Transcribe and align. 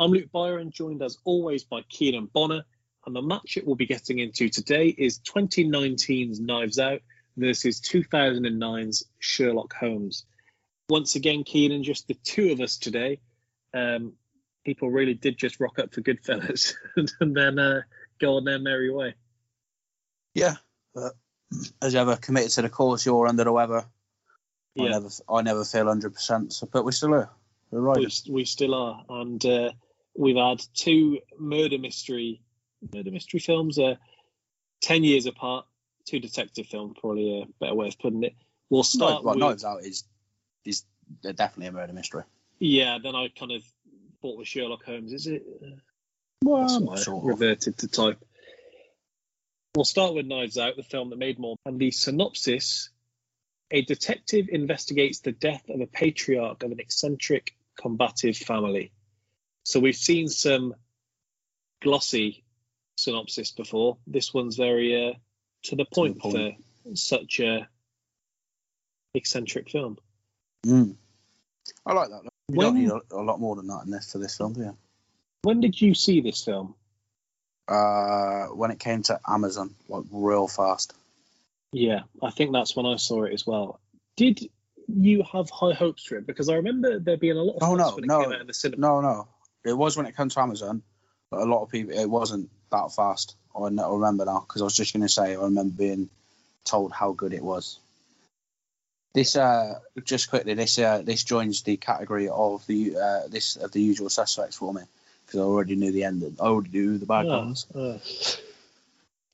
I'm 0.00 0.12
Luke 0.12 0.30
Byron, 0.30 0.70
joined 0.70 1.02
as 1.02 1.18
always 1.24 1.64
by 1.64 1.82
Keenan 1.88 2.26
Bonner, 2.32 2.62
and 3.04 3.16
the 3.16 3.22
match 3.22 3.56
it 3.56 3.66
we'll 3.66 3.74
be 3.74 3.86
getting 3.86 4.20
into 4.20 4.48
today 4.48 4.86
is 4.86 5.18
2019's 5.18 6.38
Knives 6.38 6.78
Out 6.78 7.00
versus 7.36 7.80
2009's 7.80 9.04
Sherlock 9.18 9.74
Holmes. 9.74 10.24
Once 10.88 11.16
again, 11.16 11.42
Keenan, 11.42 11.82
just 11.82 12.06
the 12.06 12.14
two 12.14 12.52
of 12.52 12.60
us 12.60 12.76
today. 12.76 13.18
Um, 13.74 14.12
people 14.64 14.88
really 14.88 15.14
did 15.14 15.36
just 15.36 15.58
rock 15.58 15.80
up 15.80 15.92
for 15.92 16.00
Goodfellas 16.00 16.74
and 17.20 17.34
then 17.34 17.58
uh, 17.58 17.82
go 18.20 18.36
on 18.36 18.44
their 18.44 18.60
merry 18.60 18.92
way. 18.92 19.14
Yeah, 20.32 20.54
but 20.94 21.14
as 21.82 21.96
ever, 21.96 22.14
committed 22.14 22.52
to 22.52 22.62
the 22.62 22.68
cause. 22.68 23.04
You're 23.04 23.26
under 23.26 23.42
the 23.42 23.52
weather. 23.52 23.84
I 24.78 24.84
Yeah. 24.84 24.90
never, 24.90 25.08
I 25.28 25.42
never 25.42 25.64
feel 25.64 25.86
hundred 25.86 26.14
percent. 26.14 26.52
So, 26.52 26.68
but 26.70 26.84
we're 26.84 26.92
still 26.92 27.08
here. 27.08 27.30
We're 27.72 27.80
right. 27.80 27.98
we, 27.98 28.32
we 28.32 28.44
still 28.44 28.74
are, 28.74 29.04
and 29.08 29.44
uh, 29.44 29.72
we've 30.16 30.36
had 30.36 30.60
two 30.74 31.18
murder 31.38 31.78
mystery 31.78 32.42
murder 32.94 33.10
mystery 33.10 33.40
films, 33.40 33.78
uh, 33.78 33.96
ten 34.80 35.04
years 35.04 35.26
apart. 35.26 35.66
Two 36.06 36.20
detective 36.20 36.66
films, 36.66 36.96
probably 36.98 37.42
a 37.42 37.46
better 37.60 37.74
way 37.74 37.88
of 37.88 37.98
putting 37.98 38.22
it. 38.24 38.34
We'll 38.70 38.82
start 38.82 39.24
well, 39.24 39.34
with 39.34 39.40
Knives 39.40 39.64
Out 39.64 39.84
is 39.84 40.04
is 40.64 40.84
definitely 41.22 41.66
a 41.66 41.72
murder 41.72 41.92
mystery. 41.92 42.22
yeah. 42.58 42.98
Then 43.02 43.14
I 43.14 43.28
kind 43.28 43.52
of 43.52 43.62
thought 44.22 44.38
with 44.38 44.48
Sherlock 44.48 44.84
Holmes. 44.84 45.12
Is 45.12 45.26
it? 45.26 45.44
Well, 46.44 46.80
not 46.80 46.98
I 46.98 47.02
sure. 47.02 47.20
reverted 47.22 47.78
to 47.78 47.88
type. 47.88 48.24
We'll 49.74 49.84
start 49.84 50.14
with 50.14 50.26
Knives 50.26 50.56
Out, 50.56 50.76
the 50.76 50.82
film 50.82 51.10
that 51.10 51.18
made 51.18 51.38
more. 51.38 51.56
And 51.66 51.78
the 51.78 51.90
synopsis 51.90 52.90
a 53.70 53.82
detective 53.82 54.48
investigates 54.48 55.20
the 55.20 55.32
death 55.32 55.68
of 55.68 55.80
a 55.80 55.86
patriarch 55.86 56.62
of 56.62 56.72
an 56.72 56.80
eccentric, 56.80 57.54
combative 57.78 58.36
family. 58.36 58.92
So 59.68 59.80
we've 59.80 59.94
seen 59.94 60.28
some 60.28 60.74
glossy 61.82 62.42
synopsis 62.96 63.50
before. 63.50 63.98
This 64.06 64.32
one's 64.32 64.56
very 64.56 65.10
uh, 65.10 65.12
to 65.64 65.76
the 65.76 65.84
point, 65.84 66.18
point. 66.20 66.56
for 66.86 66.94
such 66.96 67.38
a 67.40 67.68
eccentric 69.12 69.68
film. 69.68 69.98
Mm. 70.64 70.96
I 71.84 71.92
like 71.92 72.08
that. 72.08 72.22
You 72.48 72.56
When- 72.56 72.66
don't 72.66 72.78
need 72.78 72.90
a, 72.90 73.00
a 73.14 73.20
lot 73.22 73.40
more 73.40 73.56
than 73.56 73.66
that 73.66 73.82
in 73.84 73.90
this 73.90 74.10
for 74.10 74.16
this 74.16 74.38
film, 74.38 74.54
you? 74.56 74.74
When 75.42 75.60
did 75.60 75.78
you 75.78 75.92
see 75.92 76.22
this 76.22 76.42
film? 76.42 76.74
Uh, 77.68 78.46
when 78.46 78.70
it 78.70 78.80
came 78.80 79.02
to 79.02 79.20
Amazon, 79.28 79.74
like 79.86 80.04
real 80.10 80.48
fast. 80.48 80.94
Yeah, 81.72 82.04
I 82.22 82.30
think 82.30 82.52
that's 82.54 82.74
when 82.74 82.86
I 82.86 82.96
saw 82.96 83.24
it 83.24 83.34
as 83.34 83.46
well. 83.46 83.80
Did 84.16 84.48
you 84.88 85.24
have 85.30 85.50
high 85.50 85.74
hopes 85.74 86.04
for 86.04 86.16
it? 86.16 86.26
Because 86.26 86.48
I 86.48 86.54
remember 86.54 86.98
there 86.98 87.18
being 87.18 87.36
a 87.36 87.42
lot 87.42 87.56
of 87.56 87.62
Oh, 87.62 87.74
no, 87.74 87.94
when 87.96 88.04
it 88.04 88.06
no. 88.06 88.22
came 88.22 88.32
out 88.32 88.40
in 88.40 88.46
the 88.46 88.54
cinema. 88.54 88.80
No, 88.80 89.00
no, 89.02 89.28
it 89.64 89.72
was 89.72 89.96
when 89.96 90.06
it 90.06 90.16
came 90.16 90.28
to 90.28 90.40
Amazon, 90.40 90.82
but 91.30 91.40
a 91.40 91.44
lot 91.44 91.62
of 91.62 91.70
people, 91.70 91.92
it 91.98 92.08
wasn't 92.08 92.50
that 92.70 92.92
fast. 92.92 93.36
I 93.56 93.60
remember 93.60 94.24
now 94.24 94.40
because 94.46 94.60
I 94.60 94.64
was 94.64 94.76
just 94.76 94.92
going 94.92 95.02
to 95.02 95.08
say 95.08 95.32
I 95.32 95.40
remember 95.42 95.74
being 95.76 96.08
told 96.64 96.92
how 96.92 97.12
good 97.12 97.32
it 97.32 97.42
was. 97.42 97.78
This, 99.14 99.36
uh, 99.36 99.80
just 100.04 100.30
quickly, 100.30 100.54
this 100.54 100.78
uh, 100.78 101.02
this 101.02 101.24
joins 101.24 101.62
the 101.62 101.76
category 101.76 102.28
of 102.28 102.64
the 102.66 102.96
uh, 102.96 103.28
this 103.28 103.56
of 103.56 103.72
the 103.72 103.80
usual 103.80 104.10
suspects 104.10 104.56
for 104.56 104.72
me 104.72 104.82
because 105.26 105.40
I 105.40 105.42
already 105.42 105.74
knew 105.76 105.90
the 105.90 106.04
end. 106.04 106.36
I 106.40 106.44
already 106.44 106.70
knew 106.70 106.98
the 106.98 107.06
bad 107.06 107.26
Oh, 107.26 107.46
guys. 107.46 107.66
oh. 107.74 107.94
It's 107.94 108.38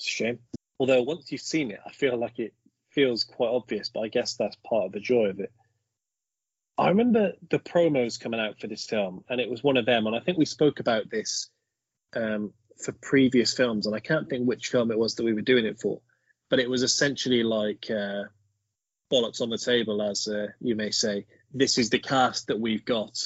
a 0.00 0.08
shame. 0.08 0.38
Although 0.78 1.02
once 1.02 1.30
you've 1.30 1.40
seen 1.42 1.70
it, 1.70 1.80
I 1.84 1.90
feel 1.90 2.16
like 2.16 2.38
it 2.38 2.54
feels 2.90 3.24
quite 3.24 3.50
obvious, 3.50 3.90
but 3.90 4.00
I 4.00 4.08
guess 4.08 4.34
that's 4.34 4.56
part 4.64 4.86
of 4.86 4.92
the 4.92 5.00
joy 5.00 5.26
of 5.26 5.40
it. 5.40 5.52
I 6.76 6.88
remember 6.88 7.32
the 7.50 7.58
promos 7.58 8.18
coming 8.18 8.40
out 8.40 8.58
for 8.58 8.66
this 8.66 8.84
film, 8.84 9.24
and 9.28 9.40
it 9.40 9.48
was 9.48 9.62
one 9.62 9.76
of 9.76 9.86
them. 9.86 10.06
And 10.06 10.16
I 10.16 10.20
think 10.20 10.38
we 10.38 10.44
spoke 10.44 10.80
about 10.80 11.08
this 11.08 11.48
um, 12.16 12.52
for 12.82 12.92
previous 12.92 13.54
films, 13.54 13.86
and 13.86 13.94
I 13.94 14.00
can't 14.00 14.28
think 14.28 14.46
which 14.46 14.68
film 14.68 14.90
it 14.90 14.98
was 14.98 15.14
that 15.14 15.24
we 15.24 15.34
were 15.34 15.40
doing 15.40 15.66
it 15.66 15.80
for, 15.80 16.00
but 16.50 16.58
it 16.58 16.68
was 16.68 16.82
essentially 16.82 17.44
like 17.44 17.86
uh, 17.90 18.24
bollocks 19.12 19.40
on 19.40 19.50
the 19.50 19.58
table, 19.58 20.02
as 20.02 20.26
uh, 20.26 20.48
you 20.60 20.74
may 20.74 20.90
say. 20.90 21.26
This 21.52 21.78
is 21.78 21.90
the 21.90 22.00
cast 22.00 22.48
that 22.48 22.58
we've 22.58 22.84
got. 22.84 23.16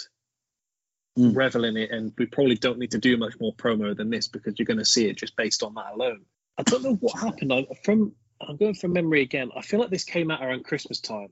Mm. 1.18 1.34
Revel 1.34 1.64
in 1.64 1.76
it, 1.76 1.90
and 1.90 2.12
we 2.16 2.26
probably 2.26 2.54
don't 2.54 2.78
need 2.78 2.92
to 2.92 2.98
do 2.98 3.16
much 3.16 3.32
more 3.40 3.52
promo 3.54 3.96
than 3.96 4.08
this 4.08 4.28
because 4.28 4.54
you're 4.56 4.66
going 4.66 4.78
to 4.78 4.84
see 4.84 5.08
it 5.08 5.16
just 5.16 5.34
based 5.36 5.64
on 5.64 5.74
that 5.74 5.94
alone. 5.94 6.20
I 6.58 6.62
don't 6.62 6.84
know 6.84 6.94
what 6.94 7.18
happened. 7.18 7.52
I, 7.52 7.66
from 7.82 8.12
I'm 8.40 8.56
going 8.56 8.74
from 8.74 8.92
memory 8.92 9.22
again. 9.22 9.50
I 9.56 9.62
feel 9.62 9.80
like 9.80 9.90
this 9.90 10.04
came 10.04 10.30
out 10.30 10.44
around 10.44 10.64
Christmas 10.64 11.00
time, 11.00 11.30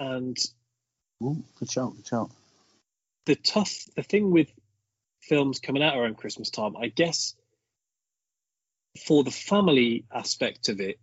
and 0.00 0.36
Ooh, 1.22 1.42
good 1.58 1.70
shout, 1.70 1.94
good 1.96 2.06
shout. 2.06 2.30
the 3.26 3.36
tough 3.36 3.86
the 3.96 4.02
thing 4.02 4.30
with 4.30 4.48
films 5.20 5.60
coming 5.60 5.82
out 5.82 5.96
around 5.96 6.16
Christmas 6.16 6.50
time, 6.50 6.76
I 6.76 6.88
guess 6.88 7.34
for 8.98 9.24
the 9.24 9.30
family 9.30 10.04
aspect 10.12 10.68
of 10.68 10.80
it, 10.80 10.98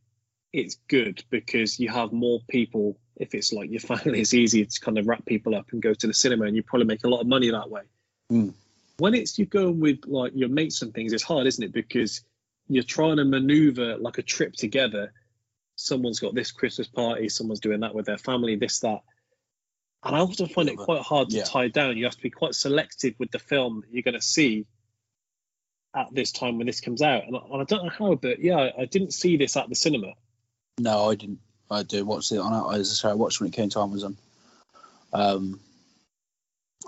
it's 0.53 0.78
good 0.88 1.24
because 1.30 1.80
you 1.80 1.90
have 1.90 2.12
more 2.12 2.40
people. 2.50 3.00
If 3.16 3.35
it's 3.35 3.52
like 3.52 3.69
your 3.69 3.80
family, 3.80 4.22
it's 4.22 4.34
easier 4.34 4.66
to 4.66 4.80
kind 4.80 4.97
of 4.97 5.07
wrap 5.07 5.25
people 5.25 5.56
up 5.56 5.68
and 5.72 5.81
go 5.81 5.94
to 5.94 6.07
the 6.07 6.13
cinema, 6.13 6.46
and 6.46 6.56
you 6.56 6.63
probably 6.63 6.88
make 6.88 7.03
a 7.03 7.09
lot 7.09 7.22
of 7.22 7.28
money 7.28 7.51
that 7.51 7.69
way. 7.69 7.84
Mm. 8.31 8.53
When 8.97 9.13
it's 9.13 9.40
you 9.40 9.46
going 9.46 9.80
with 9.80 10.06
like 10.06 10.34
your 10.36 10.50
mates 10.50 10.81
and 10.81 10.94
things, 10.94 11.13
it's 11.13 11.24
hard, 11.24 11.47
isn't 11.47 11.63
it? 11.63 11.72
Because 11.72 12.22
you're 12.68 12.84
trying 12.84 13.18
to 13.18 13.25
maneuver 13.25 13.97
like 13.97 14.18
a 14.18 14.22
trip 14.24 14.53
together. 14.53 15.13
Someone's 15.75 16.19
got 16.19 16.36
this 16.36 16.51
Christmas 16.51 16.88
party, 16.88 17.30
someone's 17.30 17.62
doing 17.62 17.80
that 17.80 17.96
with 17.96 18.06
their 18.06 18.18
family, 18.18 18.56
this, 18.56 18.80
that. 18.80 19.01
And 20.04 20.16
I 20.16 20.20
often 20.20 20.48
find 20.48 20.70
it 20.70 20.78
quite 20.78 21.02
hard 21.02 21.30
to 21.30 21.38
yeah. 21.38 21.44
tie 21.44 21.68
down. 21.68 21.98
You 21.98 22.06
have 22.06 22.16
to 22.16 22.22
be 22.22 22.30
quite 22.30 22.56
selective 22.56 23.16
with 23.20 23.32
the 23.32 23.40
film 23.40 23.82
that 23.82 23.94
you're 23.94 24.04
going 24.04 24.14
to 24.14 24.22
see 24.22 24.66
at 25.96 26.08
this 26.14 26.32
time 26.32 26.58
when 26.58 26.68
this 26.68 26.80
comes 26.80 27.02
out. 27.02 27.26
And 27.26 27.36
I, 27.36 27.40
and 27.52 27.62
I 27.62 27.66
don't 27.66 27.84
know 27.84 27.92
how, 27.92 28.16
but 28.16 28.40
yeah, 28.40 28.58
I, 28.58 28.84
I 28.84 28.86
didn't 28.86 29.14
see 29.14 29.36
this 29.36 29.58
at 29.58 29.68
the 29.68 29.76
cinema. 29.76 30.14
No, 30.80 31.10
I 31.10 31.16
didn't. 31.16 31.40
I 31.70 31.84
did 31.84 32.06
watch 32.06 32.32
it 32.32 32.38
on. 32.38 32.74
As 32.74 32.90
I 32.92 32.94
say, 32.94 33.10
I 33.10 33.14
watched 33.14 33.42
when 33.42 33.50
it 33.50 33.54
came 33.54 33.70
to 33.70 33.82
Amazon. 33.82 34.18
Um, 35.12 35.60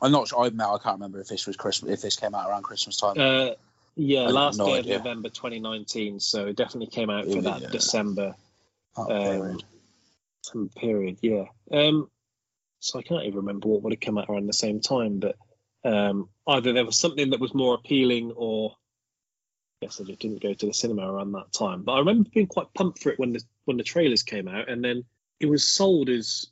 I'm 0.01 0.11
not 0.11 0.27
sure. 0.29 0.43
I, 0.43 0.47
I 0.47 0.77
can't 0.77 0.95
remember 0.95 1.19
if 1.19 1.27
this 1.27 1.45
was 1.45 1.57
Christmas. 1.57 1.91
If 1.91 2.01
this 2.01 2.15
came 2.15 2.33
out 2.33 2.49
around 2.49 2.63
Christmas 2.63 2.97
time. 2.97 3.19
Uh, 3.19 3.51
yeah, 3.95 4.21
last 4.21 4.57
no 4.57 4.67
day 4.67 4.79
idea. 4.79 4.95
of 4.95 5.03
November 5.03 5.29
2019. 5.29 6.19
So 6.19 6.47
it 6.47 6.55
definitely 6.55 6.87
came 6.87 7.09
out 7.09 7.25
for 7.25 7.31
Yeah, 7.31 7.41
that 7.41 7.61
yeah. 7.61 7.69
December 7.69 8.35
that 8.95 9.01
um, 9.01 9.07
period. 9.07 9.63
some 10.43 10.69
period. 10.69 11.17
Yeah. 11.21 11.45
Um, 11.71 12.09
so 12.81 12.99
I 12.99 13.03
can't 13.03 13.23
even 13.23 13.37
remember 13.37 13.69
what 13.69 13.83
would 13.83 13.93
have 13.93 13.99
come 13.99 14.17
out 14.17 14.29
around 14.29 14.47
the 14.47 14.53
same 14.53 14.81
time, 14.81 15.19
but 15.19 15.35
um, 15.85 16.29
either 16.47 16.73
there 16.73 16.85
was 16.85 16.97
something 16.97 17.29
that 17.29 17.39
was 17.39 17.53
more 17.53 17.75
appealing 17.75 18.33
or 18.35 18.75
I 19.81 19.85
guess 19.85 20.01
I 20.01 20.03
just 20.03 20.19
didn't 20.19 20.41
go 20.41 20.53
to 20.53 20.65
the 20.65 20.73
cinema 20.73 21.11
around 21.11 21.31
that 21.33 21.53
time. 21.53 21.83
But 21.83 21.93
I 21.93 21.99
remember 21.99 22.29
being 22.33 22.47
quite 22.47 22.73
pumped 22.73 23.01
for 23.01 23.11
it 23.11 23.19
when 23.19 23.33
the 23.33 23.43
when 23.65 23.77
the 23.77 23.83
trailers 23.83 24.23
came 24.23 24.47
out, 24.47 24.69
and 24.69 24.83
then 24.83 25.05
it 25.39 25.45
was 25.45 25.67
sold 25.67 26.09
as 26.09 26.47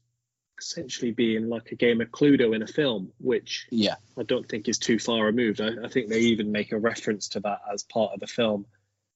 essentially 0.60 1.12
being 1.12 1.50
like 1.50 1.72
a 1.72 1.76
game 1.76 2.02
of 2.02 2.10
Cluedo 2.10 2.56
in 2.56 2.62
a 2.62 2.68
film, 2.68 3.12
which 3.20 3.68
Yeah, 3.72 3.96
I 4.18 4.24
don't 4.24 4.48
think 4.48 4.68
is 4.68 4.78
too 4.78 5.00
far 5.00 5.26
removed. 5.26 5.62
I, 5.62 5.72
I 5.84 5.88
think 5.88 6.10
they 6.10 6.20
even 6.20 6.52
make 6.52 6.72
a 6.72 6.80
reference 6.80 7.30
to 7.30 7.40
that 7.42 7.62
as 7.72 7.84
part 7.84 8.14
of 8.14 8.20
the 8.20 8.28
film 8.28 8.66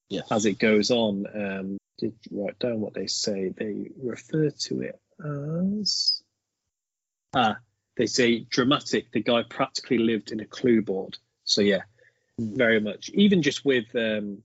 yeah. 0.08 0.22
as 0.30 0.46
it 0.46 0.58
goes 0.58 0.90
on. 0.90 1.26
Um, 1.32 1.78
did 1.98 2.14
write 2.32 2.58
down 2.58 2.80
what 2.80 2.94
they 2.94 3.06
say. 3.06 3.50
They 3.56 3.90
refer 4.02 4.50
to 4.50 4.82
it 4.82 4.98
as 5.20 6.23
ah, 7.34 7.56
they 7.96 8.06
say 8.06 8.40
dramatic. 8.40 9.12
The 9.12 9.22
guy 9.22 9.42
practically 9.48 9.98
lived 9.98 10.32
in 10.32 10.40
a 10.40 10.46
clue 10.46 10.82
board. 10.82 11.18
So 11.44 11.60
yeah, 11.62 11.82
Hmm. 12.38 12.56
very 12.56 12.80
much. 12.80 13.10
Even 13.10 13.42
just 13.42 13.64
with 13.64 13.94
um, 13.94 14.42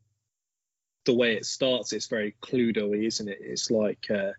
the 1.05 1.13
way 1.13 1.33
it 1.35 1.45
starts, 1.45 1.93
it's 1.93 2.07
very 2.07 2.35
Cluedo-y, 2.41 3.05
isn't 3.05 3.29
it? 3.29 3.39
It's 3.41 3.71
like 3.71 4.07
uh, 4.11 4.33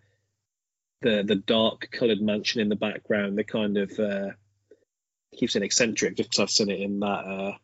the 1.03 1.25
the 1.25 1.37
dark 1.37 1.91
coloured 1.93 2.21
mansion 2.23 2.61
in 2.61 2.69
the 2.69 2.77
background. 2.77 3.39
The 3.39 3.45
kind 3.45 3.77
of 3.79 3.99
uh, 3.99 4.31
keeps 5.37 5.57
it 5.57 5.63
eccentric 5.63 6.17
just 6.17 6.31
because 6.31 6.43
I've 6.43 6.51
seen 6.51 6.71
it 6.71 6.81
in 6.81 7.01
that 7.01 7.07
uh, 7.07 7.57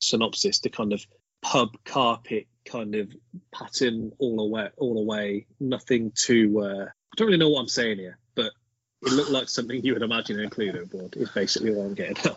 synopsis. 0.00 0.60
The 0.60 0.70
kind 0.70 0.92
of 0.92 1.04
pub 1.42 1.76
carpet 1.84 2.46
kind 2.66 2.94
of 2.96 3.12
pattern 3.52 4.12
all 4.18 4.40
away, 4.40 4.68
all 4.78 4.98
away. 4.98 5.46
Nothing 5.60 6.12
too. 6.14 6.60
Uh, 6.60 6.86
I 6.86 7.14
don't 7.16 7.26
really 7.28 7.38
know 7.38 7.50
what 7.50 7.60
I'm 7.60 7.68
saying 7.68 7.98
here, 7.98 8.18
it 9.06 9.12
looked 9.12 9.30
like 9.30 9.48
something 9.48 9.82
you 9.84 9.92
would 9.92 10.02
imagine 10.02 10.38
in 10.38 10.46
a 10.46 10.50
Cluedo 10.50 10.90
board. 10.90 11.16
Is 11.16 11.30
basically 11.30 11.72
what 11.74 11.86
I'm 11.86 11.94
getting 11.94 12.16
at. 12.18 12.36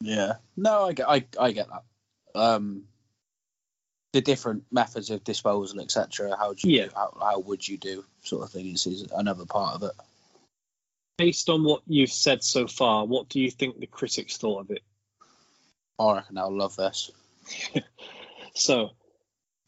Yeah. 0.00 0.34
No, 0.56 0.84
I 0.86 0.92
get, 0.92 1.08
I, 1.08 1.24
I 1.38 1.52
get 1.52 1.68
that. 1.68 1.82
Um, 2.38 2.84
the 4.12 4.20
different 4.20 4.64
methods 4.70 5.10
of 5.10 5.24
disposal, 5.24 5.80
etc. 5.80 6.36
How 6.36 6.52
do 6.52 6.68
you, 6.68 6.82
Yeah. 6.82 6.86
how, 6.94 7.16
how 7.20 7.38
would 7.40 7.66
you 7.66 7.78
do 7.78 8.04
sort 8.22 8.44
of 8.44 8.50
thing 8.50 8.72
is, 8.72 8.86
is 8.86 9.06
another 9.14 9.46
part 9.46 9.76
of 9.76 9.82
it. 9.84 9.92
Based 11.16 11.48
on 11.48 11.64
what 11.64 11.82
you've 11.86 12.10
said 12.12 12.42
so 12.42 12.66
far, 12.66 13.06
what 13.06 13.28
do 13.28 13.40
you 13.40 13.50
think 13.50 13.78
the 13.78 13.86
critics 13.86 14.36
thought 14.36 14.60
of 14.60 14.70
it? 14.70 14.82
I 15.98 16.14
reckon 16.16 16.38
I'll 16.38 16.56
love 16.56 16.76
this. 16.76 17.10
So, 18.56 18.90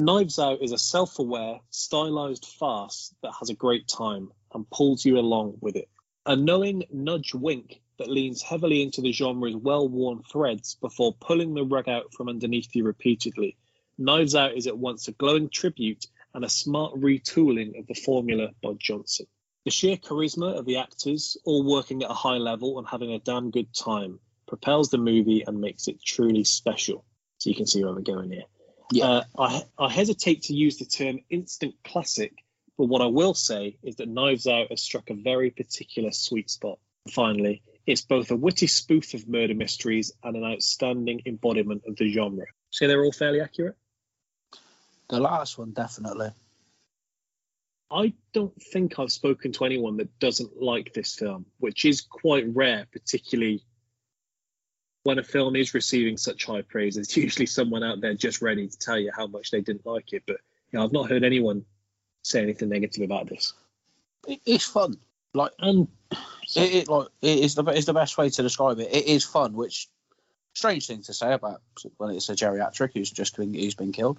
Knives 0.00 0.38
Out 0.38 0.62
is 0.62 0.70
a 0.72 0.78
self 0.78 1.18
aware, 1.18 1.58
stylized 1.70 2.46
farce 2.46 3.12
that 3.22 3.32
has 3.40 3.50
a 3.50 3.54
great 3.54 3.88
time 3.88 4.30
and 4.54 4.68
pulls 4.70 5.04
you 5.04 5.18
along 5.18 5.58
with 5.60 5.74
it. 5.74 5.88
A 6.26 6.34
knowing 6.34 6.82
nudge 6.92 7.34
wink 7.34 7.80
that 7.98 8.10
leans 8.10 8.42
heavily 8.42 8.82
into 8.82 9.00
the 9.00 9.12
genre's 9.12 9.54
well 9.54 9.88
worn 9.88 10.24
threads 10.24 10.74
before 10.80 11.14
pulling 11.14 11.54
the 11.54 11.62
rug 11.62 11.88
out 11.88 12.12
from 12.12 12.28
underneath 12.28 12.74
you 12.74 12.82
repeatedly. 12.82 13.56
Knives 13.96 14.34
Out 14.34 14.56
is 14.56 14.66
at 14.66 14.76
once 14.76 15.06
a 15.06 15.12
glowing 15.12 15.48
tribute 15.48 16.04
and 16.34 16.44
a 16.44 16.48
smart 16.48 16.94
retooling 16.96 17.78
of 17.78 17.86
the 17.86 17.94
formula 17.94 18.50
by 18.60 18.72
Johnson. 18.76 19.26
The 19.64 19.70
sheer 19.70 19.96
charisma 19.96 20.58
of 20.58 20.66
the 20.66 20.78
actors, 20.78 21.36
all 21.44 21.62
working 21.64 22.02
at 22.02 22.10
a 22.10 22.14
high 22.14 22.38
level 22.38 22.78
and 22.78 22.88
having 22.88 23.12
a 23.12 23.20
damn 23.20 23.52
good 23.52 23.72
time, 23.72 24.18
propels 24.48 24.90
the 24.90 24.98
movie 24.98 25.44
and 25.46 25.60
makes 25.60 25.86
it 25.86 26.02
truly 26.04 26.42
special. 26.42 27.04
So 27.38 27.50
you 27.50 27.56
can 27.56 27.66
see 27.66 27.84
where 27.84 27.94
we're 27.94 28.00
going 28.00 28.32
here. 28.32 28.46
Yeah. 28.92 29.06
Uh, 29.06 29.24
I, 29.38 29.62
I 29.78 29.90
hesitate 29.90 30.42
to 30.42 30.54
use 30.54 30.78
the 30.78 30.86
term 30.86 31.20
instant 31.30 31.76
classic, 31.84 32.32
but 32.78 32.86
what 32.86 33.02
I 33.02 33.06
will 33.06 33.34
say 33.34 33.78
is 33.82 33.96
that 33.96 34.08
Knives 34.08 34.46
Out 34.46 34.70
has 34.70 34.82
struck 34.82 35.10
a 35.10 35.14
very 35.14 35.50
particular 35.50 36.10
sweet 36.12 36.50
spot. 36.50 36.78
Finally, 37.10 37.62
it's 37.86 38.02
both 38.02 38.30
a 38.30 38.36
witty 38.36 38.66
spoof 38.66 39.14
of 39.14 39.28
murder 39.28 39.54
mysteries 39.54 40.12
and 40.22 40.36
an 40.36 40.44
outstanding 40.44 41.22
embodiment 41.24 41.82
of 41.86 41.96
the 41.96 42.12
genre. 42.12 42.46
So 42.70 42.86
they're 42.86 43.04
all 43.04 43.12
fairly 43.12 43.40
accurate? 43.40 43.76
The 45.08 45.20
last 45.20 45.56
one, 45.56 45.72
definitely. 45.72 46.30
I 47.90 48.12
don't 48.34 48.60
think 48.60 48.98
I've 48.98 49.12
spoken 49.12 49.52
to 49.52 49.64
anyone 49.64 49.96
that 49.98 50.18
doesn't 50.18 50.60
like 50.60 50.92
this 50.92 51.14
film, 51.14 51.46
which 51.58 51.84
is 51.84 52.00
quite 52.00 52.44
rare, 52.52 52.86
particularly 52.90 53.62
when 55.04 55.20
a 55.20 55.22
film 55.22 55.54
is 55.54 55.72
receiving 55.72 56.16
such 56.16 56.44
high 56.44 56.62
praise. 56.62 56.96
There's 56.96 57.16
usually 57.16 57.46
someone 57.46 57.84
out 57.84 58.00
there 58.00 58.14
just 58.14 58.42
ready 58.42 58.66
to 58.66 58.78
tell 58.78 58.98
you 58.98 59.12
how 59.16 59.28
much 59.28 59.52
they 59.52 59.60
didn't 59.60 59.86
like 59.86 60.12
it. 60.12 60.24
But 60.26 60.38
you 60.72 60.78
know, 60.78 60.84
I've 60.84 60.92
not 60.92 61.08
heard 61.08 61.22
anyone 61.22 61.64
say 62.26 62.42
anything 62.42 62.68
negative 62.68 63.04
about 63.04 63.28
this. 63.28 63.52
It, 64.26 64.40
it's 64.44 64.64
fun. 64.64 64.96
Like 65.34 65.52
And 65.58 65.88
it, 66.56 66.74
it 66.74 66.88
like 66.88 67.08
it 67.22 67.38
is 67.38 67.54
the 67.54 67.64
is 67.66 67.86
the 67.86 67.94
best 67.94 68.18
way 68.18 68.30
to 68.30 68.42
describe 68.42 68.78
it. 68.78 68.92
It 68.92 69.06
is 69.06 69.24
fun, 69.24 69.54
which 69.54 69.88
strange 70.54 70.86
thing 70.86 71.02
to 71.02 71.14
say 71.14 71.32
about 71.32 71.62
when 71.98 72.14
it's 72.14 72.28
a 72.28 72.34
geriatric 72.34 72.92
who's 72.94 73.10
just 73.10 73.36
been 73.36 73.54
who's 73.54 73.74
been 73.74 73.92
killed. 73.92 74.18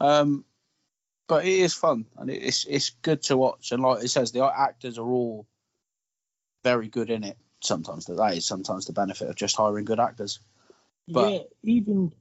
Um, 0.00 0.44
but 1.28 1.44
it 1.44 1.52
is 1.52 1.74
fun 1.74 2.06
and 2.16 2.30
it, 2.30 2.42
it's 2.42 2.64
it's 2.64 2.90
good 2.90 3.22
to 3.24 3.36
watch. 3.36 3.72
And 3.72 3.82
like 3.82 4.04
it 4.04 4.08
says, 4.08 4.32
the 4.32 4.44
actors 4.44 4.98
are 4.98 5.08
all 5.08 5.46
very 6.64 6.88
good 6.88 7.10
in 7.10 7.24
it. 7.24 7.38
Sometimes 7.60 8.06
that 8.06 8.34
is 8.34 8.46
sometimes 8.46 8.86
the 8.86 8.92
benefit 8.92 9.28
of 9.28 9.36
just 9.36 9.56
hiring 9.56 9.84
good 9.84 10.00
actors. 10.00 10.40
But- 11.06 11.32
yeah, 11.32 11.38
even 11.62 12.12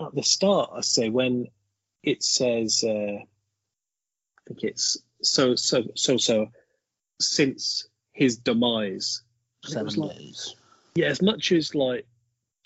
at 0.00 0.14
the 0.14 0.22
start, 0.22 0.70
I 0.74 0.80
say 0.80 1.08
when 1.08 1.46
it 2.02 2.22
says, 2.22 2.82
uh, 2.84 3.24
think 4.52 4.64
it's 4.72 4.98
so 5.22 5.54
so 5.54 5.84
so 5.94 6.16
so 6.16 6.48
since 7.20 7.88
his 8.12 8.36
demise. 8.38 9.22
Seven 9.64 9.94
like- 9.94 10.16
days. 10.16 10.56
Yeah, 10.94 11.06
as 11.06 11.22
much 11.22 11.52
as 11.52 11.74
like 11.74 12.06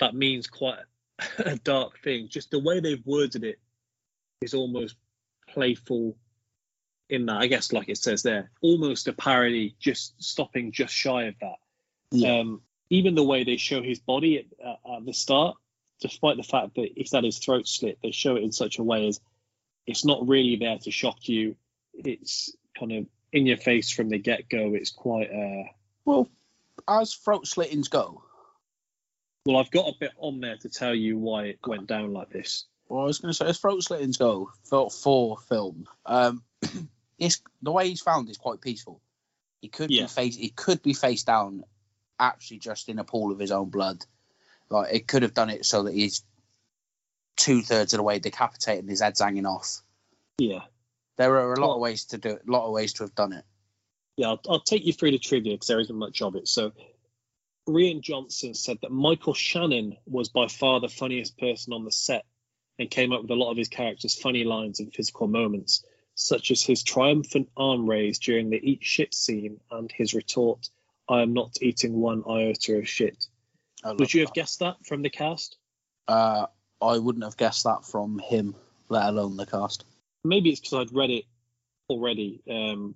that 0.00 0.14
means 0.14 0.46
quite 0.46 0.80
a 1.38 1.56
dark 1.56 2.00
thing, 2.02 2.28
just 2.28 2.50
the 2.50 2.58
way 2.58 2.80
they've 2.80 3.04
worded 3.04 3.44
it 3.44 3.58
is 4.40 4.54
almost 4.54 4.96
playful. 5.48 6.16
In 7.08 7.26
that, 7.26 7.36
I 7.36 7.46
guess, 7.46 7.72
like 7.72 7.88
it 7.88 7.98
says 7.98 8.24
there, 8.24 8.50
almost 8.60 9.06
a 9.06 9.12
parody, 9.12 9.76
just 9.78 10.20
stopping 10.20 10.72
just 10.72 10.92
shy 10.92 11.26
of 11.26 11.36
that. 11.40 11.54
Yeah. 12.10 12.40
Um, 12.40 12.62
even 12.90 13.14
the 13.14 13.22
way 13.22 13.44
they 13.44 13.58
show 13.58 13.80
his 13.80 14.00
body 14.00 14.38
at, 14.38 14.66
at, 14.66 14.96
at 14.96 15.06
the 15.06 15.12
start, 15.12 15.56
despite 16.00 16.36
the 16.36 16.42
fact 16.42 16.74
that 16.74 16.88
he's 16.96 17.12
had 17.12 17.22
his 17.22 17.38
throat 17.38 17.68
slit, 17.68 17.98
they 18.02 18.10
show 18.10 18.34
it 18.34 18.42
in 18.42 18.50
such 18.50 18.80
a 18.80 18.82
way 18.82 19.06
as 19.06 19.20
it's 19.86 20.04
not 20.04 20.26
really 20.26 20.56
there 20.56 20.78
to 20.78 20.90
shock 20.90 21.28
you. 21.28 21.54
It's 22.04 22.54
kind 22.78 22.92
of 22.92 23.06
in 23.32 23.46
your 23.46 23.56
face 23.56 23.90
from 23.90 24.08
the 24.08 24.18
get 24.18 24.48
go. 24.48 24.74
It's 24.74 24.90
quite. 24.90 25.30
Uh, 25.30 25.70
Well, 26.04 26.28
as 26.88 27.14
throat 27.14 27.46
slittings 27.46 27.88
go, 27.88 28.22
well, 29.44 29.56
I've 29.58 29.70
got 29.70 29.88
a 29.88 29.94
bit 29.98 30.12
on 30.18 30.40
there 30.40 30.56
to 30.58 30.68
tell 30.68 30.94
you 30.94 31.18
why 31.18 31.44
it 31.46 31.58
went 31.66 31.86
down 31.86 32.12
like 32.12 32.30
this. 32.30 32.64
well, 32.88 33.02
I 33.02 33.04
was 33.06 33.18
going 33.18 33.30
to 33.30 33.34
say 33.36 33.46
as 33.46 33.58
throat 33.58 33.82
slittings 33.82 34.16
go 34.16 34.50
for, 34.64 34.90
for 34.90 35.38
film, 35.38 35.86
um, 36.04 36.42
it's 37.18 37.40
the 37.62 37.72
way 37.72 37.88
he's 37.88 38.00
found 38.02 38.28
is 38.28 38.36
quite 38.38 38.60
peaceful. 38.60 39.00
He 39.62 39.68
could 39.68 39.90
Yeah. 39.90 40.02
be 40.02 40.08
face 40.08 40.36
he 40.36 40.50
could 40.50 40.82
be 40.82 40.92
face 40.94 41.24
down, 41.24 41.64
actually 42.18 42.58
just 42.58 42.88
in 42.88 42.98
a 42.98 43.04
pool 43.04 43.32
of 43.32 43.38
his 43.38 43.50
own 43.50 43.70
blood. 43.70 44.04
Like 44.68 44.92
it 44.94 45.06
could 45.08 45.22
have 45.22 45.34
done 45.34 45.50
it 45.50 45.64
so 45.64 45.84
that 45.84 45.94
he's 45.94 46.22
two 47.36 47.62
thirds 47.62 47.92
of 47.92 47.98
the 47.98 48.02
way 48.02 48.18
decapitated 48.18 48.82
and 48.84 48.90
his 48.90 49.00
head's 49.00 49.20
hanging 49.20 49.46
off. 49.46 49.80
Yeah. 50.38 50.60
There 51.16 51.34
are 51.36 51.54
a 51.54 51.60
lot 51.60 51.74
of 51.74 51.80
ways 51.80 52.04
to 52.06 52.18
do 52.18 52.30
it. 52.30 52.42
A 52.46 52.50
lot 52.50 52.66
of 52.66 52.72
ways 52.72 52.92
to 52.94 53.04
have 53.04 53.14
done 53.14 53.32
it. 53.32 53.44
Yeah, 54.16 54.28
I'll, 54.28 54.40
I'll 54.48 54.60
take 54.60 54.84
you 54.84 54.92
through 54.92 55.12
the 55.12 55.18
trivia 55.18 55.54
because 55.54 55.68
there 55.68 55.80
isn't 55.80 55.96
much 55.96 56.22
of 56.22 56.36
it. 56.36 56.48
So, 56.48 56.72
Rian 57.68 58.00
Johnson 58.00 58.54
said 58.54 58.78
that 58.82 58.90
Michael 58.92 59.34
Shannon 59.34 59.96
was 60.06 60.28
by 60.28 60.46
far 60.48 60.80
the 60.80 60.88
funniest 60.88 61.38
person 61.38 61.72
on 61.72 61.84
the 61.84 61.92
set 61.92 62.24
and 62.78 62.90
came 62.90 63.12
up 63.12 63.22
with 63.22 63.30
a 63.30 63.34
lot 63.34 63.50
of 63.50 63.56
his 63.56 63.68
characters' 63.68 64.14
funny 64.14 64.44
lines 64.44 64.80
and 64.80 64.94
physical 64.94 65.26
moments, 65.26 65.84
such 66.14 66.50
as 66.50 66.62
his 66.62 66.82
triumphant 66.82 67.48
arm 67.56 67.88
raise 67.88 68.18
during 68.18 68.50
the 68.50 68.60
eat 68.62 68.82
shit 68.82 69.14
scene 69.14 69.60
and 69.70 69.90
his 69.90 70.14
retort, 70.14 70.68
I 71.08 71.22
am 71.22 71.32
not 71.32 71.56
eating 71.62 71.94
one 71.94 72.24
iota 72.28 72.78
of 72.78 72.88
shit. 72.88 73.26
Would 73.84 74.12
you 74.12 74.22
have 74.22 74.34
guessed 74.34 74.60
that 74.60 74.76
from 74.84 75.02
the 75.02 75.10
cast? 75.10 75.56
Uh, 76.08 76.46
I 76.80 76.98
wouldn't 76.98 77.24
have 77.24 77.36
guessed 77.36 77.64
that 77.64 77.84
from 77.84 78.18
him, 78.18 78.54
let 78.88 79.08
alone 79.08 79.36
the 79.36 79.46
cast. 79.46 79.84
Maybe 80.28 80.50
it's 80.50 80.60
because 80.60 80.78
I'd 80.78 80.94
read 80.94 81.10
it 81.10 81.24
already, 81.88 82.42
um, 82.50 82.94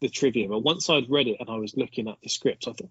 the 0.00 0.08
trivia. 0.08 0.48
But 0.48 0.60
once 0.60 0.88
I'd 0.90 1.10
read 1.10 1.28
it 1.28 1.38
and 1.40 1.50
I 1.50 1.56
was 1.56 1.76
looking 1.76 2.08
at 2.08 2.16
the 2.22 2.28
script, 2.28 2.66
I 2.68 2.72
thought 2.72 2.90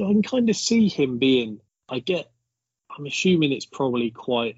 I 0.00 0.04
can 0.04 0.22
kind 0.22 0.48
of 0.48 0.56
see 0.56 0.88
him 0.88 1.18
being. 1.18 1.60
I 1.88 2.00
get. 2.00 2.30
I'm 2.96 3.06
assuming 3.06 3.52
it's 3.52 3.66
probably 3.66 4.10
quite 4.10 4.56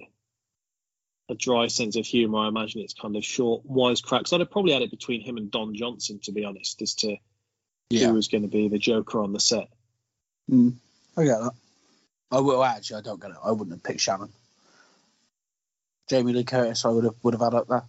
a 1.28 1.34
dry 1.34 1.66
sense 1.68 1.96
of 1.96 2.06
humour. 2.06 2.40
I 2.40 2.48
imagine 2.48 2.80
it's 2.80 2.94
kind 2.94 3.16
of 3.16 3.24
short 3.24 3.66
wisecracks. 3.66 4.32
I'd 4.32 4.40
have 4.40 4.50
probably 4.50 4.72
had 4.72 4.82
it 4.82 4.90
between 4.90 5.20
him 5.20 5.36
and 5.36 5.50
Don 5.50 5.74
Johnson, 5.74 6.20
to 6.24 6.32
be 6.32 6.44
honest, 6.44 6.80
as 6.82 6.94
to 6.96 7.16
who 7.90 8.14
was 8.14 8.28
going 8.28 8.42
to 8.42 8.48
be 8.48 8.68
the 8.68 8.78
Joker 8.78 9.22
on 9.22 9.32
the 9.32 9.40
set. 9.40 9.68
Mm, 10.50 10.74
I 11.16 11.24
get 11.24 11.40
that. 11.40 11.52
I 12.30 12.40
will 12.40 12.62
actually. 12.62 12.98
I 12.98 13.02
don't 13.02 13.20
get 13.20 13.30
it. 13.30 13.36
I 13.44 13.50
wouldn't 13.50 13.72
have 13.72 13.82
picked 13.82 14.00
Shannon. 14.00 14.30
Jamie 16.08 16.32
Lee 16.32 16.44
Curtis, 16.44 16.84
I 16.84 16.88
would 16.88 17.04
have 17.04 17.14
would 17.22 17.34
have 17.34 17.40
had 17.40 17.54
up 17.54 17.68
there. 17.68 17.84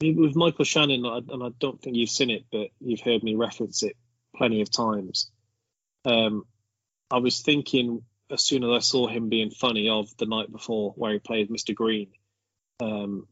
With 0.00 0.36
Michael 0.36 0.64
Shannon, 0.64 1.04
and 1.04 1.42
I 1.42 1.48
don't 1.58 1.80
think 1.82 1.96
you've 1.96 2.10
seen 2.10 2.30
it, 2.30 2.44
but 2.52 2.68
you've 2.80 3.00
heard 3.00 3.24
me 3.24 3.34
reference 3.34 3.82
it 3.82 3.96
plenty 4.36 4.60
of 4.60 4.70
times. 4.70 5.28
Um, 6.04 6.44
I 7.10 7.18
was 7.18 7.40
thinking 7.40 8.02
as 8.30 8.44
soon 8.44 8.62
as 8.62 8.70
I 8.70 8.78
saw 8.78 9.08
him 9.08 9.28
being 9.28 9.50
funny 9.50 9.88
of 9.88 10.16
the 10.18 10.26
night 10.26 10.52
before, 10.52 10.92
where 10.92 11.12
he 11.14 11.18
played 11.18 11.50
Mr. 11.50 11.74
Green. 11.74 12.08
Um, 12.78 13.26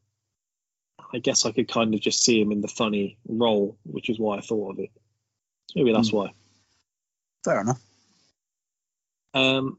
I 1.15 1.19
guess 1.19 1.47
I 1.47 1.53
could 1.53 1.69
kind 1.69 1.95
of 1.95 2.01
just 2.01 2.25
see 2.25 2.41
him 2.41 2.51
in 2.51 2.63
the 2.63 2.69
funny 2.69 3.17
role, 3.29 3.79
which 3.85 4.11
is 4.11 4.19
why 4.19 4.39
I 4.39 4.41
thought 4.41 4.73
of 4.73 4.79
it. 4.81 4.91
So 5.69 5.75
maybe 5.77 5.93
that's 5.93 6.11
Hmm. 6.11 6.17
why. 6.17 6.33
Fair 7.45 7.61
enough. 7.61 7.81
Um, 9.35 9.79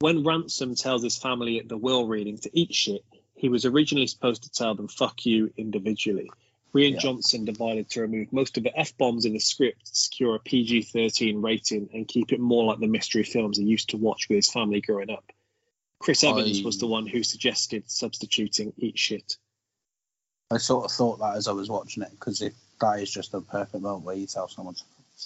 when 0.00 0.24
Ransom 0.24 0.74
tells 0.74 1.02
his 1.02 1.16
family 1.16 1.58
at 1.58 1.70
the 1.70 1.78
will 1.78 2.06
reading 2.06 2.36
to 2.38 2.50
eat 2.52 2.74
shit, 2.74 3.02
he 3.34 3.48
was 3.48 3.64
originally 3.64 4.06
supposed 4.06 4.42
to 4.44 4.50
tell 4.50 4.74
them 4.74 4.88
"fuck 4.88 5.24
you" 5.26 5.52
individually. 5.56 6.30
Rian 6.74 6.94
Yeah. 6.94 6.98
Johnson 6.98 7.44
divided 7.44 7.88
to 7.90 8.00
remove 8.00 8.32
most 8.32 8.56
of 8.56 8.64
the 8.64 8.76
f 8.78 8.96
bombs 8.98 9.24
in 9.24 9.32
the 9.32 9.38
script 9.38 9.86
to 9.86 9.94
secure 9.94 10.34
a 10.34 10.40
PG-13 10.40 11.40
rating 11.42 11.88
and 11.92 12.08
keep 12.08 12.32
it 12.32 12.40
more 12.40 12.64
like 12.64 12.80
the 12.80 12.88
mystery 12.88 13.22
films 13.22 13.58
he 13.58 13.64
used 13.64 13.90
to 13.90 13.96
watch 13.96 14.28
with 14.28 14.36
his 14.36 14.50
family 14.50 14.80
growing 14.80 15.10
up. 15.10 15.30
Chris 16.00 16.24
Evans 16.24 16.60
I- 16.60 16.64
was 16.64 16.78
the 16.78 16.86
one 16.88 17.06
who 17.06 17.22
suggested 17.22 17.84
substituting 17.88 18.72
"eat 18.76 18.98
shit." 18.98 19.36
I 20.50 20.58
sort 20.58 20.84
of 20.84 20.92
thought 20.92 21.18
that 21.20 21.36
as 21.36 21.48
I 21.48 21.52
was 21.52 21.68
watching 21.70 22.02
it 22.02 22.10
because 22.10 22.38
that 22.40 23.00
is 23.00 23.10
just 23.10 23.34
a 23.34 23.40
perfect 23.40 23.82
moment 23.82 24.04
where 24.04 24.16
you 24.16 24.26
tell 24.26 24.48
someone, 24.48 24.76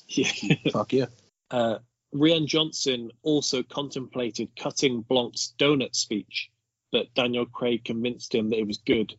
Yeah. 0.09 0.31
"Fuck 0.73 0.93
you." 0.93 1.07
Uh, 1.51 1.79
Rian 2.15 2.47
Johnson 2.47 3.11
also 3.23 3.63
contemplated 3.63 4.55
cutting 4.57 5.03
Blanc's 5.03 5.55
donut 5.59 5.95
speech, 5.97 6.51
but 6.93 7.13
Daniel 7.15 7.47
Craig 7.47 7.85
convinced 7.85 8.35
him 8.35 8.51
that 8.51 8.59
it 8.59 8.67
was 8.67 8.79
good. 8.79 9.15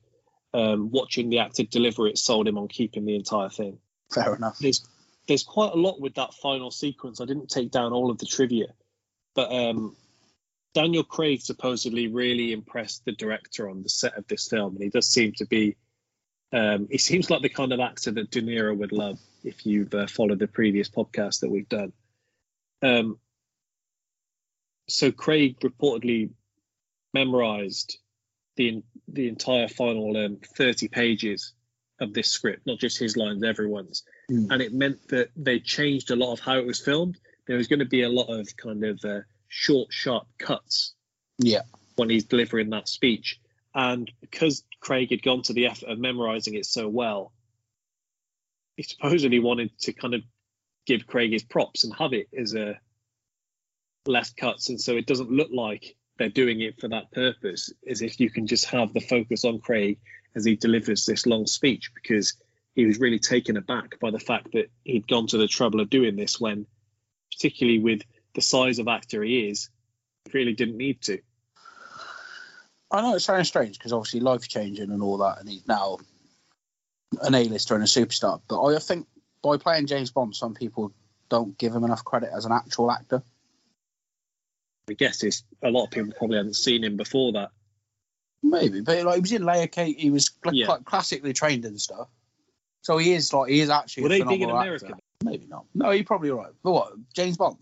Um, 0.53 0.89
watching 0.89 1.29
the 1.29 1.39
actor 1.39 1.63
deliver 1.63 2.07
it 2.07 2.17
sold 2.17 2.47
him 2.47 2.57
on 2.57 2.67
keeping 2.67 3.05
the 3.05 3.15
entire 3.15 3.49
thing. 3.49 3.77
Fair 4.11 4.35
enough. 4.35 4.57
There's 4.57 4.87
there's 5.27 5.43
quite 5.43 5.73
a 5.73 5.77
lot 5.77 6.01
with 6.01 6.15
that 6.15 6.33
final 6.33 6.71
sequence. 6.71 7.21
I 7.21 7.25
didn't 7.25 7.49
take 7.49 7.69
down 7.69 7.93
all 7.93 8.09
of 8.09 8.17
the 8.17 8.25
trivia, 8.25 8.73
but 9.35 9.51
um, 9.51 9.95
Daniel 10.73 11.03
Craig 11.03 11.41
supposedly 11.41 12.07
really 12.07 12.51
impressed 12.51 13.05
the 13.05 13.11
director 13.11 13.69
on 13.69 13.83
the 13.83 13.89
set 13.89 14.17
of 14.17 14.27
this 14.27 14.47
film, 14.47 14.75
and 14.75 14.83
he 14.83 14.89
does 14.89 15.07
seem 15.07 15.33
to 15.33 15.45
be. 15.45 15.75
Um, 16.51 16.87
he 16.89 16.97
seems 16.97 17.29
like 17.29 17.43
the 17.43 17.49
kind 17.49 17.71
of 17.71 17.79
actor 17.79 18.09
that 18.09 18.31
De 18.31 18.41
Niro 18.41 18.75
would 18.75 18.91
love 18.91 19.19
if 19.43 19.67
you've 19.67 19.93
uh, 19.93 20.07
followed 20.07 20.39
the 20.39 20.47
previous 20.47 20.89
podcast 20.89 21.41
that 21.41 21.51
we've 21.51 21.69
done. 21.69 21.93
Um, 22.81 23.19
so 24.87 25.11
Craig 25.11 25.59
reportedly 25.59 26.31
memorized 27.13 27.97
the 28.55 28.83
the 29.07 29.27
entire 29.27 29.67
final 29.67 30.15
um, 30.17 30.37
30 30.57 30.87
pages 30.89 31.53
of 31.99 32.13
this 32.13 32.29
script, 32.29 32.65
not 32.65 32.79
just 32.79 32.97
his 32.99 33.17
lines, 33.17 33.43
everyone's. 33.43 34.03
Mm. 34.31 34.51
And 34.51 34.61
it 34.61 34.73
meant 34.73 35.07
that 35.09 35.29
they 35.35 35.59
changed 35.59 36.11
a 36.11 36.15
lot 36.15 36.33
of 36.33 36.39
how 36.39 36.57
it 36.57 36.65
was 36.65 36.79
filmed. 36.79 37.17
There 37.47 37.57
was 37.57 37.67
going 37.67 37.79
to 37.79 37.85
be 37.85 38.03
a 38.03 38.09
lot 38.09 38.27
of 38.29 38.47
kind 38.55 38.83
of 38.85 38.99
uh, 39.03 39.21
short, 39.47 39.91
sharp 39.91 40.27
cuts 40.37 40.93
Yeah. 41.39 41.63
when 41.95 42.09
he's 42.09 42.25
delivering 42.25 42.69
that 42.69 42.87
speech. 42.87 43.39
And 43.73 44.09
because 44.21 44.63
Craig 44.79 45.09
had 45.09 45.23
gone 45.23 45.41
to 45.43 45.53
the 45.53 45.67
effort 45.67 45.89
of 45.89 45.99
memorizing 45.99 46.53
it 46.53 46.65
so 46.65 46.87
well, 46.87 47.33
he 48.77 48.83
supposedly 48.83 49.39
wanted 49.39 49.77
to 49.79 49.93
kind 49.93 50.13
of 50.13 50.21
give 50.85 51.05
Craig 51.05 51.31
his 51.33 51.43
props 51.43 51.83
and 51.83 51.93
have 51.95 52.13
it 52.13 52.27
as 52.37 52.55
a 52.55 52.79
less 54.05 54.31
cuts, 54.31 54.69
and 54.69 54.79
so 54.79 54.95
it 54.95 55.05
doesn't 55.05 55.31
look 55.31 55.49
like 55.51 55.95
they're 56.19 56.29
doing 56.29 56.61
it 56.61 56.79
for 56.79 56.89
that 56.89 57.11
purpose. 57.11 57.73
is 57.81 58.03
if 58.03 58.19
you 58.19 58.29
can 58.29 58.45
just 58.45 58.65
have 58.65 58.93
the 58.93 58.99
focus 58.99 59.45
on 59.45 59.59
Craig 59.59 59.97
as 60.35 60.45
he 60.45 60.55
delivers 60.55 61.05
this 61.05 61.25
long 61.25 61.47
speech, 61.47 61.91
because 61.95 62.35
he 62.75 62.85
was 62.85 62.99
really 62.99 63.17
taken 63.17 63.57
aback 63.57 63.99
by 63.99 64.11
the 64.11 64.19
fact 64.19 64.51
that 64.53 64.69
he'd 64.83 65.07
gone 65.07 65.25
to 65.27 65.37
the 65.37 65.47
trouble 65.47 65.79
of 65.79 65.89
doing 65.89 66.15
this 66.15 66.39
when, 66.39 66.67
particularly 67.31 67.79
with 67.79 68.01
the 68.35 68.41
size 68.41 68.77
of 68.77 68.87
actor 68.87 69.23
he 69.23 69.47
is, 69.49 69.69
he 70.25 70.37
really 70.37 70.53
didn't 70.53 70.77
need 70.77 71.01
to. 71.01 71.19
I 72.91 73.01
know 73.01 73.15
it 73.15 73.21
sounds 73.21 73.47
strange 73.47 73.77
because 73.77 73.93
obviously 73.93 74.19
life 74.19 74.47
changing 74.47 74.91
and 74.91 75.01
all 75.01 75.17
that, 75.17 75.39
and 75.39 75.49
he's 75.49 75.67
now 75.67 75.97
an 77.21 77.33
A-lister 77.33 77.75
and 77.75 77.83
a 77.83 77.87
superstar. 77.87 78.41
But 78.47 78.63
I 78.63 78.77
think 78.79 79.07
by 79.41 79.57
playing 79.57 79.87
James 79.87 80.11
Bond, 80.11 80.35
some 80.35 80.53
people 80.53 80.91
don't 81.29 81.57
give 81.57 81.73
him 81.73 81.83
enough 81.83 82.03
credit 82.03 82.29
as 82.35 82.45
an 82.45 82.51
actual 82.51 82.91
actor. 82.91 83.23
I 84.89 84.93
guess 84.93 85.23
it's 85.23 85.43
a 85.63 85.69
lot 85.69 85.85
of 85.85 85.91
people 85.91 86.13
probably 86.17 86.37
hadn't 86.37 86.55
seen 86.55 86.83
him 86.83 86.97
before 86.97 87.33
that. 87.33 87.51
Maybe, 88.41 88.81
but 88.81 89.03
like 89.03 89.15
he 89.15 89.21
was 89.21 89.31
in 89.33 89.43
Layer 89.43 89.67
Cake, 89.67 89.97
he 89.99 90.09
was 90.09 90.31
cl- 90.43 90.55
Yeah. 90.55 90.67
cl- 90.67 90.83
classically 90.83 91.33
trained 91.33 91.65
and 91.65 91.79
stuff. 91.79 92.07
So 92.81 92.97
he 92.97 93.11
is 93.13 93.33
like 93.33 93.49
he 93.51 93.59
is 93.59 93.69
actually. 93.69 94.03
Were 94.03 94.07
a 94.07 94.19
they 94.19 94.23
big 94.23 94.41
in 94.41 94.49
America? 94.49 94.85
actor. 94.85 94.99
Maybe 95.23 95.45
not. 95.47 95.65
No, 95.75 95.91
you're 95.91 96.05
probably 96.05 96.31
right. 96.31 96.53
But 96.63 96.71
what 96.71 96.93
James 97.13 97.35
Bond? 97.35 97.57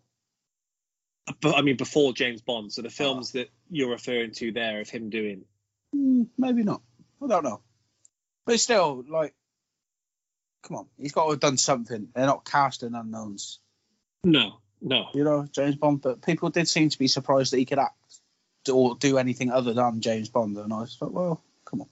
But 1.41 1.55
I 1.55 1.61
mean, 1.61 1.75
before 1.75 2.13
James 2.13 2.41
Bond. 2.41 2.71
So 2.71 2.83
the 2.83 2.89
films 2.91 3.31
that 3.31 3.49
you're 3.69 3.89
referring 3.89 4.31
to 4.33 4.51
there 4.51 4.79
of 4.79 4.89
him 4.89 5.09
doing. 5.09 5.43
Mm, 5.95 6.27
maybe 6.37 6.63
not. 6.63 6.81
I 7.23 7.27
don't 7.27 7.43
know. 7.43 7.61
But 8.45 8.59
still, 8.59 9.03
like, 9.09 9.33
come 10.63 10.77
on, 10.77 10.87
he's 10.97 11.11
got 11.11 11.25
to 11.25 11.31
have 11.31 11.39
done 11.39 11.57
something. 11.57 12.09
They're 12.13 12.27
not 12.27 12.45
casting 12.45 12.93
unknowns. 12.93 13.59
No, 14.23 14.59
no. 14.81 15.07
you 15.13 15.23
know, 15.23 15.47
James 15.51 15.75
Bond. 15.75 16.01
But 16.01 16.21
people 16.21 16.49
did 16.49 16.67
seem 16.67 16.89
to 16.89 16.99
be 16.99 17.07
surprised 17.07 17.53
that 17.53 17.57
he 17.57 17.65
could 17.65 17.79
act 17.79 17.95
or 18.71 18.95
do 18.95 19.17
anything 19.17 19.51
other 19.51 19.73
than 19.73 20.01
James 20.01 20.29
Bond. 20.29 20.57
And 20.57 20.73
I 20.73 20.81
was 20.81 20.97
like, 20.99 21.11
well, 21.11 21.43
come 21.65 21.81
on. 21.81 21.89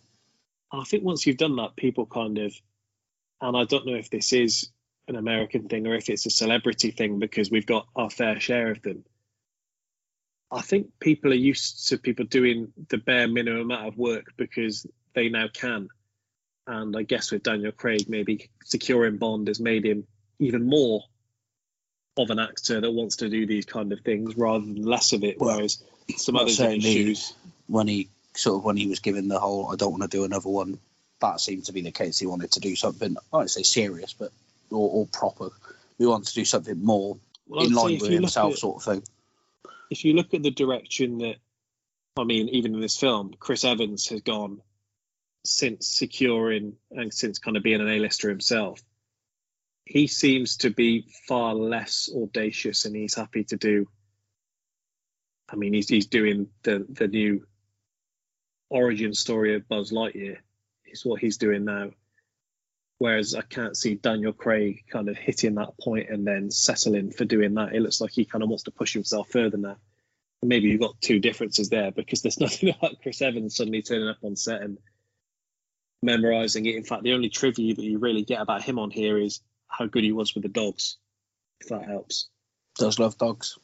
I 0.71 0.83
think 0.83 1.03
once 1.03 1.25
you've 1.25 1.37
done 1.37 1.55
that, 1.57 1.75
people 1.75 2.05
kind 2.05 2.37
of, 2.37 2.53
and 3.41 3.55
I 3.55 3.63
don't 3.63 3.85
know 3.85 3.95
if 3.95 4.09
this 4.09 4.33
is 4.33 4.69
an 5.07 5.15
American 5.15 5.67
thing 5.67 5.87
or 5.87 5.95
if 5.95 6.09
it's 6.09 6.25
a 6.25 6.31
celebrity 6.31 6.91
thing 6.91 7.19
because 7.19 7.51
we've 7.51 7.65
got 7.65 7.87
our 7.95 8.09
fair 8.09 8.39
share 8.39 8.71
of 8.71 8.81
them. 8.81 9.05
I 10.51 10.61
think 10.61 10.87
people 10.99 11.31
are 11.31 11.35
used 11.35 11.89
to 11.89 11.97
people 11.97 12.25
doing 12.25 12.71
the 12.89 12.97
bare 12.97 13.27
minimum 13.27 13.61
amount 13.61 13.87
of 13.87 13.97
work 13.97 14.33
because 14.37 14.85
they 15.13 15.29
now 15.29 15.47
can. 15.51 15.89
And 16.67 16.95
I 16.95 17.03
guess 17.03 17.31
with 17.31 17.43
Daniel 17.43 17.71
Craig, 17.71 18.09
maybe 18.09 18.49
securing 18.63 19.17
Bond 19.17 19.47
has 19.47 19.59
made 19.59 19.85
him 19.85 20.07
even 20.39 20.65
more 20.67 21.03
of 22.17 22.29
an 22.29 22.39
actor 22.39 22.79
that 22.81 22.91
wants 22.91 23.17
to 23.17 23.29
do 23.29 23.45
these 23.45 23.65
kind 23.65 23.91
of 23.91 23.99
things 24.01 24.37
rather 24.37 24.65
than 24.65 24.83
less 24.83 25.13
of 25.13 25.23
it. 25.23 25.39
Well, 25.39 25.55
whereas 25.57 25.83
some 26.17 26.35
others 26.35 26.59
in 26.59 26.79
shoes. 26.81 27.33
When 27.67 27.87
he 27.87 28.09
sort 28.35 28.57
of 28.57 28.63
when 28.63 28.77
he 28.77 28.87
was 28.87 28.99
given 28.99 29.27
the 29.27 29.39
whole, 29.39 29.71
I 29.71 29.75
don't 29.75 29.91
want 29.91 30.03
to 30.03 30.09
do 30.09 30.23
another 30.23 30.49
one. 30.49 30.79
That 31.21 31.39
seemed 31.39 31.65
to 31.65 31.73
be 31.73 31.81
the 31.81 31.91
case. 31.91 32.19
He 32.19 32.25
wanted 32.25 32.51
to 32.51 32.59
do 32.59 32.75
something. 32.75 33.15
I 33.33 33.37
won't 33.37 33.49
say 33.49 33.63
serious, 33.63 34.13
but 34.13 34.31
or, 34.69 34.89
or 34.89 35.07
proper. 35.07 35.49
We 35.97 36.07
wanted 36.07 36.27
to 36.27 36.33
do 36.35 36.45
something 36.45 36.83
more 36.83 37.17
Well, 37.47 37.65
in 37.65 37.73
line 37.73 37.99
with 37.99 38.11
himself, 38.11 38.53
at- 38.53 38.59
sort 38.59 38.77
of 38.77 38.83
thing. 38.83 39.03
if 39.89 40.03
you 40.05 40.13
look 40.13 40.33
at 40.33 40.43
the 40.43 40.51
direction 40.51 41.19
that, 41.19 41.37
I 42.17 42.23
mean, 42.23 42.49
even 42.49 42.75
in 42.75 42.81
this 42.81 42.97
film, 42.97 43.33
Chris 43.39 43.63
Evans 43.63 44.07
has 44.09 44.21
gone 44.21 44.61
since 45.43 45.87
securing 45.87 46.75
and 46.91 47.13
since 47.13 47.39
kind 47.39 47.55
of 47.55 47.63
being 47.63 47.79
an 47.81 47.87
A-lister 47.87 48.29
himself, 48.29 48.81
he 49.85 50.07
seems 50.07 50.57
to 50.57 50.71
be 50.71 51.07
far 51.27 51.53
less 51.53 52.09
audacious 52.13 52.85
and 52.85 52.95
he's 52.95 53.15
happy 53.15 53.43
to 53.45 53.55
do. 53.55 53.87
I 55.47 55.55
mean, 55.55 55.73
he's 55.73 55.87
he's 55.87 56.07
doing 56.07 56.47
the 56.63 56.85
the 56.89 57.07
new 57.07 57.45
origin 58.69 59.13
story 59.13 59.55
of 59.55 59.67
Buzz 59.67 59.91
Lightyear. 59.91 60.37
Is 60.87 61.05
what 61.05 61.21
he's 61.21 61.37
doing 61.37 61.65
now. 61.65 61.91
Whereas 62.97 63.35
I 63.35 63.41
can't 63.41 63.75
see 63.75 63.95
Daniel 63.95 64.31
Craig 64.33 64.85
kind 64.89 65.09
of 65.09 65.17
hitting 65.17 65.55
that 65.55 65.77
point 65.79 66.09
and 66.09 66.25
then 66.25 66.49
settling 66.49 67.11
for 67.11 67.25
doing 67.25 67.53
that. 67.55 67.75
It 67.75 67.81
looks 67.81 67.99
like 67.99 68.11
he 68.11 68.25
kind 68.25 68.43
of 68.43 68.49
wants 68.49 68.63
to 68.63 68.71
push 68.71 68.93
himself 68.93 69.29
further 69.29 69.57
now. 69.57 69.77
Maybe 70.41 70.69
you've 70.69 70.79
got 70.79 71.01
two 71.01 71.19
differences 71.19 71.69
there 71.69 71.91
because 71.91 72.21
there's 72.21 72.39
nothing 72.39 72.69
about 72.69 73.01
Chris 73.01 73.21
Evans 73.21 73.55
suddenly 73.55 73.81
turning 73.81 74.07
up 74.07 74.23
on 74.23 74.37
set 74.37 74.61
and 74.61 74.77
memorizing 76.01 76.65
it. 76.65 76.75
In 76.75 76.85
fact, 76.85 77.03
the 77.03 77.13
only 77.13 77.29
trivia 77.29 77.75
that 77.75 77.83
you 77.83 77.99
really 77.99 78.23
get 78.23 78.41
about 78.41 78.63
him 78.63 78.79
on 78.79 78.91
here 78.91 79.17
is 79.17 79.41
how 79.67 79.85
good 79.85 80.03
he 80.03 80.11
was 80.11 80.33
with 80.33 80.43
the 80.43 80.49
dogs, 80.49 80.97
if 81.61 81.69
that 81.69 81.85
helps. 81.85 82.27
Does 82.77 82.99
love 82.99 83.17
dogs. 83.17 83.57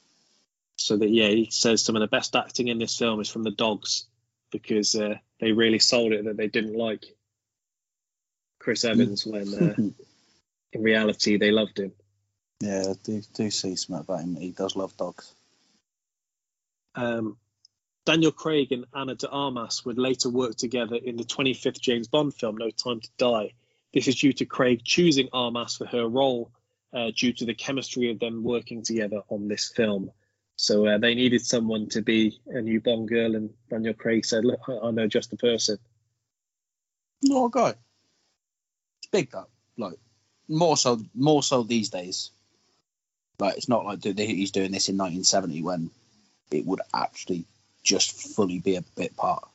So 0.77 0.98
that 0.98 1.10
yeah, 1.10 1.27
he 1.27 1.50
says 1.51 1.84
some 1.84 1.96
of 1.96 2.00
the 2.00 2.08
best 2.08 2.36
acting 2.36 2.67
in 2.67 2.79
this 2.79 2.98
film 2.98 3.20
is 3.20 3.29
from 3.29 3.43
the 3.43 3.51
dogs 3.51 4.08
because 4.51 4.96
uh, 4.96 5.15
they 5.39 5.51
really 5.51 5.79
sold 5.79 6.12
it 6.12 6.25
that 6.25 6.38
they 6.38 6.48
didn't 6.48 6.75
like 6.75 7.05
Chris 8.60 8.84
Evans 8.84 9.25
when 9.25 9.53
uh, 9.53 9.75
in 10.74 10.84
reality 10.84 11.38
they 11.38 11.51
loved 11.51 11.79
him. 11.79 11.91
yeah, 12.60 12.84
I 12.89 12.93
do 13.03 13.22
do 13.34 13.51
see 13.51 13.75
something 13.75 14.03
about 14.03 14.22
him. 14.22 14.36
He 14.36 14.51
does 14.51 14.75
love 14.75 14.96
dogs. 14.98 15.36
Um, 16.96 17.38
Daniel 18.05 18.31
Craig 18.31 18.72
and 18.72 18.86
Ana 18.93 19.15
de 19.15 19.29
Armas 19.29 19.86
would 19.86 19.98
later 19.98 20.29
work 20.29 20.55
together 20.55 20.96
in 20.96 21.17
the 21.17 21.24
25th 21.24 21.79
James 21.79 22.08
Bond 22.08 22.34
film, 22.34 22.58
No 22.58 22.70
Time 22.72 23.00
to 23.00 23.10
Die. 23.17 23.53
This 23.93 24.07
is 24.07 24.15
due 24.15 24.33
to 24.33 24.45
Craig 24.45 24.81
choosing 24.83 25.29
Armas 25.33 25.77
for 25.77 25.86
her 25.86 26.07
role 26.07 26.51
uh, 26.93 27.12
due 27.15 27.33
to 27.33 27.45
the 27.45 27.53
chemistry 27.53 28.12
of 28.12 28.19
them 28.19 28.43
working 28.43 28.83
together 28.83 29.21
on 29.29 29.48
this 29.48 29.71
film. 29.75 30.12
So 30.55 30.86
uh, 30.86 30.98
they 30.98 31.15
needed 31.15 31.45
someone 31.45 31.89
to 31.89 32.01
be 32.01 32.39
a 32.48 32.62
new 32.62 32.79
Bond 32.79 33.10
girl, 33.10 33.36
and 33.36 33.50
Daniel 33.69 33.93
Craig 33.93 34.25
said, 34.25 34.45
"Look, 34.45 34.62
I 34.67 34.77
I 34.77 34.91
know 34.91 35.07
just 35.07 35.31
the 35.31 35.38
person." 35.38 35.79
A 37.25 37.50
guy. 37.51 37.74
It's 39.00 39.07
big 39.12 39.31
that. 39.31 39.48
Like 39.77 39.98
more 40.48 40.77
so 40.77 41.01
more 41.15 41.41
so 41.41 41.63
these 41.63 41.89
days. 41.89 42.29
Like 43.39 43.57
it's 43.57 43.69
not 43.69 43.86
like 43.86 44.03
he's 44.03 44.51
doing 44.51 44.71
this 44.71 44.89
in 44.89 44.98
1970 44.98 45.63
when 45.63 45.89
it 46.51 46.65
would 46.65 46.81
actually 46.93 47.45
just 47.81 48.36
fully 48.36 48.60
be 48.60 48.75
a 48.75 48.83
bit 48.95 49.15
part. 49.17 49.48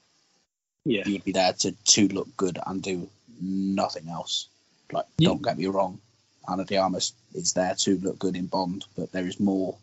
Yeah, 0.84 1.04
would 1.06 1.24
be 1.24 1.32
there 1.32 1.52
to 1.52 1.72
to 1.72 2.08
look 2.08 2.36
good 2.36 2.58
and 2.66 2.82
do 2.82 3.08
nothing 3.40 4.08
else. 4.08 4.48
Like 4.92 5.06
Yeah. 5.18 5.28
don't 5.30 5.42
get 5.42 5.58
me 5.58 5.66
wrong, 5.66 6.00
Ana 6.48 6.64
de 6.64 6.76
Armas 6.76 7.12
is 7.34 7.52
there 7.52 7.74
to 7.74 7.98
look 7.98 8.18
good 8.18 8.36
in 8.36 8.46
Bond, 8.46 8.84
but 8.96 9.12
there 9.12 9.26
is 9.26 9.40
more 9.40 9.78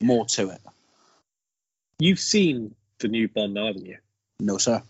more 0.00 0.26
to 0.26 0.50
it. 0.50 0.60
you've 1.98 2.18
seen 2.18 2.74
the 2.98 3.08
new 3.08 3.28
Bond, 3.28 3.54
now, 3.54 3.66
haven't 3.66 3.86
you? 3.86 3.98
No 4.40 4.58
sir. 4.58 4.82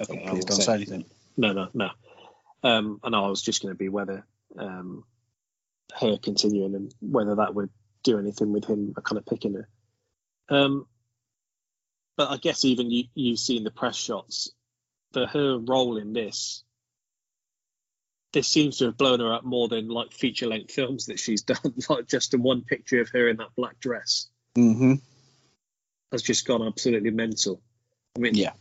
Okay, 0.00 0.24
Please 0.28 0.44
don't 0.44 0.60
say 0.60 0.74
anything. 0.74 1.04
No, 1.36 1.52
no, 1.52 1.68
no. 1.74 1.90
Um, 2.62 3.00
and 3.02 3.14
I 3.16 3.26
was 3.28 3.42
just 3.42 3.62
going 3.62 3.74
to 3.74 3.78
be 3.78 3.88
whether 3.88 4.24
um, 4.56 5.04
her 5.98 6.16
continuing 6.18 6.74
and 6.74 6.94
whether 7.00 7.34
that 7.36 7.54
would 7.54 7.70
do 8.02 8.18
anything 8.18 8.52
with 8.52 8.64
him 8.64 8.94
kind 9.02 9.18
of 9.18 9.26
picking 9.26 9.54
her. 9.54 9.68
Um, 10.48 10.86
but 12.16 12.30
I 12.30 12.36
guess 12.36 12.64
even 12.64 12.90
you, 12.90 13.04
you've 13.14 13.38
seen 13.38 13.64
the 13.64 13.70
press 13.70 13.96
shots. 13.96 14.50
The 15.12 15.26
her 15.26 15.58
role 15.58 15.96
in 15.96 16.12
this, 16.12 16.62
this 18.36 18.48
seems 18.48 18.76
to 18.76 18.84
have 18.84 18.98
blown 18.98 19.20
her 19.20 19.32
up 19.32 19.44
more 19.44 19.66
than 19.66 19.88
like 19.88 20.12
feature 20.12 20.46
length 20.46 20.70
films 20.70 21.06
that 21.06 21.18
she's 21.18 21.40
done. 21.52 21.72
like 21.88 22.06
just 22.06 22.34
in 22.34 22.42
one 22.42 22.60
picture 22.60 23.00
of 23.00 23.08
her 23.08 23.28
in 23.28 23.38
that 23.38 23.48
black 23.56 23.80
dress 23.80 24.26
Mm-hmm. 24.58 24.94
has 26.12 26.22
just 26.22 26.46
gone 26.46 26.62
absolutely 26.66 27.10
mental. 27.10 27.60
I 28.16 28.20
mean, 28.20 28.34
Yeah. 28.34 28.52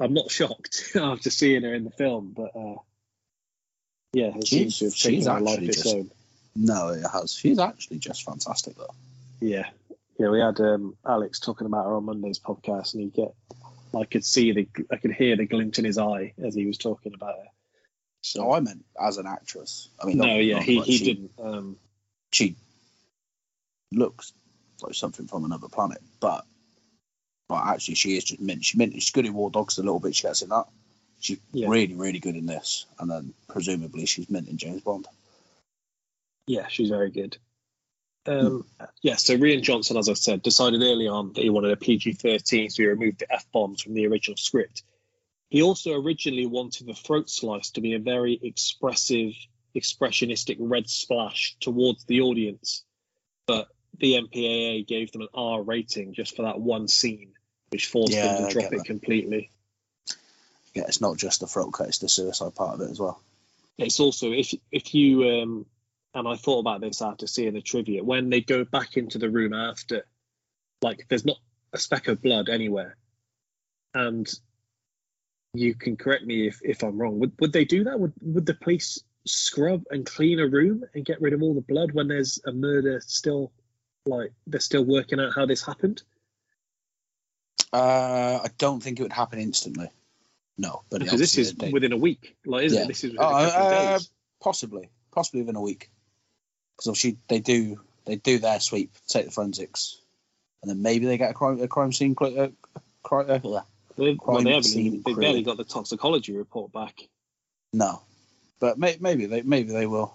I'm 0.00 0.14
not 0.14 0.30
shocked 0.30 0.92
after 0.96 1.28
seeing 1.30 1.62
her 1.64 1.74
in 1.74 1.82
the 1.82 1.90
film, 1.90 2.32
but 2.36 2.50
uh, 2.54 2.76
yeah, 4.12 4.28
it 4.36 4.46
She's- 4.46 4.76
seems 4.76 4.78
to 4.78 4.84
have 4.86 4.94
taken 4.94 5.26
her 5.34 5.40
life 5.40 5.54
actually 5.54 5.68
its 5.68 5.82
just- 5.82 5.94
own. 5.96 6.10
No, 6.56 6.88
it 6.88 7.04
has. 7.12 7.32
She's 7.32 7.58
actually 7.58 7.98
just 7.98 8.22
fantastic 8.24 8.76
though. 8.76 8.94
Yeah, 9.40 9.68
Yeah, 10.18 10.30
we 10.30 10.40
had 10.40 10.58
um, 10.60 10.96
Alex 11.06 11.38
talking 11.40 11.66
about 11.66 11.84
her 11.86 11.94
on 11.94 12.04
Monday's 12.04 12.40
podcast, 12.40 12.94
and 12.94 13.02
he 13.04 13.08
get, 13.10 13.34
I 13.96 14.04
could 14.04 14.24
see 14.24 14.50
the, 14.52 14.68
I 14.90 14.96
could 14.96 15.12
hear 15.12 15.36
the 15.36 15.46
glint 15.46 15.78
in 15.78 15.84
his 15.84 15.98
eye 15.98 16.32
as 16.44 16.54
he 16.56 16.66
was 16.66 16.78
talking 16.78 17.14
about 17.14 17.34
her. 17.36 17.46
So 18.32 18.42
No, 18.42 18.52
I 18.52 18.60
meant 18.60 18.84
as 19.00 19.16
an 19.16 19.26
actress. 19.26 19.88
I 20.02 20.06
mean, 20.06 20.18
no, 20.18 20.26
not- 20.26 20.44
yeah, 20.44 20.54
not 20.56 20.62
he, 20.64 20.80
he 20.80 20.98
she, 20.98 21.04
didn't. 21.04 21.30
Um, 21.38 21.76
She 22.32 22.56
looks 23.92 24.32
like 24.82 24.94
something 24.94 25.26
from 25.26 25.44
another 25.44 25.68
planet, 25.68 26.02
but 26.20 26.44
but 27.48 27.64
actually, 27.66 27.94
she 27.94 28.18
is 28.18 28.24
just 28.24 28.40
mint. 28.40 28.62
She 28.64 28.76
mint. 28.76 28.92
She's 28.92 29.10
good 29.10 29.24
in 29.24 29.32
War 29.32 29.50
Dogs 29.50 29.78
a 29.78 29.82
little 29.82 30.00
bit. 30.00 30.14
She 30.14 30.24
gets 30.24 30.42
in 30.42 30.50
that. 30.50 30.66
She's 31.20 31.38
Yeah. 31.52 31.68
really, 31.68 31.94
really 31.94 32.18
good 32.18 32.36
in 32.36 32.44
this, 32.44 32.84
and 32.98 33.10
then 33.10 33.32
presumably 33.48 34.04
she's 34.04 34.28
mint 34.28 34.48
in 34.48 34.58
James 34.58 34.82
Bond. 34.82 35.06
Yeah, 36.46 36.68
she's 36.68 36.90
very 36.90 37.10
good. 37.10 37.38
Um, 38.26 38.66
Yeah, 39.00 39.16
so 39.16 39.38
Rian 39.38 39.62
Johnson, 39.62 39.96
as 39.96 40.10
I 40.10 40.12
said, 40.12 40.42
decided 40.42 40.82
early 40.82 41.08
on 41.08 41.32
that 41.32 41.42
he 41.42 41.48
wanted 41.48 41.70
a 41.72 41.76
PG 41.76 42.12
13, 42.12 42.68
so 42.68 42.82
he 42.82 42.86
removed 42.86 43.20
the 43.20 43.32
F 43.32 43.50
bombs 43.52 43.80
from 43.80 43.94
the 43.94 44.06
original 44.06 44.36
script. 44.36 44.82
He 45.50 45.62
also 45.62 45.92
originally 45.94 46.46
wanted 46.46 46.86
the 46.86 46.94
throat 46.94 47.30
slice 47.30 47.70
to 47.70 47.80
be 47.80 47.94
a 47.94 47.98
very 47.98 48.38
expressive, 48.42 49.32
expressionistic 49.76 50.56
red 50.60 50.88
splash 50.90 51.56
towards 51.60 52.04
the 52.04 52.20
audience, 52.20 52.84
but 53.46 53.68
the 53.98 54.14
MPAA 54.14 54.86
gave 54.86 55.10
them 55.12 55.22
an 55.22 55.28
R 55.34 55.62
rating 55.62 56.12
just 56.14 56.36
for 56.36 56.42
that 56.42 56.60
one 56.60 56.86
scene, 56.88 57.32
which 57.70 57.86
forced 57.86 58.12
Yeah, 58.12 58.28
them 58.28 58.36
to 58.36 58.52
drop 58.52 58.72
it 58.72 58.76
that. 58.78 58.86
completely. 58.86 59.50
Yeah, 60.74 60.84
it's 60.86 61.00
not 61.00 61.16
just 61.16 61.40
the 61.40 61.46
throat 61.46 61.72
cut; 61.72 61.88
it's 61.88 61.98
the 61.98 62.08
suicide 62.08 62.54
part 62.54 62.74
of 62.74 62.80
it 62.82 62.90
as 62.90 63.00
well. 63.00 63.20
it's 63.78 64.00
also 64.00 64.32
if 64.32 64.54
if 64.70 64.94
you 64.94 65.24
um 65.28 65.66
and 66.14 66.28
I 66.28 66.36
thought 66.36 66.60
about 66.60 66.80
this 66.80 67.00
after 67.02 67.26
seeing 67.26 67.54
the 67.54 67.62
trivia 67.62 68.04
when 68.04 68.28
they 68.28 68.40
go 68.40 68.64
back 68.64 68.96
into 68.96 69.18
the 69.18 69.30
room 69.30 69.52
after 69.54 70.04
like 70.82 71.06
there's 71.08 71.24
not 71.24 71.38
a 71.72 71.78
speck 71.78 72.08
of 72.08 72.22
blood 72.22 72.48
anywhere 72.48 72.96
and 73.94 74.28
you 75.54 75.74
can 75.74 75.96
correct 75.96 76.24
me 76.24 76.46
if, 76.46 76.60
if 76.62 76.82
I'm 76.82 76.98
wrong 76.98 77.18
would, 77.18 77.32
would 77.40 77.52
they 77.52 77.64
do 77.64 77.84
that 77.84 77.98
would 77.98 78.12
would 78.20 78.46
the 78.46 78.54
police 78.54 79.02
scrub 79.26 79.82
and 79.90 80.06
clean 80.06 80.40
a 80.40 80.46
room 80.46 80.84
and 80.94 81.04
get 81.04 81.20
rid 81.20 81.32
of 81.32 81.42
all 81.42 81.54
the 81.54 81.60
blood 81.60 81.92
when 81.92 82.08
there's 82.08 82.40
a 82.46 82.52
murder 82.52 83.00
still 83.06 83.52
like 84.06 84.32
they're 84.46 84.60
still 84.60 84.84
working 84.84 85.20
out 85.20 85.32
how 85.34 85.46
this 85.46 85.64
happened 85.64 86.02
Uh, 87.72 88.40
I 88.42 88.48
don't 88.56 88.82
think 88.82 88.98
it 88.98 89.02
would 89.02 89.12
happen 89.12 89.38
instantly. 89.38 89.90
No, 90.56 90.82
but 90.90 91.00
because 91.00 91.20
this 91.20 91.36
is 91.36 91.54
within 91.54 91.92
a 91.92 91.96
week 91.96 92.34
like 92.46 92.64
isn't 92.64 92.78
Yeah. 92.78 92.84
it 92.84 92.88
this 92.88 93.04
is 93.04 93.12
within 93.12 93.26
Oh, 93.26 93.30
a 93.30 93.44
couple 93.46 93.64
of 93.66 93.72
uh, 93.72 93.90
days 93.90 94.10
possibly, 94.40 94.88
possibly 95.12 95.42
within 95.42 95.56
a 95.56 95.60
week. 95.60 95.90
Because 96.76 96.88
obviously 96.88 97.18
they 97.28 97.40
do 97.40 97.80
they 98.06 98.16
do 98.16 98.38
their 98.38 98.58
sweep, 98.60 98.92
take 99.06 99.26
the 99.26 99.30
forensics, 99.30 100.00
and 100.62 100.70
then 100.70 100.80
maybe 100.80 101.04
they 101.04 101.18
get 101.18 101.30
a 101.30 101.34
crime 101.34 101.60
a 101.60 101.68
crime 101.68 101.92
scene. 101.92 102.16
cl- 102.18 102.40
Uh, 102.40 102.48
crime, 103.02 103.28
uh, 103.44 103.60
they, 103.98 104.16
well, 104.24 104.42
they 104.42 104.52
haven't 104.52 104.70
even, 104.76 105.02
they 105.04 105.12
barely 105.14 105.42
got 105.42 105.56
the 105.58 105.64
toxicology 105.64 106.34
report 106.34 106.72
back 106.72 107.08
no, 107.72 108.00
but 108.60 108.78
may, 108.78 108.96
maybe 109.00 109.26
they 109.26 109.42
maybe 109.42 109.72
they 109.72 109.86
will. 109.86 110.14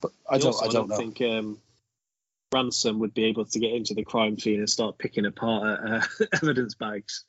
But 0.00 0.12
I 0.28 0.38
don't 0.38 0.48
Also, 0.48 0.66
I 0.66 0.68
don't 0.68 0.88
know. 0.88 0.96
think 0.96 1.20
um, 1.20 1.58
Ransom 2.52 2.98
would 2.98 3.14
be 3.14 3.24
able 3.26 3.44
to 3.44 3.58
get 3.60 3.72
into 3.72 3.94
the 3.94 4.04
crime 4.04 4.38
scene 4.38 4.58
and 4.58 4.68
start 4.68 4.98
picking 4.98 5.26
apart 5.26 5.80
uh, 5.88 6.00
evidence 6.42 6.74
bags. 6.74 7.24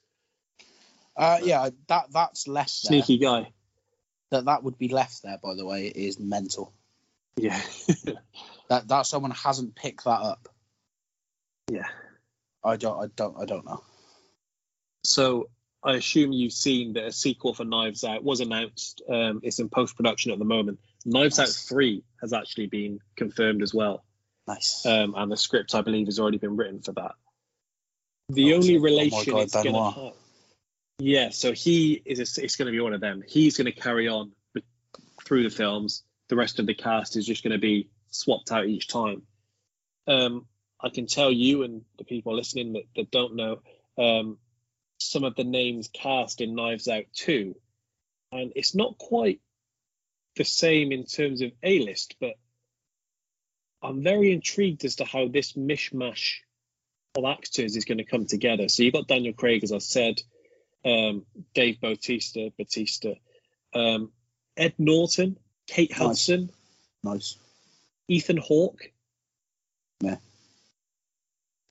Uh, 1.16 1.40
yeah, 1.44 1.70
that 1.88 2.06
that's 2.12 2.48
left 2.48 2.72
there. 2.84 3.04
Sneaky 3.04 3.20
guy. 3.20 3.52
That 4.32 4.46
that 4.46 4.64
would 4.64 4.80
be 4.80 4.90
left 4.90 5.22
there. 5.22 5.38
By 5.38 5.54
the 5.54 5.66
way, 5.66 5.86
is 5.88 6.20
mental. 6.20 6.74
Yeah. 7.38 7.62
That 8.70 8.88
that 8.88 9.06
someone 9.06 9.32
hasn't 9.32 9.76
picked 9.76 10.06
that 10.06 10.22
up. 10.22 10.48
yeah. 11.70 11.90
I 12.64 12.78
don't 12.78 12.98
I 13.04 13.08
don't 13.14 13.38
I 13.38 13.46
don't 13.46 13.66
know. 13.66 13.84
So 15.04 15.50
I 15.84 15.96
assume 15.96 16.32
you've 16.32 16.54
seen 16.54 16.94
that 16.94 17.06
a 17.06 17.12
sequel 17.12 17.54
for 17.54 17.66
Knives 17.66 18.04
Out 18.04 18.24
was 18.24 18.40
announced. 18.40 19.02
Um, 19.10 19.42
it's 19.44 19.60
in 19.60 19.70
post 19.70 19.98
production 19.98 20.32
at 20.32 20.40
the 20.40 20.46
moment. 20.46 20.80
Knives 21.06 21.40
Out 21.40 21.50
3 21.50 22.04
has 22.22 22.32
actually 22.32 22.68
been 22.68 23.00
confirmed 23.18 23.62
as 23.62 23.74
well. 23.74 24.06
Nice. 24.48 24.86
Um, 24.86 25.14
and 25.18 25.32
the 25.32 25.38
script, 25.38 25.76
I 25.76 25.82
believe, 25.82 26.08
has 26.08 26.20
already 26.20 26.38
been 26.38 26.56
written 26.56 26.82
for 26.82 26.94
that. 26.94 27.12
The 28.30 28.54
Oh, 28.54 28.58
only 28.58 28.78
oh 28.78 28.82
relation 28.82 29.34
God, 29.34 29.42
it's 29.44 29.54
going 29.54 29.66
to 29.66 29.72
Benoit. 29.72 29.94
have. 29.94 30.14
Yeah, 31.00 31.30
so 31.32 31.52
he 31.52 32.02
is. 32.06 32.20
A, 32.20 32.44
it's 32.44 32.56
going 32.56 32.68
to 32.68 32.72
be 32.72 32.80
one 32.80 32.94
of 32.94 33.02
them. 33.02 33.24
He's 33.28 33.58
going 33.58 33.66
to 33.66 33.72
carry 33.74 34.08
on 34.08 34.32
through 35.26 35.44
the 35.44 35.50
films. 35.50 36.04
The 36.30 36.36
rest 36.36 36.60
of 36.60 36.66
the 36.66 36.74
cast 36.76 37.18
is 37.18 37.26
just 37.26 37.44
going 37.44 37.52
to 37.52 37.58
be 37.60 37.90
swapped 38.10 38.52
out 38.52 38.68
each 38.68 38.88
time. 38.88 39.24
Um, 40.08 40.46
I 40.82 40.90
can 40.90 41.08
tell 41.08 41.32
you 41.32 41.64
and 41.64 41.82
the 41.98 42.04
people 42.04 42.36
listening 42.36 42.74
that, 42.74 42.84
that 42.96 43.12
don't 43.12 43.36
know 43.36 43.60
um, 43.98 44.38
some 45.12 45.24
of 45.24 45.36
the 45.36 45.44
names 45.44 45.90
cast 45.92 46.42
in 46.42 46.56
Knives 46.56 46.88
Out 46.88 47.06
2, 47.14 47.56
and 48.32 48.54
it's 48.56 48.76
not 48.76 48.98
quite 48.98 49.42
the 50.36 50.44
same 50.46 50.92
in 50.92 51.06
terms 51.06 51.42
of 51.42 51.52
A 51.62 51.80
list, 51.80 52.16
but 52.20 52.34
I'm 53.82 54.02
very 54.04 54.32
intrigued 54.32 54.86
as 54.86 54.96
to 54.98 55.06
how 55.06 55.28
this 55.28 55.54
mishmash 55.54 56.38
of 57.16 57.26
actors 57.26 57.76
is 57.76 57.86
going 57.86 58.00
to 58.00 58.06
come 58.06 58.26
together. 58.26 58.68
So 58.70 58.84
you've 58.84 58.94
got 58.94 59.08
Daniel 59.08 59.34
Craig, 59.34 59.64
as 59.64 59.72
I 59.72 59.78
said, 59.80 60.22
um, 60.86 61.26
Dave 61.54 61.80
Bautista, 61.80 62.52
Batista, 62.58 63.14
um, 63.74 64.12
Ed 64.58 64.74
Norton, 64.78 65.38
Kate 65.68 65.92
Nice. 65.92 66.00
Hudson, 66.00 66.50
nice. 67.04 67.38
Ethan 68.08 68.38
Hawke, 68.38 68.92
Yeah. 70.02 70.18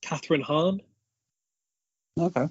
Kathryn 0.02 0.42
Hahn, 0.42 0.80
Okay. 2.18 2.46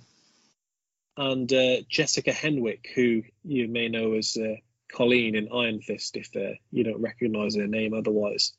And 1.22 1.54
uh, 1.54 1.82
Jessica 1.88 2.32
Henwick, 2.32 2.88
who 2.96 3.22
you 3.44 3.68
may 3.68 3.90
know 3.90 4.14
as 4.14 4.36
uh, 4.36 4.56
Colleen 4.92 5.36
in 5.36 5.50
Iron 5.54 5.80
Fist, 5.80 6.18
if 6.18 6.36
uh, 6.36 6.56
you 6.72 6.84
don't 6.84 7.00
recognise 7.00 7.56
her 7.56 7.68
name 7.68 7.94
otherwise. 7.94 8.54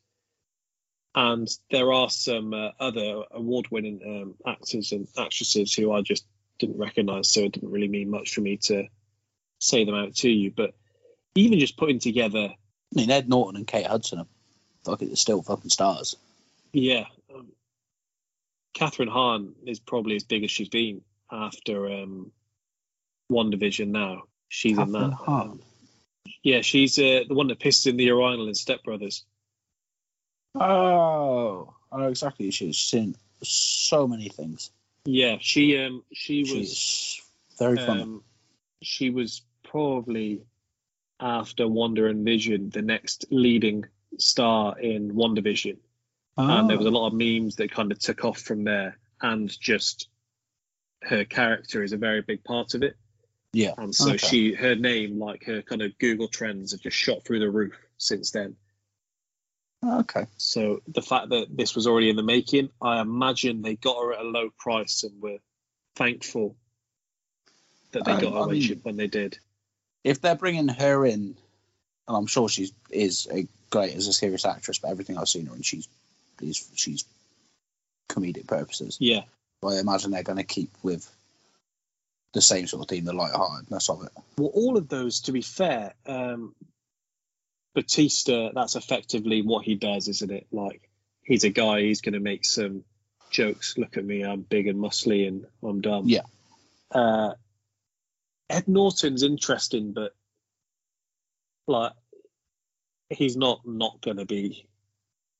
And 1.13 1.49
there 1.73 1.93
are 1.93 2.09
some 2.09 2.55
uh, 2.55 2.71
other 2.79 3.25
award-winning 3.33 4.01
um, 4.07 4.35
actors 4.47 4.93
and 4.93 5.09
actresses 5.19 5.75
who 5.75 5.91
I 5.91 6.03
just 6.03 6.25
didn't 6.61 6.79
recognise, 6.79 7.29
so 7.29 7.41
it 7.41 7.51
didn't 7.51 7.73
really 7.73 7.89
mean 7.89 8.11
much 8.11 8.33
for 8.33 8.43
me 8.43 8.59
to 8.59 8.87
say 9.59 9.85
them 9.85 9.97
out 9.97 10.15
to 10.19 10.31
you. 10.31 10.53
But 10.53 10.73
even 11.35 11.59
just 11.59 11.77
putting 11.77 11.99
together, 11.99 12.49
I 12.49 12.55
mean, 12.95 13.11
Ed 13.11 13.29
Norton 13.29 13.57
and 13.57 13.67
Kate 13.67 13.89
Hudson 13.89 14.21
are 14.21 14.27
fucking 14.85 15.17
still 15.17 15.43
fucking 15.43 15.71
stars. 15.71 16.15
yeah, 16.73 17.07
um, 17.35 17.49
Kathryn 18.73 19.09
Hahn 19.09 19.53
is 19.67 19.81
probably 19.81 20.15
as 20.15 20.23
big 20.23 20.45
as 20.45 20.53
she's 20.53 20.69
been 20.69 21.01
after 21.29 21.91
um, 21.91 22.31
WandaVision. 23.31 23.89
Now 23.89 24.23
she's 24.49 24.79
in 24.79 24.93
that. 24.93 25.17
Um, 25.27 25.61
Yeah, 26.43 26.61
she's 26.63 26.99
uh, 26.99 27.25
the 27.29 27.35
one 27.35 27.49
that 27.49 27.59
pisses 27.61 27.87
in 27.87 27.97
the 27.97 28.05
urinal 28.05 28.49
in 28.49 28.55
Step 28.55 28.83
Brothers. 28.83 29.25
Oh, 30.55 31.75
I 31.91 31.99
know 31.99 32.09
exactly. 32.09 32.47
who 32.47 32.53
She 32.53 32.69
is. 32.71 32.77
She's 32.77 33.01
in 33.01 33.17
so 33.43 34.07
many 34.07 34.29
things. 34.29 34.71
Yeah, 35.05 35.37
she 35.41 35.79
um 35.79 36.05
she 36.13 36.43
was 36.43 37.21
very 37.59 37.77
funny. 37.77 38.03
um 38.03 38.23
she 38.83 39.11
was 39.11 39.43
probably 39.65 40.43
after 41.19 41.67
Wanda 41.67 42.07
and 42.07 42.25
Vision 42.25 42.71
the 42.71 42.83
next 42.83 43.25
leading 43.31 43.85
star 44.19 44.79
in 44.79 45.13
WandaVision, 45.13 45.77
and 46.37 46.69
there 46.71 46.77
was 46.77 46.87
a 46.87 46.91
Ah. 46.91 46.93
lot 46.93 47.07
of 47.09 47.15
memes 47.15 47.57
that 47.57 47.71
kind 47.73 47.91
of 47.91 47.99
took 47.99 48.25
off 48.25 48.39
from 48.39 48.65
there, 48.65 48.99
and 49.21 49.49
just 49.59 50.09
her 51.03 51.25
character 51.25 51.83
is 51.83 51.93
a 51.93 51.97
very 51.97 52.23
big 52.23 52.45
part 52.45 52.75
of 52.75 52.83
it, 52.83 52.97
yeah. 53.53 53.75
and 53.79 53.95
so 53.95 54.11
Okay. 54.13 54.27
she 54.27 54.53
her 54.55 54.75
name 54.75 55.19
like 55.19 55.45
her 55.45 55.63
kind 55.63 55.83
of 55.83 55.97
Google 55.99 56.29
trends 56.29 56.73
have 56.73 56.81
just 56.81 56.97
shot 56.97 57.25
through 57.25 57.41
the 57.41 57.51
roof 57.51 57.75
since 57.99 58.31
then. 58.31 58.57
Okay. 59.85 60.27
So 60.37 60.81
the 60.89 61.03
fact 61.03 61.31
that 61.31 61.47
this 61.57 61.75
was 61.75 61.87
already 61.87 62.09
in 62.11 62.17
the 62.17 62.23
making, 62.23 62.71
I 62.81 63.01
imagine 63.01 63.63
they 63.63 63.75
got 63.77 64.01
her 64.01 64.13
at 64.13 64.21
a 64.21 64.29
low 64.29 64.51
price 64.59 65.03
and 65.03 65.21
were 65.21 65.39
thankful 65.97 66.57
that 67.91 68.05
they 68.05 68.13
Um, 68.13 68.21
got 68.21 68.33
her 68.33 68.39
I 68.41 68.47
when, 68.47 68.61
she, 68.61 68.69
mean- 68.75 68.81
when 68.83 68.97
they 68.97 69.09
did. 69.09 69.39
If 70.05 70.21
they're 70.21 70.35
bringing 70.37 70.69
her 70.69 71.05
in, 71.07 71.37
and 72.09 72.17
I'm 72.17 72.27
sure 72.27 72.49
she 72.49 72.73
is 72.91 73.29
a 73.31 73.47
great 73.71 73.95
as 73.95 74.09
a 74.09 74.13
serious 74.13 74.45
actress, 74.45 74.79
but 74.79 74.91
everything 74.91 75.17
I've 75.17 75.29
seen 75.29 75.47
her 75.47 75.55
in, 75.55 75.63
she's 75.63 75.87
is 76.41 76.69
she's 76.75 77.05
comedic 78.09 78.47
purposes. 78.49 78.97
Yeah, 79.01 79.23
But 79.61 79.69
I 79.75 79.79
imagine 79.81 80.11
they're 80.11 80.23
going 80.25 80.39
to 80.39 80.45
keep 80.45 80.71
with 80.83 81.09
the 82.33 82.41
same 82.43 82.67
sort 82.67 82.83
of 82.83 82.89
theme, 82.89 83.05
the 83.05 83.13
lightheartedness 83.13 83.89
of 83.91 84.05
it. 84.05 84.13
well, 84.39 84.51
all 84.55 84.77
of 84.77 84.89
those, 84.89 85.21
to 85.23 85.33
be 85.33 85.43
fair, 85.43 85.95
um, 86.07 86.55
Batista, 87.75 88.51
that's 88.55 88.77
effectively 88.77 89.43
what 89.43 89.65
he 89.65 89.75
does, 89.75 90.09
isn't 90.09 90.31
it? 90.31 90.47
Like 90.51 90.89
he's 91.23 91.45
a 91.45 91.51
guy, 91.51 91.81
he's 91.83 92.01
going 92.01 92.15
to 92.15 92.21
make 92.21 92.45
some 92.45 92.85
jokes. 93.31 93.77
Look 93.77 93.97
at 93.97 94.05
me, 94.05 94.25
I'm 94.25 94.43
big 94.43 94.67
and 94.67 94.79
muscly, 94.79 95.27
and 95.29 95.47
I'm 95.63 95.81
dumb. 95.81 96.09
Yeah. 96.09 96.23
Uh, 96.91 97.35
Ed 98.51 98.69
Norton's 98.69 99.23
interesting, 99.23 99.93
but 99.93 100.13
like 101.67 101.93
he's 103.09 103.37
not 103.37 103.61
not 103.67 104.01
going 104.03 104.19
to 104.19 104.27
be 104.27 104.69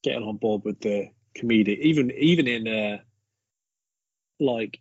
getting 0.03 0.23
on 0.23 0.37
board 0.37 0.63
with 0.65 0.81
the 0.81 1.11
comedic. 1.37 1.79
Even 1.79 2.11
even 2.13 2.49
in 2.49 2.69
uh, 2.69 2.99
like 4.41 4.81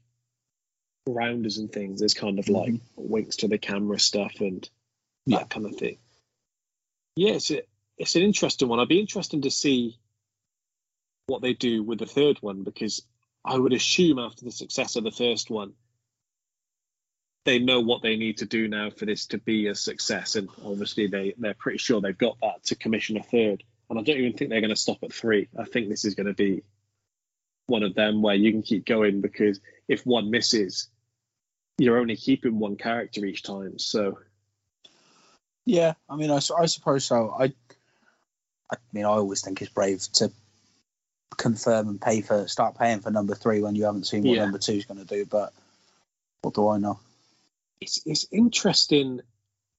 rounders 1.07 1.57
and 1.57 1.71
things. 1.71 1.99
There's 1.99 2.13
kind 2.13 2.39
of 2.39 2.49
like 2.49 2.73
mm-hmm. 2.73 2.79
winks 2.95 3.37
to 3.37 3.47
the 3.47 3.57
camera 3.57 3.99
stuff 3.99 4.39
and 4.39 4.61
that 5.27 5.39
Yeah. 5.39 5.43
kind 5.45 5.65
of 5.65 5.75
thing. 5.75 5.97
Yeah, 7.15 7.33
it's 7.33 7.51
a, 7.51 7.61
it's 7.97 8.15
an 8.15 8.23
interesting 8.23 8.67
one. 8.67 8.79
I'd 8.79 8.87
be 8.87 8.99
interested 8.99 9.43
to 9.43 9.51
see 9.51 9.97
what 11.27 11.41
they 11.41 11.53
do 11.53 11.83
with 11.83 11.99
the 11.99 12.05
third 12.05 12.37
one 12.41 12.63
because 12.63 13.03
I 13.43 13.57
would 13.57 13.73
assume 13.73 14.19
after 14.19 14.45
the 14.45 14.51
success 14.51 14.95
of 14.95 15.03
the 15.03 15.11
first 15.11 15.49
one, 15.49 15.73
they 17.45 17.57
know 17.59 17.79
what 17.79 18.03
they 18.03 18.17
need 18.17 18.37
to 18.37 18.45
do 18.45 18.67
now 18.67 18.91
for 18.91 19.05
this 19.05 19.25
to 19.27 19.39
be 19.39 19.67
a 19.67 19.73
success, 19.75 20.35
and 20.35 20.47
obviously 20.63 21.07
they 21.07 21.33
they're 21.39 21.55
pretty 21.55 21.79
sure 21.79 21.99
they've 21.99 22.17
got 22.17 22.37
that 22.41 22.63
to 22.65 22.75
commission 22.75 23.17
a 23.17 23.23
third. 23.23 23.63
And 23.89 23.99
I 23.99 24.03
don't 24.03 24.17
even 24.17 24.33
think 24.33 24.51
they're 24.51 24.61
going 24.61 24.69
to 24.69 24.75
stop 24.75 24.99
at 25.03 25.11
three. 25.11 25.49
I 25.57 25.65
think 25.65 25.89
this 25.89 26.05
is 26.05 26.15
going 26.15 26.27
to 26.27 26.33
be 26.33 26.63
one 27.71 27.83
of 27.83 27.95
them 27.95 28.21
where 28.21 28.35
you 28.35 28.51
can 28.51 28.61
keep 28.61 28.85
going 28.85 29.21
because 29.21 29.59
if 29.87 30.05
one 30.05 30.29
misses, 30.29 30.87
you're 31.79 31.97
only 31.97 32.15
keeping 32.15 32.59
one 32.59 32.75
character 32.75 33.25
each 33.25 33.41
time. 33.43 33.79
So 33.79 34.19
Yeah, 35.65 35.93
I 36.07 36.15
mean, 36.15 36.29
I, 36.29 36.35
I 36.35 36.65
suppose 36.67 37.05
so. 37.05 37.33
I, 37.37 37.53
I 38.71 38.77
mean, 38.93 39.05
I 39.05 39.09
always 39.09 39.41
think 39.41 39.61
it's 39.61 39.71
brave 39.71 40.01
to 40.13 40.31
confirm 41.37 41.87
and 41.87 41.99
pay 41.99 42.21
for 42.21 42.47
start 42.47 42.77
paying 42.77 42.99
for 42.99 43.09
number 43.09 43.33
three 43.33 43.61
when 43.61 43.75
you 43.75 43.85
haven't 43.85 44.05
seen 44.05 44.23
what 44.23 44.35
Yeah. 44.35 44.43
number 44.43 44.59
two 44.59 44.73
is 44.73 44.85
going 44.85 44.99
to 44.99 45.05
do. 45.05 45.25
But 45.25 45.53
what 46.41 46.53
do 46.53 46.67
I 46.67 46.77
know? 46.77 46.99
it's 47.81 47.99
it's 48.05 48.27
interesting 48.31 49.21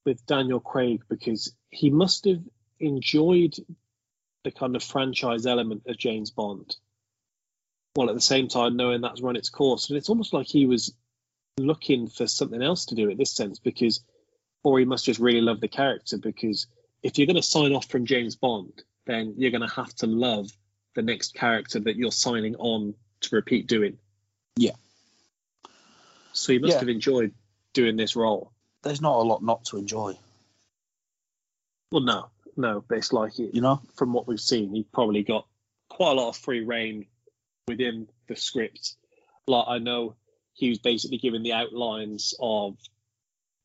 with 0.05 0.26
Daniel 0.26 0.59
Craig 0.61 1.05
because 1.09 1.55
he 1.70 1.88
must 1.90 2.24
have 2.24 2.42
enjoyed 2.81 3.55
the 4.42 4.50
kind 4.50 4.74
of 4.74 4.83
franchise 4.83 5.46
element 5.46 5.85
of 5.87 5.96
James 5.96 6.33
Bond, 6.33 6.74
while 7.94 8.09
at 8.09 8.14
the 8.14 8.20
same 8.20 8.48
time 8.48 8.76
knowing 8.76 9.00
that's 9.00 9.20
run 9.20 9.37
its 9.37 9.50
course. 9.50 9.88
And 9.90 9.96
it's 9.96 10.09
almost 10.09 10.33
like 10.33 10.46
he 10.46 10.66
was 10.66 10.94
looking 11.59 12.09
for 12.09 12.26
something 12.26 12.62
else 12.62 12.87
to 12.87 12.94
do 12.94 13.11
in 13.11 13.18
this 13.18 13.33
sense 13.33 13.59
because, 13.59 14.00
or 14.62 14.78
he 14.78 14.85
must 14.85 15.05
just 15.05 15.20
really 15.20 15.40
love 15.40 15.61
the 15.61 15.68
character 15.68 16.16
because 16.18 16.66
if 17.02 17.18
you're 17.18 17.26
going 17.26 17.37
to 17.37 17.42
sign 17.42 17.72
off 17.72 17.88
from 17.88 18.07
James 18.07 18.37
Bond, 18.37 18.83
then 19.07 19.35
you're 19.37 19.50
going 19.50 19.66
to 19.68 19.74
have 19.74 19.94
to 19.96 20.07
love 20.07 20.50
the 20.94 21.02
next 21.02 21.35
character 21.35 21.81
that 21.81 21.96
you're 21.96 22.12
signing 22.12 22.57
on 22.57 22.94
to 23.22 23.37
repeat 23.37 23.66
doing. 23.66 23.98
Yeah. 24.57 24.72
So 26.33 26.52
he 26.52 26.59
must 26.59 26.74
Yeah. 26.74 26.81
have 26.81 26.88
enjoyed 26.88 27.35
doing 27.74 27.96
this 27.96 28.16
role. 28.16 28.52
There's 28.83 29.00
not 29.00 29.18
a 29.18 29.22
lot 29.22 29.42
not 29.42 29.64
to 29.66 29.76
enjoy, 29.78 30.16
Well, 31.90 32.02
no, 32.02 32.31
no, 32.57 32.83
but 32.88 32.98
it's 32.98 33.12
like 33.12 33.38
it, 33.38 33.55
you 33.55 33.61
know. 33.61 33.81
from 33.96 34.12
what 34.12 34.26
we've 34.26 34.40
seen, 34.40 34.74
he 34.74 34.83
probably 34.83 35.22
got 35.22 35.46
quite 35.88 36.12
a 36.12 36.14
lot 36.14 36.31
of 36.31 36.37
free 36.37 36.61
reign 36.61 37.07
within 37.68 38.09
the 38.29 38.37
script. 38.37 38.96
Like 39.46 39.64
I 39.68 39.79
know 39.79 40.16
he 40.55 40.68
was 40.68 40.79
basically 40.79 41.18
given 41.18 41.42
the 41.42 41.53
outlines 41.53 42.35
of 42.40 42.77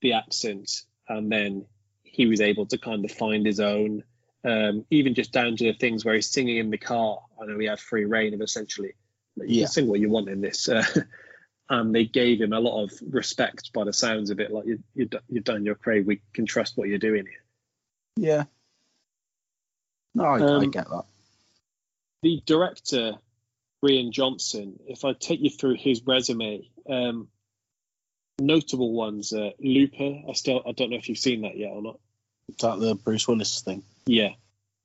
the 0.01 0.13
accent, 0.13 0.69
and 1.07 1.31
then 1.31 1.65
he 2.03 2.25
was 2.25 2.41
able 2.41 2.65
to 2.67 2.77
kind 2.77 3.03
of 3.05 3.11
find 3.11 3.45
his 3.45 3.59
own. 3.59 4.03
Um, 4.43 4.85
even 4.91 5.13
just 5.13 5.33
down 5.33 5.57
to 5.57 5.65
the 5.65 5.73
things 5.77 6.05
where 6.05 6.15
he's 6.15 6.29
singing 6.31 6.57
in 6.57 6.69
the 6.69 6.77
car. 6.77 7.19
I 7.41 7.45
know 7.45 7.59
he 7.59 7.65
had 7.65 7.79
free 7.79 8.05
reign 8.05 8.33
of 8.33 8.41
essentially. 8.41 8.93
You 9.35 9.43
Yeah. 9.45 9.61
can 9.63 9.71
sing 9.71 9.87
what 9.87 9.99
you 9.99 10.09
want 10.09 10.29
in 10.29 10.41
this. 10.41 10.69
Uh, 10.69 10.83
and 11.69 11.93
they 11.93 12.05
gave 12.05 12.39
him 12.39 12.53
a 12.53 12.59
lot 12.59 12.83
of 12.83 12.91
respect 13.09 13.73
by 13.73 13.83
the 13.83 13.91
sounds 13.91 14.29
of 14.29 14.39
it. 14.39 14.51
Like 14.51 14.65
you, 14.65 14.79
you, 14.95 15.09
you've 15.27 15.43
done 15.43 15.65
your 15.65 15.75
Craig. 15.75 16.05
We 16.05 16.21
can 16.33 16.45
trust 16.45 16.77
what 16.77 16.87
you're 16.87 16.97
doing 16.97 17.25
here. 17.25 17.43
Yeah. 18.15 18.43
No, 20.15 20.23
I, 20.23 20.35
I 20.37 20.39
Um, 20.63 20.71
get 20.71 20.87
that. 20.89 21.05
the 22.23 22.41
director 22.45 23.15
Rian 23.83 24.11
Johnson, 24.11 24.79
if 24.87 25.05
I 25.05 25.13
take 25.13 25.39
you 25.41 25.49
through 25.49 25.75
his 25.75 26.01
resume, 26.05 26.67
um, 26.89 27.27
notable 28.39 28.93
ones, 28.93 29.33
uh, 29.33 29.51
Looper. 29.59 30.21
I 30.29 30.33
still 30.33 30.61
I 30.67 30.71
don't 30.71 30.89
know 30.89 30.97
if 30.97 31.09
you've 31.09 31.17
seen 31.17 31.41
that 31.41 31.57
yet 31.57 31.69
or 31.71 31.81
not. 31.81 31.99
Is 32.49 32.55
that 32.57 32.79
the 32.79 32.95
Bruce 32.95 33.27
Willis 33.27 33.61
thing? 33.61 33.83
Yeah, 34.05 34.29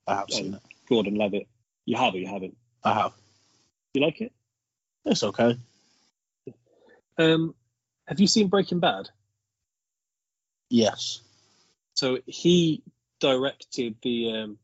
I 0.06 0.16
have 0.16 0.30
seen 0.30 0.48
Um, 0.48 0.54
it. 0.54 0.62
Gordon 0.88 1.14
Levitt. 1.14 1.48
You 1.86 1.96
have 1.96 2.14
or 2.14 2.18
you 2.18 2.26
haven't? 2.26 2.56
I 2.84 2.94
have. 2.94 3.12
You 3.94 4.02
like 4.02 4.20
it? 4.20 4.32
It's 5.04 5.22
okay. 5.22 5.56
Um, 7.18 7.54
have 8.06 8.20
you 8.20 8.26
seen 8.26 8.48
Breaking 8.48 8.80
Bad? 8.80 9.10
Yes. 10.70 11.20
So 11.94 12.18
he 12.26 12.82
directed 13.20 13.96
the 14.02 14.32
um, 14.32 14.58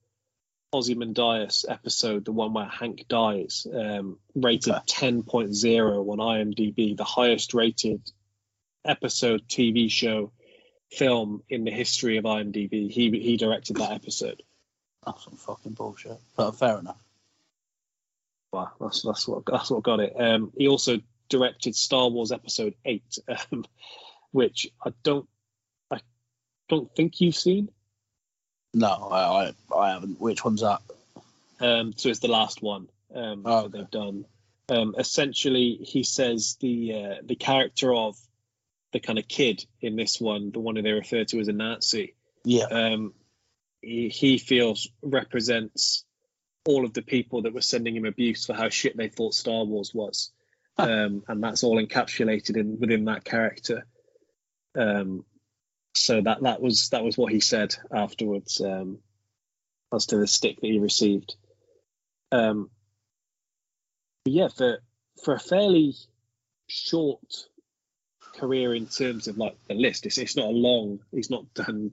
Ozymandias 0.73 1.65
episode, 1.69 2.25
the 2.25 2.33
one 2.33 2.53
where 2.53 2.67
Hank 2.67 3.07
dies, 3.09 3.67
um, 3.73 4.19
rated 4.35 4.75
Okay. 4.75 5.11
10.0 5.11 6.09
on 6.09 6.19
IMDb, 6.19 6.97
the 6.97 7.05
highest 7.05 7.55
rated 7.55 8.03
episode 8.85 9.49
TV 9.49 9.91
show 9.91 10.33
film 10.91 11.43
in 11.49 11.65
the 11.65 11.71
history 11.71 12.17
of 12.19 12.25
IMDb. 12.25 12.91
He 12.91 13.11
he 13.11 13.37
directed 13.37 13.77
that 13.77 13.93
episode. 13.93 14.43
That's 15.05 15.25
some 15.25 15.37
fucking 15.37 15.73
bullshit. 15.73 16.19
But 16.37 16.53
fair 16.53 16.79
enough. 16.79 17.03
Wow, 18.53 18.73
that's 18.81 19.03
that's 19.03 19.27
what 19.29 19.45
that's 19.47 19.71
what 19.71 19.83
got 19.83 20.01
it. 20.01 20.15
Um, 20.19 20.53
he 20.57 20.69
also 20.69 21.01
directed 21.29 21.77
Star 21.77 22.09
Wars 22.09 22.33
Episode 22.33 22.75
Eight, 22.85 23.19
um, 23.53 23.65
which 24.33 24.71
I 24.85 24.93
don't 25.03 25.29
I 25.91 26.01
don't 26.69 26.95
think 26.95 27.21
you've 27.21 27.37
seen. 27.37 27.71
No, 28.75 28.89
I, 28.89 29.53
I, 29.73 29.77
I 29.77 29.91
haven't. 29.93 30.21
Which 30.21 30.45
one's 30.45 30.61
that? 30.61 30.81
Um, 31.61 31.93
so 31.97 32.09
it's 32.09 32.21
the 32.21 32.29
last 32.29 32.63
one 32.63 32.89
um, 33.15 33.43
Oh, 33.45 33.63
that 33.63 33.73
they've 33.73 33.91
done. 33.91 34.25
Um, 34.69 34.95
essentially, 34.99 35.79
he 35.83 36.03
says 36.05 36.57
the 36.61 36.93
uh, 36.95 37.23
the 37.25 37.35
character 37.37 37.93
of 37.95 38.17
the 38.93 39.01
kind 39.01 39.19
of 39.19 39.27
kid 39.27 39.65
in 39.81 39.97
this 39.97 40.21
one, 40.21 40.51
the 40.53 40.61
one 40.61 40.77
who 40.77 40.83
they 40.83 40.93
refer 40.93 41.25
to 41.25 41.41
as 41.41 41.49
a 41.49 41.53
Nazi, 41.53 42.15
Yeah. 42.45 42.65
um, 42.71 43.13
he, 43.83 44.09
he 44.09 44.39
feels 44.39 44.89
represents 45.03 46.05
all 46.67 46.85
of 46.85 46.93
the 46.95 47.03
people 47.03 47.43
that 47.43 47.55
were 47.55 47.61
sending 47.63 47.97
him 47.97 48.05
abuse 48.05 48.47
for 48.47 48.55
how 48.55 48.69
shit 48.69 48.97
they 48.97 49.09
thought 49.09 49.35
Star 49.35 49.65
Wars 49.65 49.93
was, 49.95 50.31
um, 50.79 51.23
and 51.29 51.43
that's 51.43 51.65
all 51.65 51.83
encapsulated 51.83 52.57
in 52.57 52.79
within 52.79 53.07
that 53.07 53.25
character. 53.25 53.87
Um, 54.75 55.25
so 55.95 56.21
that 56.21 56.43
that 56.43 56.61
was 56.61 56.91
that 56.91 57.05
was 57.05 57.19
what 57.19 57.33
he 57.33 57.41
said 57.41 57.75
afterwards 57.93 58.61
um, 58.61 58.99
as 59.95 60.07
to 60.07 60.17
the 60.17 60.27
stick 60.27 60.61
that 60.61 60.67
he 60.67 60.79
received. 60.79 61.35
Um, 62.31 62.71
yeah, 64.25 64.49
for 64.49 64.79
for 65.25 65.35
a 65.35 65.41
fairly 65.41 65.95
short 66.69 67.49
career 68.37 68.75
in 68.75 68.87
terms 68.87 69.29
of 69.29 69.39
like 69.39 69.57
the 69.67 69.75
list, 69.75 70.07
it's 70.07 70.19
it's 70.19 70.37
not 70.37 70.47
a 70.47 70.51
long. 70.51 71.01
He's 71.13 71.31
not 71.31 71.53
done 71.55 71.93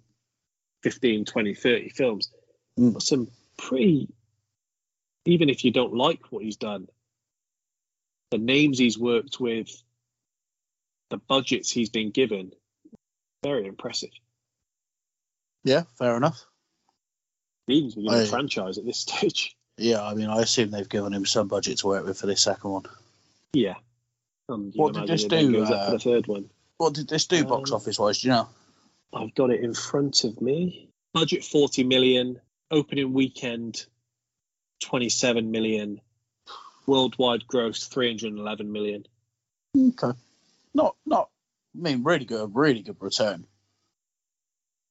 15, 0.84 1.26
20, 1.26 1.54
30 1.56 1.90
films. 1.90 2.32
Mm. 2.80 2.94
But 2.94 3.02
some 3.02 3.28
pretty, 3.58 4.08
even 5.26 5.50
if 5.50 5.66
you 5.66 5.72
don't 5.72 5.96
like 5.96 6.32
what 6.32 6.44
he's 6.44 6.58
done, 6.58 6.88
the 8.32 8.38
names 8.38 8.78
he's 8.78 8.98
worked 8.98 9.40
with, 9.40 9.70
the 11.10 11.18
budgets 11.18 11.72
he's 11.72 11.90
been 11.90 12.12
given, 12.12 12.52
very 13.46 13.68
impressive. 13.68 14.10
Yeah, 15.64 15.84
fair 15.98 16.18
enough. 16.18 16.46
Given 17.68 18.08
I- 18.10 18.22
a 18.22 18.26
franchise 18.26 18.78
at 18.78 18.86
this 18.86 19.00
stage. 19.06 19.56
Yeah, 19.78 20.02
I 20.04 20.14
mean, 20.14 20.30
I 20.30 20.40
assume 20.40 20.72
they've 20.72 20.88
given 20.88 21.14
him 21.14 21.26
some 21.26 21.48
budget 21.50 21.80
to 21.80 21.88
work 21.88 22.06
with 22.06 22.18
for 22.18 22.28
this 22.28 22.42
second 22.42 22.70
one. 22.72 22.84
Yeah. 23.54 23.76
Um, 24.48 24.72
What 24.76 24.94
did 24.94 25.08
this 25.08 25.26
do, 25.26 25.64
uh, 25.64 25.86
for 25.86 25.92
the 25.92 26.00
third 26.00 26.28
one. 26.28 26.50
What 26.78 26.94
did 26.94 27.10
this 27.10 27.26
do 27.26 27.44
box 27.44 27.72
Um, 27.72 27.76
office 27.76 28.00
wise? 28.00 28.22
Do 28.22 28.28
you 28.28 28.34
know? 28.34 28.48
I've 29.14 29.36
got 29.36 29.50
it 29.50 29.62
in 29.62 29.74
front 29.74 30.24
of 30.24 30.42
me. 30.42 30.90
Budget 31.14 31.44
40 31.44 31.84
million, 31.84 32.40
opening 32.72 33.12
weekend 33.14 33.86
27 34.82 35.52
million, 35.52 36.00
worldwide 36.86 37.46
gross 37.48 37.86
311 37.88 38.72
million. 38.72 39.06
Okay. 39.78 40.18
Not, 40.74 40.96
not. 41.06 41.30
I 41.76 41.82
mean, 41.82 42.04
really 42.04 42.26
good, 42.26 42.52
really 42.54 42.82
good 42.82 42.98
return. 43.00 43.46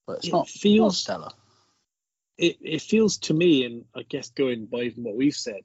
But 0.07 0.19
it's 0.19 0.27
It 0.29 0.33
not, 0.33 0.39
not 0.41 0.49
feels 0.49 0.99
stellar. 0.99 1.31
it, 2.37 2.59
it 2.61 2.83
feels 2.83 3.19
to 3.19 3.35
me, 3.35 3.65
and 3.65 3.85
I 3.95 4.03
guess 4.03 4.31
going 4.31 4.67
by 4.67 4.83
even 4.83 5.05
what 5.05 5.17
we've 5.17 5.35
said, 5.35 5.63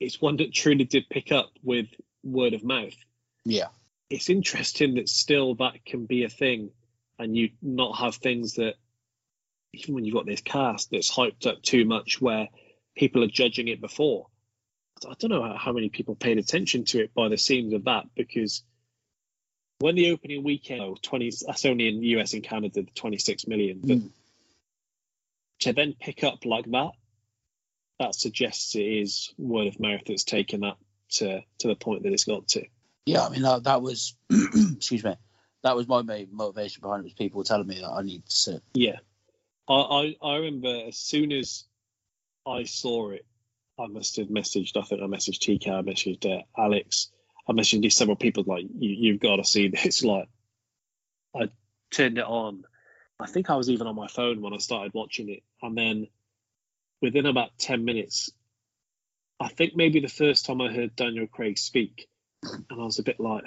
it's 0.00 0.20
one 0.20 0.36
that 0.38 0.52
truly 0.52 0.84
did 0.84 1.08
pick 1.08 1.30
up 1.32 1.50
with 1.62 1.86
word 2.22 2.54
of 2.54 2.64
mouth. 2.64 2.96
Yeah. 3.44 3.68
It's 4.10 4.30
interesting 4.30 4.94
that 4.94 5.08
still 5.08 5.54
that 5.56 5.84
can 5.84 6.06
be 6.06 6.24
a 6.24 6.28
thing, 6.28 6.70
and 7.18 7.36
you 7.36 7.50
not 7.62 7.98
have 7.98 8.16
things 8.16 8.54
that 8.54 8.74
even 9.72 9.94
when 9.94 10.04
you've 10.04 10.14
got 10.14 10.26
this 10.26 10.40
cast 10.40 10.90
that's 10.90 11.10
hyped 11.14 11.46
up 11.46 11.62
too 11.62 11.84
much, 11.84 12.20
where 12.20 12.48
people 12.96 13.22
are 13.24 13.28
judging 13.28 13.68
it 13.68 13.80
before. 13.80 14.26
I 15.08 15.14
don't 15.18 15.30
know 15.30 15.42
how- 15.42 15.56
how 15.56 15.72
many 15.72 15.88
people 15.88 16.14
paid 16.14 16.38
attention 16.38 16.84
to 16.86 17.00
it 17.02 17.12
by 17.14 17.28
the 17.28 17.36
seams 17.36 17.72
of 17.74 17.84
that 17.84 18.06
because 18.14 18.62
when 19.84 19.96
the 19.96 20.12
opening 20.12 20.42
weekend, 20.42 20.80
oh, 20.80 20.96
20, 21.02 21.30
that's 21.46 21.66
only 21.66 21.88
in 21.88 22.02
US 22.02 22.32
and 22.32 22.42
Canada, 22.42 22.84
the 22.84 22.90
26 22.94 23.46
million, 23.46 23.80
but 23.82 23.98
Mm. 23.98 24.10
to 25.60 25.74
then 25.74 25.92
pick 25.92 26.24
up 26.24 26.46
like 26.46 26.64
that, 26.70 26.92
that 27.98 28.14
suggests 28.14 28.74
it 28.76 28.80
is 28.80 29.34
word 29.36 29.66
of 29.66 29.78
mouth 29.78 30.00
that's 30.06 30.24
taken 30.24 30.60
that 30.60 30.78
to, 31.16 31.42
to 31.58 31.68
the 31.68 31.74
point 31.74 32.04
that 32.04 32.14
it's 32.14 32.24
got 32.24 32.48
to. 32.48 32.66
Yeah, 33.04 33.26
I 33.26 33.28
mean 33.28 33.42
that, 33.42 33.64
that 33.64 33.82
was 33.82 34.16
excuse 34.30 35.04
me, 35.04 35.16
that 35.62 35.76
was 35.76 35.86
my 35.86 36.00
main 36.00 36.28
motivation 36.32 36.80
behind 36.80 37.00
it 37.00 37.04
was 37.04 37.12
people 37.12 37.44
telling 37.44 37.66
me 37.66 37.82
that 37.82 37.90
I 37.90 38.00
need 38.00 38.24
to 38.24 38.34
sit. 38.34 38.62
Yeah, 38.72 39.00
I, 39.68 39.74
I 39.74 40.16
I 40.22 40.36
remember 40.36 40.88
as 40.88 40.96
soon 40.96 41.30
as 41.30 41.64
I 42.46 42.62
saw 42.64 43.10
it, 43.10 43.26
I 43.78 43.86
must 43.88 44.16
have 44.16 44.28
messaged. 44.28 44.78
I 44.78 44.82
think 44.82 45.02
I 45.02 45.04
messaged 45.04 45.40
TK, 45.40 45.68
I 45.68 45.82
messaged 45.82 46.24
uh, 46.24 46.42
Alex, 46.56 47.10
I 47.46 47.52
mentioned 47.52 47.84
these 47.84 47.96
several 47.96 48.16
people 48.16 48.44
like 48.46 48.64
you, 48.78 48.90
you've 48.90 49.20
got 49.20 49.36
to 49.36 49.44
see 49.44 49.68
this. 49.68 50.02
Like, 50.14 50.28
I 51.34 51.50
turned 51.90 52.18
it 52.18 52.24
on. 52.24 52.64
I 53.18 53.26
think 53.26 53.50
I 53.50 53.56
was 53.56 53.70
even 53.70 53.86
on 53.86 53.96
my 53.96 54.06
phone 54.08 54.40
when 54.40 54.54
I 54.54 54.58
started 54.58 54.92
watching 54.94 55.28
it, 55.28 55.42
and 55.62 55.76
then 55.76 56.08
within 57.00 57.26
about 57.26 57.58
ten 57.58 57.84
minutes, 57.84 58.30
I 59.40 59.48
think 59.48 59.74
maybe 59.74 60.00
the 60.00 60.08
first 60.08 60.46
time 60.46 60.60
I 60.60 60.72
heard 60.72 60.96
Daniel 60.96 61.26
Craig 61.26 61.58
speak, 61.58 62.08
and 62.42 62.64
I 62.70 62.84
was 62.84 62.98
a 62.98 63.04
bit 63.04 63.20
like, 63.20 63.44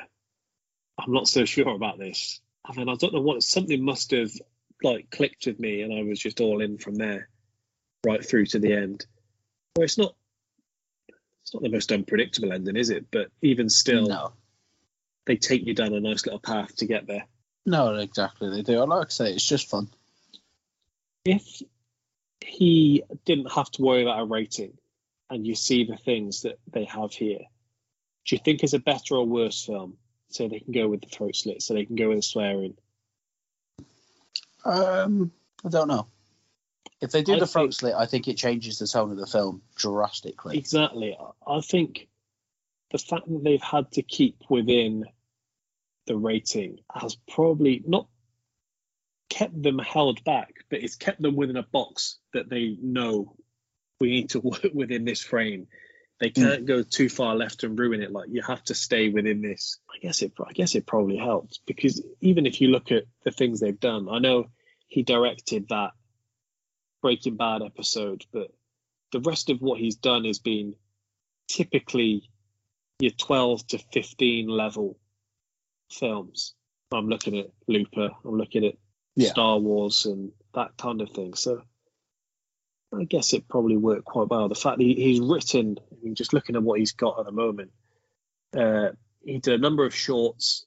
I'm 0.98 1.14
not 1.14 1.28
so 1.28 1.46
sure 1.46 1.74
about 1.74 1.98
this. 1.98 2.42
And 2.68 2.78
then 2.78 2.90
I 2.90 2.96
don't 2.96 3.14
know 3.14 3.22
what 3.22 3.44
something 3.44 3.84
must 3.84 4.12
have 4.12 4.32
like 4.84 5.10
clicked 5.10 5.46
with 5.46 5.60
me, 5.60 5.82
and 5.82 5.94
I 5.94 6.04
was 6.04 6.20
just 6.20 6.42
all 6.42 6.62
in 6.62 6.78
from 6.78 6.96
there, 6.96 7.30
right 8.06 8.24
through 8.24 8.48
to 8.48 8.60
the 8.60 8.74
end. 8.74 9.06
Well, 9.76 9.86
it's 9.86 9.98
not 9.98 10.16
it's 11.48 11.54
not 11.54 11.64
the 11.64 11.70
most 11.70 11.94
unpredictable 11.94 12.52
ending, 12.52 12.76
is 12.76 12.90
it? 12.90 13.06
But 13.10 13.30
even 13.42 13.70
still, 13.70 14.06
No, 14.06 14.34
they 15.26 15.38
take 15.38 15.66
you 15.66 15.74
down 15.74 15.94
a 15.94 16.00
nice 16.02 16.26
little 16.26 16.42
path 16.42 16.76
to 16.78 16.86
get 16.86 17.08
there. 17.08 17.26
no, 17.66 17.96
exactly. 17.96 18.50
They 18.50 18.64
do. 18.64 18.82
I 18.82 18.84
like 18.84 19.08
I 19.08 19.10
say, 19.10 19.32
it's 19.32 19.48
just 19.48 19.70
fun. 19.70 19.88
If 21.24 21.62
he 22.42 23.04
didn't 23.24 23.54
have 23.54 23.72
to 23.72 23.82
worry 23.82 24.02
about 24.02 24.20
a 24.20 24.26
rating, 24.26 24.78
and 25.30 25.48
you 25.48 25.56
see 25.56 25.86
the 25.86 25.96
things 25.96 26.42
that 26.42 26.60
they 26.70 26.84
have 26.84 27.14
here, 27.14 27.40
do 28.26 28.36
you 28.36 28.40
think 28.44 28.62
it's 28.62 28.74
a 28.74 28.80
better 28.80 29.16
or 29.16 29.26
worse 29.26 29.66
film? 29.66 29.96
So 30.30 30.50
they 30.50 30.60
can 30.60 30.74
go 30.74 30.90
with 30.90 31.00
the 31.00 31.08
throat 31.08 31.38
slit, 31.38 31.62
so 31.62 31.74
they 31.74 31.86
can 31.86 31.96
go 31.96 32.10
with 32.10 32.18
the 32.18 32.24
swearing. 32.24 32.76
Um, 34.66 35.32
I 35.64 35.70
don't 35.70 35.88
know. 35.88 36.08
If 37.02 37.12
they 37.12 37.22
do 37.22 37.36
I 37.36 37.40
the 37.40 37.48
front 37.48 37.74
think- 37.74 37.80
slit, 37.80 37.96
I 37.96 38.06
think 38.06 38.28
it 38.28 38.38
changes 38.38 38.80
the 38.80 38.88
tone 38.88 39.12
of 39.12 39.18
the 39.18 39.28
film 39.28 39.62
drastically. 39.76 40.58
Exactly. 40.58 41.16
I- 41.16 41.56
I 41.58 41.62
think 41.62 42.08
the 42.92 42.98
fact 42.98 43.28
that 43.28 43.44
they've 43.44 43.62
had 43.62 43.92
to 43.94 44.02
keep 44.02 44.38
within 44.50 45.06
the 46.06 46.18
rating 46.18 46.80
has 46.94 47.16
probably 47.30 47.84
not 47.86 48.08
kept 49.30 49.62
them 49.62 49.78
held 49.78 50.24
back, 50.24 50.54
but 50.70 50.82
it's 50.82 50.96
kept 50.96 51.22
them 51.22 51.36
within 51.36 51.58
a 51.58 51.64
box 51.64 52.18
that 52.34 52.50
they 52.50 52.78
know 52.82 53.36
we 54.00 54.10
need 54.10 54.30
to 54.32 54.40
work 54.44 54.70
within 54.74 55.06
this 55.06 55.22
frame. 55.22 55.68
They 56.20 56.30
hmm. 56.30 56.42
can't 56.42 56.66
go 56.66 56.82
too 56.82 57.10
far 57.10 57.36
left 57.36 57.64
and 57.64 57.78
ruin 57.78 58.02
it. 58.02 58.12
Like 58.12 58.30
you 58.30 58.42
have 58.42 58.64
to 58.66 58.76
stay 58.76 59.10
within 59.10 59.42
this. 59.42 59.80
I 59.94 60.00
guess 60.00 60.22
it. 60.22 60.34
I 60.46 60.54
guess 60.54 60.76
it 60.76 60.88
probably 60.88 61.18
helps 61.18 61.60
because 61.66 62.04
even 62.22 62.46
if 62.46 62.62
you 62.62 62.70
look 62.70 62.92
at 62.92 63.04
the 63.24 63.32
things 63.32 63.60
they've 63.60 63.80
done, 63.80 64.08
I 64.10 64.20
know 64.20 64.48
he 64.88 65.04
directed 65.04 65.68
that 65.70 65.92
Breaking 67.02 67.36
Bad 67.38 67.62
episode, 67.62 68.26
but 68.32 68.52
the 69.12 69.22
rest 69.22 69.50
of 69.50 69.62
what 69.62 69.80
he's 69.80 69.96
done 69.96 70.26
has 70.26 70.40
been 70.40 70.76
typically 71.48 72.30
your 73.00 73.12
12 73.12 73.68
to 73.68 73.78
15 73.78 74.48
level 74.48 74.98
films. 75.92 76.56
I'm 76.92 77.08
looking 77.08 77.38
at 77.38 77.48
Looper, 77.68 78.10
I'm 78.26 78.38
looking 78.38 78.66
at 78.66 78.76
Yeah. 79.16 79.30
Star 79.30 79.58
Wars 79.60 80.06
and 80.06 80.32
that 80.54 80.78
kind 80.78 81.02
of 81.02 81.12
thing. 81.12 81.34
So 81.36 81.62
I 82.94 83.04
guess 83.04 83.34
it 83.34 83.48
probably 83.48 83.78
worked 83.78 84.06
quite 84.06 84.30
well. 84.30 84.48
The 84.50 84.56
fact 84.56 84.78
that 84.78 84.84
he, 84.84 84.96
he's 84.96 85.20
written, 85.20 85.78
I 85.92 85.96
mean, 86.04 86.16
just 86.16 86.34
looking 86.34 86.56
at 86.56 86.64
what 86.64 86.80
he's 86.80 86.94
got 86.94 87.20
at 87.20 87.26
the 87.26 87.32
moment, 87.32 87.72
uh, 88.58 88.90
he 89.24 89.40
did 89.40 89.54
a 89.54 89.58
number 89.58 89.86
of 89.86 89.94
shorts. 89.94 90.66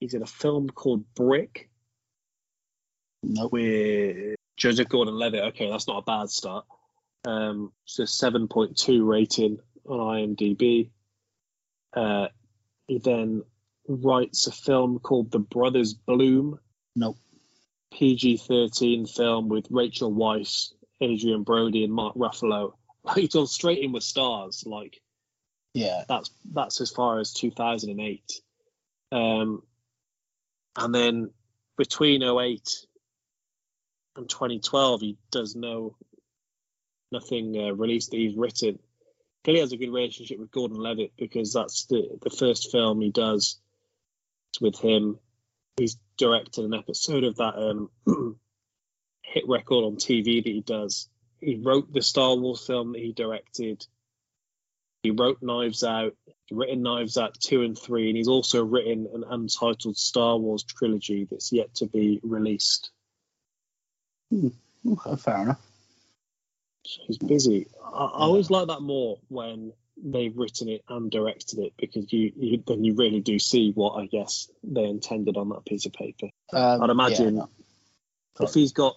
He 0.00 0.06
did 0.06 0.22
a 0.22 0.26
film 0.26 0.68
called 0.70 1.04
Brick 1.14 1.70
Nope. 3.22 3.52
with 3.52 4.36
Joseph 4.56 4.88
Gordon-Levitt. 4.88 5.44
Okay, 5.48 5.70
that's 5.70 5.88
not 5.88 5.98
a 5.98 6.02
bad 6.02 6.30
start. 6.30 6.64
Um, 7.24 7.72
a 7.98 8.02
7.2 8.02 9.06
rating 9.06 9.58
on 9.86 9.98
IMDb. 10.36 10.90
Uh, 11.94 12.28
he 12.86 12.98
then 12.98 13.42
writes 13.88 14.46
a 14.46 14.52
film 14.52 14.98
called 14.98 15.30
The 15.30 15.38
Brothers 15.38 15.94
Bloom. 15.94 16.58
Nope. 16.96 17.16
PG-13 17.92 19.08
film 19.08 19.48
with 19.48 19.66
Rachel 19.70 20.12
Weisz, 20.12 20.72
Adrien 21.02 21.42
Brody, 21.44 21.84
and 21.84 21.92
Mark 21.92 22.14
Ruffalo. 22.16 22.72
He's 23.14 23.30
gone 23.32 23.46
straight 23.46 23.82
in 23.82 23.92
with 23.92 24.02
stars. 24.02 24.64
Like 24.66 25.00
Yeah. 25.74 26.04
that's 26.08 26.30
that's 26.52 26.80
as 26.80 26.90
far 26.90 27.20
as 27.20 27.32
2008. 27.32 28.40
Um, 29.12 29.62
and 30.76 30.94
then 30.94 31.30
between 31.78 32.22
08 32.22 32.68
and 34.16 34.28
2012, 34.28 35.00
he 35.00 35.16
does 35.30 35.56
no 35.56 35.96
nothing 37.12 37.56
uh, 37.56 37.72
released 37.72 38.10
that 38.10 38.16
he's 38.16 38.36
written. 38.36 38.78
Clearly 39.44 39.60
has 39.60 39.72
a 39.72 39.76
good 39.76 39.92
relationship 39.92 40.38
with 40.38 40.50
Gordon 40.50 40.78
Levitt 40.78 41.12
because 41.16 41.52
that's 41.52 41.86
the 41.86 42.18
the 42.22 42.30
first 42.30 42.72
film 42.72 43.00
he 43.00 43.10
does 43.10 43.58
with 44.60 44.78
him. 44.78 45.18
He's 45.76 45.96
directed 46.16 46.64
an 46.64 46.74
episode 46.74 47.24
of 47.24 47.36
that 47.36 47.56
um, 47.56 47.90
HitRecord 49.34 49.86
on 49.86 49.96
TV 49.96 50.42
that 50.42 50.50
he 50.50 50.60
does. 50.60 51.08
He 51.40 51.56
wrote 51.56 51.92
the 51.92 52.02
Star 52.02 52.36
Wars 52.36 52.64
film 52.66 52.92
that 52.92 53.02
he 53.02 53.12
directed. 53.12 53.86
He 55.02 55.10
wrote 55.10 55.42
Knives 55.42 55.84
Out, 55.84 56.16
written 56.50 56.82
Knives 56.82 57.18
Out 57.18 57.38
2 57.38 57.62
and 57.62 57.78
3, 57.78 58.08
and 58.08 58.16
he's 58.16 58.28
also 58.28 58.64
written 58.64 59.06
an 59.12 59.24
untitled 59.28 59.98
Star 59.98 60.38
Wars 60.38 60.62
trilogy 60.62 61.26
that's 61.30 61.52
yet 61.52 61.74
to 61.76 61.86
be 61.86 62.20
released. 62.22 62.90
Okay, 64.32 65.16
fair 65.16 65.42
enough. 65.42 65.60
He's 66.82 67.18
busy. 67.18 67.66
I, 67.82 68.04
I 68.04 68.20
always 68.20 68.50
like 68.50 68.68
that 68.68 68.80
more 68.80 69.18
when 69.28 69.72
they've 70.02 70.36
written 70.36 70.68
it 70.68 70.82
and 70.88 71.10
directed 71.10 71.60
it 71.60 71.72
because 71.78 72.12
you, 72.12 72.32
you 72.36 72.62
then 72.66 72.84
you 72.84 72.94
really 72.94 73.20
do 73.20 73.38
see 73.38 73.72
what 73.72 73.92
I 73.92 74.06
guess 74.06 74.50
they 74.62 74.84
intended 74.84 75.36
on 75.36 75.50
that 75.50 75.64
piece 75.64 75.86
of 75.86 75.92
paper. 75.92 76.28
Um, 76.52 76.82
I'd 76.82 76.90
imagine 76.90 77.36
yeah, 77.36 77.44
if 78.40 78.52
he's 78.52 78.72
got 78.72 78.96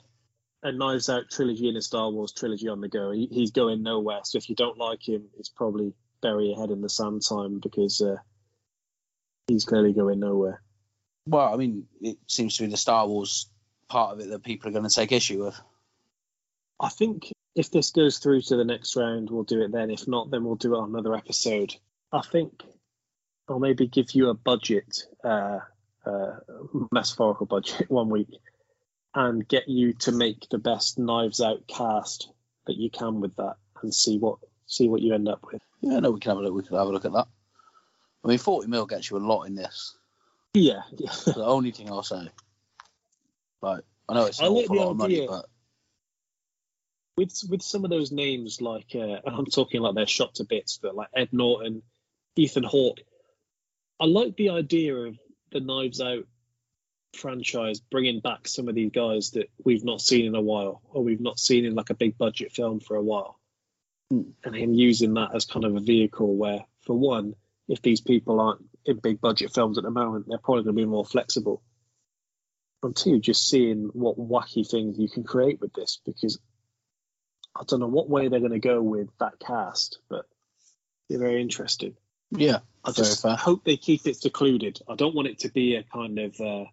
a 0.64 0.72
Knives 0.72 1.10
Out 1.10 1.30
trilogy 1.30 1.68
and 1.68 1.78
a 1.78 1.82
Star 1.82 2.10
Wars 2.10 2.34
trilogy 2.34 2.68
on 2.68 2.82
the 2.82 2.90
go, 2.90 3.12
he, 3.12 3.28
he's 3.32 3.52
going 3.52 3.84
nowhere. 3.84 4.22
So 4.24 4.38
if 4.38 4.50
you 4.50 4.56
don't 4.56 4.78
like 4.78 5.08
him, 5.08 5.26
it's 5.38 5.50
probably 5.50 5.94
bury 6.22 6.48
your 6.48 6.60
head 6.60 6.72
in 6.72 6.82
the 6.82 6.90
sand 6.90 7.22
time 7.28 7.60
because 7.60 8.02
uh, 8.02 8.18
he's 9.48 9.66
clearly 9.66 9.94
going 9.94 10.20
nowhere. 10.20 10.62
Well, 11.28 11.54
I 11.54 11.58
mean, 11.58 11.88
it 12.02 12.18
seems 12.28 12.58
to 12.58 12.64
be 12.64 12.72
the 12.72 12.78
Star 12.78 13.08
Wars 13.08 13.50
part 13.88 14.14
of 14.14 14.20
it 14.20 14.30
that 14.30 14.44
people 14.44 14.70
are 14.70 14.74
going 14.74 14.88
to 14.88 14.94
take 14.94 15.12
issue 15.12 15.46
with. 15.46 15.60
I 16.80 16.90
think 16.90 17.32
if 17.56 17.72
this 17.72 17.92
goes 17.92 18.20
through 18.20 18.42
to 18.42 18.56
the 18.56 18.64
next 18.64 18.96
round, 18.96 19.30
we'll 19.30 19.44
do 19.44 19.62
it 19.62 19.72
then. 19.72 19.90
If 19.90 20.08
not, 20.08 20.30
then 20.30 20.44
we'll 20.44 20.56
do 20.56 20.76
it 20.76 20.80
on 20.80 20.90
another 20.90 21.16
episode. 21.16 21.76
I 22.12 22.22
think 22.22 22.64
I'll 23.50 23.60
maybe 23.60 23.88
give 23.88 24.12
you 24.12 24.30
a 24.30 24.34
budget, 24.34 25.04
uh, 25.24 25.60
uh, 26.06 26.36
metaphorical 26.92 27.46
budget, 27.46 27.90
one 27.90 28.10
week, 28.10 28.30
and 29.16 29.48
get 29.48 29.68
you 29.68 29.94
to 29.94 30.12
make 30.12 30.48
the 30.50 30.60
best 30.60 31.00
Knives 31.00 31.42
Out 31.42 31.68
cast 31.68 32.30
that 32.68 32.78
you 32.78 32.90
can 32.90 33.22
with 33.22 33.36
that, 33.38 33.56
and 33.82 33.94
see 33.94 34.18
what 34.18 34.38
see 34.68 34.88
what 34.88 35.02
you 35.02 35.14
end 35.14 35.28
up 35.28 35.46
with. 35.52 35.62
Yeah, 35.82 36.00
no, 36.00 36.12
we 36.12 36.20
can 36.20 36.32
have 36.32 36.40
a 36.40 36.42
look. 36.42 36.54
We 36.54 36.64
can 36.64 36.78
have 36.78 36.88
a 36.88 36.92
look 36.92 37.06
at 37.06 37.14
that. 37.14 37.28
I 38.24 38.28
mean, 38.28 38.38
forty 38.38 38.68
mil 38.68 38.86
gets 38.86 39.10
you 39.10 39.18
a 39.18 39.20
lot 39.20 39.44
in 39.44 39.56
this. 39.56 39.98
Yeah, 40.54 40.82
yeah. 40.98 41.12
the 41.26 41.46
only 41.46 41.72
thing 41.72 41.90
I'll 41.90 42.04
say. 42.04 42.30
Like, 43.76 43.84
I 44.10 44.14
know 44.14 44.26
it's 44.26 44.40
an 44.40 44.46
I 44.46 44.48
like 44.50 44.66
awful 44.66 44.76
lot 44.78 44.92
of 44.92 44.98
money, 44.98 45.28
but 45.28 45.46
with 47.18 47.42
with 47.50 47.62
some 47.62 47.84
of 47.84 47.90
those 47.90 48.12
names, 48.12 48.62
like 48.62 48.92
uh, 48.96 49.00
and 49.26 49.36
I'm 49.36 49.46
talking 49.46 49.82
like 49.82 49.96
they're 49.96 50.08
shot 50.08 50.36
to 50.36 50.44
bits, 50.44 50.80
but 50.82 50.96
like 50.96 51.10
Ed 51.16 51.30
Norton, 51.32 51.82
Ethan 52.36 52.64
Hawke, 52.64 53.00
I 54.00 54.06
like 54.06 54.36
the 54.38 54.50
idea 54.52 54.96
of 54.96 55.18
the 55.52 55.60
Knives 55.60 56.02
Out 56.02 56.26
franchise 57.16 57.80
bringing 57.80 58.20
back 58.20 58.48
some 58.48 58.68
of 58.68 58.76
these 58.76 58.92
guys 58.92 59.32
that 59.32 59.50
we've 59.64 59.84
not 59.84 60.02
seen 60.02 60.26
in 60.26 60.36
a 60.36 60.42
while, 60.42 60.82
or 60.92 61.04
we've 61.04 61.22
not 61.22 61.40
seen 61.40 61.66
in 61.66 61.74
like 61.74 61.90
a 61.90 61.96
big 61.96 62.18
budget 62.18 62.52
film 62.52 62.80
for 62.80 62.96
a 62.96 63.02
while, 63.02 63.40
Hmm. 64.12 64.32
and 64.44 64.56
him 64.56 64.74
using 64.74 65.16
that 65.16 65.36
as 65.36 65.46
kind 65.46 65.66
of 65.66 65.76
a 65.76 65.82
vehicle 65.82 66.36
where, 66.36 66.66
for 66.82 66.98
one, 66.98 67.34
if 67.68 67.82
these 67.82 68.00
people 68.00 68.40
aren't 68.40 68.64
in 68.86 69.00
big 69.00 69.20
budget 69.20 69.54
films 69.54 69.78
at 69.78 69.84
the 69.84 69.92
moment, 69.92 70.26
they're 70.28 70.38
probably 70.38 70.64
going 70.64 70.76
to 70.76 70.82
be 70.82 70.86
more 70.86 71.06
flexible. 71.06 71.62
And 72.84 72.96
two, 72.96 73.20
just 73.20 73.48
seeing 73.50 73.90
what 73.94 74.18
wacky 74.18 74.68
things 74.68 75.00
you 75.00 75.10
can 75.10 75.24
create 75.24 75.60
with 75.60 75.74
this 75.74 76.00
because 76.06 76.40
I 77.56 77.64
don't 77.68 77.80
know 77.80 77.88
what 77.88 78.10
way 78.10 78.28
they're 78.28 78.40
going 78.40 78.52
to 78.52 78.60
go 78.60 78.82
with 78.82 79.10
that 79.20 79.40
cast, 79.40 80.00
but 80.10 80.26
they're 81.10 81.20
very 81.20 81.42
interesting. 81.42 81.96
yeah, 82.32 82.60
I 82.84 82.92
just 82.92 83.22
fair. 83.22 83.36
hope 83.36 83.64
they 83.64 83.78
keep 83.78 84.06
it 84.06 84.18
secluded. 84.18 84.80
I 84.88 84.96
don't 84.96 85.16
want 85.16 85.28
it 85.28 85.40
to 85.40 85.50
be 85.50 85.76
a 85.76 85.84
kind 85.84 86.20
of 86.20 86.40
uh, 86.40 86.66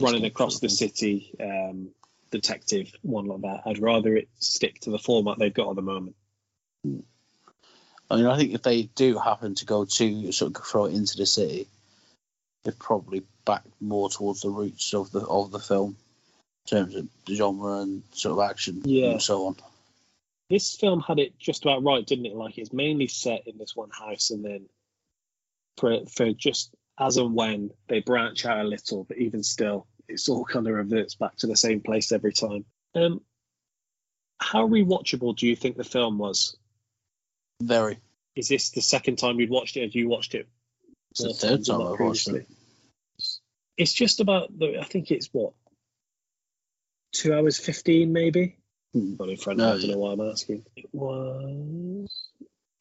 running 0.00 0.24
across 0.24 0.60
the 0.60 0.68
city 0.68 1.34
um, 1.40 1.90
detective 2.30 2.92
one 3.02 3.26
like 3.26 3.40
that. 3.42 3.62
I'd 3.66 3.78
rather 3.78 4.14
it 4.16 4.28
stick 4.38 4.80
to 4.80 4.90
the 4.90 4.98
format 4.98 5.38
they've 5.38 5.54
got 5.54 5.70
at 5.70 5.76
the 5.76 5.82
moment. 5.82 6.16
I 8.10 8.16
mean, 8.16 8.26
I 8.26 8.36
think 8.36 8.52
if 8.52 8.62
they 8.62 8.82
do 8.82 9.18
happen 9.18 9.54
to 9.56 9.64
go 9.64 9.84
to 9.84 10.32
sort 10.32 10.56
of 10.56 10.64
throw 10.64 10.86
it 10.86 10.94
into 10.94 11.16
the 11.16 11.26
city, 11.26 11.68
they're 12.64 12.74
probably 12.78 13.22
back 13.44 13.62
more 13.80 14.08
towards 14.10 14.42
the 14.42 14.50
roots 14.50 14.92
of 14.94 15.10
the 15.10 15.20
of 15.20 15.50
the 15.50 15.58
film 15.58 15.96
in 16.66 16.76
terms 16.78 16.94
of 16.94 17.08
genre 17.28 17.80
and 17.80 18.02
sort 18.12 18.38
of 18.38 18.50
action 18.50 18.82
Yeah. 18.84 19.12
and 19.12 19.22
so 19.22 19.46
on. 19.46 19.56
This 20.48 20.74
film 20.76 21.00
had 21.00 21.18
it 21.18 21.38
just 21.38 21.64
about 21.64 21.84
right, 21.84 22.04
didn't 22.06 22.26
it? 22.26 22.34
Like 22.34 22.58
it's 22.58 22.72
mainly 22.72 23.06
set 23.06 23.46
in 23.46 23.56
this 23.56 23.74
one 23.76 23.90
house, 23.90 24.30
and 24.30 24.44
then 24.44 24.68
for 25.78 26.04
for 26.06 26.32
just 26.32 26.70
as 26.98 27.16
and 27.16 27.34
when 27.34 27.70
they 27.88 28.00
branch 28.00 28.44
out 28.44 28.64
a 28.64 28.68
little, 28.68 29.04
but 29.04 29.16
even 29.16 29.42
still, 29.42 29.86
it's 30.08 30.28
all 30.28 30.44
kind 30.44 30.66
of 30.66 30.74
reverts 30.74 31.14
back 31.14 31.36
to 31.36 31.46
the 31.46 31.56
same 31.56 31.80
place 31.80 32.12
every 32.12 32.32
time. 32.32 32.64
Um, 32.94 33.22
how 34.38 34.66
rewatchable 34.66 35.36
do 35.36 35.46
you 35.46 35.54
think 35.56 35.76
the 35.76 35.84
film 35.84 36.18
was? 36.18 36.56
Very. 37.62 37.98
Is 38.36 38.48
this 38.48 38.70
the 38.70 38.82
second 38.82 39.16
time 39.16 39.38
you'd 39.38 39.50
watched 39.50 39.76
it? 39.76 39.82
Have 39.82 39.94
you 39.94 40.08
watched 40.08 40.34
it? 40.34 40.48
It's 41.12 41.22
the 41.22 41.34
third 41.34 41.64
time 41.64 41.82
I've 41.82 41.98
watched 41.98 42.28
it. 42.28 42.48
It's 43.76 43.92
just 43.92 44.20
about 44.20 44.56
the. 44.56 44.78
I 44.80 44.84
think 44.84 45.10
it's 45.10 45.28
what 45.32 45.52
two 47.12 47.34
hours 47.34 47.58
fifteen, 47.58 48.12
maybe. 48.12 48.58
Hmm. 48.92 49.14
Not 49.18 49.28
in 49.28 49.36
front 49.36 49.58
No. 49.58 49.68
I 49.68 49.72
don't 49.72 49.80
yeah. 49.82 49.94
know 49.94 49.98
why 49.98 50.12
I'm 50.12 50.20
asking. 50.20 50.64
It 50.76 50.86
was 50.92 52.28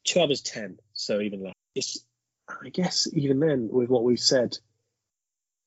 two 0.03 0.21
hours 0.21 0.41
ten, 0.41 0.79
so 0.93 1.21
even 1.21 1.43
less. 1.43 1.53
It's, 1.75 2.05
I 2.49 2.69
guess, 2.69 3.07
even 3.13 3.39
then, 3.39 3.69
with 3.71 3.89
what 3.89 4.03
we've 4.03 4.19
said, 4.19 4.57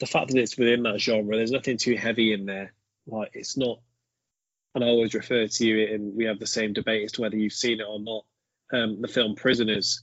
the 0.00 0.06
fact 0.06 0.28
that 0.28 0.38
it's 0.38 0.58
within 0.58 0.82
that 0.82 1.00
genre, 1.00 1.36
there's 1.36 1.52
nothing 1.52 1.76
too 1.76 1.96
heavy 1.96 2.32
in 2.32 2.46
there. 2.46 2.72
Like 3.06 3.30
it's 3.34 3.56
not. 3.56 3.80
And 4.74 4.82
I 4.82 4.88
always 4.88 5.14
refer 5.14 5.46
to 5.46 5.66
you, 5.66 5.94
and 5.94 6.16
we 6.16 6.24
have 6.24 6.38
the 6.38 6.46
same 6.46 6.72
debate 6.72 7.04
as 7.04 7.12
to 7.12 7.20
whether 7.22 7.36
you've 7.36 7.52
seen 7.52 7.80
it 7.80 7.86
or 7.88 8.00
not. 8.00 8.24
Um, 8.72 9.02
the 9.02 9.08
film 9.08 9.34
Prisoners. 9.34 10.02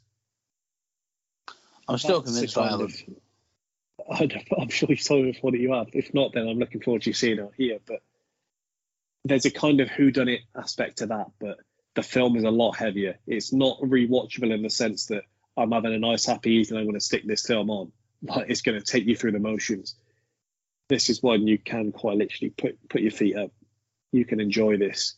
I'm 1.90 1.98
still 1.98 2.22
convinced 2.22 2.58
I 2.58 2.62
kind 2.70 2.82
haven't. 2.82 3.08
of- 3.08 3.16
I 4.22 4.26
don't- 4.26 4.48
I'm 4.62 4.70
sure 4.70 4.90
you've 4.90 5.04
told 5.04 5.26
me 5.26 5.32
before 5.34 5.52
that 5.52 5.60
you 5.60 5.74
have. 5.74 5.88
If 5.94 6.14
not, 6.14 6.34
then 6.34 6.48
I'm 6.48 6.58
looking 6.60 6.82
forward 6.82 7.02
to 7.04 7.14
seeing 7.14 7.40
it 7.40 7.52
here. 7.58 7.80
But 7.86 8.02
there's 9.26 9.46
a 9.46 9.52
kind 9.52 9.82
of 9.82 9.90
whodunit 9.90 10.40
aspect 10.56 11.00
to 11.00 11.08
that, 11.08 11.28
but 11.40 11.58
the 11.96 12.04
film 12.04 12.36
is 12.38 12.44
a 12.44 12.50
lot 12.52 12.74
heavier. 12.78 13.20
It's 13.28 13.52
not 13.52 13.80
rewatchable 13.82 14.54
in 14.54 14.62
the 14.62 14.70
sense 14.70 15.08
that 15.08 15.24
I'm 15.58 15.72
having 15.72 15.94
a 15.94 16.00
nice, 16.00 16.26
happy 16.26 16.52
evening. 16.54 16.80
I'm 16.80 16.86
going 16.86 16.94
to 16.96 17.00
stick 17.02 17.26
this 17.26 17.46
film 17.46 17.70
on. 17.70 17.92
Like 18.22 18.50
it's 18.50 18.62
going 18.62 18.78
to 18.80 18.86
take 18.86 19.06
you 19.06 19.16
through 19.16 19.32
the 19.34 19.40
motions. 19.40 19.96
This 20.90 21.10
is 21.10 21.22
one 21.24 21.48
you 21.48 21.58
can 21.58 21.92
quite 21.92 22.18
literally 22.18 22.50
put 22.50 22.78
put 22.90 23.02
your 23.02 23.12
feet 23.12 23.36
up. 23.38 23.52
You 24.12 24.26
can 24.26 24.40
enjoy 24.40 24.78
this. 24.78 25.16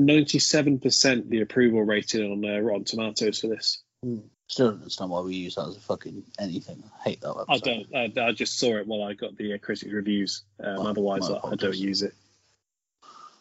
97% 0.00 1.28
the 1.28 1.40
approval 1.42 1.82
rating 1.82 2.30
on 2.32 2.44
uh, 2.44 2.58
Rotten 2.60 2.84
Tomatoes 2.84 3.40
for 3.40 3.48
this. 3.48 3.82
Still 4.02 4.70
don't 4.70 4.78
understand 4.78 5.10
why 5.10 5.20
we 5.20 5.36
use 5.36 5.54
that 5.56 5.68
as 5.68 5.76
a 5.76 5.80
fucking 5.80 6.24
anything. 6.38 6.82
I 6.98 7.02
hate 7.02 7.20
that 7.20 7.34
website. 7.34 7.46
I 7.48 7.58
don't. 7.58 8.18
I, 8.18 8.28
I 8.28 8.32
just 8.32 8.58
saw 8.58 8.76
it 8.76 8.86
while 8.86 9.02
I 9.02 9.12
got 9.12 9.36
the 9.36 9.54
uh, 9.54 9.58
critic 9.58 9.92
reviews. 9.92 10.42
Um, 10.58 10.86
otherwise, 10.86 11.28
I, 11.30 11.38
I 11.46 11.54
don't 11.54 11.76
use 11.76 12.02
it. 12.02 12.14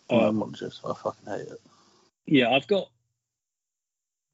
Um, 0.10 0.42
apologies. 0.42 0.80
I 0.86 0.94
fucking 0.94 1.34
hate 1.34 1.48
it. 1.48 1.62
yeah, 2.26 2.52
I've 2.52 2.68
got. 2.68 2.90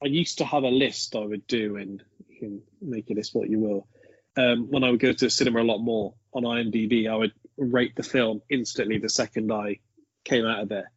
I 0.02 0.08
used 0.08 0.38
to 0.38 0.44
have 0.44 0.64
a 0.64 0.68
list 0.68 1.16
I 1.16 1.20
would 1.20 1.46
do, 1.46 1.76
and 1.76 2.02
you 2.28 2.38
can 2.38 2.62
make 2.82 3.08
of 3.08 3.16
this 3.16 3.32
what 3.32 3.48
you 3.48 3.60
will. 3.60 3.88
Um, 4.36 4.68
when 4.68 4.84
I 4.84 4.90
would 4.90 5.00
go 5.00 5.12
to 5.12 5.24
the 5.26 5.30
cinema 5.30 5.62
a 5.62 5.64
lot 5.64 5.78
more 5.78 6.12
on 6.34 6.42
IMDb, 6.42 7.08
I 7.10 7.14
would 7.14 7.32
rate 7.56 7.96
the 7.96 8.02
film 8.02 8.42
instantly 8.50 8.98
the 8.98 9.08
second 9.08 9.50
I 9.50 9.78
came 10.24 10.44
out 10.44 10.60
of 10.60 10.68
there, 10.68 10.90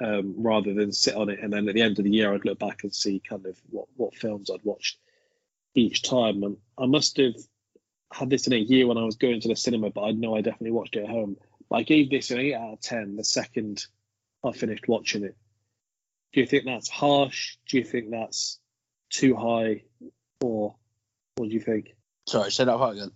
um, 0.00 0.34
rather 0.38 0.74
than 0.74 0.92
sit 0.92 1.14
on 1.14 1.28
it. 1.28 1.40
And 1.40 1.52
then 1.52 1.68
at 1.68 1.74
the 1.74 1.82
end 1.82 1.98
of 1.98 2.04
the 2.04 2.10
year, 2.10 2.32
I'd 2.32 2.44
look 2.44 2.58
back 2.58 2.82
and 2.82 2.94
see 2.94 3.20
kind 3.20 3.46
of 3.46 3.60
what, 3.70 3.86
what 3.96 4.14
films 4.14 4.50
I'd 4.50 4.64
watched 4.64 4.98
each 5.74 6.02
time. 6.02 6.42
And 6.42 6.56
I 6.78 6.86
must 6.86 7.16
have 7.18 7.34
had 8.12 8.30
this 8.30 8.46
in 8.46 8.52
a 8.52 8.56
year 8.56 8.86
when 8.86 8.98
I 8.98 9.04
was 9.04 9.16
going 9.16 9.40
to 9.40 9.48
the 9.48 9.56
cinema, 9.56 9.90
but 9.90 10.04
I 10.04 10.12
know 10.12 10.36
I 10.36 10.40
definitely 10.40 10.72
watched 10.72 10.96
it 10.96 11.04
at 11.04 11.10
home. 11.10 11.36
But 11.68 11.76
I 11.76 11.82
gave 11.82 12.10
this 12.10 12.30
an 12.30 12.38
8 12.38 12.54
out 12.54 12.72
of 12.74 12.80
10 12.80 13.16
the 13.16 13.24
second 13.24 13.86
I 14.44 14.52
finished 14.52 14.88
watching 14.88 15.24
it. 15.24 15.36
Do 16.32 16.40
you 16.40 16.46
think 16.46 16.64
that's 16.64 16.88
harsh? 16.88 17.56
Do 17.68 17.78
you 17.78 17.84
think 17.84 18.10
that's 18.10 18.58
too 19.10 19.36
high? 19.36 19.84
Or 20.40 20.74
what 21.36 21.48
do 21.48 21.54
you 21.54 21.60
think? 21.60 21.94
Sorry, 22.26 22.50
say 22.50 22.64
that 22.64 22.76
part 22.76 22.96
again. 22.96 23.12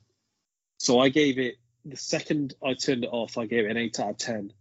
So 0.78 1.00
I 1.00 1.08
gave 1.08 1.38
it 1.38 1.56
the 1.84 1.96
second 1.96 2.54
I 2.64 2.74
turned 2.74 3.04
it 3.04 3.10
off. 3.12 3.36
I 3.36 3.46
gave 3.46 3.64
it 3.64 3.70
an 3.70 3.76
eight 3.76 3.98
out 3.98 4.10
of 4.10 4.16
ten 4.18 4.52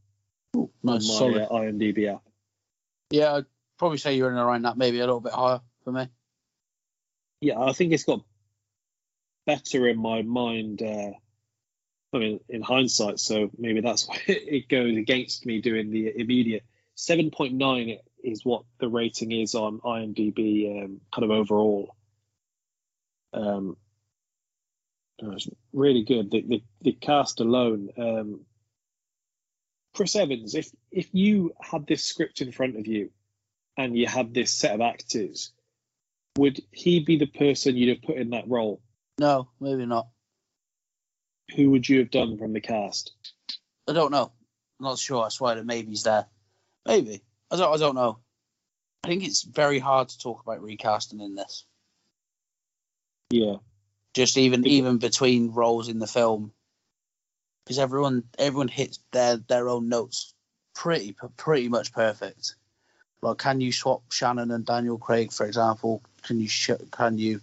Ooh, 0.58 0.72
nice, 0.84 1.08
my 1.08 1.13
solid. 1.13 1.43
uh, 1.43 1.50
IMDb 1.50 2.13
app. 2.13 2.24
Yeah, 3.12 3.36
I'd 3.36 3.46
probably 3.78 4.00
say 4.00 4.15
you're 4.15 4.32
in 4.32 4.38
around 4.38 4.63
that, 4.63 4.78
maybe 4.78 4.98
a 4.98 5.06
little 5.06 5.22
bit 5.22 5.34
higher 5.34 5.62
for 5.84 5.91
me. 5.91 6.08
Yeah, 7.41 7.60
I 7.60 7.74
think 7.74 7.93
it's 7.93 8.04
got 8.04 8.22
better 9.46 9.88
in 9.88 9.98
my 9.98 10.24
mind. 10.24 10.82
Uh, 10.82 11.12
I 12.13 12.17
mean, 12.17 12.39
in 12.50 12.62
hindsight, 12.62 13.20
so 13.20 13.52
maybe 13.58 13.82
that's 13.82 14.08
why 14.08 14.20
it 14.28 14.67
goes 14.67 14.98
against 14.98 15.46
me 15.46 15.62
doing 15.62 15.91
the 15.91 16.20
immediate. 16.20 16.63
Seven 16.96 17.30
point 17.30 17.54
nine 17.54 17.98
is 18.24 18.43
what 18.43 18.63
the 18.80 18.89
rating 18.89 19.32
is 19.32 19.54
on 19.54 19.80
IMDb, 19.80 20.84
um, 20.84 21.02
kind 21.13 21.24
of 21.24 21.32
overall. 21.32 21.96
Um, 23.34 23.78
it 25.20 25.54
really 25.74 26.04
good. 26.04 26.32
The, 26.32 26.41
the, 26.48 26.63
the 26.82 26.91
cast 26.93 27.39
alone. 27.39 27.89
Um, 27.98 28.41
Chris 29.98 30.16
Evans, 30.16 30.54
if 30.54 30.70
if 30.92 31.10
you 31.12 31.54
had 31.60 31.88
this 31.88 32.06
script 32.06 32.42
in 32.42 32.52
front 32.52 32.78
of 32.78 32.86
you, 32.86 33.10
and 33.76 33.98
you 33.98 34.06
had 34.06 34.32
this 34.32 34.54
set 34.54 34.76
of 34.76 34.80
actors, 34.80 35.52
would 36.38 36.62
he 36.72 37.00
be 37.00 37.18
the 37.18 37.26
person 37.26 37.76
you'd 37.76 37.90
have 37.90 38.04
put 38.04 38.18
in 38.18 38.30
that 38.30 38.48
role? 38.48 38.80
No, 39.18 39.50
maybe 39.60 39.88
not. 39.88 40.08
Who 41.56 41.72
would 41.72 41.90
you 41.90 41.98
have 41.98 42.12
done 42.12 42.38
from 42.38 42.54
the 42.54 42.62
cast? 42.62 43.12
I 43.90 43.94
don't 43.94 44.12
know. 44.12 44.32
I'm 44.80 44.84
not 44.84 45.00
sure. 45.00 45.26
I 45.26 45.30
swear 45.30 45.56
that 45.56 45.66
maybe's 45.66 46.04
there. 46.04 46.28
Maybe. 46.86 47.24
I 47.50 47.56
don't. 47.56 47.74
I 47.74 47.78
don't 47.78 47.96
know. 47.96 48.20
I 49.04 49.08
think 49.08 49.24
it's 49.24 49.42
very 49.42 49.80
hard 49.80 50.10
to 50.10 50.20
talk 50.20 50.44
about 50.44 50.62
recasting 50.62 51.22
in 51.22 51.34
this. 51.34 51.66
Yeah, 53.32 53.56
Just 54.14 54.38
even 54.38 54.68
even 54.68 55.00
between 55.00 55.54
roles 55.54 55.90
in 55.90 55.98
the 55.98 56.06
film, 56.06 56.52
because 57.67 57.80
everyone 57.80 58.23
everyone 58.39 58.69
hits 58.69 58.99
their 59.12 59.36
their 59.36 59.67
own 59.67 59.89
notes 59.89 60.34
pretty 60.73 61.13
pretty 61.36 61.67
much 61.67 61.91
perfect. 61.91 62.56
Like, 63.21 63.39
can 63.39 63.60
you 63.60 63.73
swap 63.73 64.03
Shannon 64.12 64.51
and 64.51 64.65
Daniel 64.65 64.97
Craig, 64.97 65.34
for 65.34 65.45
example? 65.45 66.01
Can 66.23 66.39
you 66.39 66.47
sh- 66.47 66.71
can 66.91 67.17
you? 67.17 67.41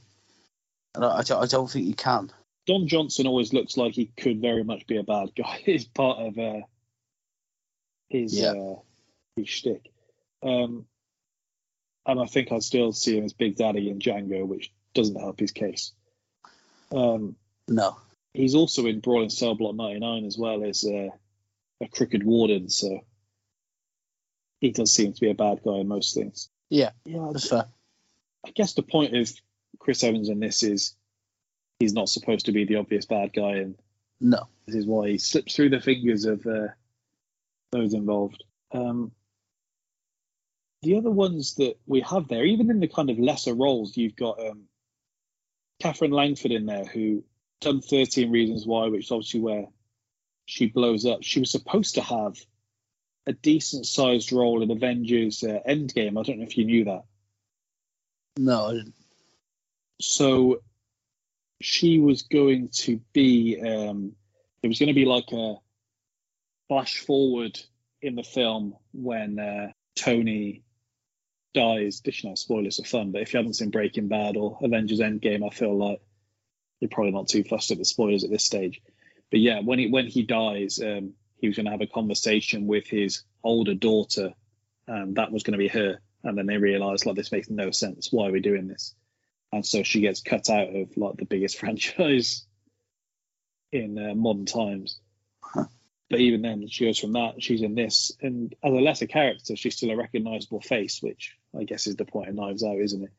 I 0.96 1.00
don't, 1.00 1.12
I 1.12 1.22
don't, 1.22 1.42
I 1.42 1.46
don't 1.46 1.70
think 1.70 1.86
you 1.86 1.94
can. 1.94 2.30
Don 2.66 2.88
Johnson 2.88 3.26
always 3.26 3.52
looks 3.52 3.76
like 3.76 3.92
he 3.92 4.06
could 4.16 4.40
very 4.40 4.64
much 4.64 4.86
be 4.86 4.96
a 4.96 5.02
bad 5.02 5.32
guy. 5.36 5.62
It's 5.66 5.84
part 5.84 6.20
of 6.20 6.38
uh, 6.38 6.60
his 8.08 8.34
Yeah. 8.40 8.52
uh, 8.52 8.76
his 9.36 9.48
shtick. 9.48 9.90
Um, 10.42 10.86
and 12.06 12.20
I 12.20 12.24
think 12.26 12.50
I'd 12.52 12.62
still 12.62 12.92
see 12.92 13.18
him 13.18 13.24
as 13.24 13.32
Big 13.34 13.56
Daddy 13.56 13.90
in 13.90 13.98
Django, 13.98 14.46
which 14.46 14.72
doesn't 14.94 15.20
help 15.20 15.38
his 15.40 15.52
case. 15.52 15.92
Um, 16.92 17.36
No. 17.68 17.96
He's 18.34 18.54
also 18.56 18.86
in 18.86 19.00
Brawl 19.00 19.22
in 19.22 19.30
Cell 19.30 19.54
Block 19.54 19.74
99 19.76 20.24
as 20.26 20.36
well 20.36 20.64
as 20.64 20.84
uh, 20.84 21.08
a 21.80 21.88
crooked 21.88 22.24
warden, 22.24 22.68
so 22.68 23.00
he 24.60 24.70
does 24.72 24.92
seem 24.92 25.12
to 25.12 25.20
be 25.20 25.30
a 25.30 25.34
bad 25.34 25.60
guy 25.64 25.76
in 25.78 25.88
most 25.88 26.14
things. 26.14 26.48
Yeah, 26.68 26.90
Yeah, 27.04 27.28
that's 27.32 27.48
fair. 27.48 27.66
I 28.46 28.50
guess 28.50 28.74
the 28.74 28.82
point 28.82 29.16
of 29.16 29.30
Chris 29.78 30.02
Evans 30.02 30.28
in 30.28 30.40
this 30.40 30.62
is 30.62 30.96
he's 31.78 31.92
not 31.92 32.08
supposed 32.08 32.46
to 32.46 32.52
be 32.52 32.64
the 32.64 32.76
obvious 32.76 33.06
bad 33.06 33.32
guy, 33.32 33.56
and 33.58 33.76
No. 34.20 34.48
this 34.66 34.74
is 34.76 34.86
why 34.86 35.10
he 35.10 35.18
slips 35.18 35.54
through 35.54 35.70
the 35.70 35.80
fingers 35.80 36.24
of 36.24 36.44
uh, 36.46 36.68
those 37.70 37.94
involved. 37.94 38.42
Um, 38.72 39.12
the 40.82 40.96
other 40.96 41.10
ones 41.10 41.54
that 41.54 41.76
we 41.86 42.00
have 42.00 42.26
there, 42.28 42.44
even 42.44 42.68
in 42.70 42.80
the 42.80 42.88
kind 42.88 43.10
of 43.10 43.18
lesser 43.18 43.54
roles, 43.54 43.96
you've 43.96 44.16
got 44.16 44.40
um, 44.44 44.64
Katherine 45.80 46.10
Langford 46.10 46.50
in 46.52 46.66
there, 46.66 46.84
who 46.84 47.22
done 47.60 47.80
13 47.80 48.30
Reasons 48.30 48.66
Why, 48.66 48.88
which 48.88 49.04
is 49.06 49.10
obviously 49.10 49.40
where 49.40 49.66
she 50.46 50.66
blows 50.66 51.06
up. 51.06 51.22
She 51.22 51.40
was 51.40 51.50
supposed 51.50 51.94
to 51.96 52.02
have 52.02 52.36
a 53.26 53.32
decent 53.32 53.86
sized 53.86 54.32
role 54.32 54.62
in 54.62 54.70
Avengers 54.70 55.42
uh, 55.42 55.60
Endgame. 55.68 56.18
I 56.18 56.22
don't 56.22 56.38
know 56.38 56.44
if 56.44 56.58
you 56.58 56.64
knew 56.66 56.84
that. 56.84 57.04
No, 58.38 58.66
I 58.66 58.72
didn't. 58.74 58.94
so 60.00 60.60
she 61.60 61.98
was 61.98 62.22
going 62.22 62.68
to 62.68 63.00
be 63.12 63.60
um 63.64 64.12
it 64.62 64.68
was 64.68 64.78
going 64.78 64.88
to 64.88 64.94
be 64.94 65.04
like 65.04 65.30
a 65.32 65.54
flash 66.68 66.98
forward 66.98 67.58
in 68.02 68.16
the 68.16 68.22
film 68.22 68.74
when 68.92 69.38
uh, 69.38 69.70
tony 69.96 70.62
dies 71.54 72.02
this 72.04 72.24
no 72.24 72.34
spoilers 72.34 72.80
are 72.80 72.84
fun 72.84 73.12
but 73.12 73.22
if 73.22 73.32
you 73.32 73.38
haven't 73.38 73.54
seen 73.54 73.70
breaking 73.70 74.08
bad 74.08 74.36
or 74.36 74.58
avengers 74.62 75.00
endgame 75.00 75.46
i 75.46 75.54
feel 75.54 75.76
like 75.78 76.00
you're 76.84 76.90
probably 76.90 77.12
not 77.12 77.28
too 77.28 77.42
fussed 77.42 77.70
at 77.70 77.78
the 77.78 77.84
spoilers 77.84 78.24
at 78.24 78.30
this 78.30 78.44
stage 78.44 78.80
but 79.30 79.40
yeah 79.40 79.60
when 79.60 79.78
he 79.78 79.88
when 79.88 80.06
he 80.06 80.22
dies 80.22 80.78
um 80.80 81.14
he 81.38 81.48
was 81.48 81.56
going 81.56 81.66
to 81.66 81.72
have 81.72 81.80
a 81.80 81.86
conversation 81.86 82.66
with 82.66 82.86
his 82.86 83.22
older 83.42 83.74
daughter 83.74 84.32
and 84.86 85.16
that 85.16 85.32
was 85.32 85.42
going 85.42 85.52
to 85.52 85.58
be 85.58 85.68
her 85.68 85.98
and 86.24 86.38
then 86.38 86.46
they 86.46 86.56
realise 86.56 87.04
like 87.04 87.16
this 87.16 87.30
makes 87.30 87.50
no 87.50 87.70
sense. 87.70 88.10
Why 88.10 88.28
are 88.28 88.32
we 88.32 88.40
doing 88.40 88.66
this? 88.66 88.94
And 89.52 89.64
so 89.64 89.82
she 89.82 90.00
gets 90.00 90.22
cut 90.22 90.50
out 90.50 90.74
of 90.74 90.96
like 90.96 91.16
the 91.16 91.26
biggest 91.26 91.58
franchise 91.60 92.44
in 93.70 93.98
uh, 93.98 94.14
modern 94.14 94.46
times. 94.46 94.98
But 96.10 96.20
even 96.20 96.42
then, 96.42 96.66
she 96.68 96.84
goes 96.84 96.98
from 96.98 97.12
that. 97.12 97.42
She's 97.42 97.62
in 97.62 97.74
this, 97.74 98.12
and 98.20 98.54
as 98.62 98.72
a 98.72 98.76
lesser 98.76 99.06
character, 99.06 99.56
she's 99.56 99.76
still 99.76 99.90
a 99.90 99.96
recognisable 99.96 100.60
face, 100.60 101.02
which 101.02 101.34
I 101.58 101.64
guess 101.64 101.86
is 101.86 101.96
the 101.96 102.04
point 102.04 102.28
of 102.28 102.34
Knives 102.34 102.62
Out, 102.62 102.78
isn't 102.78 103.04
it? 103.04 103.12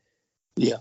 Yeah. 0.56 0.76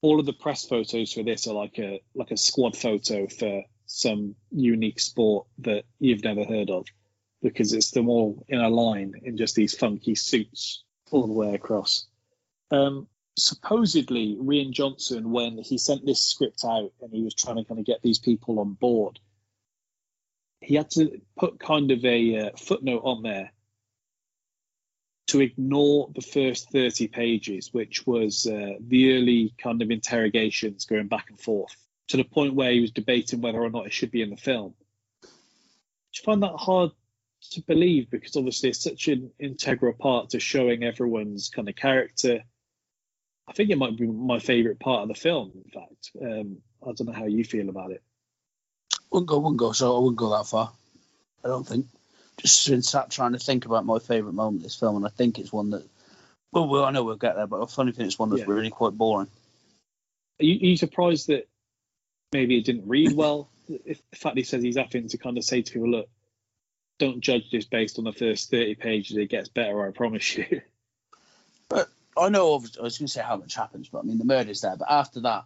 All 0.00 0.20
of 0.20 0.26
the 0.26 0.32
press 0.32 0.64
photos 0.64 1.12
for 1.12 1.22
this 1.22 1.46
are 1.46 1.54
like 1.54 1.78
a 1.78 2.00
like 2.14 2.30
a 2.30 2.36
squad 2.36 2.76
photo 2.76 3.26
for 3.26 3.64
some 3.86 4.36
unique 4.50 5.00
sport 5.00 5.46
that 5.58 5.84
you've 5.98 6.22
never 6.22 6.44
heard 6.44 6.70
of, 6.70 6.86
because 7.42 7.72
it's 7.72 7.90
them 7.90 8.08
all 8.08 8.44
in 8.48 8.60
a 8.60 8.68
line 8.68 9.14
in 9.22 9.36
just 9.36 9.54
these 9.54 9.76
funky 9.76 10.14
suits 10.14 10.84
all 11.10 11.26
the 11.26 11.32
way 11.32 11.54
across. 11.54 12.06
Um, 12.70 13.08
supposedly, 13.36 14.36
Rian 14.36 14.72
Johnson, 14.72 15.30
when 15.30 15.58
he 15.58 15.78
sent 15.78 16.04
this 16.04 16.20
script 16.20 16.64
out 16.64 16.92
and 17.00 17.12
he 17.12 17.22
was 17.22 17.34
trying 17.34 17.56
to 17.56 17.64
kind 17.64 17.80
of 17.80 17.86
get 17.86 18.02
these 18.02 18.18
people 18.18 18.60
on 18.60 18.74
board, 18.74 19.18
he 20.60 20.74
had 20.74 20.90
to 20.90 21.20
put 21.36 21.58
kind 21.58 21.90
of 21.90 22.04
a 22.04 22.36
uh, 22.36 22.50
footnote 22.56 23.02
on 23.04 23.22
there 23.22 23.52
to 25.28 25.40
ignore 25.40 26.10
the 26.14 26.22
first 26.22 26.70
30 26.70 27.08
pages, 27.08 27.72
which 27.72 28.06
was 28.06 28.46
uh, 28.46 28.74
the 28.80 29.16
early 29.16 29.54
kind 29.62 29.82
of 29.82 29.90
interrogations 29.90 30.86
going 30.86 31.06
back 31.06 31.26
and 31.28 31.38
forth 31.38 31.76
to 32.08 32.16
the 32.16 32.24
point 32.24 32.54
where 32.54 32.72
he 32.72 32.80
was 32.80 32.90
debating 32.90 33.40
whether 33.40 33.62
or 33.62 33.70
not 33.70 33.86
it 33.86 33.92
should 33.92 34.10
be 34.10 34.22
in 34.22 34.30
the 34.30 34.36
film. 34.36 34.74
I 35.24 36.24
find 36.24 36.42
that 36.42 36.56
hard 36.56 36.90
to 37.52 37.60
believe 37.62 38.10
because 38.10 38.36
obviously 38.36 38.70
it's 38.70 38.82
such 38.82 39.08
an 39.08 39.30
integral 39.38 39.92
part 39.92 40.30
to 40.30 40.40
showing 40.40 40.82
everyone's 40.82 41.50
kind 41.50 41.68
of 41.68 41.76
character. 41.76 42.42
I 43.46 43.52
think 43.52 43.70
it 43.70 43.78
might 43.78 43.96
be 43.96 44.06
my 44.06 44.38
favourite 44.38 44.80
part 44.80 45.02
of 45.02 45.08
the 45.08 45.14
film, 45.14 45.52
in 45.54 45.70
fact. 45.70 46.10
Um, 46.20 46.58
I 46.82 46.92
don't 46.92 47.06
know 47.06 47.12
how 47.12 47.26
you 47.26 47.44
feel 47.44 47.68
about 47.68 47.92
it. 47.92 48.02
Wouldn't 49.10 49.28
go, 49.28 49.38
wouldn't 49.38 49.58
go. 49.58 49.72
So 49.72 49.94
I 49.94 50.00
wouldn't 50.00 50.16
go 50.16 50.30
that 50.30 50.46
far. 50.46 50.72
I 51.44 51.48
don't 51.48 51.66
think. 51.66 51.86
Just 52.38 52.68
been 52.68 52.82
sat 52.82 53.10
trying 53.10 53.32
to 53.32 53.38
think 53.38 53.66
about 53.66 53.84
my 53.84 53.98
favourite 53.98 54.34
moment 54.34 54.58
of 54.58 54.62
this 54.62 54.76
film, 54.76 54.96
and 54.96 55.06
I 55.06 55.08
think 55.08 55.38
it's 55.38 55.52
one 55.52 55.70
that. 55.70 55.84
Well, 56.52 56.68
well, 56.68 56.84
I 56.84 56.90
know 56.90 57.04
we'll 57.04 57.16
get 57.16 57.36
there, 57.36 57.46
but 57.46 57.62
I 57.62 57.66
funny 57.66 57.92
thing 57.92 58.06
it's 58.06 58.18
one 58.18 58.30
that's 58.30 58.40
Yeah. 58.40 58.48
really 58.48 58.70
quite 58.70 58.92
boring. 58.96 59.28
Are 60.40 60.44
you, 60.44 60.54
are 60.54 60.70
you 60.70 60.76
surprised 60.76 61.26
that 61.28 61.48
maybe 62.32 62.56
it 62.56 62.64
didn't 62.64 62.88
read 62.88 63.12
well? 63.12 63.50
If 63.68 64.00
the 64.10 64.16
fact 64.16 64.36
he 64.36 64.44
says 64.44 64.62
he's 64.62 64.76
having 64.78 65.08
to 65.08 65.18
kind 65.18 65.36
of 65.36 65.44
say 65.44 65.62
to 65.62 65.72
people, 65.72 65.90
look, 65.90 66.08
don't 66.98 67.20
judge 67.20 67.50
this 67.50 67.64
based 67.64 67.98
on 67.98 68.04
the 68.04 68.12
first 68.12 68.50
30 68.50 68.76
pages, 68.76 69.16
it 69.16 69.28
gets 69.28 69.48
better, 69.48 69.86
I 69.86 69.90
promise 69.90 70.36
you. 70.36 70.62
But 71.68 71.90
I 72.16 72.30
know. 72.30 72.54
I 72.54 72.56
was 72.56 72.96
going 72.96 73.06
to 73.06 73.08
say 73.08 73.20
how 73.20 73.36
much 73.36 73.54
happens, 73.54 73.90
but 73.90 73.98
I 73.98 74.02
mean 74.02 74.16
the 74.16 74.24
murder's 74.24 74.62
there. 74.62 74.76
But 74.76 74.90
after 74.90 75.20
that, 75.20 75.44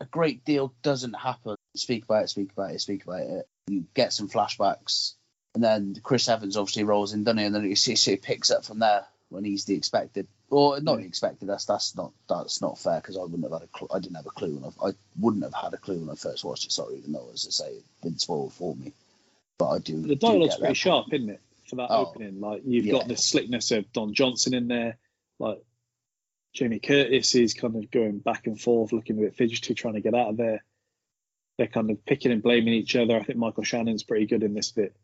a 0.00 0.06
great 0.06 0.44
deal 0.44 0.74
doesn't 0.82 1.12
happen. 1.14 1.54
Speak 1.76 2.02
about 2.02 2.24
it. 2.24 2.30
Speak 2.30 2.50
about 2.52 2.72
it. 2.72 2.80
Speak 2.80 3.04
about 3.04 3.20
it. 3.20 3.46
You 3.70 3.84
get 3.94 4.12
some 4.12 4.28
flashbacks, 4.28 5.14
and 5.54 5.62
then 5.62 5.96
Chris 6.02 6.28
Evans 6.28 6.56
obviously 6.56 6.84
rolls 6.84 7.12
in, 7.12 7.24
doesn't 7.24 7.38
he? 7.38 7.44
And 7.44 7.54
then 7.54 7.64
you 7.64 7.76
see, 7.76 7.96
see 7.96 8.12
it 8.12 8.22
picks 8.22 8.50
up 8.50 8.64
from 8.64 8.78
there 8.78 9.04
when 9.28 9.44
he's 9.44 9.64
the 9.64 9.74
expected, 9.74 10.26
or 10.50 10.80
not 10.80 10.98
the 10.98 11.04
expected. 11.04 11.48
That's 11.48 11.64
that's 11.64 11.96
not 11.96 12.12
that's 12.28 12.60
not 12.60 12.78
fair 12.78 13.00
because 13.00 13.16
I 13.16 13.22
wouldn't 13.22 13.44
have 13.44 13.52
had 13.52 13.62
a 13.62 13.66
clue. 13.68 13.88
I 13.94 14.00
didn't 14.00 14.16
have 14.16 14.26
a 14.26 14.30
clue 14.30 14.56
when 14.56 14.72
I, 14.82 14.88
I 14.88 14.92
wouldn't 15.18 15.44
have 15.44 15.54
had 15.54 15.74
a 15.74 15.78
clue 15.78 15.98
when 15.98 16.10
I 16.10 16.14
first 16.14 16.44
watched 16.44 16.66
it. 16.66 16.72
Sorry, 16.72 16.96
even 16.96 17.12
though 17.12 17.30
as 17.32 17.46
I 17.46 17.50
say, 17.50 17.70
it's 17.72 18.02
been 18.02 18.18
spoiled 18.18 18.52
for 18.52 18.74
me. 18.74 18.92
But 19.58 19.68
I 19.70 19.78
do. 19.78 20.02
The 20.02 20.16
dialogue's 20.16 20.56
pretty 20.56 20.74
sharp, 20.74 21.12
isn't 21.12 21.30
it? 21.30 21.40
For 21.68 21.76
that 21.76 21.88
Oh, 21.90 22.06
opening, 22.06 22.40
like 22.40 22.62
you've 22.64 22.86
yeah. 22.86 22.92
got 22.94 23.06
the 23.06 23.16
slickness 23.16 23.70
of 23.70 23.92
Don 23.92 24.12
Johnson 24.14 24.54
in 24.54 24.66
there, 24.66 24.98
like 25.38 25.62
Jamie 26.52 26.80
Curtis 26.80 27.34
is 27.36 27.54
kind 27.54 27.76
of 27.76 27.90
going 27.90 28.18
back 28.18 28.46
and 28.46 28.60
forth, 28.60 28.92
looking 28.92 29.18
a 29.18 29.20
bit 29.22 29.36
fidgety, 29.36 29.74
trying 29.74 29.94
to 29.94 30.00
get 30.00 30.14
out 30.14 30.30
of 30.30 30.36
there. 30.36 30.64
They're 31.60 31.66
kind 31.66 31.90
of 31.90 32.02
picking 32.06 32.32
and 32.32 32.42
blaming 32.42 32.72
each 32.72 32.96
other. 32.96 33.14
I 33.18 33.22
think 33.22 33.38
Michael 33.38 33.64
Shannon's 33.64 34.02
pretty 34.02 34.24
good 34.24 34.42
in 34.42 34.54
this 34.54 34.72
bit. 34.72 34.96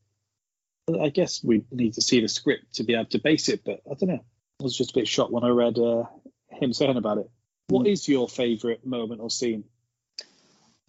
I 0.99 1.11
guess 1.11 1.45
we 1.45 1.65
need 1.71 1.93
to 1.95 2.01
see 2.01 2.23
the 2.23 2.29
script 2.29 2.77
to 2.77 2.83
be 2.83 2.95
able 2.95 3.05
to 3.11 3.19
base 3.19 3.51
it, 3.51 3.61
but 3.63 3.83
I 3.85 3.93
don't 3.93 4.09
know. 4.09 4.25
I 4.61 4.65
was 4.65 4.75
just 4.75 4.93
a 4.93 4.95
bit 4.95 5.07
shocked 5.07 5.33
when 5.33 5.45
I 5.45 5.49
read 5.51 5.79
uh, 5.79 6.05
him 6.49 6.73
saying 6.73 6.97
about 6.97 7.19
it. 7.19 7.29
What 7.69 7.85
Mm. 7.85 7.91
is 7.93 8.09
your 8.09 8.27
favourite 8.27 8.87
moment 8.87 9.21
or 9.21 9.29
scene? 9.29 9.65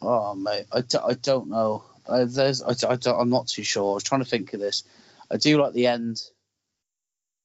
Oh 0.01 0.35
mate, 0.35 0.67
I, 0.71 0.79
d- 0.79 0.99
I 1.05 1.15
don't 1.15 1.49
know. 1.49 1.83
Uh, 2.05 2.23
there's 2.29 2.63
I, 2.63 2.71
d- 2.71 2.87
I 2.87 2.95
don't, 2.95 3.19
I'm 3.19 3.29
not 3.29 3.47
too 3.47 3.63
sure. 3.63 3.91
I 3.91 3.95
was 3.95 4.03
trying 4.03 4.23
to 4.23 4.29
think 4.29 4.53
of 4.53 4.61
this. 4.61 4.85
I 5.29 5.35
do 5.35 5.61
like 5.61 5.73
the 5.73 5.87
end. 5.87 6.21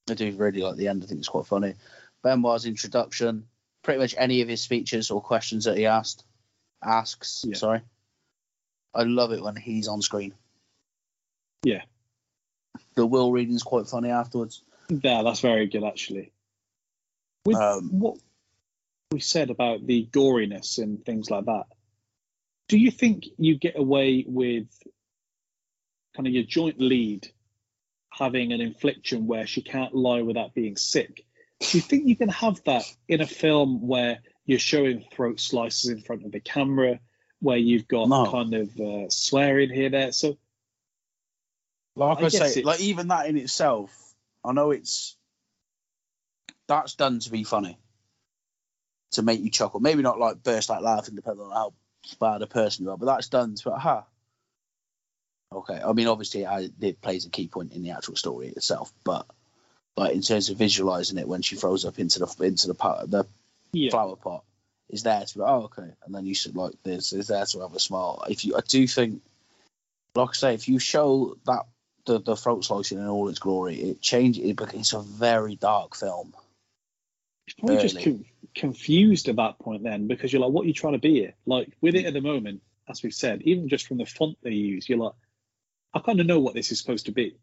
I 0.09 0.15
do 0.15 0.31
really 0.37 0.61
like 0.61 0.77
the 0.77 0.87
end. 0.87 1.03
I 1.03 1.07
think 1.07 1.19
it's 1.19 1.29
quite 1.29 1.47
funny. 1.47 1.75
Benoit's 2.23 2.67
introduction, 2.67 3.49
pretty 3.83 3.99
much 3.99 4.15
any 4.17 4.43
of 4.43 4.49
his 4.49 4.61
speeches 4.61 5.11
or 5.11 5.21
questions 5.21 5.65
that 5.65 5.77
he 5.77 5.87
asked, 5.87 6.23
asks. 6.85 7.45
Yeah. 7.49 7.57
Sorry, 7.57 7.81
I 8.95 9.05
love 9.05 9.33
it 9.33 9.43
when 9.43 9.57
he's 9.57 9.89
on 9.89 10.03
screen. 10.03 10.35
Yeah. 11.63 11.83
The 12.95 13.07
will 13.07 13.33
reading's 13.33 13.63
quite 13.63 13.87
funny 13.87 14.11
afterwards. 14.11 14.63
Yeah, 14.89 15.23
that's 15.23 15.41
very 15.41 15.67
good 15.67 15.85
actually. 15.85 16.33
With 17.45 17.57
Um, 17.57 17.99
what 17.99 18.19
we 19.11 19.21
said 19.21 19.51
about 19.51 19.87
the 19.87 20.07
goriness 20.11 20.79
and 20.79 21.05
things 21.05 21.31
like 21.31 21.47
that, 21.47 21.65
do 22.69 22.79
you 22.79 22.91
think 22.91 23.25
you 23.39 23.59
get 23.59 23.79
away 23.79 24.25
with 24.27 24.67
kind 26.15 26.27
of 26.27 26.33
your 26.33 26.45
joint 26.45 26.81
lead 26.81 27.29
having 28.11 28.53
an 28.53 28.61
infliction 28.61 29.27
where 29.27 29.47
she 29.47 29.63
can't 29.63 29.95
lie 29.95 30.23
without 30.23 30.55
being 30.55 30.77
sick? 30.77 31.25
Do 31.61 31.79
you 31.79 31.81
think 31.81 32.07
you 32.07 32.17
can 32.17 32.29
have 32.29 32.63
that 32.65 32.85
in 33.09 33.21
a 33.21 33.27
film 33.27 33.87
where 33.87 34.21
you're 34.45 34.59
showing 34.59 35.05
throat 35.13 35.41
slices 35.41 35.91
in 35.91 36.01
front 36.01 36.25
of 36.25 36.33
the 36.33 36.41
camera, 36.41 37.01
where 37.43 37.59
you've 37.59 37.89
got 37.89 38.09
No. 38.09 38.31
kind 38.31 38.55
of 38.55 38.81
uh, 38.81 39.11
swearing 39.11 39.69
here 39.71 39.91
there? 39.91 40.13
So 40.13 40.39
Like 41.97 42.19
I 42.19 42.25
I, 42.27 42.29
say, 42.29 42.51
it's- 42.51 42.65
like 42.65 42.81
even 42.81 43.09
that 43.09 43.27
in 43.27 43.37
itself, 43.37 43.91
I 44.45 44.53
know 44.53 44.71
it's 44.71 45.17
that's 46.69 46.95
done 46.95 47.19
to 47.19 47.31
be 47.31 47.45
funny, 47.45 47.77
to 49.13 49.23
make 49.23 49.41
you 49.41 49.51
chuckle. 49.51 49.81
Maybe 49.81 50.03
not 50.03 50.19
like 50.19 50.43
burst 50.43 50.71
out 50.71 50.83
laughing, 50.83 51.17
depending 51.17 51.45
on 51.45 51.53
how 51.53 51.75
bad 52.19 52.41
a 52.43 52.47
person 52.47 52.85
you 52.85 52.91
are, 52.93 52.97
but 52.97 53.07
that's 53.07 53.29
done 53.29 53.57
to 53.57 53.73
ha. 53.73 54.05
Okay, 55.53 55.79
I 55.85 55.93
mean 55.93 56.07
obviously 56.07 56.47
I, 56.47 56.71
it 56.81 57.03
plays 57.03 57.27
a 57.27 57.31
key 57.31 57.49
point 57.49 57.73
in 57.73 57.83
the 57.83 57.91
actual 57.91 58.17
story 58.17 58.49
itself, 58.49 58.91
but 59.05 59.27
like 59.99 60.15
in 60.15 60.23
terms 60.23 60.49
of 60.49 60.57
visualizing 60.57 61.19
it 61.19 61.29
when 61.29 61.43
she 61.43 61.57
throws 61.57 61.85
up 61.85 61.99
into 61.99 62.21
the 62.21 62.35
into 62.45 62.69
the 62.69 62.75
pot, 62.75 63.11
the 63.11 63.27
yeah, 63.73 63.91
flower 63.91 64.17
pot 64.17 64.45
is 64.91 65.03
there 65.03 65.25
to 65.25 65.39
be 65.39 65.45
oh 65.45 65.65
okay 65.65 65.91
and 66.05 66.15
then 66.15 66.27
you 66.27 66.35
should 66.35 66.57
like 66.57 66.75
this 66.83 67.13
is 67.13 67.29
there 67.29 67.47
to 67.47 67.61
have 67.61 67.75
a 67.75 67.81
smile 67.81 68.25
if 68.29 68.45
you 68.45 68.57
i 68.57 68.61
do 68.61 68.87
think 68.87 69.23
like 70.15 70.31
i 70.31 70.33
say 70.33 70.55
if 70.55 70.69
you 70.69 70.79
show 70.79 71.37
that 71.47 71.63
the, 72.07 72.21
the 72.21 72.37
throat 72.37 72.65
slicing 72.65 72.99
in 72.99 73.07
all 73.07 73.29
its 73.29 73.39
glory 73.39 73.77
it 73.77 74.01
changes 74.01 74.45
it 74.45 74.57
becomes 74.57 74.93
a 74.93 75.01
very 75.01 75.57
dark 75.57 75.97
film 75.97 76.35
It's 77.47 77.55
probably 77.55 77.79
just 77.79 78.03
con- 78.03 78.25
confused 78.55 79.29
at 79.29 79.37
that 79.37 79.59
point 79.59 79.83
then 79.83 80.07
because 80.07 80.33
you're 80.33 80.43
like, 80.43 80.53
what 80.53 80.65
are 80.65 80.69
you 80.69 80.75
trying 80.75 80.95
to 80.95 80.99
be 80.99 81.15
here? 81.15 81.35
Like 81.47 81.73
with 81.81 81.95
it 81.95 82.07
at 82.07 82.15
the 82.15 82.21
moment, 82.21 82.63
as 82.89 83.03
we've 83.03 83.15
said, 83.15 83.43
even 83.43 83.69
just 83.69 83.87
from 83.87 83.99
the 83.99 84.07
font 84.07 84.39
they 84.43 84.53
use, 84.53 84.89
you're 84.89 84.99
like, 84.99 85.15
I 85.95 86.01
kind 86.01 86.21
of 86.21 86.27
know 86.27 86.41
what 86.41 86.55
this 86.55 86.73
is 86.73 86.79
supposed 86.79 87.07
to 87.07 87.13
be. 87.13 87.37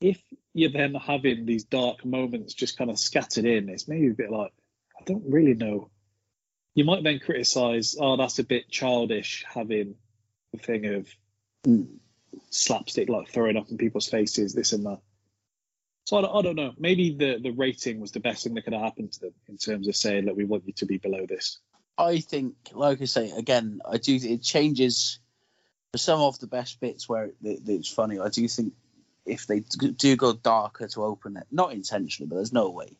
If 0.00 0.22
you're 0.52 0.70
then 0.70 0.94
having 0.94 1.46
these 1.46 1.64
dark 1.64 2.04
moments 2.04 2.54
just 2.54 2.76
kind 2.76 2.90
of 2.90 2.98
scattered 2.98 3.44
in, 3.44 3.68
it's 3.68 3.88
maybe 3.88 4.08
a 4.08 4.14
bit 4.14 4.30
like, 4.30 4.52
I 4.98 5.04
don't 5.04 5.24
really 5.30 5.54
know. 5.54 5.90
You 6.74 6.84
might 6.84 7.02
then 7.04 7.20
criticize, 7.20 7.94
oh, 7.98 8.16
that's 8.16 8.38
a 8.38 8.44
bit 8.44 8.68
childish 8.70 9.44
having 9.48 9.94
the 10.52 10.58
thing 10.58 10.86
of 10.86 11.08
Mm. 11.66 11.98
slapstick, 12.50 13.08
like 13.08 13.28
throwing 13.30 13.56
up 13.56 13.70
in 13.70 13.78
people's 13.78 14.08
faces, 14.08 14.52
this 14.54 14.72
and 14.72 14.84
that. 14.84 15.00
So 16.04 16.18
I 16.18 16.20
don't, 16.22 16.36
I 16.36 16.42
don't 16.42 16.56
know. 16.56 16.72
Maybe 16.76 17.14
the, 17.14 17.38
the 17.42 17.52
rating 17.52 18.00
was 18.00 18.12
the 18.12 18.20
best 18.20 18.44
thing 18.44 18.52
that 18.54 18.64
could 18.64 18.74
have 18.74 18.82
happened 18.82 19.12
to 19.12 19.20
them 19.20 19.34
in 19.48 19.56
terms 19.56 19.88
of 19.88 19.96
saying, 19.96 20.26
look, 20.26 20.36
we 20.36 20.44
want 20.44 20.66
you 20.66 20.74
to 20.74 20.86
be 20.86 20.98
below 20.98 21.24
this. 21.26 21.58
i 21.96 22.18
think 22.18 22.54
like 22.72 23.00
i 23.00 23.04
say 23.04 23.30
again 23.30 23.80
i 23.88 23.96
do 23.96 24.16
it 24.20 24.42
changes 24.42 25.20
for 25.92 25.98
some 25.98 26.20
of 26.20 26.38
the 26.40 26.48
best 26.48 26.80
bits 26.80 27.08
where 27.08 27.26
it- 27.42 27.62
it's 27.68 27.88
funny 27.88 28.18
i 28.18 28.28
do 28.28 28.46
think 28.48 28.74
if 29.24 29.46
they 29.46 29.60
do 29.60 30.16
go 30.16 30.32
darker 30.32 30.88
to 30.88 31.04
open 31.04 31.36
it 31.36 31.46
not 31.52 31.72
intentionally 31.72 32.28
but 32.28 32.34
there's 32.34 32.52
no 32.52 32.68
way 32.70 32.96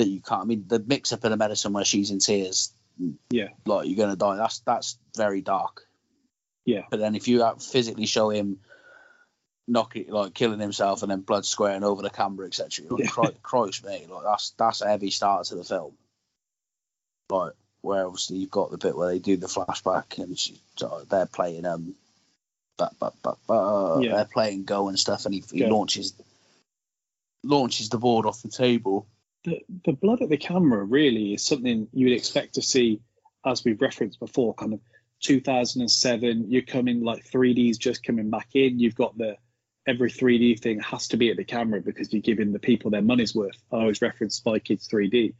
that 0.00 0.08
you 0.08 0.20
can't 0.20 0.42
i 0.42 0.44
mean 0.44 0.64
the 0.66 0.78
mix 0.78 1.12
up 1.12 1.24
in 1.24 1.30
the 1.30 1.36
medicine 1.36 1.72
where 1.72 1.84
she's 1.84 2.10
in 2.10 2.18
tears 2.18 2.72
Yeah. 3.30 3.48
like 3.66 3.86
you're 3.86 3.96
gonna 3.96 4.16
die 4.16 4.36
that's 4.36 4.58
that's 4.60 4.98
very 5.16 5.40
dark 5.40 5.86
Yeah. 6.66 6.84
But 6.90 7.00
then 7.00 7.14
if 7.14 7.28
you 7.28 7.44
physically 7.58 8.06
show 8.06 8.30
him 8.30 8.58
knocking, 9.66 10.10
like 10.10 10.34
killing 10.34 10.60
himself, 10.60 11.02
and 11.02 11.10
then 11.10 11.20
blood 11.20 11.44
squaring 11.46 11.84
over 11.84 12.02
the 12.02 12.10
camera, 12.10 12.46
etc., 12.46 12.86
like, 12.90 13.00
Yeah. 13.04 13.10
Christ, 13.10 13.42
Christ 13.42 13.84
me, 13.86 14.06
like 14.08 14.24
that's 14.24 14.50
that's 14.58 14.82
a 14.82 14.88
heavy 14.88 15.10
start 15.10 15.46
to 15.46 15.54
the 15.56 15.64
film. 15.64 15.94
Like 17.30 17.52
where 17.82 18.04
obviously 18.06 18.36
you've 18.38 18.50
got 18.50 18.70
the 18.70 18.76
bit 18.78 18.96
where 18.96 19.08
they 19.08 19.18
do 19.18 19.36
the 19.36 19.46
flashback 19.46 20.18
and 20.18 20.38
she, 20.38 20.60
they're 21.08 21.26
playing 21.26 21.64
um, 21.64 21.94
but 22.76 22.92
but 22.98 23.14
but 23.22 23.38
but 23.46 24.02
Yeah. 24.02 24.16
they're 24.16 24.24
playing 24.26 24.64
Go 24.64 24.88
and 24.88 24.98
stuff, 24.98 25.24
and 25.24 25.34
he, 25.34 25.42
he 25.52 25.66
launches 25.66 26.12
launches 27.42 27.88
the 27.88 27.98
board 27.98 28.26
off 28.26 28.42
the 28.42 28.48
table. 28.48 29.06
The, 29.44 29.60
the 29.84 29.92
blood 29.92 30.22
at 30.22 30.28
the 30.28 30.36
camera 30.36 30.84
really 30.84 31.34
is 31.34 31.44
something 31.44 31.88
you 31.92 32.06
would 32.06 32.16
expect 32.16 32.54
to 32.54 32.62
see, 32.62 33.00
as 33.44 33.64
we've 33.64 33.80
referenced 33.80 34.20
before, 34.20 34.54
kind 34.54 34.74
of 34.74 34.80
2007. 35.20 36.50
You're 36.50 36.62
coming 36.62 37.02
like 37.02 37.24
3D's 37.24 37.78
just 37.78 38.04
coming 38.04 38.30
back 38.30 38.48
in. 38.54 38.78
You've 38.78 38.94
got 38.94 39.16
the 39.16 39.36
every 39.86 40.10
3D 40.10 40.60
thing 40.60 40.80
has 40.80 41.08
to 41.08 41.16
be 41.16 41.30
at 41.30 41.36
the 41.36 41.44
camera 41.44 41.80
because 41.80 42.12
you're 42.12 42.22
giving 42.22 42.52
the 42.52 42.58
people 42.58 42.90
their 42.90 43.02
money's 43.02 43.34
worth. 43.34 43.60
I 43.72 43.76
always 43.76 44.02
reference 44.02 44.36
Spy 44.36 44.58
Kids 44.58 44.86
3D. 44.88 45.34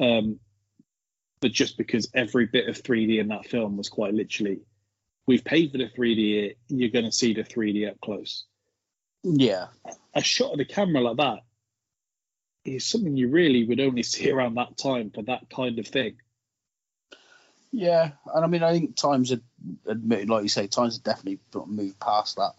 Um, 0.00 0.40
but 1.40 1.52
just 1.52 1.78
because 1.78 2.08
every 2.14 2.46
bit 2.46 2.68
of 2.68 2.82
3D 2.82 3.20
in 3.20 3.28
that 3.28 3.46
film 3.46 3.76
was 3.76 3.88
quite 3.88 4.14
literally, 4.14 4.60
we've 5.26 5.44
paid 5.44 5.70
for 5.70 5.78
the 5.78 5.88
3D, 5.88 6.56
you're 6.68 6.90
going 6.90 7.04
to 7.04 7.12
see 7.12 7.34
the 7.34 7.44
3D 7.44 7.88
up 7.88 8.00
close 8.00 8.44
Yeah, 9.22 9.66
a 10.14 10.22
shot 10.22 10.52
of 10.52 10.58
the 10.58 10.64
camera 10.64 11.02
like 11.02 11.18
that 11.18 11.40
is 12.74 12.86
something 12.86 13.16
you 13.16 13.28
really 13.28 13.64
would 13.64 13.80
only 13.80 14.02
see 14.02 14.30
around 14.30 14.54
that 14.56 14.76
time 14.76 15.10
for 15.10 15.22
that 15.22 15.48
kind 15.54 15.78
of 15.78 15.86
thing. 15.86 16.16
yeah, 17.72 18.12
and 18.34 18.44
I 18.44 18.48
mean, 18.48 18.62
I 18.62 18.72
think 18.72 18.96
times 18.96 19.30
had 19.30 19.42
admitted, 19.86 20.30
like 20.30 20.42
you 20.42 20.48
say, 20.48 20.66
times 20.66 20.96
had 20.96 21.04
definitely 21.04 21.38
moved 21.66 22.00
past 22.00 22.36
that. 22.36 22.52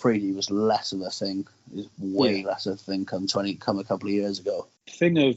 3D 0.00 0.34
was 0.34 0.50
less 0.50 0.92
of 0.92 1.00
a 1.00 1.10
thing. 1.10 1.46
Is 1.74 1.88
way 1.98 2.40
Yeah. 2.40 2.46
less 2.46 2.66
of 2.66 2.74
a 2.74 2.76
thing 2.76 3.04
come 3.06 3.26
twenty 3.26 3.54
come 3.54 3.78
a 3.78 3.84
couple 3.84 4.08
of 4.08 4.14
years 4.14 4.38
ago. 4.40 4.66
The 4.86 4.92
thing 4.92 5.18
of 5.18 5.36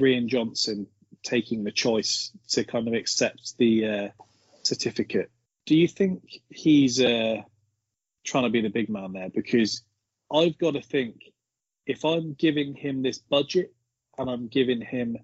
Rian 0.00 0.26
Johnson 0.28 0.86
taking 1.22 1.64
the 1.64 1.72
choice 1.72 2.30
to 2.50 2.64
kind 2.64 2.86
of 2.86 2.94
accept 2.94 3.56
the 3.58 3.86
uh, 3.86 4.08
certificate. 4.62 5.30
Do 5.66 5.76
you 5.76 5.88
think 5.88 6.40
he's 6.50 7.00
uh, 7.00 7.42
trying 8.24 8.44
to 8.44 8.50
be 8.50 8.60
the 8.60 8.68
big 8.68 8.88
man 8.88 9.12
there? 9.12 9.30
Because 9.30 9.82
I've 10.32 10.58
got 10.58 10.72
to 10.74 10.82
think 10.82 11.31
if 11.92 12.04
I'm 12.06 12.32
giving 12.32 12.74
him 12.74 13.02
this 13.02 13.18
budget 13.18 13.74
and 14.16 14.30
I'm 14.30 14.48
giving 14.48 14.80
him, 14.80 15.18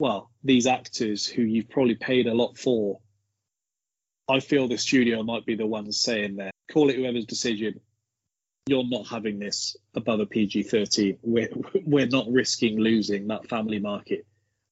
well, 0.00 0.30
these 0.42 0.66
actors 0.66 1.24
who 1.24 1.42
you've 1.42 1.68
probably 1.70 1.94
paid 1.94 2.26
a 2.26 2.34
lot 2.34 2.58
for, 2.58 2.98
I 4.28 4.40
feel 4.40 4.66
the 4.66 4.76
studio 4.76 5.22
might 5.22 5.46
be 5.46 5.54
the 5.54 5.66
ones 5.66 6.00
saying 6.00 6.34
there, 6.36 6.50
call 6.72 6.90
it 6.90 6.96
whoever's 6.96 7.26
decision. 7.26 7.80
You're 8.66 8.88
not 8.88 9.06
having 9.06 9.38
this 9.38 9.76
above 9.94 10.18
a 10.20 10.26
PG 10.26 10.64
13. 10.64 11.18
We're, 11.22 11.48
we're 11.86 12.06
not 12.08 12.26
risking 12.28 12.78
losing 12.80 13.28
that 13.28 13.48
family 13.48 13.78
market. 13.78 14.26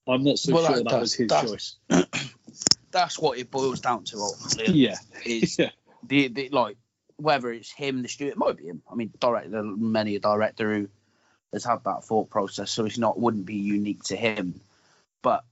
I'm 0.09 0.25
not 0.25 0.39
so 0.39 0.55
Well, 0.55 0.67
sure 0.67 0.77
that- 0.77 0.89
that, 0.89 1.01
was 1.01 1.15
his 1.15 1.29
that's- 1.29 1.51
choice. 1.51 1.77
That's 2.93 3.19
what 3.19 3.37
it 3.37 3.51
boils 3.51 3.81
down 3.81 4.05
to 4.05 4.17
ultimately. 4.17 4.75
Yeah. 4.75 4.97
Is 5.27 5.57
Yeah. 5.59 5.71
the, 6.09 6.29
the 6.29 6.49
like 6.49 6.79
whether 7.17 7.51
it's 7.51 7.71
him, 7.73 8.03
the 8.03 8.09
studio, 8.09 8.33
it 8.33 8.39
might 8.39 8.57
be 8.57 8.67
him. 8.67 8.83
I 8.91 8.95
mean, 8.95 9.13
director, 9.19 9.63
many 9.63 10.17
a 10.17 10.21
director 10.21 10.75
who 10.75 10.89
has 11.53 11.65
had 11.65 11.85
that 11.85 12.05
thought 12.05 12.31
process, 12.31 12.71
so 12.71 12.85
it's 12.85 12.99
not 12.99 13.19
wouldn't 13.19 13.47
be 13.47 13.57
unique 13.57 14.03
to 14.05 14.17
him. 14.17 14.61
But 15.23 15.45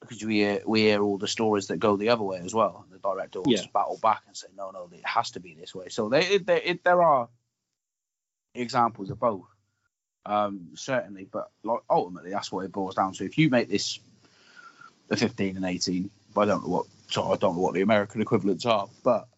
because 0.00 0.24
we 0.24 0.36
hear, 0.36 0.62
we 0.66 0.80
hear 0.80 1.02
all 1.02 1.18
the 1.18 1.28
stories 1.28 1.66
that 1.66 1.76
go 1.76 1.96
the 1.96 2.08
other 2.08 2.22
way 2.22 2.38
as 2.38 2.54
well, 2.54 2.86
the 2.90 2.98
director 2.98 3.40
will 3.40 3.52
Yeah. 3.52 3.58
just 3.58 3.72
battle 3.72 3.98
back 4.02 4.22
and 4.26 4.36
say, 4.36 4.48
no, 4.56 4.70
no, 4.70 4.88
it 4.92 5.06
has 5.06 5.32
to 5.32 5.40
be 5.40 5.54
this 5.54 5.74
way. 5.74 5.88
So 5.88 6.08
they, 6.08 6.38
they, 6.38 6.62
it, 6.62 6.84
there 6.84 7.02
are 7.02 7.28
examples 8.54 9.10
of 9.10 9.20
both, 9.20 9.46
um, 10.24 10.70
certainly. 10.74 11.28
But 11.30 11.50
like 11.62 11.80
ultimately, 11.90 12.30
that's 12.30 12.50
what 12.50 12.64
it 12.64 12.72
boils 12.72 12.94
down 12.94 13.12
to. 13.14 13.24
If 13.24 13.36
you 13.36 13.50
make 13.50 13.68
this 13.68 14.00
a 15.10 15.16
15 15.16 15.56
and 15.56 15.64
18, 15.66 16.10
I 16.36 16.44
don't 16.46 16.62
know 16.62 16.70
what 16.70 16.86
so 17.08 17.30
I 17.32 17.36
don't 17.36 17.56
know 17.56 17.62
what 17.62 17.74
the 17.74 17.82
American 17.82 18.22
equivalents 18.22 18.64
are, 18.64 18.88
but 19.02 19.28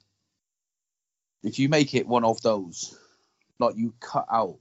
if 1.43 1.59
you 1.59 1.68
make 1.68 1.95
it 1.95 2.07
one 2.07 2.24
of 2.24 2.40
those, 2.43 2.99
like 3.59 3.76
you 3.76 3.95
cut 4.01 4.26
out, 4.30 4.59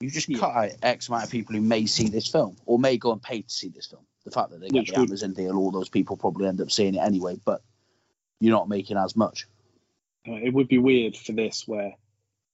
you 0.00 0.10
just 0.10 0.28
Yeah. 0.28 0.38
cut 0.38 0.54
out 0.54 0.70
X 0.82 1.08
amount 1.08 1.24
of 1.24 1.30
people 1.30 1.54
who 1.54 1.60
may 1.62 1.86
see 1.86 2.08
this 2.08 2.28
film 2.28 2.56
or 2.66 2.78
may 2.78 2.96
go 2.98 3.12
and 3.12 3.22
pay 3.22 3.42
to 3.42 3.50
see 3.50 3.68
this 3.68 3.86
film. 3.86 4.06
The 4.24 4.30
fact 4.30 4.50
that 4.50 4.60
they 4.60 4.68
get 4.68 4.80
Which 4.80 4.90
the 4.92 5.00
would- 5.00 5.08
Amazon 5.10 5.32
deal, 5.34 5.56
all 5.56 5.70
those 5.70 5.88
people 5.88 6.16
probably 6.16 6.48
end 6.48 6.60
up 6.60 6.70
seeing 6.70 6.94
it 6.96 6.98
anyway, 6.98 7.40
but 7.44 7.62
you're 8.40 8.52
not 8.54 8.68
making 8.68 8.96
as 8.96 9.16
much. 9.16 9.46
Uh, 10.28 10.32
it 10.34 10.52
would 10.52 10.68
be 10.68 10.78
weird 10.78 11.16
for 11.16 11.32
this 11.32 11.66
where 11.66 11.94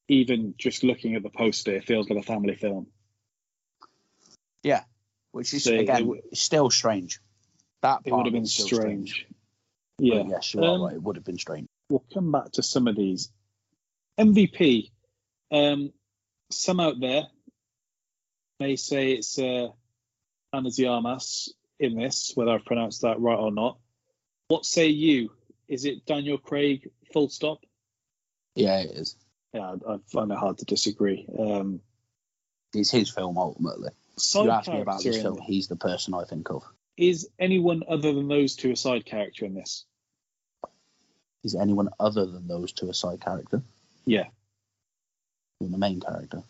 even 0.08 0.54
just 0.58 0.84
looking 0.84 1.14
at 1.16 1.22
the 1.22 1.30
poster, 1.30 1.74
it 1.74 1.84
feels 1.84 2.08
like 2.10 2.18
a 2.18 2.22
family 2.22 2.54
film. 2.54 2.86
Yeah, 4.62 4.84
which 5.32 5.52
is 5.54 5.64
So 5.64 5.74
again 5.74 6.20
still 6.34 6.70
strange. 6.70 7.20
That 7.80 8.02
It 8.04 8.10
part 8.10 8.18
would 8.18 8.26
have 8.26 8.32
been 8.34 8.46
strange. 8.46 9.26
But 9.98 10.04
Yeah. 10.06 10.24
yes, 10.28 10.54
you 10.54 10.60
are 10.62 10.74
Um, 10.74 10.82
right. 10.82 10.94
It 10.94 11.02
would 11.02 11.16
have 11.16 11.24
been 11.24 11.38
strange. 11.38 11.68
We'll 11.92 12.04
come 12.12 12.32
back 12.32 12.50
to 12.52 12.62
some 12.62 12.88
of 12.88 12.96
these. 12.96 13.30
MVP. 14.18 14.90
Um, 15.50 15.92
some 16.50 16.80
out 16.80 16.98
there 16.98 17.24
may 18.58 18.76
say 18.76 19.12
it's 19.12 19.38
uh, 19.38 19.68
Ana 20.52 20.70
de 20.70 20.86
Armas 20.86 21.52
in 21.78 21.96
this, 21.96 22.32
whether 22.34 22.52
I've 22.52 22.64
pronounced 22.64 23.02
that 23.02 23.20
right 23.20 23.38
or 23.38 23.52
not. 23.52 23.78
What 24.48 24.64
say 24.64 24.86
you? 24.86 25.30
Is 25.68 25.84
it 25.84 26.06
Daniel 26.06 26.38
Craig? 26.38 26.88
Full 27.12 27.28
stop. 27.28 27.58
Yeah, 28.54 28.78
it 28.80 28.90
is. 28.92 29.16
Yeah, 29.52 29.74
I, 29.86 29.94
I 29.94 29.96
find 30.10 30.30
it 30.32 30.38
hard 30.38 30.58
to 30.58 30.64
disagree. 30.64 31.26
Um, 31.38 31.80
It's 32.74 32.90
his 32.90 33.10
film 33.10 33.36
ultimately. 33.36 33.90
side 34.16 34.44
you 34.44 34.50
ask 34.50 34.70
me 34.70 34.80
about 34.80 35.02
this 35.02 35.20
film, 35.20 35.40
he's 35.42 35.68
the 35.68 35.76
person 35.76 36.14
I 36.14 36.24
think 36.24 36.50
of. 36.50 36.62
Is 36.96 37.28
anyone 37.38 37.82
other 37.88 38.12
than 38.12 38.28
those 38.28 38.56
two 38.56 38.72
a 38.72 38.76
side 38.76 39.04
character 39.04 39.44
in 39.44 39.54
this? 39.54 39.84
Is 41.44 41.54
anyone 41.54 41.88
other 41.98 42.26
than 42.26 42.46
those 42.46 42.72
two 42.72 42.88
a 42.88 42.94
side 42.94 43.20
character? 43.20 43.62
Yeah. 44.06 44.26
Or 45.60 45.68
the 45.68 45.78
main 45.78 46.00
character? 46.00 46.42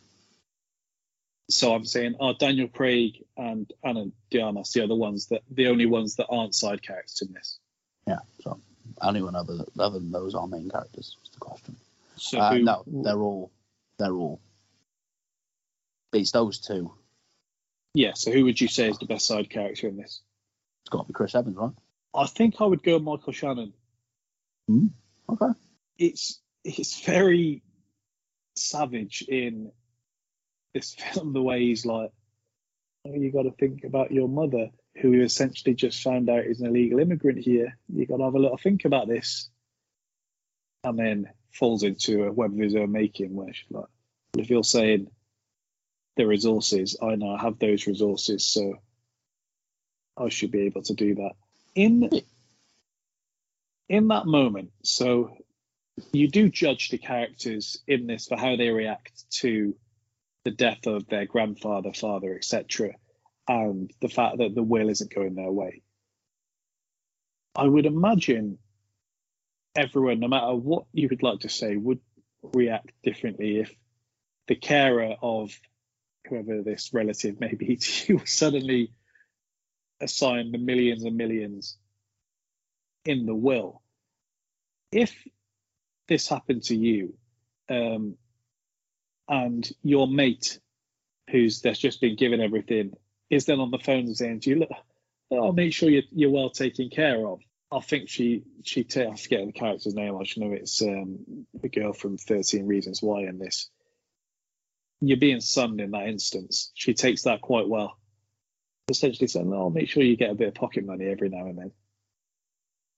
So 1.51 1.74
I'm 1.74 1.84
saying, 1.84 2.16
are 2.20 2.34
Daniel 2.34 2.68
Craig 2.68 3.24
and 3.36 3.70
Ana 3.84 4.07
de 4.30 4.40
Armas 4.40 4.72
the 4.72 4.84
other 4.84 4.95
ones 4.95 5.26
that 5.26 5.43
the 5.51 5.68
only 5.68 5.86
ones 5.86 6.16
that 6.16 6.26
aren't 6.28 6.55
side 6.55 6.82
characters 6.82 7.22
in 7.26 7.32
this? 7.34 7.59
Yeah. 8.07 8.20
So 8.43 8.59
anyone 9.07 9.34
other 9.34 9.64
other 9.78 9.99
than 9.99 10.12
those 10.12 10.34
are 10.34 10.47
main 10.47 10.70
characters? 10.70 11.16
Is 11.24 11.30
the 11.30 11.38
question. 11.40 11.76
So 12.16 12.38
Uh, 12.38 12.53
who, 12.55 12.62
no, 12.62 12.84
they're 12.86 13.18
all 13.20 13.51
they're 13.99 14.14
all. 14.14 14.40
It's 16.12 16.30
those 16.32 16.59
two. 16.59 16.93
yeah. 17.95 18.12
So 18.14 18.30
who 18.30 18.45
would 18.45 18.61
you 18.61 18.68
say 18.68 18.88
is 18.88 18.99
the 18.99 19.07
best 19.07 19.26
side 19.26 19.51
character 19.51 19.88
in 19.88 19.97
this? 19.97 20.20
It's 20.84 20.90
got 20.90 21.03
to 21.03 21.09
be 21.09 21.12
Chris 21.14 21.34
Evans, 21.34 21.57
right? 21.57 21.72
I 22.14 22.26
think 22.26 22.57
I 22.61 22.64
would 22.64 22.82
go 22.82 22.99
Michael 22.99 23.32
Shannon. 23.32 23.72
Hmm. 24.69 24.87
Okay. 25.29 25.59
It's 25.99 26.41
it's 26.65 27.01
very 27.01 27.63
savage 28.57 29.23
in 29.29 29.73
this 30.75 30.95
film 31.13 31.33
the 31.33 31.43
way 31.43 31.61
he's 31.61 31.87
like, 31.87 32.11
oh, 33.07 33.15
you 33.15 33.33
got 33.33 33.43
to 33.43 33.53
think 33.53 33.85
about 33.85 34.13
your 34.13 34.29
mother, 34.29 34.71
who 35.01 35.13
you 35.13 35.23
essentially 35.23 35.75
just 35.75 36.03
found 36.03 36.29
out 36.29 36.45
is 36.45 36.61
an 36.61 36.69
illegal 36.69 37.01
immigrant 37.01 37.39
here. 37.39 37.77
You 37.93 38.07
got 38.07 38.19
to 38.19 38.25
have 38.25 38.35
a 38.35 38.39
little 38.39 38.59
think 38.59 38.85
about 38.85 39.09
this, 39.09 39.51
and 40.85 40.99
then 40.99 41.29
falls 41.53 41.83
into 41.83 42.25
a 42.25 42.33
web 42.33 42.53
of 42.53 42.59
his 42.59 42.75
own 42.75 42.93
making, 42.93 43.35
where 43.35 43.53
she's 43.53 43.71
like, 43.71 43.87
if 44.39 44.49
you're 44.49 44.65
saying 44.65 45.09
the 46.17 46.27
resources, 46.27 46.97
I 47.03 47.15
know 47.17 47.35
I 47.35 47.43
have 47.43 47.59
those 47.59 47.87
resources, 47.87 48.45
so 48.45 48.75
I 50.17 50.29
should 50.29 50.51
be 50.51 50.63
able 50.63 50.83
to 50.83 50.95
do 50.95 51.15
that. 51.17 51.33
In 51.75 52.11
in 53.93 54.09
that 54.09 54.24
moment, 54.24 54.70
so 54.82 55.36
you 56.14 56.26
do 56.26 56.49
judge 56.49 56.88
the 56.88 56.97
characters 56.97 57.76
in 57.86 58.07
this 58.07 58.26
for 58.26 58.38
how 58.38 58.57
they 58.57 58.70
react 58.70 59.30
to 59.30 59.76
the 60.45 60.51
death 60.51 60.86
of 60.86 61.07
their 61.09 61.26
grandfather, 61.26 61.93
father, 61.93 62.34
etc., 62.34 62.93
and 63.47 63.93
the 64.01 64.09
fact 64.09 64.38
that 64.38 64.55
the 64.55 64.62
will 64.62 64.88
isn't 64.88 65.14
going 65.14 65.34
their 65.34 65.53
way. 65.53 65.82
I 67.55 67.64
would 67.64 67.84
imagine 67.84 68.57
everyone, 69.76 70.20
no 70.20 70.28
matter 70.28 70.55
what 70.55 70.84
you 70.95 71.09
would 71.11 71.22
like 71.22 71.40
to 71.40 71.51
say, 71.51 71.76
would 71.76 72.01
react 72.55 72.93
differently 73.03 73.59
if 73.59 73.74
the 74.49 74.55
carer 74.57 75.16
of 75.20 75.53
whoever 76.26 76.62
this 76.62 76.95
relative 76.95 77.40
may 77.40 77.55
be 77.55 77.76
to 77.80 78.12
you 78.14 78.18
was 78.20 78.30
suddenly 78.32 78.90
assigned 80.01 80.55
the 80.55 80.59
millions 80.59 81.05
and 81.05 81.14
millions 81.14 81.76
in 83.05 83.26
the 83.26 83.34
will. 83.34 83.82
If 84.93 85.16
this 86.09 86.28
happened 86.28 86.64
to 86.64 86.76
you, 86.76 87.14
um, 87.70 88.16
and 89.28 89.68
your 89.82 90.07
mate, 90.07 90.61
who's 91.30 91.62
that's 91.62 91.78
just 91.78 92.01
been 92.01 92.16
given 92.16 92.40
everything, 92.40 92.93
is 93.30 93.47
then 93.47 93.61
on 93.61 93.70
the 93.70 93.78
phone 93.78 94.14
saying 94.14 94.40
to 94.40 94.51
you, 94.51 94.57
"Look, 94.57 94.70
I'll 95.32 95.53
make 95.53 95.72
sure 95.72 95.88
you're, 95.88 96.03
you're 96.12 96.30
well 96.30 96.51
taken 96.51 96.90
care 96.90 97.26
of." 97.26 97.40
I 97.70 97.80
think 97.80 98.11
she 98.11 98.43
she 98.64 98.84
ta- 98.84 99.11
I 99.12 99.16
forget 99.16 99.47
the 99.47 99.53
character's 99.53 99.95
name. 99.95 100.16
I 100.16 100.24
should 100.24 100.43
know 100.43 100.53
it's 100.53 100.82
um, 100.82 101.47
the 101.55 101.70
girl 101.70 101.95
from 101.95 102.18
Thirteen 102.18 102.66
Reasons 102.66 103.03
Why 103.03 103.22
in 103.22 103.38
this. 103.38 103.70
You're 105.01 105.16
being 105.16 105.40
sunned 105.40 105.80
in 105.80 105.93
that 105.93 106.07
instance. 106.09 106.70
She 106.74 106.93
takes 106.95 107.22
that 107.22 107.40
quite 107.40 107.68
well. 107.68 107.99
Essentially 108.90 109.26
saying, 109.26 109.49
"No, 109.49 109.62
I'll 109.62 109.70
make 109.70 109.88
sure 109.88 110.03
you 110.03 110.16
get 110.16 110.30
a 110.30 110.34
bit 110.34 110.49
of 110.49 110.55
pocket 110.55 110.84
money 110.84 111.07
every 111.07 111.30
now 111.30 111.47
and 111.47 111.59
then." 111.59 111.72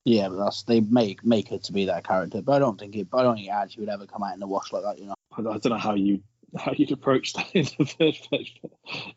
Yeah, 0.05 0.29
but 0.29 0.37
that's 0.37 0.63
they 0.63 0.81
make 0.81 1.25
make 1.25 1.49
her 1.49 1.57
to 1.57 1.73
be 1.73 1.85
that 1.85 2.07
character. 2.07 2.41
But 2.41 2.53
I 2.53 2.59
don't 2.59 2.79
think 2.79 2.95
it. 2.95 3.07
I 3.11 3.23
don't 3.23 3.35
think 3.35 3.49
actually 3.49 3.85
would 3.85 3.93
ever 3.93 4.05
come 4.05 4.23
out 4.23 4.35
in 4.35 4.39
the 4.39 4.47
wash 4.47 4.71
like 4.71 4.83
that. 4.83 4.99
You 4.99 5.07
know. 5.07 5.15
I 5.35 5.41
don't 5.41 5.65
know 5.65 5.77
how 5.77 5.95
you 5.95 6.21
how 6.55 6.73
you'd 6.75 6.91
approach 6.91 7.33
that 7.33 7.47
in 7.53 7.65
the 7.77 7.85
first 7.85 8.29
place. 8.29 8.51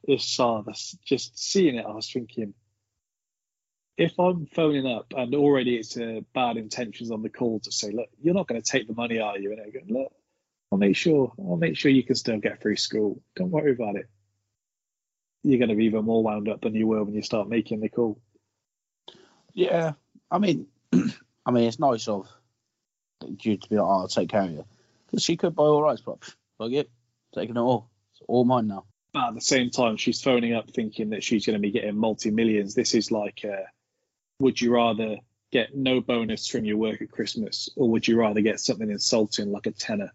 It's 0.04 0.24
sad. 0.24 0.64
That's 0.66 0.92
just 1.04 1.38
seeing 1.38 1.76
it. 1.76 1.86
I 1.86 1.92
was 1.92 2.10
thinking, 2.10 2.54
if 3.98 4.18
I'm 4.18 4.46
phoning 4.46 4.86
up 4.86 5.12
and 5.16 5.34
already 5.34 5.76
it's 5.76 5.96
uh, 5.96 6.20
bad 6.34 6.56
intentions 6.56 7.10
on 7.10 7.22
the 7.22 7.28
call 7.28 7.60
to 7.60 7.72
say, 7.72 7.90
look, 7.90 8.08
you're 8.20 8.34
not 8.34 8.48
going 8.48 8.60
to 8.60 8.68
take 8.70 8.88
the 8.88 8.94
money, 8.94 9.18
are 9.18 9.38
you? 9.38 9.52
And 9.52 9.60
I 9.60 9.70
go, 9.70 9.80
look, 9.88 10.12
I'll 10.72 10.78
make 10.78 10.96
sure. 10.96 11.32
I'll 11.38 11.56
make 11.56 11.76
sure 11.76 11.90
you 11.90 12.02
can 12.02 12.16
still 12.16 12.38
get 12.38 12.62
through 12.62 12.76
school. 12.76 13.22
Don't 13.36 13.50
worry 13.50 13.72
about 13.72 13.96
it. 13.96 14.06
You're 15.42 15.58
going 15.58 15.70
to 15.70 15.76
be 15.76 15.86
even 15.86 16.04
more 16.04 16.22
wound 16.22 16.48
up 16.48 16.62
than 16.62 16.74
you 16.74 16.86
were 16.86 17.04
when 17.04 17.14
you 17.14 17.22
start 17.22 17.48
making 17.48 17.80
the 17.80 17.88
call. 17.88 18.20
Yeah, 19.54 19.92
I 20.30 20.38
mean, 20.38 20.66
I 21.46 21.50
mean, 21.50 21.64
it's 21.64 21.78
nice 21.78 22.08
of 22.08 22.28
you 23.40 23.56
to 23.56 23.68
be 23.68 23.76
like, 23.76 23.84
oh, 23.84 24.00
I'll 24.00 24.08
take 24.08 24.30
care 24.30 24.42
of 24.42 24.50
you. 24.50 24.64
Because 25.06 25.24
she 25.24 25.36
could 25.36 25.54
buy 25.54 25.64
all 25.64 25.82
rights, 25.82 26.02
but 26.02 26.22
fuck 26.58 26.72
it, 26.72 26.90
taking 27.34 27.56
it 27.56 27.60
all. 27.60 27.88
It's 28.12 28.22
all 28.28 28.44
mine 28.44 28.68
now. 28.68 28.84
But 29.12 29.28
at 29.28 29.34
the 29.34 29.40
same 29.40 29.70
time, 29.70 29.96
she's 29.96 30.20
phoning 30.20 30.54
up 30.54 30.70
thinking 30.70 31.10
that 31.10 31.24
she's 31.24 31.46
going 31.46 31.54
to 31.54 31.62
be 31.62 31.70
getting 31.70 31.96
multi 31.96 32.30
millions. 32.30 32.74
This 32.74 32.94
is 32.94 33.10
like, 33.10 33.44
uh, 33.44 33.64
would 34.40 34.60
you 34.60 34.74
rather 34.74 35.16
get 35.50 35.74
no 35.74 36.00
bonus 36.00 36.46
from 36.46 36.64
your 36.64 36.76
work 36.76 37.00
at 37.00 37.10
Christmas, 37.10 37.70
or 37.74 37.88
would 37.90 38.06
you 38.06 38.18
rather 38.18 38.42
get 38.42 38.60
something 38.60 38.90
insulting 38.90 39.50
like 39.50 39.66
a 39.66 39.70
tenner? 39.70 40.12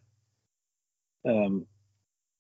Um, 1.26 1.66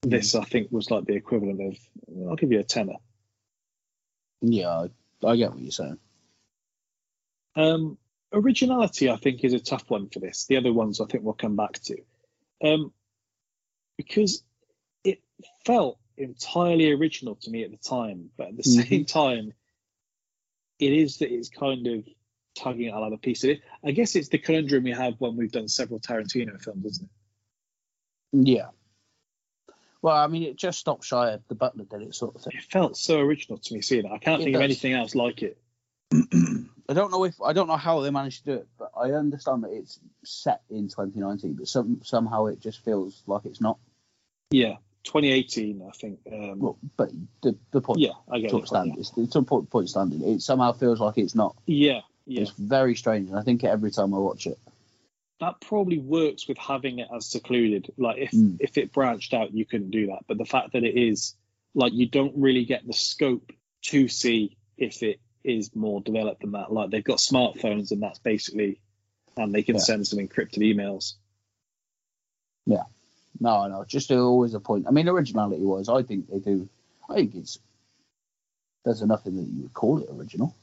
this, 0.03 0.35
I 0.35 0.43
think, 0.43 0.71
was 0.71 0.91
like 0.91 1.05
the 1.05 1.15
equivalent 1.15 1.61
of, 1.61 2.27
I'll 2.29 2.35
give 2.35 2.51
you 2.51 2.59
a 2.59 2.63
tenner. 2.63 2.97
Yeah, 4.41 4.69
I, 5.23 5.27
I 5.27 5.35
get 5.37 5.51
what 5.51 5.61
you're 5.61 5.71
saying. 5.71 5.97
Um, 7.55 7.97
originality, 8.33 9.09
I 9.09 9.15
think, 9.17 9.43
is 9.43 9.53
a 9.53 9.59
tough 9.59 9.89
one 9.89 10.09
for 10.09 10.19
this. 10.19 10.45
The 10.45 10.57
other 10.57 10.73
ones, 10.73 10.99
I 10.99 11.05
think, 11.05 11.23
we'll 11.23 11.33
come 11.33 11.55
back 11.55 11.73
to, 11.83 11.97
um, 12.63 12.91
because 13.97 14.43
it 15.03 15.21
felt 15.65 15.99
entirely 16.17 16.91
original 16.91 17.35
to 17.35 17.49
me 17.51 17.63
at 17.63 17.71
the 17.71 17.77
time, 17.77 18.31
but 18.37 18.49
at 18.49 18.57
the 18.57 18.63
Mhm. 18.63 18.89
same 18.89 19.05
time, 19.05 19.53
it 20.79 20.93
is 20.93 21.19
that 21.19 21.31
it's 21.33 21.49
kind 21.49 21.87
of 21.87 22.07
tugging 22.55 22.87
at 22.89 22.93
other 22.95 23.17
pieces. 23.17 23.59
I 23.83 23.91
guess 23.91 24.15
it's 24.15 24.29
the 24.29 24.37
conundrum 24.37 24.83
we 24.83 24.91
have 24.91 25.19
when 25.19 25.35
we've 25.35 25.51
done 25.51 25.67
several 25.67 25.99
Tarantino 25.99 26.61
films, 26.61 26.85
isn't 26.85 27.09
it? 28.33 28.47
Yeah. 28.47 28.69
Well, 30.01 30.17
I 30.17 30.27
mean, 30.27 30.43
it 30.43 30.57
just 30.57 30.79
stopped 30.79 31.05
shy 31.05 31.31
of 31.31 31.47
the 31.47 31.55
Butler 31.55 31.85
did 31.85 32.01
it 32.01 32.13
sort 32.13 32.35
of 32.35 32.41
thing. 32.41 32.53
It 32.57 32.63
felt 32.63 32.97
so 32.97 33.19
original 33.19 33.57
to 33.57 33.73
me 33.73 33.81
seeing 33.81 34.05
it. 34.05 34.11
I 34.11 34.17
can't 34.17 34.41
It 34.41 34.45
think 34.45 34.55
of 34.55 34.61
anything 34.61 34.93
else 34.93 35.15
like 35.15 35.41
it. 35.41 35.57
I 36.89 36.93
don't 36.93 37.11
know 37.11 37.23
if 37.23 37.41
I 37.41 37.53
don't 37.53 37.67
know 37.67 37.77
how 37.77 38.01
they 38.01 38.09
managed 38.11 38.45
to 38.45 38.51
do 38.51 38.57
it, 38.59 38.67
but 38.77 38.91
I 38.97 39.11
understand 39.11 39.63
that 39.63 39.71
it's 39.71 39.99
set 40.23 40.61
in 40.69 40.89
2019, 40.89 41.53
but 41.53 41.67
some 41.67 42.01
somehow 42.03 42.47
it 42.47 42.59
just 42.59 42.83
feels 42.83 43.23
like 43.25 43.45
it's 43.45 43.61
not. 43.61 43.77
Yeah, 44.51 44.75
2018, 45.05 45.81
I 45.87 45.91
think. 45.91 46.19
Um, 46.31 46.59
Well, 46.59 46.77
but 46.97 47.09
the 47.41 47.57
the 47.71 47.81
point 47.81 47.99
yeah, 47.99 48.11
I 48.29 48.39
get 48.39 48.53
it. 48.53 48.67
stand 48.67 48.95
it's, 48.97 49.11
it's 49.17 49.35
a 49.35 49.41
point 49.43 49.69
point 49.69 49.89
standing. 49.89 50.21
It 50.27 50.41
somehow 50.41 50.73
feels 50.73 50.99
like 50.99 51.17
it's 51.17 51.35
not. 51.35 51.55
Yeah, 51.65 52.01
yeah. 52.25 52.41
It's 52.41 52.51
very 52.51 52.95
strange, 52.95 53.29
and 53.29 53.39
I 53.39 53.43
think 53.43 53.63
every 53.63 53.91
time 53.91 54.13
I 54.13 54.17
watch 54.17 54.45
it. 54.47 54.57
that 55.39 55.59
probably 55.61 55.99
works 55.99 56.47
with 56.47 56.57
having 56.57 56.99
it 56.99 57.07
as 57.15 57.25
secluded. 57.25 57.91
Like 57.97 58.17
if 58.17 58.31
Mm. 58.31 58.57
if 58.59 58.77
it 58.77 58.91
branched 58.91 59.33
out, 59.33 59.53
you 59.53 59.65
couldn't 59.65 59.91
do 59.91 60.07
that. 60.07 60.25
But 60.27 60.37
the 60.37 60.45
fact 60.45 60.73
that 60.73 60.83
it 60.83 60.97
is 60.97 61.35
like 61.73 61.93
you 61.93 62.07
don't 62.07 62.35
really 62.37 62.65
get 62.65 62.85
the 62.85 62.93
scope 62.93 63.51
to 63.83 64.07
see 64.07 64.57
if 64.77 65.01
it 65.03 65.19
is 65.43 65.75
more 65.75 66.01
developed 66.01 66.41
than 66.41 66.51
that. 66.51 66.71
Like 66.71 66.89
they've 66.89 67.03
got 67.03 67.17
smartphones 67.17 67.91
and 67.91 68.01
that's 68.01 68.19
basically 68.19 68.79
and 69.35 69.53
they 69.53 69.63
can 69.63 69.75
Yeah. 69.75 69.81
send 69.81 70.07
some 70.07 70.19
encrypted 70.19 70.59
emails. 70.59 71.13
Yeah, 72.65 72.83
no, 73.39 73.49
I 73.57 73.67
know. 73.67 73.83
Just 73.83 74.11
always 74.11 74.53
a 74.53 74.59
point. 74.59 74.85
I 74.87 74.91
mean, 74.91 75.09
originality 75.09 75.63
was, 75.63 75.89
I 75.89 76.03
think 76.03 76.29
they 76.29 76.39
do. 76.39 76.69
I 77.09 77.15
think 77.15 77.35
it's 77.35 77.59
there's 78.85 79.01
nothing 79.01 79.35
that 79.37 79.43
you 79.43 79.63
would 79.63 79.73
call 79.73 79.99
it 79.99 80.09
original. 80.11 80.55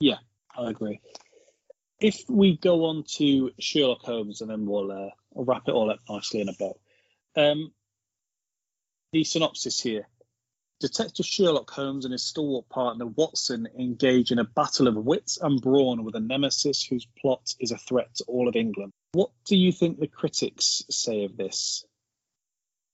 Yeah, 0.00 0.18
I 0.56 0.70
agree. 0.70 1.00
If 2.00 2.24
we 2.28 2.56
go 2.56 2.86
on 2.86 3.04
to 3.18 3.52
Sherlock 3.60 4.02
Holmes 4.02 4.40
and 4.40 4.50
then 4.50 4.66
we'll, 4.66 4.90
uh, 4.90 5.10
wrap 5.34 5.68
it 5.68 5.72
all 5.72 5.90
up 5.90 6.00
nicely 6.08 6.40
in 6.40 6.48
a 6.48 6.52
bow. 6.52 6.76
Um, 7.36 7.72
the 9.12 9.24
synopsis 9.24 9.80
here. 9.80 10.08
Detective 10.82 11.24
Sherlock 11.24 11.70
Holmes 11.70 12.04
and 12.04 12.10
his 12.10 12.24
stalwart 12.24 12.68
partner 12.68 13.06
Watson 13.06 13.68
engage 13.78 14.32
in 14.32 14.40
a 14.40 14.44
battle 14.44 14.88
of 14.88 14.96
wits 14.96 15.38
and 15.40 15.62
brawn 15.62 16.02
with 16.02 16.16
a 16.16 16.20
nemesis 16.20 16.82
whose 16.82 17.06
plot 17.20 17.54
is 17.60 17.70
a 17.70 17.78
threat 17.78 18.12
to 18.16 18.24
all 18.24 18.48
of 18.48 18.56
England. 18.56 18.90
What 19.12 19.30
do 19.44 19.56
you 19.56 19.70
think 19.70 20.00
the 20.00 20.08
critics 20.08 20.82
say 20.90 21.24
of 21.24 21.36
this? 21.36 21.84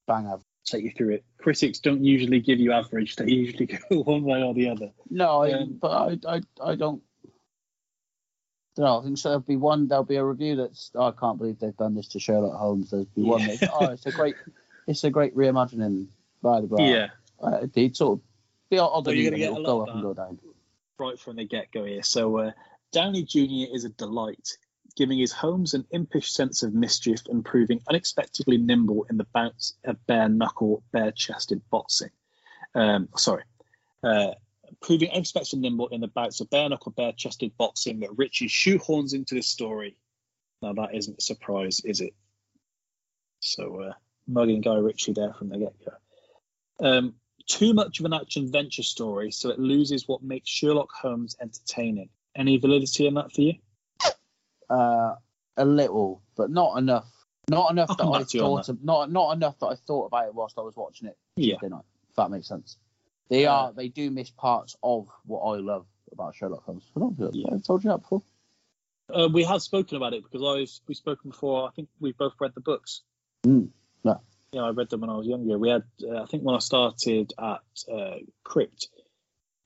Bang 0.07 0.27
average. 0.27 0.43
Take 0.67 0.85
you 0.85 0.91
through 0.91 1.15
it. 1.15 1.25
Critics 1.39 1.79
don't 1.79 2.05
usually 2.05 2.41
give 2.41 2.61
you 2.61 2.73
average; 2.73 3.17
they 3.17 3.31
usually 3.31 3.65
go 3.91 4.03
one 4.03 4.23
way 4.23 4.43
or 4.43 4.53
the 4.53 4.69
other. 4.69 4.91
No, 5.09 5.43
I, 5.43 5.53
Um, 5.53 5.79
but 5.81 5.89
I, 6.27 6.35
I, 6.37 6.41
I 6.63 6.75
don't. 6.75 7.03
No, 8.77 8.99
I 8.99 9.03
think 9.03 9.17
so. 9.17 9.31
There'll 9.31 9.41
be 9.41 9.57
one. 9.57 9.89
There'll 9.89 10.05
be 10.05 10.17
a 10.17 10.25
review 10.25 10.57
that's. 10.57 10.91
Oh, 10.95 11.09
I 11.09 11.13
can't 11.13 11.39
believe 11.39 11.59
they've 11.59 11.75
done 11.75 11.95
this 11.95 12.09
to 12.09 12.21
Sherlock 12.21 12.59
Holmes. 12.59 12.91
There'll 12.91 13.07
be 13.17 13.23
one 13.23 13.47
that's. 13.47 13.63
Oh, 13.73 13.87
it's 13.93 14.05
a 14.05 14.13
great. 14.13 14.37
It's 14.87 15.05
a 15.05 15.11
great 15.11 15.35
reimagining. 15.35 16.09
By 16.43 16.61
the 16.61 16.67
way, 16.67 16.91
uh, 17.43 17.67
it 17.75 17.97
sort 17.97 18.19
of. 18.19 18.25
The 18.71 18.79
odd 18.79 19.07
Well, 19.07 19.15
and 19.15 19.21
you're 19.21 19.31
gonna 19.31 19.39
get 19.39 19.51
it'll 19.53 19.63
a 19.63 19.65
go 19.65 19.77
lot 19.79 19.83
up 19.83 19.89
of 19.89 19.95
and 19.95 20.03
go 20.05 20.15
down. 20.15 20.39
right 20.99 21.19
from 21.19 21.37
the 21.37 21.45
get 21.45 21.73
go 21.73 21.85
here. 21.85 22.03
So, 22.03 22.37
uh, 22.39 22.53
Downey 22.93 23.23
Jr. 23.23 23.75
is 23.75 23.85
a 23.85 23.89
delight, 23.91 24.59
giving 24.97 25.19
his 25.19 25.33
Holmes 25.33 25.75
an 25.75 25.87
impish 25.91 26.31
sense 26.33 26.63
of 26.63 26.75
mischief 26.75 27.21
and 27.29 27.45
proving 27.45 27.81
unexpectedly 27.89 28.59
nimble 28.59 29.07
in 29.09 29.17
the 29.17 29.27
bounce 29.33 29.75
of 29.85 30.05
bare 30.07 30.29
knuckle, 30.29 30.83
bare 30.93 31.13
chested 31.13 31.63
boxing. 31.71 32.11
Um, 32.75 33.09
sorry. 33.17 33.45
Uh, 34.03 34.33
proving 34.83 35.11
unexpectedly 35.11 35.61
nimble 35.61 35.89
in 35.89 36.01
the 36.01 36.09
bouts 36.09 36.41
of 36.41 36.51
bare 36.51 36.69
knuckle, 36.69 36.93
bare 36.93 37.13
chested 37.13 37.57
boxing 37.57 38.01
that 38.01 38.17
Ritchie 38.17 38.49
shoehorns 38.49 39.15
into 39.15 39.35
the 39.35 39.43
story. 39.43 39.97
Now, 40.61 40.73
that 40.75 40.95
isn't 40.95 41.19
a 41.19 41.23
surprise, 41.23 41.81
is 41.85 42.01
it? 42.01 42.15
So, 43.41 43.81
uh, 43.81 43.93
mugging 44.27 44.61
Guy 44.61 44.75
Ritchie 44.77 45.13
there 45.13 45.33
from 45.33 45.49
the 45.49 45.59
get 45.59 45.75
go. 45.85 45.93
Um, 46.87 47.15
too 47.49 47.75
much 47.75 47.99
of 47.99 48.07
an 48.07 48.13
action 48.13 48.45
adventure 48.45 48.83
story, 48.83 49.31
so 49.33 49.51
it 49.51 49.59
loses 49.59 50.07
what 50.07 50.23
makes 50.23 50.49
Sherlock 50.49 50.91
Holmes 50.93 51.37
entertaining. 51.41 52.11
Any 52.37 52.59
validity 52.59 53.07
in 53.07 53.15
that 53.15 53.33
for 53.33 53.41
you? 53.41 53.55
Uh, 54.71 55.15
a 55.57 55.65
little, 55.65 56.23
but 56.37 56.51
not 56.51 56.77
enough. 56.79 57.09
Not 57.51 57.71
enough 57.73 57.89
that 57.97 58.05
I 58.05 58.19
back 58.19 58.29
to 58.29 58.39
you 58.39 58.45
on 58.45 58.51
thought 58.59 58.69
of. 58.69 58.85
Not 58.85 59.11
not 59.11 59.33
enough 59.33 59.59
that 59.61 59.67
I 59.67 59.75
thought 59.75 60.07
about 60.07 60.27
it 60.27 60.35
whilst 60.35 60.59
I 60.59 60.61
was 60.61 60.77
watching 60.77 61.09
it 61.09 61.17
Yeah. 61.37 61.55
Tuesday 61.55 61.69
night. 61.71 61.85
If 62.11 62.17
that 62.17 62.31
makes 62.31 62.47
sense. 62.47 62.77
They 63.31 63.47
Uh, 63.47 63.55
are. 63.55 63.73
They 63.73 63.89
do 63.89 64.11
miss 64.11 64.31
parts 64.31 64.77
of 64.83 65.09
what 65.25 65.41
I 65.41 65.59
love 65.59 65.87
about 66.13 66.35
Sherlock 66.35 66.65
Holmes. 66.65 66.85
I. 66.95 67.31
Yeah. 67.33 67.47
I've 67.55 67.63
told 67.63 67.83
you 67.83 67.91
that 67.91 68.03
before. 68.03 68.23
Uh, 69.13 69.29
we 69.33 69.43
have 69.45 69.63
spoken 69.63 69.97
about 69.97 70.13
it 70.13 70.23
because 70.23 70.43
I've 70.43 70.87
we've 70.87 70.97
spoken 70.97 71.31
before. 71.31 71.67
I 71.67 71.71
think 71.71 71.89
we've 71.99 72.17
both 72.17 72.35
read 72.39 72.53
the 72.55 72.61
books. 72.61 73.01
Mm, 73.47 73.71
yeah. 74.05 74.15
Yeah, 74.53 74.63
I 74.63 74.71
read 74.71 74.89
them 74.89 75.03
when 75.03 75.11
I 75.11 75.17
was 75.17 75.27
younger. 75.27 75.59
We 75.59 75.69
had, 75.69 75.83
uh, 76.03 76.23
I 76.23 76.27
think, 76.27 76.43
when 76.43 76.55
I 76.55 76.59
started 76.61 77.33
at 77.39 77.61
uh, 77.93 78.17
Crypt, 78.45 78.89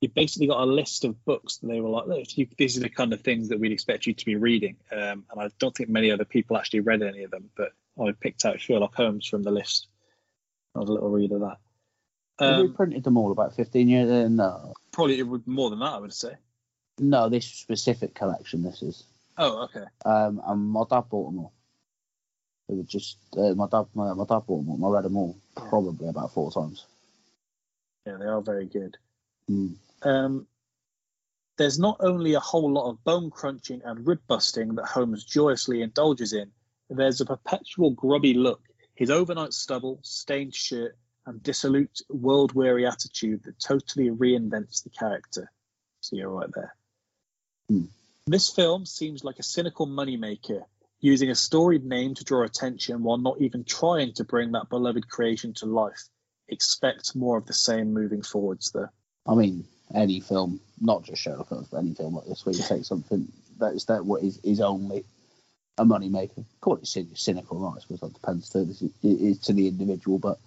you 0.00 0.08
basically 0.08 0.48
got 0.48 0.62
a 0.62 0.66
list 0.66 1.04
of 1.04 1.24
books, 1.24 1.60
and 1.62 1.70
they 1.70 1.80
were 1.80 1.88
like, 1.88 2.06
"Look, 2.08 2.36
you, 2.36 2.48
these 2.58 2.76
are 2.76 2.80
the 2.80 2.88
kind 2.88 3.12
of 3.12 3.20
things 3.20 3.48
that 3.50 3.60
we'd 3.60 3.70
expect 3.72 4.06
you 4.06 4.14
to 4.14 4.24
be 4.24 4.34
reading." 4.34 4.76
Um, 4.90 5.24
and 5.30 5.40
I 5.40 5.50
don't 5.60 5.74
think 5.76 5.88
many 5.88 6.10
other 6.10 6.24
people 6.24 6.56
actually 6.56 6.80
read 6.80 7.02
any 7.02 7.22
of 7.22 7.30
them, 7.30 7.50
but 7.56 7.72
I 8.00 8.10
picked 8.12 8.44
out 8.44 8.60
Sherlock 8.60 8.94
Holmes 8.96 9.26
from 9.26 9.44
the 9.44 9.52
list. 9.52 9.86
I 10.74 10.80
was 10.80 10.88
a 10.88 10.92
little 10.92 11.10
read 11.10 11.30
of 11.30 11.40
that. 11.40 11.58
Have 12.40 12.58
we 12.58 12.64
Um, 12.68 12.74
printed 12.74 13.04
them 13.04 13.18
all 13.18 13.30
about 13.30 13.54
15 13.54 13.88
years? 13.88 14.08
ago? 14.08 14.26
no. 14.28 14.72
probably 14.90 15.18
it 15.18 15.22
would 15.28 15.46
more 15.46 15.70
than 15.70 15.78
that, 15.80 15.92
I 15.92 15.98
would 16.00 16.12
say. 16.14 16.32
No, 16.98 17.28
this 17.28 17.46
specific 17.46 18.14
collection, 18.14 18.62
this 18.62 18.82
is. 18.82 19.04
Oh, 19.38 19.64
okay. 19.64 19.84
Um, 20.04 20.42
and 20.44 20.60
my 20.70 20.82
dad 20.90 21.02
bought 21.08 21.30
them 21.30 21.38
all. 21.40 21.52
They 22.72 22.78
were 22.78 22.84
just, 22.84 23.18
uh, 23.36 23.52
my 23.54 23.66
dad 23.68 23.84
my, 23.94 24.14
my 24.14 24.24
dad 24.24 24.46
bought 24.46 24.64
them 24.64 24.82
all. 24.82 24.86
I 24.86 24.94
read 24.94 25.04
them 25.04 25.16
all 25.18 25.36
probably 25.54 26.08
about 26.08 26.32
four 26.32 26.50
times. 26.50 26.86
Yeah, 28.06 28.16
they 28.16 28.24
are 28.24 28.40
very 28.40 28.64
good. 28.64 28.96
Mm. 29.50 29.74
Um, 30.02 30.46
there's 31.58 31.78
not 31.78 31.98
only 32.00 32.32
a 32.32 32.40
whole 32.40 32.72
lot 32.72 32.88
of 32.88 33.04
bone 33.04 33.30
crunching 33.30 33.82
and 33.84 34.06
rib 34.06 34.20
busting 34.26 34.76
that 34.76 34.86
Holmes 34.86 35.22
joyously 35.22 35.82
indulges 35.82 36.32
in, 36.32 36.50
there's 36.88 37.20
a 37.20 37.26
perpetual 37.26 37.90
grubby 37.90 38.32
look, 38.32 38.62
his 38.94 39.10
overnight 39.10 39.52
stubble, 39.52 39.98
stained 40.02 40.54
shirt, 40.54 40.96
and 41.26 41.42
dissolute, 41.42 42.00
world 42.08 42.52
weary 42.52 42.86
attitude 42.86 43.42
that 43.44 43.60
totally 43.60 44.08
reinvents 44.08 44.82
the 44.82 44.90
character. 44.90 45.52
So 46.00 46.16
you're 46.16 46.30
right 46.30 46.50
there. 46.54 46.74
Hmm. 47.68 47.84
This 48.26 48.48
film 48.48 48.86
seems 48.86 49.24
like 49.24 49.40
a 49.40 49.42
cynical 49.42 49.86
moneymaker, 49.86 50.64
using 51.02 51.30
a 51.30 51.34
storied 51.34 51.84
name 51.84 52.14
to 52.14 52.24
draw 52.24 52.44
attention 52.44 53.02
while 53.02 53.18
not 53.18 53.40
even 53.40 53.64
trying 53.64 54.14
to 54.14 54.24
bring 54.24 54.52
that 54.52 54.70
beloved 54.70 55.08
creation 55.08 55.52
to 55.52 55.66
life. 55.66 56.08
Expect 56.48 57.14
more 57.14 57.36
of 57.36 57.46
the 57.46 57.52
same 57.52 57.92
moving 57.92 58.22
forwards, 58.22 58.70
though. 58.70 58.88
I 59.26 59.34
mean, 59.34 59.64
any 59.94 60.20
film, 60.20 60.60
not 60.80 61.02
just 61.02 61.20
Sherlock 61.20 61.48
Holmes, 61.48 61.68
but 61.70 61.78
any 61.78 61.94
film 61.94 62.14
like 62.14 62.26
this 62.26 62.46
where 62.46 62.54
you 62.54 62.62
take 62.62 62.84
something 62.84 63.28
that 63.58 63.74
is 63.74 63.84
that 63.86 64.04
what 64.04 64.22
is, 64.22 64.38
is 64.42 64.60
only 64.60 65.04
a 65.78 65.84
money 65.84 66.08
maker. 66.08 66.44
Call 66.60 66.76
it 66.76 66.84
cyn- 66.84 67.18
cynical, 67.18 67.58
right? 67.58 67.74
I 67.76 67.80
suppose 67.80 68.00
that 68.00 68.14
depends 68.14 68.48
to, 68.50 68.60
it 68.60 68.92
is 69.02 69.38
to 69.40 69.52
the 69.52 69.68
individual, 69.68 70.18
but 70.18 70.38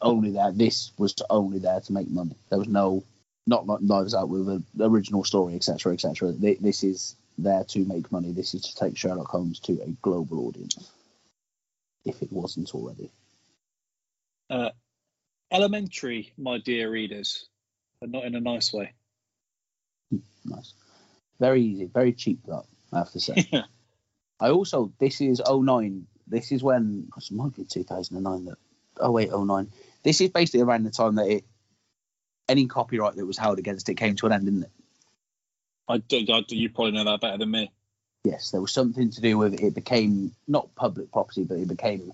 only 0.00 0.32
there. 0.32 0.52
This 0.52 0.92
was 0.98 1.14
only 1.30 1.58
there 1.58 1.80
to 1.80 1.92
make 1.92 2.08
money. 2.08 2.36
There 2.50 2.58
was 2.58 2.68
no, 2.68 3.02
not 3.46 3.66
like 3.66 3.80
Knives 3.80 4.14
Out 4.14 4.28
with 4.28 4.48
an 4.48 4.64
original 4.80 5.24
story, 5.24 5.54
etc., 5.54 5.94
etc. 5.94 6.32
This 6.32 6.84
is 6.84 7.16
there 7.38 7.64
to 7.64 7.84
make 7.84 8.12
money. 8.12 8.32
This 8.32 8.54
is 8.54 8.62
to 8.62 8.74
take 8.74 8.96
Sherlock 8.96 9.28
Holmes 9.28 9.60
to 9.60 9.80
a 9.82 9.90
global 10.02 10.46
audience, 10.46 10.90
if 12.04 12.20
it 12.22 12.32
wasn't 12.32 12.74
already. 12.74 13.10
Uh, 14.50 14.70
elementary, 15.50 16.32
my 16.36 16.58
dear 16.58 16.90
readers, 16.90 17.46
but 18.00 18.10
not 18.10 18.24
in 18.24 18.34
a 18.34 18.40
nice 18.40 18.72
way. 18.72 18.92
Nice. 20.44 20.74
Very 21.38 21.62
easy, 21.62 21.86
very 21.86 22.12
cheap 22.12 22.40
though, 22.46 22.66
I 22.92 22.98
have 22.98 23.12
to 23.12 23.20
say. 23.20 23.48
I 24.40 24.50
also 24.50 24.92
this 24.98 25.20
is 25.20 25.42
09. 25.48 26.06
This 26.26 26.52
is 26.52 26.62
when 26.62 27.08
it 27.16 27.32
might 27.32 27.56
be 27.56 27.64
2009 27.64 28.44
that 28.46 28.58
08, 29.02 29.30
09. 29.32 29.70
This 30.02 30.20
is 30.20 30.30
basically 30.30 30.60
around 30.60 30.84
the 30.84 30.90
time 30.90 31.16
that 31.16 31.28
it 31.28 31.44
any 32.48 32.66
copyright 32.66 33.16
that 33.16 33.26
was 33.26 33.38
held 33.38 33.58
against 33.58 33.88
it 33.88 33.94
came 33.94 34.16
to 34.16 34.26
an 34.26 34.32
end, 34.32 34.44
didn't 34.46 34.62
it? 34.64 34.70
I 35.88 35.98
do, 35.98 36.24
I 36.32 36.42
do, 36.46 36.56
you 36.56 36.68
probably 36.68 36.92
know 36.92 37.04
that 37.04 37.20
better 37.20 37.38
than 37.38 37.50
me. 37.50 37.72
Yes, 38.24 38.50
there 38.50 38.60
was 38.60 38.72
something 38.72 39.10
to 39.10 39.20
do 39.20 39.38
with 39.38 39.62
it 39.62 39.74
became 39.74 40.34
not 40.46 40.74
public 40.74 41.10
property, 41.12 41.44
but 41.44 41.58
it 41.58 41.68
became 41.68 42.12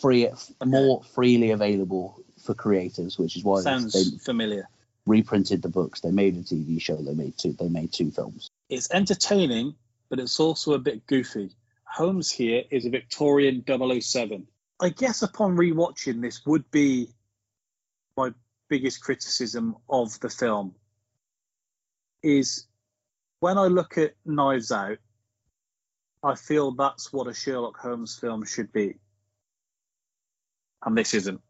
free, 0.00 0.28
more 0.64 1.02
freely 1.14 1.50
available 1.50 2.20
for 2.44 2.54
creators, 2.54 3.18
which 3.18 3.36
is 3.36 3.44
why 3.44 3.60
Sounds 3.60 3.92
they 3.92 4.18
familiar. 4.18 4.68
reprinted 5.06 5.62
the 5.62 5.68
books. 5.68 6.00
They 6.00 6.10
made 6.10 6.36
a 6.36 6.40
TV 6.40 6.80
show. 6.80 6.96
They 6.96 7.14
made 7.14 7.38
two. 7.38 7.52
They 7.52 7.68
made 7.68 7.92
two 7.92 8.10
films. 8.10 8.50
It's 8.68 8.90
entertaining, 8.90 9.74
but 10.10 10.18
it's 10.18 10.38
also 10.38 10.74
a 10.74 10.78
bit 10.78 11.06
goofy. 11.06 11.50
Holmes 11.84 12.30
here 12.30 12.64
is 12.70 12.84
a 12.84 12.90
Victorian 12.90 13.64
007. 13.66 14.46
I 14.80 14.88
guess 14.88 15.22
upon 15.22 15.56
rewatching 15.56 16.20
this 16.20 16.44
would 16.44 16.70
be 16.70 17.08
my 18.16 18.32
biggest 18.68 19.02
criticism 19.02 19.76
of 19.88 20.18
the 20.20 20.28
film 20.28 20.74
is 22.22 22.66
when 23.42 23.58
I 23.58 23.66
look 23.66 23.98
at 23.98 24.14
Knives 24.24 24.70
Out, 24.70 24.98
I 26.22 26.36
feel 26.36 26.70
that's 26.70 27.12
what 27.12 27.26
a 27.26 27.34
Sherlock 27.34 27.76
Holmes 27.76 28.16
film 28.16 28.44
should 28.44 28.72
be. 28.72 29.00
And 30.84 30.96
this 30.96 31.12
isn't. 31.12 31.40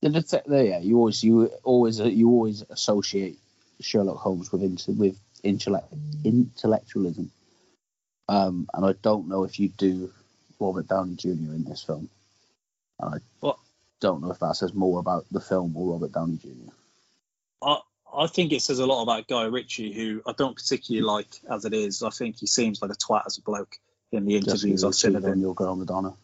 The 0.00 0.08
detec- 0.08 0.46
yeah, 0.48 0.78
you 0.78 0.96
always 0.96 1.22
you 1.22 1.50
always 1.64 2.00
you 2.00 2.30
always 2.30 2.64
associate 2.70 3.38
Sherlock 3.78 4.16
Holmes 4.16 4.50
with 4.50 4.62
into, 4.62 4.92
with 4.92 5.18
intellect, 5.42 5.92
intellectualism, 6.24 7.30
um, 8.30 8.66
and 8.72 8.86
I 8.86 8.94
don't 9.02 9.28
know 9.28 9.44
if 9.44 9.60
you 9.60 9.68
do 9.68 10.10
Robert 10.58 10.88
Downey 10.88 11.16
Jr. 11.16 11.28
in 11.28 11.64
this 11.64 11.82
film. 11.82 12.08
And 13.00 13.20
I 13.42 13.52
don't 14.00 14.22
know 14.22 14.30
if 14.30 14.38
that 14.38 14.56
says 14.56 14.72
more 14.72 14.98
about 14.98 15.26
the 15.30 15.40
film 15.40 15.76
or 15.76 15.92
Robert 15.92 16.12
Downey 16.12 16.38
Jr. 16.38 16.72
I, 17.62 17.80
I 18.18 18.26
think 18.26 18.52
it 18.52 18.62
says 18.62 18.80
a 18.80 18.86
lot 18.86 19.02
about 19.02 19.28
Guy 19.28 19.44
Ritchie, 19.44 19.92
who 19.92 20.22
I 20.26 20.32
don't 20.36 20.56
particularly 20.56 21.06
like 21.06 21.28
as 21.48 21.64
it 21.64 21.72
is. 21.72 22.02
I 22.02 22.10
think 22.10 22.36
he 22.38 22.46
seems 22.46 22.82
like 22.82 22.90
a 22.90 22.94
twat 22.94 23.22
as 23.26 23.38
a 23.38 23.42
bloke 23.42 23.76
in 24.10 24.24
the 24.24 24.36
interviews 24.36 24.82
I've 24.82 24.96
seen 24.96 25.14
of 25.14 25.24
on 25.24 25.34
him. 25.34 25.40
your 25.40 25.54
girl 25.54 25.76
Madonna. 25.76 26.14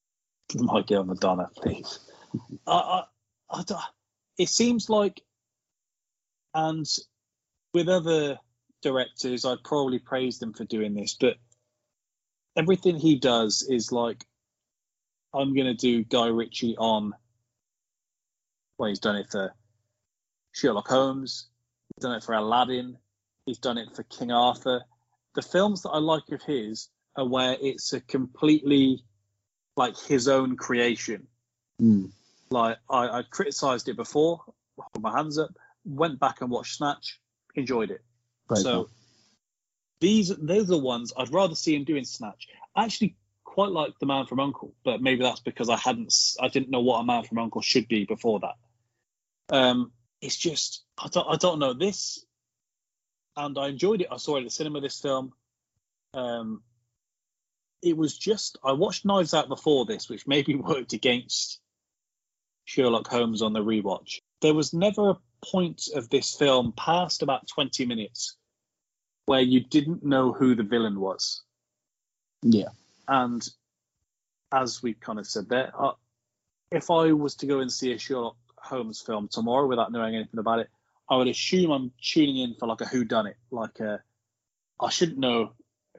My 0.54 0.82
girl 0.82 1.04
Madonna, 1.04 1.48
please. 1.56 2.00
I, 2.66 3.04
I, 3.50 3.62
I 3.70 3.84
it 4.36 4.50
seems 4.50 4.90
like, 4.90 5.22
and 6.52 6.86
with 7.72 7.88
other 7.88 8.38
directors, 8.82 9.46
I'd 9.46 9.64
probably 9.64 9.98
praise 9.98 10.38
them 10.38 10.52
for 10.52 10.64
doing 10.64 10.94
this, 10.94 11.16
but 11.18 11.36
everything 12.56 12.96
he 12.96 13.18
does 13.18 13.62
is 13.62 13.90
like, 13.90 14.22
I'm 15.32 15.54
going 15.54 15.66
to 15.66 15.74
do 15.74 16.04
Guy 16.04 16.26
Ritchie 16.26 16.76
on. 16.76 17.14
Well, 18.76 18.90
he's 18.90 19.00
done 19.00 19.16
it 19.16 19.30
for 19.30 19.52
Sherlock 20.52 20.88
Holmes. 20.88 21.48
He's 21.94 22.02
done 22.02 22.16
it 22.16 22.24
for 22.24 22.34
Aladdin. 22.34 22.96
He's 23.46 23.58
done 23.58 23.78
it 23.78 23.94
for 23.94 24.02
King 24.04 24.30
Arthur. 24.30 24.82
The 25.34 25.42
films 25.42 25.82
that 25.82 25.90
I 25.90 25.98
like 25.98 26.28
of 26.30 26.42
his 26.42 26.88
are 27.16 27.26
where 27.26 27.56
it's 27.60 27.92
a 27.92 28.00
completely 28.00 29.04
like 29.76 29.96
his 29.96 30.28
own 30.28 30.56
creation. 30.56 31.26
Mm. 31.80 32.10
Like 32.50 32.78
I, 32.90 33.08
I 33.18 33.22
criticized 33.30 33.88
it 33.88 33.96
before, 33.96 34.40
put 34.92 35.02
my 35.02 35.16
hands 35.16 35.38
up, 35.38 35.50
went 35.84 36.18
back 36.18 36.40
and 36.40 36.50
watched 36.50 36.76
Snatch, 36.76 37.20
enjoyed 37.54 37.90
it. 37.90 38.02
Great 38.48 38.62
so 38.62 38.88
these 40.00 40.28
those 40.36 40.64
are 40.64 40.66
the 40.66 40.78
ones 40.78 41.12
I'd 41.16 41.32
rather 41.32 41.54
see 41.54 41.74
him 41.74 41.84
doing 41.84 42.04
Snatch. 42.04 42.48
I 42.74 42.84
actually 42.84 43.16
quite 43.44 43.70
like 43.70 43.98
The 43.98 44.06
Man 44.06 44.26
from 44.26 44.38
U.N.C.L.E., 44.38 44.72
but 44.84 45.02
maybe 45.02 45.22
that's 45.22 45.40
because 45.40 45.68
I 45.68 45.76
hadn't 45.76 46.14
I 46.40 46.48
didn't 46.48 46.70
know 46.70 46.80
what 46.80 47.00
a 47.00 47.04
Man 47.04 47.24
from 47.24 47.38
U.N.C.L.E. 47.38 47.64
should 47.64 47.88
be 47.88 48.04
before 48.04 48.40
that. 48.40 48.54
Um, 49.50 49.92
it's 50.20 50.36
just 50.36 50.84
I 51.02 51.08
don't 51.08 51.26
I 51.28 51.36
don't 51.36 51.58
know 51.58 51.74
this, 51.74 52.24
and 53.36 53.56
I 53.58 53.68
enjoyed 53.68 54.00
it. 54.00 54.08
I 54.10 54.16
saw 54.16 54.36
it 54.36 54.40
at 54.40 54.44
the 54.44 54.50
cinema. 54.50 54.80
This 54.80 55.00
film, 55.00 55.32
um, 56.14 56.62
it 57.82 57.96
was 57.96 58.16
just 58.16 58.58
I 58.64 58.72
watched 58.72 59.04
Knives 59.04 59.34
Out 59.34 59.48
before 59.48 59.86
this, 59.86 60.08
which 60.08 60.26
maybe 60.26 60.54
worked 60.54 60.92
against 60.92 61.60
Sherlock 62.64 63.08
Holmes 63.08 63.42
on 63.42 63.52
the 63.52 63.64
rewatch. 63.64 64.20
There 64.40 64.54
was 64.54 64.72
never 64.72 65.10
a 65.10 65.18
point 65.44 65.88
of 65.94 66.08
this 66.10 66.34
film 66.34 66.72
past 66.76 67.22
about 67.22 67.48
20 67.48 67.86
minutes 67.86 68.36
where 69.26 69.40
you 69.40 69.60
didn't 69.60 70.04
know 70.04 70.32
who 70.32 70.54
the 70.54 70.62
villain 70.62 70.98
was. 71.00 71.42
Yeah. 72.42 72.68
And 73.06 73.46
as 74.52 74.82
we 74.82 74.94
kind 74.94 75.18
of 75.18 75.26
said 75.26 75.48
there, 75.48 75.72
uh, 75.78 75.92
if 76.70 76.90
I 76.90 77.12
was 77.12 77.36
to 77.36 77.46
go 77.46 77.60
and 77.60 77.72
see 77.72 77.92
a 77.92 77.98
Sherlock 77.98 78.36
Holmes 78.68 79.00
film 79.00 79.28
tomorrow 79.28 79.66
without 79.66 79.92
knowing 79.92 80.14
anything 80.14 80.38
about 80.38 80.60
it, 80.60 80.68
I 81.10 81.16
would 81.16 81.28
assume 81.28 81.70
I'm 81.70 81.92
tuning 82.02 82.38
in 82.38 82.54
for 82.54 82.66
like 82.66 82.80
a 82.80 82.86
who 82.86 83.04
done 83.04 83.26
it, 83.26 83.36
like 83.50 83.80
a 83.80 84.02
I 84.80 84.90
shouldn't 84.90 85.18
know 85.18 85.52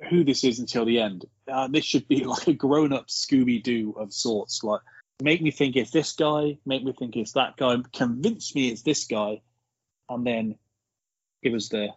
who 0.09 0.23
this 0.23 0.43
is 0.43 0.59
until 0.59 0.85
the 0.85 0.99
end. 0.99 1.25
Uh, 1.47 1.67
this 1.67 1.83
should 1.83 2.07
be 2.07 2.23
like 2.25 2.47
a 2.47 2.53
grown 2.53 2.93
up 2.93 3.07
Scooby 3.07 3.61
Doo 3.61 3.93
of 3.97 4.13
sorts. 4.13 4.63
Like 4.63 4.81
make 5.21 5.41
me 5.41 5.51
think 5.51 5.75
it's 5.75 5.91
this 5.91 6.13
guy, 6.13 6.59
make 6.65 6.83
me 6.83 6.93
think 6.93 7.15
it's 7.15 7.33
that 7.33 7.57
guy, 7.57 7.77
convince 7.93 8.55
me 8.55 8.69
it's 8.69 8.83
this 8.83 9.05
guy, 9.05 9.41
and 10.07 10.25
then 10.25 10.55
it 11.41 11.51
was 11.51 11.69
the 11.69 11.89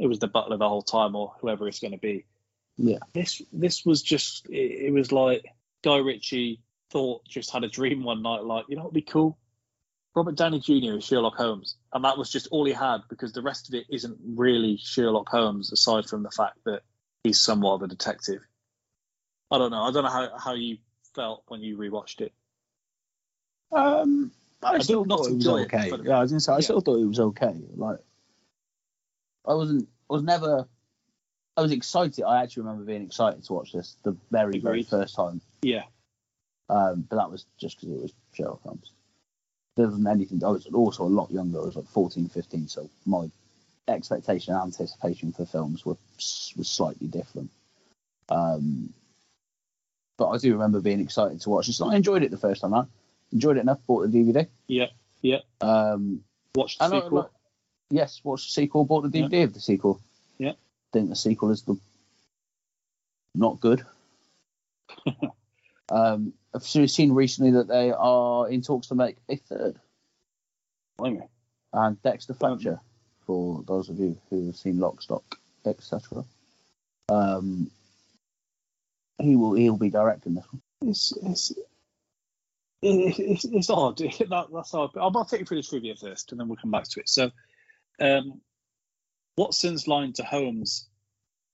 it 0.00 0.06
was 0.06 0.18
the 0.18 0.28
butler 0.28 0.58
the 0.58 0.68
whole 0.68 0.82
time 0.82 1.16
or 1.16 1.34
whoever 1.40 1.66
it's 1.66 1.80
going 1.80 1.92
to 1.92 1.98
be. 1.98 2.24
Yeah. 2.76 2.98
This 3.12 3.42
this 3.52 3.84
was 3.84 4.02
just 4.02 4.48
it, 4.48 4.86
it 4.86 4.92
was 4.92 5.10
like 5.10 5.44
Guy 5.82 5.96
Ritchie 5.96 6.60
thought 6.90 7.26
just 7.26 7.50
had 7.50 7.64
a 7.64 7.68
dream 7.68 8.02
one 8.02 8.22
night 8.22 8.44
like 8.44 8.64
you 8.68 8.76
know 8.76 8.82
what'd 8.82 8.94
be 8.94 9.02
cool 9.02 9.36
Robert 10.14 10.36
Downey 10.36 10.60
Jr. 10.60 10.96
is 10.96 11.04
Sherlock 11.04 11.36
Holmes, 11.36 11.76
and 11.92 12.04
that 12.04 12.18
was 12.18 12.30
just 12.30 12.48
all 12.50 12.64
he 12.64 12.72
had 12.72 12.98
because 13.08 13.32
the 13.32 13.42
rest 13.42 13.68
of 13.68 13.74
it 13.74 13.86
isn't 13.88 14.18
really 14.24 14.78
Sherlock 14.78 15.28
Holmes, 15.28 15.72
aside 15.72 16.06
from 16.06 16.22
the 16.22 16.30
fact 16.30 16.58
that 16.64 16.82
he's 17.22 17.40
somewhat 17.40 17.74
of 17.74 17.82
a 17.82 17.88
detective. 17.88 18.40
I 19.50 19.58
don't 19.58 19.70
know. 19.70 19.82
I 19.82 19.92
don't 19.92 20.04
know 20.04 20.10
how, 20.10 20.36
how 20.36 20.54
you 20.54 20.78
felt 21.14 21.44
when 21.48 21.62
you 21.62 21.76
rewatched 21.76 22.20
it. 22.20 22.32
Um, 23.70 24.32
I, 24.62 24.72
did 24.72 24.84
still 24.84 25.04
not 25.04 25.18
thought 25.18 25.28
it 25.28 25.34
was 25.34 25.46
enjoy 25.46 25.58
it, 25.58 25.74
okay. 25.74 25.90
yeah, 26.04 26.18
I 26.18 26.20
was 26.20 26.32
gonna 26.32 26.40
say 26.40 26.52
I 26.52 26.56
yeah. 26.56 26.60
still 26.60 26.80
thought 26.80 27.00
it 27.00 27.06
was 27.06 27.20
okay. 27.20 27.54
Like, 27.76 27.98
I 29.46 29.54
wasn't. 29.54 29.88
I 30.10 30.14
was 30.14 30.22
never. 30.22 30.66
I 31.56 31.60
was 31.60 31.72
excited. 31.72 32.24
I 32.24 32.42
actually 32.42 32.64
remember 32.64 32.84
being 32.84 33.02
excited 33.02 33.44
to 33.44 33.52
watch 33.52 33.72
this 33.72 33.96
the 34.04 34.16
very, 34.30 34.58
very 34.58 34.84
first 34.84 35.14
time. 35.16 35.40
Yeah, 35.62 35.84
Um, 36.68 37.04
but 37.08 37.16
that 37.16 37.30
was 37.30 37.46
just 37.58 37.80
because 37.80 37.96
it 37.96 38.02
was 38.02 38.12
Sherlock 38.32 38.62
Holmes. 38.62 38.92
Wasn't 39.78 40.08
anything. 40.08 40.42
I 40.44 40.48
was 40.48 40.66
also 40.66 41.04
a 41.04 41.06
lot 41.06 41.30
younger. 41.30 41.60
I 41.60 41.64
was 41.66 41.76
like 41.76 41.86
14, 41.86 42.28
15, 42.28 42.66
so 42.68 42.90
my 43.06 43.30
expectation 43.86 44.52
and 44.54 44.64
anticipation 44.64 45.32
for 45.32 45.46
films 45.46 45.86
were 45.86 45.96
was 46.16 46.68
slightly 46.68 47.06
different. 47.06 47.50
Um, 48.28 48.92
but 50.16 50.30
I 50.30 50.38
do 50.38 50.52
remember 50.52 50.80
being 50.80 51.00
excited 51.00 51.40
to 51.42 51.50
watch 51.50 51.68
this. 51.68 51.80
I 51.80 51.94
enjoyed 51.94 52.24
it 52.24 52.30
the 52.32 52.36
first 52.36 52.60
time. 52.62 52.74
I 52.74 52.84
enjoyed 53.32 53.56
it 53.56 53.60
enough. 53.60 53.78
Bought 53.86 54.10
the 54.10 54.18
DVD. 54.18 54.48
yeah, 54.66 54.86
yeah. 55.22 55.38
Um, 55.60 56.22
Watched 56.56 56.80
the 56.80 56.84
I- 56.86 56.90
sequel. 56.90 57.18
like- 57.20 57.30
yes, 57.90 58.20
watched 58.24 58.48
the 58.48 58.52
sequel. 58.52 58.84
Bought 58.84 59.02
the 59.10 59.16
DVD 59.22 59.44
of 59.44 59.54
the 59.54 59.60
sequel. 59.60 60.00
Yeah. 60.38 60.52
Think 60.92 61.08
the 61.10 61.16
sequel 61.16 61.50
is 61.52 61.62
the 61.62 61.76
not 63.36 63.60
good. 63.60 63.86
um, 65.90 66.32
I've 66.54 66.62
seen 66.62 67.12
recently 67.12 67.52
that 67.52 67.68
they 67.68 67.92
are 67.92 68.48
in 68.48 68.62
talks 68.62 68.88
to 68.88 68.94
make 68.94 69.16
a 69.28 69.36
third. 69.36 69.78
Blimey. 70.98 71.28
And 71.72 72.00
Dexter 72.02 72.34
Fletcher, 72.34 72.80
for 73.26 73.62
those 73.66 73.88
of 73.88 73.98
you 73.98 74.18
who 74.30 74.46
have 74.46 74.56
seen 74.56 74.78
Lock, 74.78 75.02
Stock, 75.02 75.38
etc. 75.66 76.24
Um, 77.10 77.70
he 79.18 79.36
will 79.36 79.54
he'll 79.54 79.76
be 79.76 79.90
directing 79.90 80.34
this 80.34 80.46
one. 80.50 80.62
It's 80.82 81.12
it's 81.22 81.52
it's, 82.80 83.44
it's 83.44 83.70
odd. 83.70 83.98
that, 83.98 84.46
that's 84.52 84.74
odd. 84.74 84.90
But 84.94 85.00
I'll, 85.00 85.12
I'll 85.16 85.24
take 85.24 85.40
you 85.40 85.46
through 85.46 85.62
the 85.62 85.68
trivia 85.68 85.94
first, 85.96 86.30
and 86.30 86.40
then 86.40 86.48
we'll 86.48 86.56
come 86.56 86.70
back 86.70 86.84
to 86.84 87.00
it. 87.00 87.08
So, 87.08 87.30
um, 88.00 88.40
Watson's 89.36 89.88
line 89.88 90.12
to 90.14 90.22
Holmes, 90.22 90.88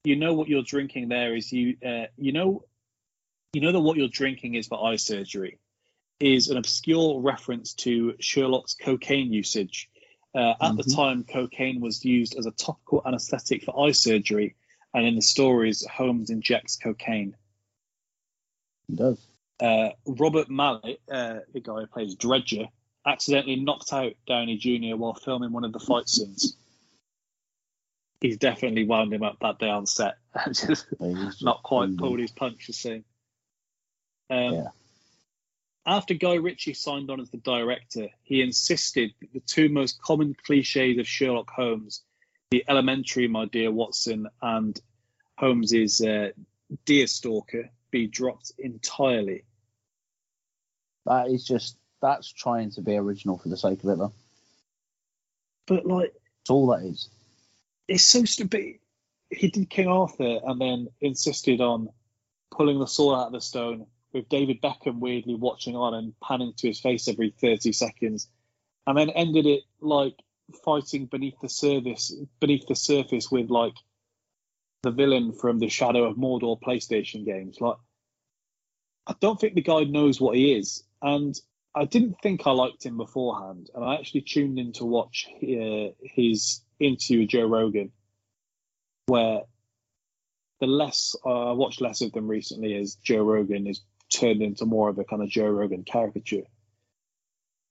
"You 0.05 0.17
know 0.17 0.35
what 0.35 0.49
you're 0.49 0.63
drinking 0.63 1.09
there 1.09 1.35
is 1.35 1.53
you. 1.53 1.77
Uh, 1.85 2.07
you 2.17 2.33
know, 2.33 2.65
you 3.55 3.61
know 3.61 3.73
that 3.73 3.81
what 3.81 3.97
you're 3.97 4.09
drinking 4.09 4.55
is 4.57 4.67
for 4.67 4.85
eye 4.85 4.97
surgery. 4.97 5.59
is 6.21 6.49
an 6.49 6.57
obscure 6.57 7.21
reference 7.21 7.75
to 7.75 8.15
Sherlock's 8.21 8.75
cocaine 8.75 9.33
usage. 9.33 9.91
Uh, 10.33 10.55
at 10.61 10.77
the 10.77 10.85
Mhm. 10.85 10.95
time, 10.95 11.25
cocaine 11.25 11.81
was 11.81 12.05
used 12.05 12.37
as 12.37 12.47
a 12.47 12.53
topical 12.53 13.03
anesthetic 13.05 13.65
for 13.65 13.79
eye 13.87 13.91
surgery, 13.91 14.55
and 14.95 15.05
in 15.05 15.17
the 15.17 15.21
stories, 15.23 15.85
Holmes 15.85 16.31
injects 16.31 16.77
cocaine. 16.77 17.37
He 18.87 18.95
does. 18.95 19.19
Uh, 19.59 19.91
Robert 20.07 20.49
Maillet, 20.49 21.01
uh, 21.11 21.41
the 21.53 21.61
guy 21.61 21.81
who 21.81 21.87
plays 21.89 22.15
Dredger, 22.15 22.69
accidentally 23.05 23.57
knocked 23.57 23.93
out 23.93 24.13
Downey 24.27 24.57
Jr. 24.57 24.97
while 24.97 25.15
filming 25.15 25.51
one 25.51 25.65
of 25.65 25.73
the 25.73 25.81
fight 25.81 26.09
scenes. 26.09 26.57
He's 28.21 28.39
definitely 28.39 28.85
wound 28.85 29.13
him 29.13 29.25
up 29.25 29.41
that 29.41 29.59
day 29.59 29.69
on 29.69 29.87
set. 29.87 30.19
Just 30.53 30.87
not 31.43 31.63
quite 31.65 31.97
pulled 31.97 32.21
his 32.21 32.31
punch, 32.31 32.69
the 32.69 32.73
same. 32.73 33.05
Um, 34.31 34.55
Yeah. 34.55 34.69
After 35.87 36.15
Guy 36.15 36.35
Ritchie 36.37 36.73
signed 36.73 37.11
on 37.11 37.21
as 37.21 37.29
the 37.29 37.37
director, 37.37 38.09
he 38.23 38.41
insisted 38.41 39.13
that 39.21 39.33
the 39.35 39.41
two 39.41 39.69
most 39.69 40.01
common 40.01 40.35
cliches 40.47 40.99
of 40.99 41.07
Sherlock 41.07 41.51
Holmes, 41.51 42.03
the 42.51 42.65
elementary 42.69 43.29
"My 43.29 43.45
dear 43.45 43.71
Watson" 43.71 44.27
and 44.41 44.81
Holmes's 45.37 46.01
uh, 46.01 46.31
"deerstalker," 46.87 47.69
be 47.91 48.07
dropped 48.07 48.53
entirely. 48.59 49.45
That 51.05 51.29
is 51.29 51.45
just 51.45 51.77
that's 52.01 52.33
trying 52.33 52.71
to 52.73 52.81
be 52.81 52.97
original 52.97 53.37
for 53.37 53.51
the 53.51 53.57
sake 53.59 53.85
of 53.85 53.91
it, 53.91 53.99
though. 53.99 54.13
But 55.67 55.85
like, 55.85 56.13
That's 56.15 56.51
all 56.51 56.69
that 56.69 56.85
is. 56.87 57.11
it's 57.89 58.05
so 58.05 58.25
stupid. 58.25 58.79
He 59.31 59.49
did 59.49 59.69
King 59.69 59.89
Arthur 59.89 60.41
and 60.47 60.59
then 60.61 60.89
insisted 61.01 61.61
on 61.61 61.91
pulling 62.51 62.79
the 62.79 62.87
sword 62.87 63.19
out 63.19 63.27
of 63.27 63.33
the 63.33 63.41
stone 63.43 63.87
with 64.15 64.29
David 64.29 64.63
Beckham 64.63 65.01
weirdly 65.01 65.35
watching 65.35 65.75
on 65.77 65.93
and 65.93 66.15
panning 66.21 66.55
to 66.59 66.69
his 66.69 66.81
face 66.81 67.09
every 67.09 67.35
30 67.39 67.73
seconds, 67.73 68.29
and 68.87 68.97
then 68.97 69.11
ended 69.11 69.45
it 69.45 69.65
like 69.81 70.15
fighting 70.65 71.07
beneath 71.07 71.39
the 71.43 71.49
surface, 71.49 72.15
beneath 72.41 72.67
the 72.69 72.77
surface 72.77 73.31
with 73.31 73.51
like 73.51 73.75
the 74.85 74.93
villain 74.93 75.33
from 75.33 75.59
the 75.59 75.69
Shadow 75.69 76.05
of 76.05 76.17
Mordor 76.17 76.61
PlayStation 76.61 77.25
games. 77.25 77.61
Like, 77.61 77.77
I 79.07 79.15
don't 79.21 79.39
think 79.39 79.55
the 79.55 79.63
guy 79.63 79.85
knows 79.85 80.21
what 80.21 80.37
he 80.37 80.55
is, 80.55 80.85
and 81.03 81.35
I 81.75 81.85
didn't 81.85 82.17
think 82.23 82.47
I 82.47 82.53
liked 82.53 82.87
him 82.87 82.97
beforehand, 82.97 83.69
and 83.75 83.85
I 83.85 83.97
actually 83.97 84.23
tuned 84.23 84.59
in 84.59 84.73
to 84.75 84.85
watch 84.85 85.27
uh, 85.43 85.89
his 86.01 86.61
interview 86.79 87.21
with 87.21 87.31
Joe 87.31 87.47
Rogan, 87.47 87.91
where 89.07 89.43
the 90.61 90.67
less 90.67 91.17
uh, 91.27 91.51
I 91.51 91.53
watched 91.53 91.81
less 91.81 92.01
of 92.01 92.13
them 92.13 92.29
recently 92.29 92.77
as 92.77 92.95
Joe 92.95 93.23
Rogan 93.23 93.67
is 93.67 93.81
turned 94.15 94.43
into 94.43 94.67
more 94.67 94.89
of 94.89 94.99
a 94.99 95.05
kind 95.05 95.23
of 95.23 95.29
Joe 95.29 95.49
Rogan 95.49 95.85
caricature. 95.85 96.45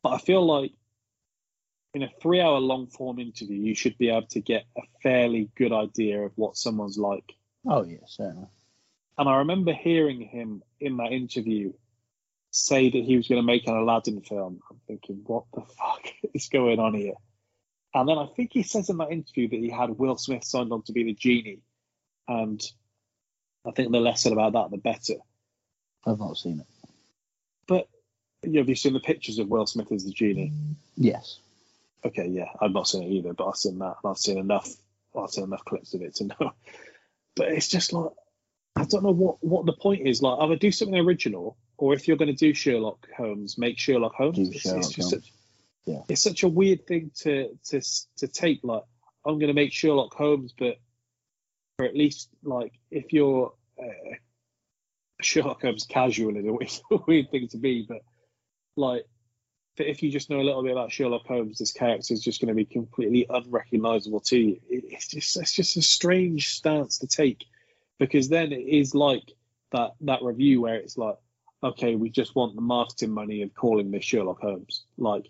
But 0.02 0.10
I 0.10 0.18
feel 0.18 0.46
like 0.46 0.72
in 1.94 2.04
a 2.04 2.10
three-hour 2.22 2.60
long 2.60 2.88
form 2.88 3.20
interview, 3.20 3.62
you 3.62 3.76
should 3.76 3.98
be 3.98 4.10
able 4.10 4.28
to 4.28 4.42
get 4.42 4.66
a 4.78 4.82
fairly 5.02 5.50
good 5.56 5.72
idea 5.72 6.22
of 6.22 6.32
what 6.36 6.58
someone's 6.58 6.98
like. 6.98 7.34
Oh 7.68 7.84
yeah, 7.84 7.98
certainly. 8.08 8.48
And 9.18 9.30
I 9.30 9.38
remember 9.38 9.74
hearing 9.74 10.22
him 10.22 10.64
in 10.80 10.98
that 10.98 11.12
interview 11.12 11.74
say 12.52 12.90
that 12.90 13.04
he 13.04 13.16
was 13.16 13.28
going 13.28 13.42
to 13.42 13.46
make 13.46 13.68
an 13.68 13.76
Aladdin 13.76 14.22
film. 14.22 14.60
I'm 14.70 14.80
thinking, 14.88 15.22
what 15.26 15.46
the 15.54 15.62
fuck 15.62 16.02
is 16.34 16.50
going 16.50 16.80
on 16.80 16.94
here? 16.94 17.14
And 17.94 18.10
then 18.10 18.18
I 18.18 18.28
think 18.36 18.52
he 18.54 18.64
says 18.64 18.90
in 18.90 18.98
that 18.98 19.12
interview 19.12 19.50
that 19.50 19.60
he 19.60 19.70
had 19.70 19.92
Will 19.92 20.18
Smith 20.18 20.44
signed 20.44 20.72
on 20.72 20.84
to 20.84 20.94
be 20.94 21.04
the 21.04 21.14
genie. 21.14 21.62
And 22.28 22.62
I 23.66 23.72
think 23.72 23.92
the 23.92 24.00
less 24.00 24.24
said 24.24 24.34
about 24.34 24.54
that, 24.54 24.72
the 24.72 24.78
better. 24.78 25.16
I've 26.06 26.20
not 26.20 26.38
seen 26.38 26.60
it. 26.60 26.66
But 27.68 27.88
you 28.44 28.52
know, 28.54 28.60
have 28.60 28.70
you 28.70 28.76
seen 28.76 28.94
the 28.94 29.00
pictures 29.00 29.40
of 29.40 29.48
Will 29.48 29.66
Smith 29.68 29.92
as 29.92 30.06
the 30.06 30.12
genie? 30.12 30.52
Yes. 30.98 31.40
Okay, 32.06 32.28
yeah, 32.28 32.48
I've 32.60 32.74
not 32.74 32.88
seen 32.88 33.04
it 33.04 33.12
either, 33.12 33.34
but 33.34 33.48
I've 33.48 33.56
seen 33.56 33.80
that, 33.80 33.96
and 34.04 34.12
I've 34.12 34.18
seen 34.18 34.38
enough. 34.38 34.70
I've 35.18 35.30
seen 35.30 35.46
enough 35.46 35.64
clips 35.64 35.94
of 35.94 36.02
it 36.02 36.16
to 36.16 36.26
know. 36.26 36.52
But 37.36 37.48
it's 37.48 37.68
just 37.68 37.94
like 37.94 38.12
I 38.76 38.84
don't 38.86 39.04
know 39.04 39.12
what 39.14 39.44
what 39.44 39.66
the 39.66 39.74
point 39.74 40.08
is. 40.08 40.22
Like, 40.22 40.38
either 40.40 40.56
do 40.56 40.72
something 40.72 41.00
original, 41.00 41.58
or 41.78 41.94
if 41.96 42.08
you're 42.08 42.18
going 42.18 42.28
to 42.36 42.46
do 42.46 42.54
Sherlock 42.54 43.08
Holmes, 43.18 43.58
make 43.58 43.80
Sherlock 43.80 44.14
Holmes. 44.14 44.36
Do 44.38 44.44
It's- 44.44 44.62
Sherlock 44.62 44.82
just 44.84 44.96
Holmes. 44.98 45.10
Such, 45.26 45.34
Yeah. 45.86 46.02
it's 46.10 46.22
such 46.22 46.44
a 46.44 46.48
weird 46.48 46.86
thing 46.86 47.10
to 47.22 47.58
to 47.70 47.82
to 48.18 48.28
take. 48.28 48.60
Like, 48.64 48.84
I'm 49.26 49.40
going 49.40 49.48
to 49.48 49.54
make 49.56 49.74
Sherlock 49.74 50.14
Holmes, 50.14 50.54
but 50.56 50.78
or 51.80 51.86
at 51.86 51.96
least 51.96 52.30
like 52.44 52.74
if 52.92 53.14
you're 53.14 53.52
uh, 53.82 54.16
Sherlock 55.24 55.62
Holmes 55.62 55.86
casual 55.86 56.36
is 56.38 56.46
a 56.46 56.54
weird, 56.92 57.08
weird 57.08 57.32
thing 57.32 57.48
to 57.50 57.58
be, 57.58 57.86
but 57.88 58.02
like 58.76 59.06
if 59.78 60.04
you 60.04 60.12
just 60.12 60.30
know 60.30 60.40
a 60.40 60.44
little 60.44 60.64
bit 60.64 60.72
about 60.72 60.92
Sherlock 60.92 61.26
Holmes, 61.26 61.58
this 61.58 61.72
character 61.72 62.14
is 62.14 62.22
just 62.22 62.40
going 62.40 62.50
to 62.50 62.54
be 62.54 62.66
completely 62.66 63.26
unrecognizable 63.30 64.20
to 64.22 64.38
you. 64.38 64.60
It's 64.70 65.08
just 65.08 65.38
it's 65.38 65.54
just 65.54 65.78
a 65.78 65.82
strange 65.82 66.50
stance 66.50 67.00
to 67.00 67.08
take 67.08 67.46
because 68.00 68.30
then 68.30 68.52
it 68.52 68.68
is 68.68 68.94
like 68.94 69.32
that 69.72 69.92
that 70.02 70.22
review 70.22 70.62
where 70.62 70.76
it's 70.76 70.98
like, 70.98 71.16
okay, 71.64 71.96
we 71.96 72.10
just 72.10 72.36
want 72.36 72.56
the 72.56 72.62
marketing 72.62 73.12
money 73.12 73.42
of 73.42 73.54
calling 73.54 73.90
this 73.90 74.04
Sherlock 74.04 74.42
Holmes, 74.42 74.86
like 74.98 75.28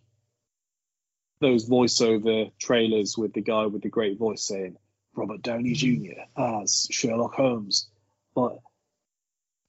those 1.40 1.70
voiceover 1.70 2.52
trailers 2.60 3.18
with 3.18 3.34
the 3.34 3.42
guy 3.42 3.66
with 3.66 3.82
the 3.82 3.90
great 3.90 4.18
voice 4.18 4.48
saying 4.48 4.78
Robert 5.16 5.42
Downey 5.42 5.74
Jr. 5.74 6.22
as 6.38 6.88
Sherlock 6.90 7.36
Holmes, 7.36 7.90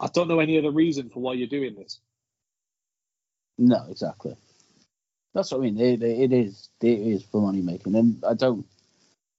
I 0.01 0.09
don't 0.13 0.29
know 0.29 0.41
any 0.41 0.59
other 0.59 0.71
reason 0.71 1.09
for 1.09 1.21
why 1.21 1.35
you're 1.35 1.47
doing 1.47 1.75
this. 1.75 2.01
No, 3.59 3.87
exactly. 3.89 4.37
That's 5.35 5.51
what 5.51 5.59
I 5.59 5.61
mean. 5.63 5.81
It, 5.81 6.03
it 6.03 6.33
is 6.33 6.69
it 6.81 6.87
is 6.87 7.25
for 7.25 7.41
money 7.41 7.63
making, 7.63 7.95
and 7.95 8.23
I 8.27 8.35
don't 8.35 8.67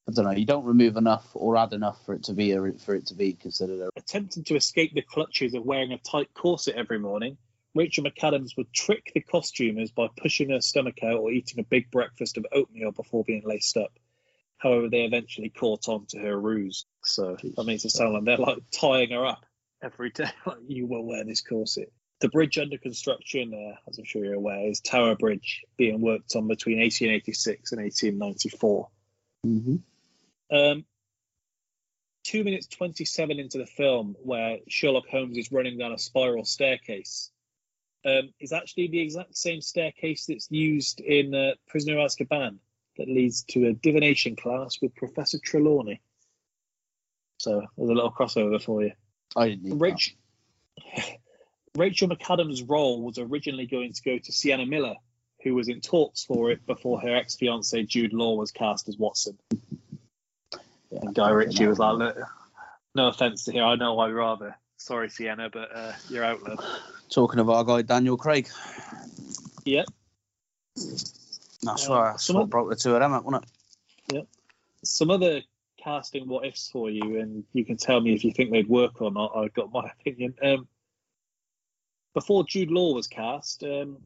I 0.08 0.12
don't 0.12 0.26
know. 0.26 0.32
You 0.32 0.45
don't 0.45 0.66
remove 0.66 0.97
enough 0.97 1.26
or 1.34 1.58
add 1.58 1.74
enough 1.74 2.03
for 2.06 2.14
it 2.14 2.24
to 2.26 2.34
be 2.34 2.51
a, 2.51 2.72
for 2.74 2.95
it 2.95 3.08
to 3.08 3.16
be 3.16 3.34
considered 3.34 3.82
a. 3.82 3.89
attempting 3.97 4.43
to 4.45 4.56
escape 4.56 4.93
the 4.93 5.01
clutches 5.01 5.53
of 5.53 5.66
wearing 5.66 5.91
a 5.91 5.97
tight 5.97 6.34
corset 6.34 6.76
every 6.76 6.99
morning, 6.99 7.38
Rachel 7.74 8.03
McAdams 8.03 8.56
would 8.58 8.72
trick 8.72 9.12
the 9.14 9.22
costumers 9.22 9.91
by 9.91 10.08
pushing 10.16 10.49
her 10.49 10.62
stomach 10.62 10.99
out 11.03 11.20
or 11.20 11.32
eating 11.32 11.60
a 11.60 11.64
big 11.64 11.91
breakfast 11.91 12.38
of 12.38 12.45
oatmeal 12.51 12.91
before 12.91 13.24
being 13.24 13.43
laced 13.45 13.78
up. 13.78 13.91
However, 14.58 14.89
they 14.89 15.01
eventually 15.01 15.49
caught 15.49 15.89
on 15.89 16.06
to 16.10 16.20
her 16.20 16.39
ruse. 16.39 16.86
So 17.03 17.38
that 17.58 17.66
makes 17.66 17.84
it 17.84 17.91
sound 17.91 18.14
like 18.14 18.24
they're 18.24 18.38
like 18.38 18.64
tying 18.72 19.12
her 19.12 19.26
up 19.26 19.45
every 19.86 20.09
day. 20.09 20.29
Like, 20.45 20.57
you 20.67 20.88
will 20.88 21.05
wear 21.05 21.23
this 21.23 21.41
corset. 21.41 21.91
The 22.21 22.29
bridge 22.29 22.57
under 22.57 22.77
construction, 22.77 23.53
uh, 23.53 23.77
as 23.89 23.97
I'm 23.97 24.05
sure 24.05 24.23
you're 24.23 24.36
aware, 24.36 24.69
is 24.69 24.79
Tower 24.79 25.15
Bridge, 25.15 25.63
being 25.77 26.01
worked 26.01 26.36
on 26.36 26.47
between 26.47 26.79
1886 26.79 27.71
and 27.71 27.81
1894. 27.81 28.89
Mm-hmm. 29.45 30.55
Um, 30.55 30.86
two 32.23 32.43
minutes 32.43 32.67
27 32.67 33.39
into 33.39 33.57
the 33.57 33.65
film, 33.65 34.15
where 34.23 34.57
Sherlock 34.67 35.07
Holmes 35.07 35.38
is 35.38 35.51
running 35.51 35.77
down 35.77 35.91
a 35.91 35.97
spiral 35.97 36.45
staircase, 36.45 37.31
um, 38.05 38.29
is 38.39 38.53
actually 38.53 38.88
the 38.88 39.01
exact 39.01 39.36
same 39.38 39.61
staircase 39.61 40.25
that's 40.27 40.49
used 40.49 41.01
in 41.01 41.36
uh, 41.36 41.51
Prisoner 41.67 41.99
of 41.99 42.09
Azkaban 42.09 42.57
that 42.97 43.09
leads 43.09 43.43
to 43.43 43.67
a 43.67 43.73
divination 43.73 44.36
class 44.36 44.77
with 44.81 44.95
Professor 44.95 45.38
Trelawney. 45.43 46.01
So 47.39 47.61
there's 47.77 47.89
a 47.89 47.93
little 47.93 48.11
crossover 48.11 48.61
for 48.61 48.83
you. 48.83 48.93
I 49.36 49.49
didn't 49.49 49.63
need 49.63 49.73
Rach- 49.79 50.13
Rachel 51.75 52.07
McAdams' 52.09 52.63
role 52.69 53.01
was 53.01 53.17
originally 53.19 53.65
going 53.65 53.93
to 53.93 54.01
go 54.03 54.17
to 54.17 54.31
Sienna 54.31 54.65
Miller, 54.65 54.95
who 55.43 55.55
was 55.55 55.67
in 55.67 55.81
talks 55.81 56.23
for 56.23 56.51
it 56.51 56.65
before 56.65 57.01
her 57.01 57.15
ex 57.15 57.36
fiance 57.36 57.83
Jude 57.83 58.13
Law 58.13 58.36
was 58.36 58.51
cast 58.51 58.88
as 58.88 58.97
Watson. 58.97 59.38
Yeah, 60.91 60.99
And 61.01 61.13
Guy 61.15 61.29
Ritchie 61.31 61.67
was 61.67 61.79
like, 61.79 61.97
Look, 61.97 62.17
no 62.95 63.07
offense 63.07 63.43
to 63.45 63.51
here, 63.51 63.63
I 63.63 63.75
know 63.75 63.99
I'd 63.99 64.13
rather. 64.13 64.55
Sorry, 64.77 65.09
Sienna, 65.09 65.49
but 65.49 65.75
uh, 65.75 65.91
you're 66.09 66.23
out, 66.23 66.43
love. 66.43 66.63
Talking 67.09 67.39
of 67.39 67.49
our 67.49 67.63
guy 67.63 67.81
Daniel 67.81 68.17
Craig. 68.17 68.49
Yep. 69.65 69.86
That's 70.75 71.88
Uh, 71.88 71.89
why 71.89 72.11
that's 72.11 72.25
someone- 72.25 72.43
what 72.43 72.49
broke 72.49 72.69
the 72.69 72.75
two 72.75 72.93
of 72.93 73.01
them 73.01 73.13
up, 73.13 73.23
wasn't 73.25 73.45
it? 74.13 74.27
Some 74.83 75.09
other 75.09 75.41
casting 75.86 76.27
what 76.27 76.45
ifs 76.45 76.69
for 76.69 76.89
you, 76.89 77.19
and 77.19 77.45
you 77.53 77.63
can 77.63 77.77
tell 77.77 78.01
me 78.01 78.13
if 78.13 78.25
you 78.25 78.31
think 78.31 78.51
they'd 78.51 78.67
work 78.67 79.01
or 79.01 79.11
not. 79.11 79.31
I've 79.36 79.53
got 79.53 79.71
my 79.71 79.89
opinion. 79.99 80.33
Um, 80.43 80.67
before 82.13 82.43
Jude 82.45 82.71
Law 82.71 82.93
was 82.93 83.07
cast, 83.07 83.63
um, 83.63 83.99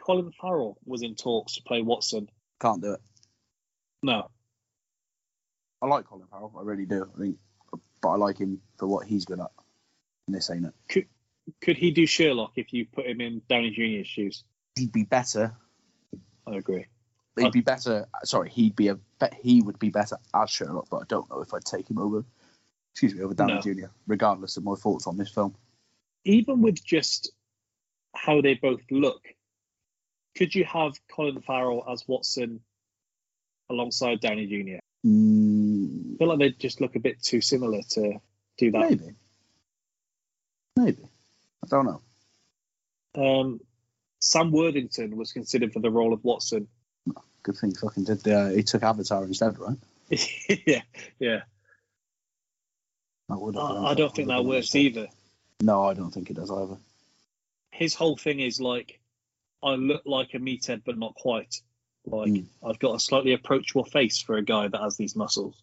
Colin 0.00 0.32
Farrell 0.40 0.78
was 0.86 1.02
in 1.02 1.14
talks 1.14 1.54
to 1.54 1.62
play 1.62 1.82
Watson. 1.82 2.28
Can't 2.60 2.80
do 2.80 2.92
it. 2.92 3.00
No, 4.02 4.30
I 5.84 5.86
like 5.86 6.06
Colin 6.06 6.26
Farrell. 6.30 6.52
I 6.58 6.62
really 6.62 6.86
do. 6.86 7.06
I 7.14 7.20
think, 7.20 7.36
but 8.00 8.08
I 8.08 8.16
like 8.16 8.38
him 8.38 8.60
for 8.78 8.86
what 8.86 9.06
he's 9.06 9.26
good 9.26 9.38
at. 9.38 9.50
And 10.26 10.34
this 10.34 10.50
ain't 10.50 10.64
it. 10.64 10.74
could 10.88 11.06
could 11.60 11.76
he 11.76 11.90
do 11.90 12.06
Sherlock 12.06 12.52
if 12.56 12.72
you 12.72 12.86
put 12.86 13.06
him 13.06 13.20
in 13.20 13.42
Downey 13.50 13.70
Jr.'s 13.70 14.06
shoes? 14.06 14.44
He'd 14.76 14.92
be 14.92 15.04
better. 15.04 15.54
I 16.46 16.56
agree. 16.56 16.86
He'd 17.36 17.52
be 17.52 17.60
better. 17.60 18.06
Sorry, 18.24 18.48
he'd 18.50 18.76
be 18.76 18.88
a. 18.88 18.94
bet- 19.18 19.34
He 19.34 19.60
would 19.60 19.78
be 19.78 19.90
better 19.90 20.16
as 20.34 20.50
Sherlock, 20.50 20.86
but 20.90 20.98
I 20.98 21.04
don't 21.08 21.28
know 21.30 21.40
if 21.40 21.52
I'd 21.52 21.64
take 21.64 21.90
him 21.90 21.98
over. 21.98 22.24
Excuse 22.92 23.14
me, 23.14 23.22
over 23.22 23.34
Downey 23.34 23.54
No. 23.54 23.60
Jr. 23.60 23.86
Regardless 24.06 24.56
of 24.56 24.62
my 24.64 24.74
thoughts 24.76 25.06
on 25.08 25.16
this 25.16 25.30
film. 25.30 25.54
Even 26.24 26.62
with 26.62 26.82
just 26.84 27.32
how 28.14 28.40
they 28.40 28.54
both 28.54 28.82
look, 28.90 29.20
could 30.36 30.54
you 30.54 30.64
have 30.64 30.92
Colin 31.10 31.40
Farrell 31.40 31.84
as 31.90 32.06
Watson 32.06 32.60
alongside 33.68 34.20
Downey 34.20 34.46
Jr.? 34.46 34.78
Mm, 35.06 36.14
I 36.14 36.18
feel 36.18 36.28
like 36.28 36.38
they 36.38 36.50
just 36.50 36.80
look 36.80 36.94
a 36.94 37.00
bit 37.00 37.20
too 37.20 37.40
similar 37.40 37.82
to 37.90 38.20
do 38.58 38.70
that. 38.70 38.90
maybe. 38.90 39.14
Maybe. 40.76 41.02
I 41.64 41.66
don't 41.68 41.86
know. 41.86 42.00
Um, 43.20 43.60
Sam 44.20 44.50
Worthington 44.52 45.16
was 45.16 45.32
considered 45.32 45.72
for 45.72 45.80
the 45.80 45.90
role 45.90 46.12
of 46.12 46.22
Watson. 46.24 46.68
Good 47.44 47.56
thing 47.56 47.70
he 47.70 47.76
fucking 47.76 48.04
did. 48.04 48.26
Uh, 48.26 48.48
he 48.48 48.62
took 48.64 48.82
Avatar 48.82 49.22
instead, 49.24 49.58
right? 49.58 49.76
yeah, 50.66 50.82
yeah. 51.20 51.42
Have 53.30 53.38
I, 53.56 53.90
I 53.90 53.94
don't 53.94 54.14
think 54.14 54.28
that 54.28 54.34
have 54.34 54.42
been 54.42 54.46
a 54.46 54.48
works 54.48 54.74
mistake. 54.74 54.96
either. 54.96 55.08
No, 55.62 55.84
I 55.84 55.94
don't 55.94 56.10
think 56.10 56.30
it 56.30 56.36
does 56.36 56.50
either. 56.50 56.76
His 57.70 57.94
whole 57.94 58.16
thing 58.16 58.40
is 58.40 58.60
like, 58.60 59.00
I 59.62 59.74
look 59.76 60.02
like 60.04 60.34
a 60.34 60.38
meathead, 60.38 60.82
but 60.84 60.98
not 60.98 61.14
quite. 61.14 61.54
Like 62.06 62.30
Mm. 62.30 62.44
I've 62.62 62.78
got 62.78 62.96
a 62.96 63.00
slightly 63.00 63.32
approachable 63.32 63.84
face 63.84 64.20
for 64.20 64.36
a 64.36 64.42
guy 64.42 64.68
that 64.68 64.80
has 64.80 64.96
these 64.96 65.16
muscles. 65.16 65.62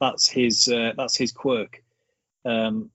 That's 0.00 0.26
his. 0.28 0.68
Uh, 0.68 0.92
that's 0.96 1.16
his 1.16 1.32
quirk. 1.32 1.82
Um, 2.44 2.90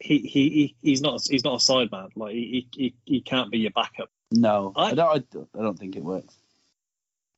he, 0.00 0.18
he 0.18 0.48
he 0.50 0.76
he's 0.82 1.00
not 1.02 1.20
he's 1.28 1.44
not 1.44 1.54
a 1.54 1.64
sideman. 1.72 2.10
Like 2.16 2.34
he, 2.34 2.66
he 2.74 2.94
he 3.04 3.20
can't 3.20 3.50
be 3.52 3.58
your 3.58 3.70
backup. 3.70 4.10
No, 4.32 4.72
I- 4.74 4.90
I, 4.90 4.94
don't. 4.94 5.08
I 5.08 5.18
don't, 5.32 5.48
I 5.58 5.62
don't 5.62 5.78
think 5.78 5.94
it 5.96 6.02
works. 6.02 6.34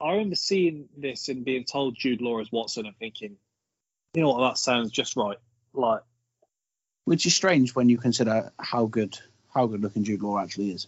I 0.04 0.12
remember 0.12 0.36
seeing 0.36 0.88
this 0.96 1.28
and 1.28 1.44
being 1.46 1.64
told 1.64 1.96
Jude 1.96 2.20
Law 2.20 2.38
as 2.38 2.52
Watson 2.52 2.84
and 2.84 2.94
thinking, 2.98 3.36
you 4.12 4.22
know 4.22 4.32
what, 4.32 4.48
that 4.50 4.58
sounds 4.58 4.90
just 4.90 5.16
right. 5.16 5.38
Like 5.72 6.02
Which 7.06 7.24
is 7.24 7.34
strange 7.34 7.74
when 7.74 7.88
you 7.88 7.96
consider 7.96 8.52
how 8.60 8.84
good 8.86 9.18
how 9.52 9.66
good 9.66 9.80
looking 9.80 10.04
Jude 10.04 10.22
Law 10.22 10.38
actually 10.38 10.72
is. 10.72 10.86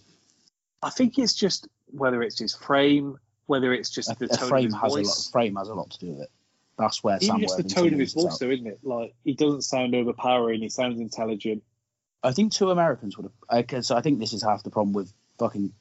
I 0.83 0.91
think 0.91 1.19
it's 1.19 1.33
just 1.35 1.67
whether 1.87 2.23
it's 2.23 2.39
his 2.39 2.55
frame, 2.55 3.19
whether 3.47 3.73
it's 3.73 3.89
just 3.89 4.11
A, 4.11 4.17
the 4.19 4.27
a 4.27 4.29
tone 4.37 4.49
frame 4.49 4.67
of 4.67 4.73
his 4.73 4.81
has 4.83 4.93
voice. 4.93 5.07
a 5.07 5.09
lot. 5.09 5.33
Frame 5.33 5.57
has 5.57 5.69
a 5.69 5.75
lot 5.75 5.91
to 5.93 5.99
do 5.99 6.11
with 6.11 6.21
it. 6.21 6.31
That's 6.79 7.03
where 7.03 7.17
Even 7.17 7.27
Sam 7.27 7.41
just 7.41 7.57
the 7.57 7.63
tone 7.63 7.95
of 7.95 7.99
his 7.99 8.15
loses 8.15 8.23
voice, 8.23 8.33
out. 8.35 8.41
though, 8.41 8.51
isn't 8.51 8.67
it? 8.67 8.81
Like 8.83 9.15
he 9.25 9.33
doesn't 9.33 9.63
sound 9.63 9.95
overpowering. 9.95 10.61
He 10.61 10.69
sounds 10.69 11.01
intelligent. 11.01 11.63
I 12.23 12.33
think 12.33 12.53
two 12.53 12.71
Americans 12.71 13.17
would 13.17 13.25
have. 13.25 13.59
Because 13.59 13.91
I 13.91 14.03
think 14.03 14.19
this 14.19 14.35
is 14.35 14.43
half 14.43 14.63
the 14.63 14.71
problem 14.71 14.93
with 14.93 15.11
fucking. 15.39 15.73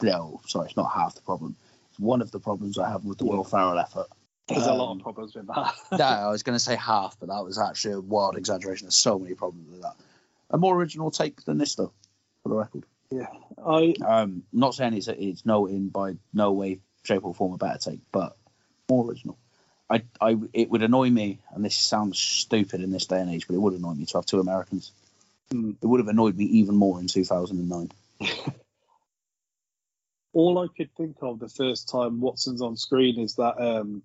No, 0.00 0.40
sorry, 0.46 0.68
it's 0.68 0.76
not 0.76 0.90
half 0.90 1.16
the 1.16 1.20
problem. 1.22 1.56
One 1.98 2.22
of 2.22 2.30
the 2.30 2.40
problems 2.40 2.78
I 2.78 2.88
have 2.90 3.04
with 3.04 3.18
the. 3.18 3.26
Will 3.26 3.44
Ferrell 3.44 3.78
effort. 3.78 4.06
There's 4.46 4.66
a 4.66 4.72
lot 4.72 4.92
Um, 4.92 4.98
of 4.98 5.02
problems 5.02 5.34
with 5.34 5.46
that. 5.48 5.74
no, 5.98 6.04
I 6.04 6.28
was 6.30 6.42
going 6.46 6.56
to 6.56 6.60
say 6.64 6.74
half, 6.76 7.16
but 7.20 7.28
that 7.28 7.44
was 7.44 7.58
actually 7.58 7.94
a 7.94 8.00
wild 8.00 8.36
exaggeration. 8.36 8.86
There's 8.86 8.96
so 8.96 9.18
many 9.18 9.34
problems 9.34 9.70
with 9.70 9.82
that. 9.82 9.96
A 10.50 10.56
more 10.56 10.74
original 10.76 11.10
take 11.10 11.44
than 11.44 11.58
this, 11.58 11.74
though, 11.74 11.92
for 12.42 12.48
the 12.48 12.54
record. 12.54 12.84
yeah, 13.10 13.26
I 13.62 13.94
Um, 14.06 14.44
not 14.52 14.74
saying 14.74 14.94
it's 14.94 15.08
it's 15.08 15.44
no 15.44 15.66
in 15.66 15.88
by 15.90 16.16
no 16.32 16.52
way, 16.52 16.80
shape 17.02 17.24
or 17.24 17.34
form 17.34 17.52
a 17.52 17.58
better 17.58 17.78
take, 17.78 18.00
but 18.12 18.36
more 18.88 19.06
original. 19.06 19.36
I, 19.90 20.02
I, 20.20 20.36
it 20.54 20.70
would 20.70 20.82
annoy 20.82 21.10
me, 21.10 21.38
and 21.50 21.62
this 21.64 21.76
sounds 21.76 22.18
stupid 22.18 22.82
in 22.82 22.90
this 22.90 23.06
day 23.06 23.20
and 23.20 23.30
age, 23.30 23.46
but 23.46 23.54
it 23.54 23.58
would 23.58 23.74
annoy 23.74 23.94
me 23.94 24.06
to 24.06 24.18
have 24.18 24.26
two 24.26 24.40
Americans. 24.40 24.92
Hmm. 25.50 25.72
It 25.82 25.86
would 25.86 26.00
have 26.00 26.08
annoyed 26.08 26.36
me 26.36 26.44
even 26.44 26.74
more 26.74 27.00
in 27.00 27.06
2009. 27.06 27.90
all 30.38 30.60
I 30.60 30.68
could 30.68 30.94
think 30.94 31.16
of 31.20 31.40
the 31.40 31.48
first 31.48 31.88
time 31.88 32.20
Watson's 32.20 32.62
on 32.62 32.76
screen 32.76 33.18
is 33.18 33.34
that 33.34 33.60
um, 33.60 34.04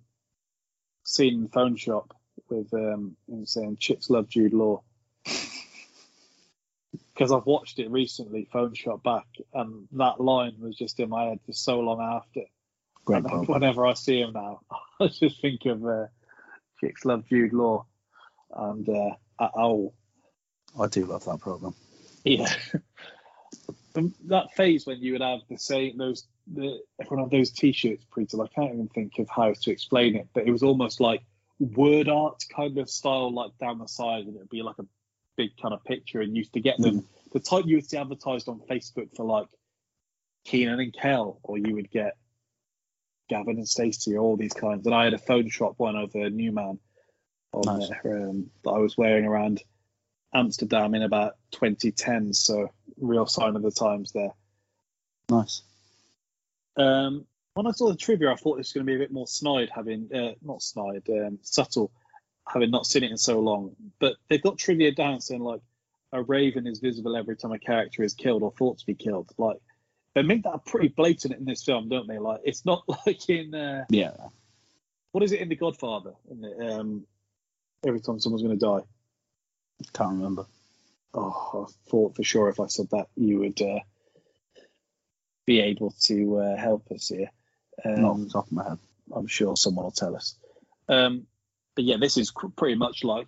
scene 1.04 1.34
in 1.34 1.48
Phone 1.48 1.76
Shop 1.76 2.12
with 2.50 2.74
um, 2.74 3.16
him 3.28 3.46
saying 3.46 3.76
"Chicks 3.78 4.10
love 4.10 4.28
Jude 4.28 4.52
Law." 4.52 4.82
Because 7.12 7.30
I've 7.30 7.46
watched 7.46 7.78
it 7.78 7.90
recently, 7.90 8.48
Phone 8.52 8.74
Shop 8.74 9.00
back, 9.04 9.26
and 9.52 9.86
that 9.92 10.20
line 10.20 10.56
was 10.58 10.76
just 10.76 10.98
in 10.98 11.08
my 11.08 11.26
head 11.26 11.38
for 11.46 11.52
so 11.52 11.78
long 11.78 12.00
after. 12.00 12.40
Great 13.04 13.24
And 13.24 13.46
whenever 13.46 13.86
I 13.86 13.94
see 13.94 14.20
him 14.20 14.32
now, 14.32 14.62
I 15.00 15.06
just 15.06 15.40
think 15.40 15.64
of 15.66 15.86
uh, 15.86 16.06
"Chicks 16.80 17.04
love 17.04 17.24
Jude 17.28 17.52
Law," 17.52 17.86
and 18.52 18.88
uh, 18.88 19.14
Owl. 19.38 19.94
I 20.80 20.88
do 20.88 21.04
love 21.06 21.24
that 21.26 21.38
program. 21.38 21.74
Yeah. 22.24 22.52
That 24.26 24.52
phase 24.54 24.86
when 24.86 25.00
you 25.00 25.12
would 25.12 25.22
have 25.22 25.40
the 25.48 25.58
same 25.58 25.96
those 25.98 26.26
the 26.52 26.80
everyone 27.00 27.30
had 27.30 27.38
those 27.38 27.50
t-shirts 27.50 28.04
printed. 28.10 28.40
I 28.40 28.48
can't 28.48 28.74
even 28.74 28.88
think 28.88 29.18
of 29.18 29.28
how 29.28 29.52
to 29.52 29.70
explain 29.70 30.16
it, 30.16 30.28
but 30.34 30.46
it 30.46 30.50
was 30.50 30.62
almost 30.62 31.00
like 31.00 31.22
word 31.58 32.08
art 32.08 32.42
kind 32.54 32.76
of 32.78 32.90
style, 32.90 33.32
like 33.32 33.56
down 33.58 33.78
the 33.78 33.86
side, 33.86 34.24
and 34.24 34.36
it'd 34.36 34.50
be 34.50 34.62
like 34.62 34.78
a 34.78 34.86
big 35.36 35.50
kind 35.60 35.72
of 35.72 35.84
picture. 35.84 36.20
And 36.20 36.34
you 36.34 36.40
used 36.40 36.54
to 36.54 36.60
get 36.60 36.78
them 36.78 37.06
the 37.32 37.40
type 37.40 37.64
you 37.66 37.76
would 37.76 37.88
see 37.88 37.96
advertised 37.96 38.48
on 38.48 38.60
Facebook 38.70 39.14
for 39.16 39.24
like 39.24 39.48
Keenan 40.44 40.80
and 40.80 40.92
Kel, 40.92 41.38
or 41.42 41.58
you 41.58 41.74
would 41.74 41.90
get 41.90 42.16
Gavin 43.28 43.56
and 43.56 43.68
Stacey, 43.68 44.16
or 44.16 44.20
all 44.20 44.36
these 44.36 44.52
kinds. 44.52 44.86
And 44.86 44.94
I 44.94 45.04
had 45.04 45.14
a 45.14 45.18
phone 45.18 45.48
shop 45.48 45.74
one 45.76 45.96
of 45.96 46.14
a 46.14 46.30
new 46.30 46.52
man 46.52 46.78
on 47.52 47.78
Nice. 47.78 47.90
there 48.02 48.28
um, 48.28 48.50
that 48.64 48.70
I 48.70 48.78
was 48.78 48.98
wearing 48.98 49.24
around 49.24 49.62
Amsterdam 50.34 50.94
in 50.94 51.02
about 51.02 51.36
2010. 51.52 52.32
So 52.34 52.68
real 53.00 53.26
sign 53.26 53.56
of 53.56 53.62
the 53.62 53.70
times 53.70 54.12
there. 54.12 54.32
Nice. 55.30 55.62
Um, 56.76 57.26
when 57.54 57.66
I 57.66 57.70
saw 57.70 57.88
the 57.90 57.96
trivia, 57.96 58.32
I 58.32 58.36
thought 58.36 58.54
it 58.54 58.58
was 58.58 58.72
going 58.72 58.84
to 58.86 58.90
be 58.90 58.96
a 58.96 58.98
bit 58.98 59.12
more 59.12 59.28
snide, 59.28 59.70
having 59.72 60.08
uh, 60.12 60.32
not 60.42 60.60
snide, 60.60 61.04
um, 61.08 61.38
subtle, 61.42 61.92
having 62.52 62.70
not 62.70 62.84
seen 62.86 63.04
it 63.04 63.10
in 63.12 63.16
so 63.16 63.38
long. 63.40 63.76
But 64.00 64.16
they've 64.28 64.42
got 64.42 64.58
trivia 64.58 64.92
down 64.92 65.20
saying 65.20 65.40
like 65.42 65.60
a 66.12 66.20
raven 66.22 66.66
is 66.66 66.80
visible 66.80 67.16
every 67.16 67.36
time 67.36 67.52
a 67.52 67.58
character 67.58 68.02
is 68.02 68.14
killed 68.14 68.42
or 68.42 68.52
thought 68.52 68.78
to 68.78 68.86
be 68.86 68.94
killed. 68.94 69.30
Like 69.38 69.58
they 70.14 70.22
make 70.22 70.42
that 70.42 70.64
pretty 70.66 70.88
blatant 70.88 71.34
in 71.34 71.44
this 71.44 71.62
film, 71.62 71.88
don't 71.88 72.08
they? 72.08 72.18
Like 72.18 72.40
it's 72.44 72.64
not 72.66 72.82
like 73.06 73.28
in 73.28 73.54
uh, 73.54 73.84
Yeah. 73.88 74.12
what 75.12 75.22
is 75.22 75.30
it 75.32 75.40
in 75.40 75.48
The 75.48 75.56
Godfather? 75.56 76.12
In 76.30 76.40
the, 76.40 76.74
um, 76.74 77.06
every 77.86 78.00
time 78.00 78.18
someone's 78.18 78.42
going 78.42 78.58
to 78.58 78.66
die. 78.66 78.80
Can't 79.92 80.12
remember. 80.16 80.46
Oh, 81.14 81.66
I 81.68 81.90
thought 81.90 82.16
for 82.16 82.24
sure 82.24 82.48
if 82.48 82.58
I 82.60 82.66
said 82.66 82.88
that 82.90 83.06
you 83.16 83.38
would 83.40 83.60
uh, 83.62 83.80
be 85.46 85.60
able 85.60 85.94
to 86.04 86.38
uh, 86.38 86.56
help 86.56 86.90
us 86.90 87.08
here. 87.08 87.30
Um, 87.84 88.00
Not 88.02 88.10
off 88.10 88.18
the 88.20 88.28
top 88.30 88.46
of 88.46 88.52
my 88.52 88.68
head. 88.68 88.78
I'm 89.14 89.26
sure 89.26 89.56
someone 89.56 89.84
will 89.84 89.92
tell 89.92 90.16
us. 90.16 90.36
Um, 90.88 91.26
but 91.76 91.84
yeah, 91.84 91.96
this 91.98 92.16
is 92.16 92.30
cr- 92.30 92.48
pretty 92.48 92.76
much 92.76 93.04
like 93.04 93.26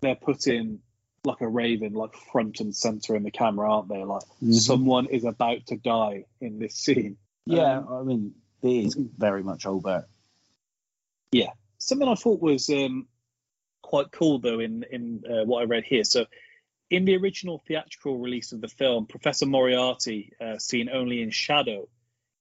they're 0.00 0.14
putting 0.14 0.80
like 1.24 1.40
a 1.40 1.48
raven 1.48 1.92
like 1.94 2.14
front 2.32 2.60
and 2.60 2.74
center 2.74 3.16
in 3.16 3.24
the 3.24 3.30
camera, 3.30 3.70
aren't 3.72 3.88
they? 3.88 4.04
Like 4.04 4.22
Mhm. 4.42 4.54
someone 4.54 5.06
is 5.06 5.24
about 5.24 5.66
to 5.66 5.76
die 5.76 6.24
in 6.40 6.58
this 6.58 6.74
scene. 6.76 7.16
Yeah, 7.44 7.78
Um, 7.78 7.88
I 7.92 8.02
mean, 8.02 8.34
it 8.62 8.84
is 8.86 8.94
very 8.94 9.42
much 9.42 9.66
Obert. 9.66 10.08
Something 11.80 12.08
I 12.08 12.16
thought 12.16 12.42
was 12.42 12.68
um, 12.70 13.06
quite 13.88 14.12
cool 14.12 14.38
though 14.38 14.60
in 14.60 14.84
in 14.90 15.22
uh, 15.26 15.44
what 15.46 15.62
I 15.62 15.64
read 15.64 15.84
here. 15.84 16.04
So 16.04 16.26
in 16.90 17.06
the 17.06 17.16
original 17.16 17.62
theatrical 17.66 18.18
release 18.18 18.52
of 18.52 18.60
the 18.60 18.68
film, 18.68 19.06
Professor 19.06 19.46
Moriarty, 19.46 20.32
uh, 20.40 20.58
seen 20.58 20.90
only 20.90 21.22
in 21.22 21.30
shadow, 21.30 21.88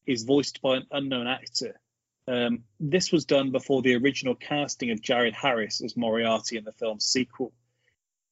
is 0.06 0.24
voiced 0.24 0.62
by 0.62 0.76
an 0.78 0.88
unknown 0.92 1.28
actor. 1.28 1.80
Um, 2.28 2.64
this 2.82 3.14
was 3.14 3.24
done 3.24 3.52
before 3.52 3.82
the 3.82 3.96
original 3.96 4.36
casting 4.36 4.92
of 4.92 5.02
Jared 5.02 5.34
Harris 5.34 5.82
as 5.82 5.96
Moriarty 5.96 6.58
in 6.58 6.66
the 6.66 6.74
film's 6.74 7.06
sequel. 7.06 7.54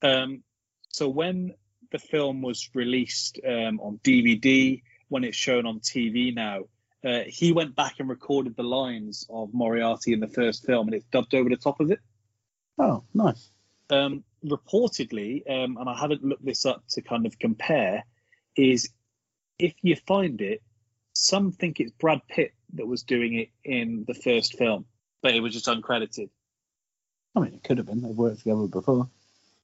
Um, 0.01 0.43
so 0.89 1.07
when 1.07 1.53
the 1.91 1.99
film 1.99 2.41
was 2.41 2.69
released 2.73 3.39
um, 3.47 3.79
on 3.79 3.99
DVD, 4.03 4.81
when 5.07 5.23
it's 5.23 5.37
shown 5.37 5.65
on 5.65 5.79
TV 5.79 6.35
now, 6.35 6.63
uh, 7.05 7.21
he 7.27 7.53
went 7.53 7.75
back 7.75 7.95
and 7.99 8.09
recorded 8.09 8.57
the 8.57 8.63
lines 8.63 9.25
of 9.29 9.53
Moriarty 9.53 10.11
in 10.11 10.19
the 10.19 10.27
first 10.27 10.65
film, 10.65 10.87
and 10.87 10.95
it's 10.95 11.05
dubbed 11.05 11.33
over 11.33 11.49
the 11.49 11.55
top 11.55 11.79
of 11.79 11.91
it. 11.91 11.99
Oh, 12.77 13.03
nice. 13.13 13.49
Um, 13.89 14.23
reportedly, 14.43 15.49
um, 15.49 15.77
and 15.77 15.89
I 15.89 15.97
haven't 15.99 16.23
looked 16.23 16.45
this 16.45 16.65
up 16.65 16.83
to 16.89 17.01
kind 17.01 17.25
of 17.25 17.37
compare, 17.39 18.03
is 18.55 18.89
if 19.59 19.73
you 19.81 19.95
find 20.07 20.41
it, 20.41 20.61
some 21.13 21.51
think 21.51 21.79
it's 21.79 21.91
Brad 21.91 22.21
Pitt 22.27 22.53
that 22.73 22.85
was 22.87 23.03
doing 23.03 23.35
it 23.35 23.49
in 23.63 24.03
the 24.07 24.13
first 24.13 24.57
film, 24.57 24.85
but 25.21 25.33
it 25.33 25.39
was 25.39 25.53
just 25.53 25.67
uncredited. 25.67 26.29
I 27.35 27.39
mean, 27.39 27.53
it 27.53 27.63
could 27.63 27.77
have 27.77 27.87
been. 27.87 28.01
They've 28.01 28.15
worked 28.15 28.39
together 28.39 28.67
before. 28.67 29.09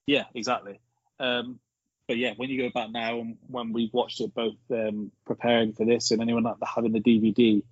Yeah, 0.07 0.25
exactly. 0.33 0.79
Um, 1.19 1.59
but 2.07 2.17
yeah, 2.17 2.33
when 2.35 2.49
you 2.49 2.61
go 2.61 2.69
back 2.69 2.91
now 2.91 3.19
and 3.19 3.37
when 3.47 3.71
we've 3.73 3.93
watched 3.93 4.21
it 4.21 4.33
both 4.33 4.55
um, 4.71 5.11
preparing 5.25 5.73
for 5.73 5.85
this 5.85 6.11
and 6.11 6.21
anyone 6.21 6.43
that 6.43 6.57
having 6.65 6.91
the 6.91 6.99
DVD, 6.99 7.63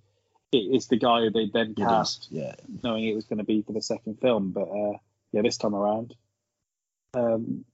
it's 0.52 0.86
the 0.86 0.96
guy 0.96 1.20
who 1.20 1.30
they 1.30 1.46
then 1.52 1.74
cast, 1.74 2.28
Yeah. 2.30 2.54
knowing 2.82 3.06
it 3.06 3.14
was 3.14 3.24
going 3.24 3.38
to 3.38 3.44
be 3.44 3.62
for 3.62 3.72
the 3.72 3.82
second 3.82 4.20
film. 4.20 4.50
But 4.52 4.68
uh, 4.68 4.98
yeah, 5.32 5.42
this 5.42 5.56
time 5.56 5.74
around, 5.74 6.14
um, 7.14 7.64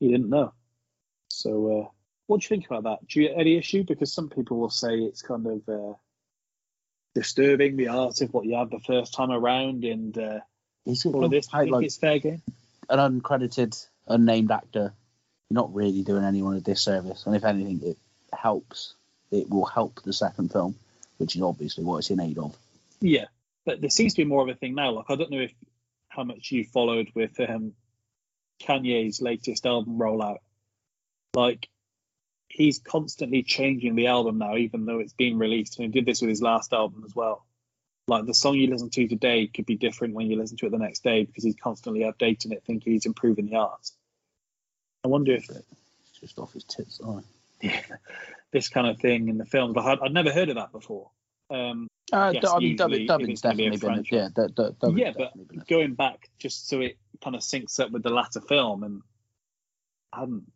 he 0.00 0.10
didn't 0.10 0.30
know. 0.30 0.52
So, 1.28 1.80
uh, 1.80 1.88
what 2.26 2.40
do 2.40 2.44
you 2.44 2.48
think 2.48 2.66
about 2.66 2.84
that? 2.84 3.08
Do 3.08 3.20
you 3.20 3.30
any 3.34 3.56
issue? 3.56 3.84
Because 3.84 4.12
some 4.12 4.28
people 4.28 4.58
will 4.58 4.70
say 4.70 4.98
it's 4.98 5.22
kind 5.22 5.46
of 5.46 5.68
uh, 5.68 5.94
disturbing 7.14 7.76
the 7.76 7.88
art 7.88 8.20
of 8.20 8.32
what 8.32 8.44
you 8.44 8.56
have 8.56 8.70
the 8.70 8.80
first 8.80 9.14
time 9.14 9.30
around, 9.30 9.84
and 9.84 10.16
uh, 10.16 10.40
all 11.04 11.24
of 11.24 11.30
this. 11.30 11.52
Like, 11.52 11.64
think 11.64 11.72
like 11.72 11.84
it's 11.84 11.96
fair 11.96 12.18
game? 12.18 12.42
an 12.90 13.20
uncredited, 13.20 13.86
unnamed 14.06 14.50
actor? 14.50 14.92
You're 15.48 15.62
not 15.62 15.74
really 15.74 16.02
doing 16.02 16.24
anyone 16.24 16.56
a 16.56 16.60
disservice, 16.60 17.24
and 17.26 17.34
if 17.34 17.44
anything, 17.44 17.80
it 17.82 17.96
helps 18.32 18.94
it 19.30 19.48
will 19.50 19.64
help 19.64 20.02
the 20.02 20.12
second 20.12 20.52
film, 20.52 20.74
which 21.18 21.36
is 21.36 21.42
obviously 21.42 21.84
what 21.84 21.98
it's 21.98 22.10
in 22.10 22.20
aid 22.20 22.38
of. 22.38 22.56
Yeah, 23.00 23.26
but 23.64 23.80
there 23.80 23.90
seems 23.90 24.14
to 24.14 24.22
be 24.22 24.24
more 24.24 24.42
of 24.42 24.48
a 24.48 24.54
thing 24.54 24.74
now. 24.74 24.92
Like 24.92 25.06
I 25.08 25.16
don't 25.16 25.30
know 25.30 25.40
if 25.40 25.52
how 26.18 26.24
much 26.24 26.50
you 26.50 26.64
followed 26.64 27.08
with 27.14 27.38
um, 27.38 27.72
Kanye's 28.60 29.22
latest 29.22 29.64
album 29.64 29.98
rollout. 29.98 30.38
Like 31.34 31.68
he's 32.48 32.80
constantly 32.80 33.44
changing 33.44 33.94
the 33.94 34.08
album 34.08 34.38
now, 34.38 34.56
even 34.56 34.84
though 34.84 34.98
it's 34.98 35.12
been 35.12 35.38
released. 35.38 35.78
And 35.78 35.86
he 35.86 36.00
did 36.00 36.06
this 36.06 36.20
with 36.20 36.30
his 36.30 36.42
last 36.42 36.72
album 36.72 37.04
as 37.06 37.14
well. 37.14 37.46
Like 38.08 38.26
the 38.26 38.34
song 38.34 38.56
you 38.56 38.68
listen 38.68 38.90
to 38.90 39.06
today 39.06 39.46
could 39.46 39.66
be 39.66 39.76
different 39.76 40.14
when 40.14 40.28
you 40.28 40.36
listen 40.36 40.56
to 40.56 40.66
it 40.66 40.72
the 40.72 40.78
next 40.78 41.04
day 41.04 41.24
because 41.24 41.44
he's 41.44 41.56
constantly 41.62 42.00
updating 42.00 42.52
it, 42.52 42.64
thinking 42.66 42.94
he's 42.94 43.06
improving 43.06 43.46
the 43.46 43.56
art. 43.56 43.88
I 45.04 45.08
wonder 45.08 45.32
if 45.34 45.48
It's 45.48 46.18
just 46.18 46.38
off 46.38 46.52
his 46.52 46.64
tits. 46.64 47.00
Oh. 47.04 47.22
this 48.50 48.68
kind 48.68 48.88
of 48.88 48.98
thing 48.98 49.28
in 49.28 49.38
the 49.38 49.44
films. 49.44 49.76
Like 49.76 49.86
I'd, 49.86 49.98
I'd 50.00 50.14
never 50.14 50.32
heard 50.32 50.48
of 50.48 50.56
that 50.56 50.72
before. 50.72 51.10
Um, 51.48 51.86
Uh, 52.12 52.32
Yes, 52.34 52.44
I 52.46 52.58
mean, 52.58 52.76
dub- 52.76 52.90
usually 52.90 53.02
if 53.04 53.08
dubbing's 53.08 53.42
be 53.42 53.48
definitely 53.48 53.78
been, 53.78 54.04
yeah, 54.10 54.28
du- 54.34 54.48
dubbing's 54.48 54.98
yeah, 54.98 55.12
but 55.16 55.66
going 55.66 55.94
back 55.94 56.28
just 56.38 56.68
so 56.68 56.80
it 56.80 56.96
kind 57.22 57.36
of 57.36 57.42
syncs 57.42 57.78
up 57.80 57.90
with 57.90 58.02
the 58.02 58.10
latter 58.10 58.40
film, 58.40 58.82
and 58.82 59.02
I 60.12 60.20
hadn't. 60.20 60.50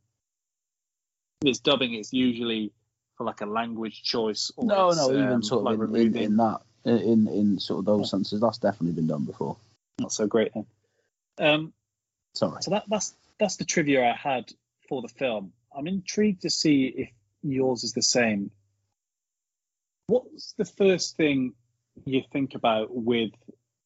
This 1.43 1.59
dubbing 1.59 1.95
is 1.95 2.13
usually 2.13 2.73
for 3.17 3.25
like 3.25 3.41
a 3.41 3.47
language 3.47 4.03
choice. 4.03 4.51
Or 4.57 4.65
No, 4.65 4.91
no, 4.91 5.11
even 5.11 5.33
um, 5.33 5.43
sort 5.43 5.65
like 5.65 5.75
of 5.75 5.81
in, 5.81 5.87
in, 5.89 5.93
removing. 5.93 6.23
in 6.23 6.37
that, 6.37 6.61
in 6.85 7.29
in 7.29 7.59
sort 7.59 7.81
of 7.81 7.85
those 7.85 8.11
senses, 8.11 8.41
that's 8.41 8.59
definitely 8.59 8.95
been 8.95 9.09
done 9.09 9.25
before. 9.25 9.57
Not 9.99 10.13
so 10.13 10.27
great 10.27 10.53
then. 10.55 10.67
Um, 11.39 11.73
Sorry. 12.35 12.63
so 12.63 12.71
that 12.71 12.85
that's 12.89 13.15
that's 13.39 13.57
the 13.57 13.65
trivia 13.65 14.09
I 14.09 14.15
had 14.17 14.51
for 14.89 15.03
the 15.03 15.09
film. 15.09 15.53
I'm 15.77 15.87
intrigued 15.87 16.43
to 16.43 16.51
see 16.51 16.85
if 16.87 17.11
yours 17.43 17.85
is 17.85 17.93
the 17.93 18.03
same. 18.03 18.51
What's 20.07 20.55
the 20.55 20.65
first 20.65 21.17
thing 21.17 21.55
you 22.05 22.23
think 22.33 22.55
about 22.55 22.89
with 22.91 23.33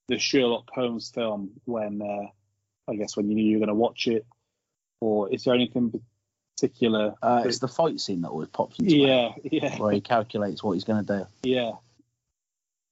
the 0.08 0.18
Sherlock 0.18 0.68
Holmes 0.72 1.10
film 1.10 1.50
when 1.64 2.00
uh, 2.02 2.26
I 2.90 2.96
guess 2.96 3.16
when 3.16 3.28
you 3.28 3.34
knew 3.34 3.44
you 3.44 3.56
were 3.56 3.66
going 3.66 3.68
to 3.68 3.74
watch 3.74 4.06
it, 4.06 4.26
or 5.00 5.32
is 5.32 5.44
there 5.44 5.54
anything 5.54 5.92
particular? 6.56 7.14
Uh, 7.22 7.42
it's 7.44 7.58
the 7.58 7.68
fight 7.68 8.00
scene 8.00 8.22
that 8.22 8.28
always 8.28 8.48
pops 8.48 8.78
into 8.78 9.02
my 9.02 9.08
head, 9.08 9.34
yeah, 9.44 9.60
yeah, 9.60 9.78
where 9.78 9.92
he 9.92 10.00
calculates 10.00 10.62
what 10.62 10.72
he's 10.72 10.84
going 10.84 11.04
to 11.04 11.18
do. 11.18 11.26
yeah. 11.42 11.72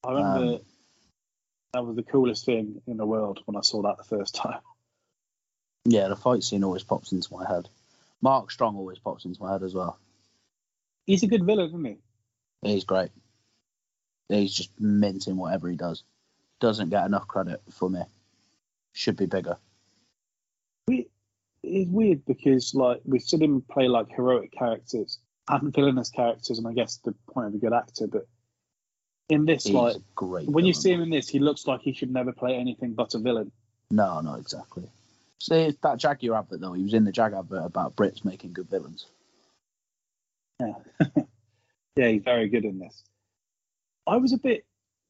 I 0.06 0.12
remember 0.12 0.54
Um, 0.56 0.60
that 1.72 1.84
was 1.86 1.96
the 1.96 2.02
coolest 2.02 2.44
thing 2.44 2.82
in 2.86 2.98
the 2.98 3.06
world 3.06 3.40
when 3.46 3.56
I 3.56 3.62
saw 3.62 3.80
that 3.82 3.96
the 3.96 4.04
first 4.04 4.34
time. 4.34 4.60
Yeah, 5.86 6.08
the 6.08 6.16
fight 6.16 6.42
scene 6.42 6.62
always 6.62 6.82
pops 6.82 7.12
into 7.12 7.32
my 7.32 7.48
head. 7.48 7.68
Mark 8.20 8.50
Strong 8.50 8.76
always 8.76 8.98
pops 8.98 9.24
into 9.24 9.42
my 9.42 9.52
head 9.52 9.62
as 9.62 9.74
well. 9.74 9.98
He's 11.06 11.22
a 11.22 11.26
good 11.26 11.44
villain, 11.44 11.68
isn't 11.68 11.84
he? 11.84 11.96
He's 12.64 12.84
great. 12.84 13.10
He's 14.28 14.52
just 14.54 14.70
minting 14.80 15.36
whatever 15.36 15.68
he 15.68 15.76
does. 15.76 16.02
Doesn't 16.60 16.90
get 16.90 17.04
enough 17.06 17.28
credit 17.28 17.60
for 17.70 17.90
me. 17.90 18.02
Should 18.92 19.16
be 19.16 19.26
bigger. 19.26 19.56
it's 20.88 21.90
weird 21.90 22.24
because 22.26 22.74
like 22.74 23.00
we've 23.04 23.22
seen 23.22 23.42
him 23.42 23.62
play 23.70 23.88
like 23.88 24.08
heroic 24.10 24.52
characters 24.52 25.18
and 25.48 25.74
villainous 25.74 26.10
characters, 26.10 26.58
and 26.58 26.66
I 26.66 26.72
guess 26.72 26.98
the 26.98 27.12
point 27.32 27.48
of 27.48 27.54
a 27.54 27.58
good 27.58 27.72
actor. 27.72 28.06
But 28.06 28.26
in 29.28 29.44
this, 29.46 29.64
He's 29.64 29.74
like 29.74 29.96
great. 30.14 30.48
when 30.48 30.64
you 30.64 30.72
see 30.72 30.92
him 30.92 31.02
in 31.02 31.10
this, 31.10 31.28
he 31.28 31.38
looks 31.38 31.66
like 31.66 31.80
he 31.80 31.92
should 31.92 32.12
never 32.12 32.32
play 32.32 32.54
anything 32.54 32.94
but 32.94 33.14
a 33.14 33.18
villain. 33.18 33.50
No, 33.90 34.20
no, 34.20 34.34
exactly. 34.34 34.84
See 35.40 35.76
that 35.82 35.98
Jaguar 35.98 36.38
advert 36.38 36.60
though. 36.60 36.72
He 36.72 36.82
was 36.82 36.94
in 36.94 37.04
the 37.04 37.12
Jag 37.12 37.34
advert 37.34 37.64
about 37.66 37.96
Brits 37.96 38.24
making 38.24 38.52
good 38.54 38.70
villains. 38.70 39.06
Yeah, 40.60 40.74
yeah, 41.96 42.08
he's 42.08 42.22
very 42.22 42.48
good 42.48 42.64
in 42.64 42.78
this. 42.78 43.02
I 44.06 44.16
was 44.16 44.32
a 44.32 44.38
bit 44.38 44.64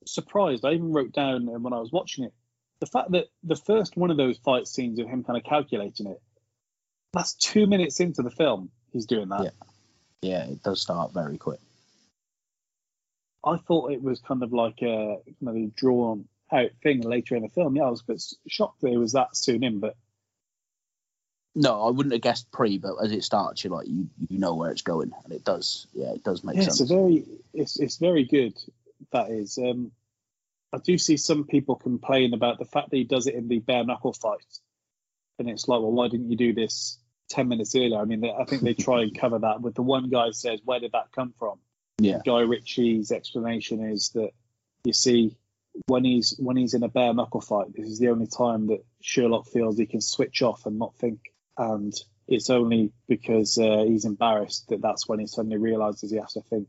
surprised. 0.07 0.64
I 0.64 0.72
even 0.72 0.93
wrote 0.93 1.12
down 1.12 1.49
uh, 1.49 1.59
when 1.59 1.72
I 1.72 1.78
was 1.80 1.93
watching 1.93 2.24
it 2.24 2.32
the 2.80 2.87
fact 2.87 3.12
that 3.12 3.26
the 3.43 3.57
first 3.57 3.97
one 3.97 4.11
of 4.11 4.16
those 4.16 4.37
fight 4.39 4.66
scenes 4.66 4.99
of 4.99 5.09
him 5.09 5.24
kind 5.24 5.39
of 5.39 5.45
calculating 5.45 6.07
it. 6.07 6.20
That's 7.12 7.35
two 7.35 7.66
minutes 7.66 8.01
into 8.01 8.22
the 8.22 8.30
film. 8.30 8.70
He's 8.93 9.07
doing 9.07 9.28
that. 9.28 9.45
Yeah. 9.45 9.51
Yeah, 10.22 10.45
it 10.47 10.62
does 10.62 10.80
start 10.80 11.12
very 11.12 11.39
quick. 11.39 11.61
I 13.45 13.57
thought 13.57 13.93
it 13.93 14.03
was 14.03 14.20
kind 14.20 14.43
of 14.43 14.53
like 14.53 14.82
a 14.82 15.18
kind 15.26 15.49
of 15.49 15.57
a 15.57 15.66
drawn 15.76 16.26
out 16.51 16.70
thing 16.82 17.03
later 17.03 17.37
in 17.37 17.43
the 17.43 17.49
film. 17.49 17.76
Yeah, 17.76 17.85
I 17.85 17.91
was 17.91 18.01
a 18.01 18.12
bit 18.12 18.22
shocked 18.49 18.80
that 18.80 18.93
it 18.93 18.97
was 18.97 19.12
that 19.12 19.37
soon 19.37 19.62
in, 19.62 19.80
but 19.80 19.97
No, 21.55 21.83
I 21.87 21.91
wouldn't 21.91 22.13
have 22.13 22.23
guessed 22.23 22.51
pre, 22.51 22.79
but 22.79 22.97
as 23.03 23.13
it 23.13 23.23
starts, 23.23 23.63
you're 23.63 23.73
like 23.73 23.87
you 23.87 24.09
you 24.29 24.39
know 24.39 24.55
where 24.55 24.71
it's 24.71 24.83
going, 24.83 25.13
and 25.25 25.33
it 25.33 25.45
does. 25.45 25.87
Yeah, 25.93 26.13
it 26.13 26.25
does 26.25 26.43
make 26.43 26.57
yeah, 26.57 26.63
it's 26.63 26.79
sense. 26.79 26.91
a 26.91 26.95
very 26.95 27.25
it's 27.53 27.79
it's 27.79 27.97
very 27.97 28.25
good. 28.25 28.55
That 29.13 29.31
is. 29.31 29.59
Um, 29.59 29.93
I 30.73 30.79
do 30.79 30.99
see 30.99 31.17
some 31.17 31.45
people 31.45 31.77
complain 31.77 32.35
about 32.35 32.59
the 32.59 32.65
fact 32.65 32.91
that 32.91 32.97
he 32.97 33.05
does 33.05 33.29
it 33.29 33.35
in 33.35 33.47
the 33.47 33.61
bare 33.61 33.85
knuckle 33.85 34.13
fight, 34.13 34.59
and 35.39 35.49
it's 35.49 35.69
like, 35.69 35.81
well, 35.81 35.93
why 35.93 36.09
didn't 36.09 36.31
you 36.31 36.37
do 36.37 36.53
this 36.53 36.99
ten 37.29 37.49
minutes 37.49 37.77
earlier? 37.77 37.99
I 37.99 38.05
mean, 38.05 38.21
they, 38.21 38.33
I 38.33 38.45
think 38.45 38.63
they 38.63 38.75
try 38.75 39.03
and 39.03 39.17
cover 39.17 39.39
that 39.39 39.61
with 39.61 39.75
the 39.75 39.83
one 39.83 40.11
guy 40.11 40.33
says, 40.33 40.61
"Where 40.65 40.81
did 40.81 40.93
that 40.93 41.13
come 41.13 41.35
from?" 41.39 41.61
Yeah. 41.99 42.19
Guy 42.25 42.41
Ritchie's 42.41 43.13
explanation 43.13 43.81
is 43.81 44.11
that 44.15 44.31
you 44.85 44.93
see 44.93 45.37
when 45.87 46.05
he's 46.05 46.35
when 46.39 46.57
he's 46.57 46.75
in 46.75 46.83
a 46.83 46.89
bare 46.89 47.15
knuckle 47.15 47.41
fight, 47.41 47.75
this 47.75 47.89
is 47.89 47.99
the 47.99 48.09
only 48.09 48.27
time 48.27 48.69
that 48.69 48.85
Sherlock 49.01 49.47
feels 49.47 49.79
he 49.79 49.87
can 49.87 50.01
switch 50.01 50.43
off 50.43 50.67
and 50.67 50.79
not 50.79 50.97
think, 50.97 51.21
and 51.57 51.93
it's 52.27 52.51
only 52.51 52.93
because 53.09 53.59
uh, 53.59 53.85
he's 53.87 54.05
embarrassed 54.05 54.69
that 54.69 54.81
that's 54.81 55.09
when 55.09 55.19
he 55.19 55.27
suddenly 55.27 55.59
realizes 55.59 56.11
he 56.11 56.17
has 56.19 56.33
to 56.35 56.41
think. 56.43 56.69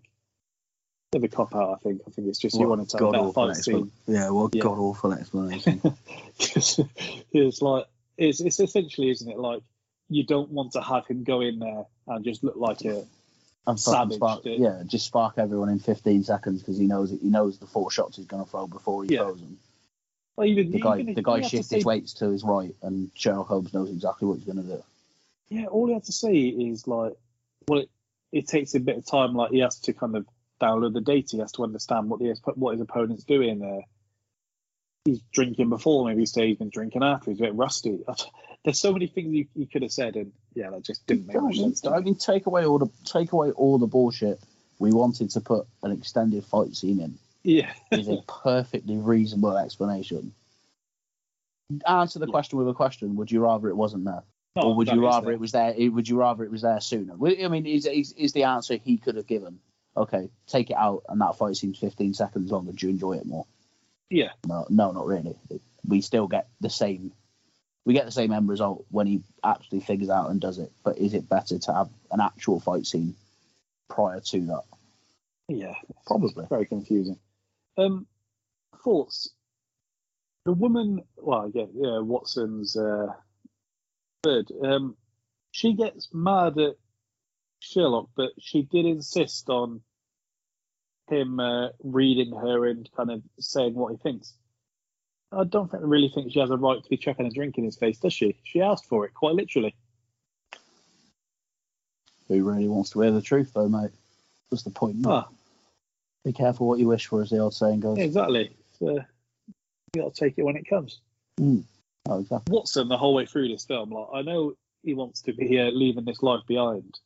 Of 1.14 1.24
a 1.24 1.28
cop 1.30 1.56
out, 1.56 1.70
I 1.72 1.76
think. 1.78 2.02
I 2.06 2.12
think 2.12 2.28
it's 2.28 2.40
just 2.40 2.60
you 2.60 2.68
wanted 2.68 2.90
to 2.90 2.98
have 2.98 3.12
that 3.14 3.34
fight 3.34 3.56
scene. 3.58 3.92
Yeah, 4.06 4.32
what 4.32 4.54
Yeah. 4.54 4.64
god 4.64 4.80
awful 4.80 5.14
explanation. 5.14 5.82
it's 6.40 7.62
like 7.62 7.86
it's 8.18 8.42
it's 8.42 8.60
essentially, 8.60 9.12
isn't 9.12 9.30
it? 9.32 9.40
Like 9.40 9.62
you 10.10 10.26
don't 10.26 10.50
want 10.52 10.74
to 10.74 10.82
have 10.82 11.08
him 11.08 11.24
go 11.24 11.40
in 11.40 11.60
there 11.60 11.86
and 12.08 12.26
just 12.26 12.44
look 12.44 12.58
like 12.58 12.84
a 12.84 13.06
and 13.68 13.80
Savage, 13.80 14.18
spark, 14.18 14.42
yeah, 14.44 14.84
just 14.86 15.08
spark 15.08 15.36
everyone 15.38 15.70
in 15.70 15.80
15 15.80 16.24
seconds 16.24 16.62
because 16.62 16.78
he 16.78 16.86
knows 16.86 17.12
it. 17.12 17.20
He 17.22 17.30
knows 17.30 17.58
the 17.58 17.66
four 17.66 17.90
shots 17.90 18.18
he's 18.18 18.28
going 18.28 18.44
to 18.44 18.50
throw 18.50 18.68
before 18.68 19.04
he 19.04 19.14
Yeah. 19.14 19.24
throws 19.24 19.40
them. 19.40 19.58
Well, 20.38 20.48
even 20.48 20.72
The 20.72 20.80
guy, 20.80 21.04
the 21.04 21.22
guy 21.22 21.42
shifts 21.42 21.70
say- 21.70 21.78
his 21.78 21.86
weights 21.86 22.14
to 22.16 22.30
his 22.30 22.44
right, 22.44 22.76
and 22.82 23.10
Sherlock 23.16 23.48
Holmes 23.48 23.74
knows 23.74 23.90
exactly 23.90 24.28
what 24.28 24.36
he's 24.36 24.46
going 24.46 24.62
to 24.62 24.76
do. 24.76 24.84
Yeah, 25.50 25.66
all 25.68 25.88
he 25.88 25.94
has 25.94 26.06
to 26.06 26.12
say 26.12 26.36
is 26.36 26.88
like, 26.88 27.14
well, 27.68 27.82
it, 27.82 27.90
it 28.32 28.48
takes 28.48 28.76
a 28.76 28.80
bit 28.80 28.98
of 28.98 29.06
time. 29.06 29.36
Like 29.36 29.52
he 29.52 29.60
has 29.60 29.80
to 29.82 29.94
kind 29.94 30.16
of 30.16 30.26
download 30.62 30.94
the 30.94 31.02
data. 31.02 31.28
He 31.34 31.40
has 31.40 31.52
to 31.54 31.64
understand 31.64 32.10
what 32.10 32.20
the 32.20 32.36
what 32.56 32.72
his 32.72 32.82
opponent's 32.82 33.24
doing 33.24 33.60
there. 33.60 33.82
He's 35.06 35.22
drinking 35.32 35.70
before, 35.70 36.08
maybe 36.08 36.26
say 36.26 36.48
he's 36.48 36.58
been 36.58 36.70
drinking 36.70 37.04
after. 37.04 37.30
He's 37.30 37.40
a 37.40 37.44
bit 37.44 37.56
rusty. 37.56 38.04
There's 38.66 38.80
so 38.80 38.92
many 38.92 39.06
things 39.06 39.32
you, 39.32 39.46
you 39.54 39.68
could 39.68 39.84
have 39.84 39.92
said, 39.92 40.16
and 40.16 40.32
yeah, 40.56 40.72
that 40.72 40.84
just 40.84 41.06
didn't 41.06 41.28
make 41.28 41.40
much 41.40 41.60
sense. 41.60 41.86
I 41.86 42.00
mean, 42.00 42.16
take 42.16 42.48
away 42.48 42.66
all 42.66 42.80
the 42.80 42.90
take 43.06 43.32
away 43.32 43.52
all 43.52 43.78
the 43.78 43.86
bullshit. 43.86 44.40
We 44.80 44.92
wanted 44.92 45.30
to 45.32 45.42
put 45.42 45.68
an 45.84 45.92
extended 45.92 46.44
fight 46.44 46.76
scene 46.76 47.00
in. 47.00 47.20
Yeah, 47.46 47.72
Is 47.92 48.08
a 48.08 48.24
perfectly 48.28 48.98
reasonable 48.98 49.56
explanation. 49.56 50.34
Answer 51.86 52.18
the 52.18 52.26
Yeah. 52.26 52.32
question 52.32 52.58
with 52.58 52.68
a 52.68 52.74
question. 52.74 53.16
Would 53.18 53.32
you 53.32 53.40
rather 53.42 53.70
it 53.70 53.78
wasn't 53.78 54.06
there? 54.06 54.24
No, 54.56 54.64
or 54.64 54.76
would 54.76 54.88
you 54.88 55.04
rather 55.04 55.32
it 55.32 55.40
was 55.40 55.52
there? 55.52 55.76
Would 55.92 56.08
you 56.10 56.18
rather 56.18 56.44
it 56.44 56.50
was 56.50 56.64
there 56.64 56.80
sooner? 56.82 57.14
I 57.14 57.48
mean, 57.48 57.68
is, 57.68 57.86
is 57.86 58.14
is 58.14 58.34
the 58.34 58.46
answer 58.46 58.78
he 58.78 58.98
could 58.98 59.16
have 59.16 59.28
given? 59.28 59.60
Okay, 59.96 60.30
take 60.48 60.72
it 60.72 60.76
out, 60.76 61.04
and 61.08 61.22
that 61.22 61.38
fight 61.38 61.56
seems 61.56 61.78
15 61.78 62.16
seconds 62.16 62.52
longer. 62.52 62.72
Do 62.72 62.88
you 62.88 62.92
enjoy 62.94 63.14
it 63.14 63.26
more? 63.28 63.46
Yeah, 64.10 64.32
No, 64.48 64.66
no, 64.70 64.92
not 64.92 65.06
really. 65.06 65.36
We 65.88 66.02
still 66.02 66.28
get 66.28 66.48
the 66.62 66.70
same. 66.70 67.12
We 67.86 67.94
get 67.94 68.06
the 68.06 68.12
same 68.12 68.32
end 68.34 68.50
result 68.50 68.86
when 68.90 69.06
he 69.06 69.22
actually 69.44 69.82
figures 69.82 70.10
out 70.10 70.32
and 70.32 70.42
does 70.42 70.58
it. 70.58 70.72
But 70.84 70.98
is 70.98 71.14
it 71.14 71.30
better 71.30 71.60
to 71.60 71.74
have 71.74 71.90
an 72.12 72.22
actual 72.22 72.60
fight 72.60 72.88
scene 72.88 73.16
prior 73.90 74.20
to 74.20 74.40
that? 74.48 74.64
yeah, 75.48 75.76
Probably. 76.08 76.46
very 76.50 76.66
confusing. 76.66 77.20
Um, 77.78 78.08
thoughts. 78.84 79.30
The 80.46 80.54
woman, 80.54 81.02
well, 81.18 81.52
yeah, 81.54 81.66
yeah 81.74 82.00
Watson's 82.00 82.78
uh, 82.78 83.08
third. 84.24 84.52
Um, 84.64 84.96
she 85.52 85.74
gets 85.74 86.10
mad 86.14 86.58
at 86.60 86.76
Sherlock, 87.60 88.10
but 88.16 88.32
she 88.40 88.62
did 88.62 88.86
insist 88.86 89.50
on 89.50 89.82
him 91.10 91.40
uh, 91.40 91.70
reading 91.84 92.34
her 92.36 92.66
and 92.66 92.90
kind 92.96 93.12
of 93.12 93.24
saying 93.40 93.74
what 93.74 93.92
he 93.92 93.98
thinks. 93.98 94.34
I 95.32 95.44
don't 95.44 95.70
think, 95.70 95.84
really 95.86 96.10
think 96.10 96.32
she 96.32 96.40
has 96.40 96.52
a 96.52 96.58
right 96.58 96.82
to 96.82 96.90
be 96.90 96.98
chucking 96.98 97.26
a 97.26 97.30
drink 97.30 97.58
in 97.58 97.66
his 97.66 97.78
face, 97.78 98.00
does 98.00 98.14
she? 98.14 98.38
She 98.44 98.62
asked 98.62 98.86
for 98.86 99.06
it, 99.06 99.14
quite 99.14 99.36
literally. 99.36 99.76
Who 102.28 102.44
really 102.44 102.68
wants 102.68 102.92
to 102.92 103.02
hear 103.02 103.12
the 103.12 103.22
truth, 103.22 103.52
though, 103.54 103.68
mate? 103.68 103.92
What's 104.50 104.64
the 104.64 104.72
point? 104.72 104.98
Ah, 105.06 105.28
Be 106.26 106.34
careful 106.34 106.68
what 106.68 106.80
you 106.80 106.88
wish 106.88 107.06
for, 107.06 107.22
as 107.22 107.30
the 107.30 107.38
old 107.38 107.54
saying 107.54 107.80
goes. 107.80 107.98
yeah, 107.98 108.04
exactly. 108.04 108.58
So, 108.80 109.00
you 109.94 110.02
got 110.02 110.14
to 110.14 110.20
take 110.20 110.38
it 110.38 110.44
when 110.44 110.58
it 110.58 110.68
comes. 110.68 111.00
Oh, 111.40 112.20
exactly. 112.20 112.54
Watson 112.54 112.90
the 112.90 112.98
whole 112.98 113.14
way 113.14 113.26
through 113.26 113.48
this 113.48 113.66
film. 113.66 113.92
Like 113.92 114.08
I 114.14 114.22
know 114.22 114.56
he 114.84 114.94
wants 114.94 115.22
to 115.22 115.34
be 115.34 115.60
uh, 115.60 115.70
leaving 115.70 116.04
this 116.04 116.22
life 116.22 116.42
behind, 116.48 117.00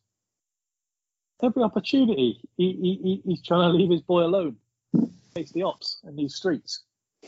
every 1.42 1.64
opportunity, 1.64 2.40
he, 2.58 2.74
he, 2.74 3.00
he, 3.04 3.22
he's 3.26 3.42
trying 3.42 3.72
to 3.72 3.78
leave 3.78 3.90
his 3.90 4.02
boy 4.02 4.24
alone, 4.24 4.58
face 5.34 5.52
the 5.52 5.64
ops 5.64 6.00
in 6.08 6.16
these 6.16 6.36
streets. 6.36 6.84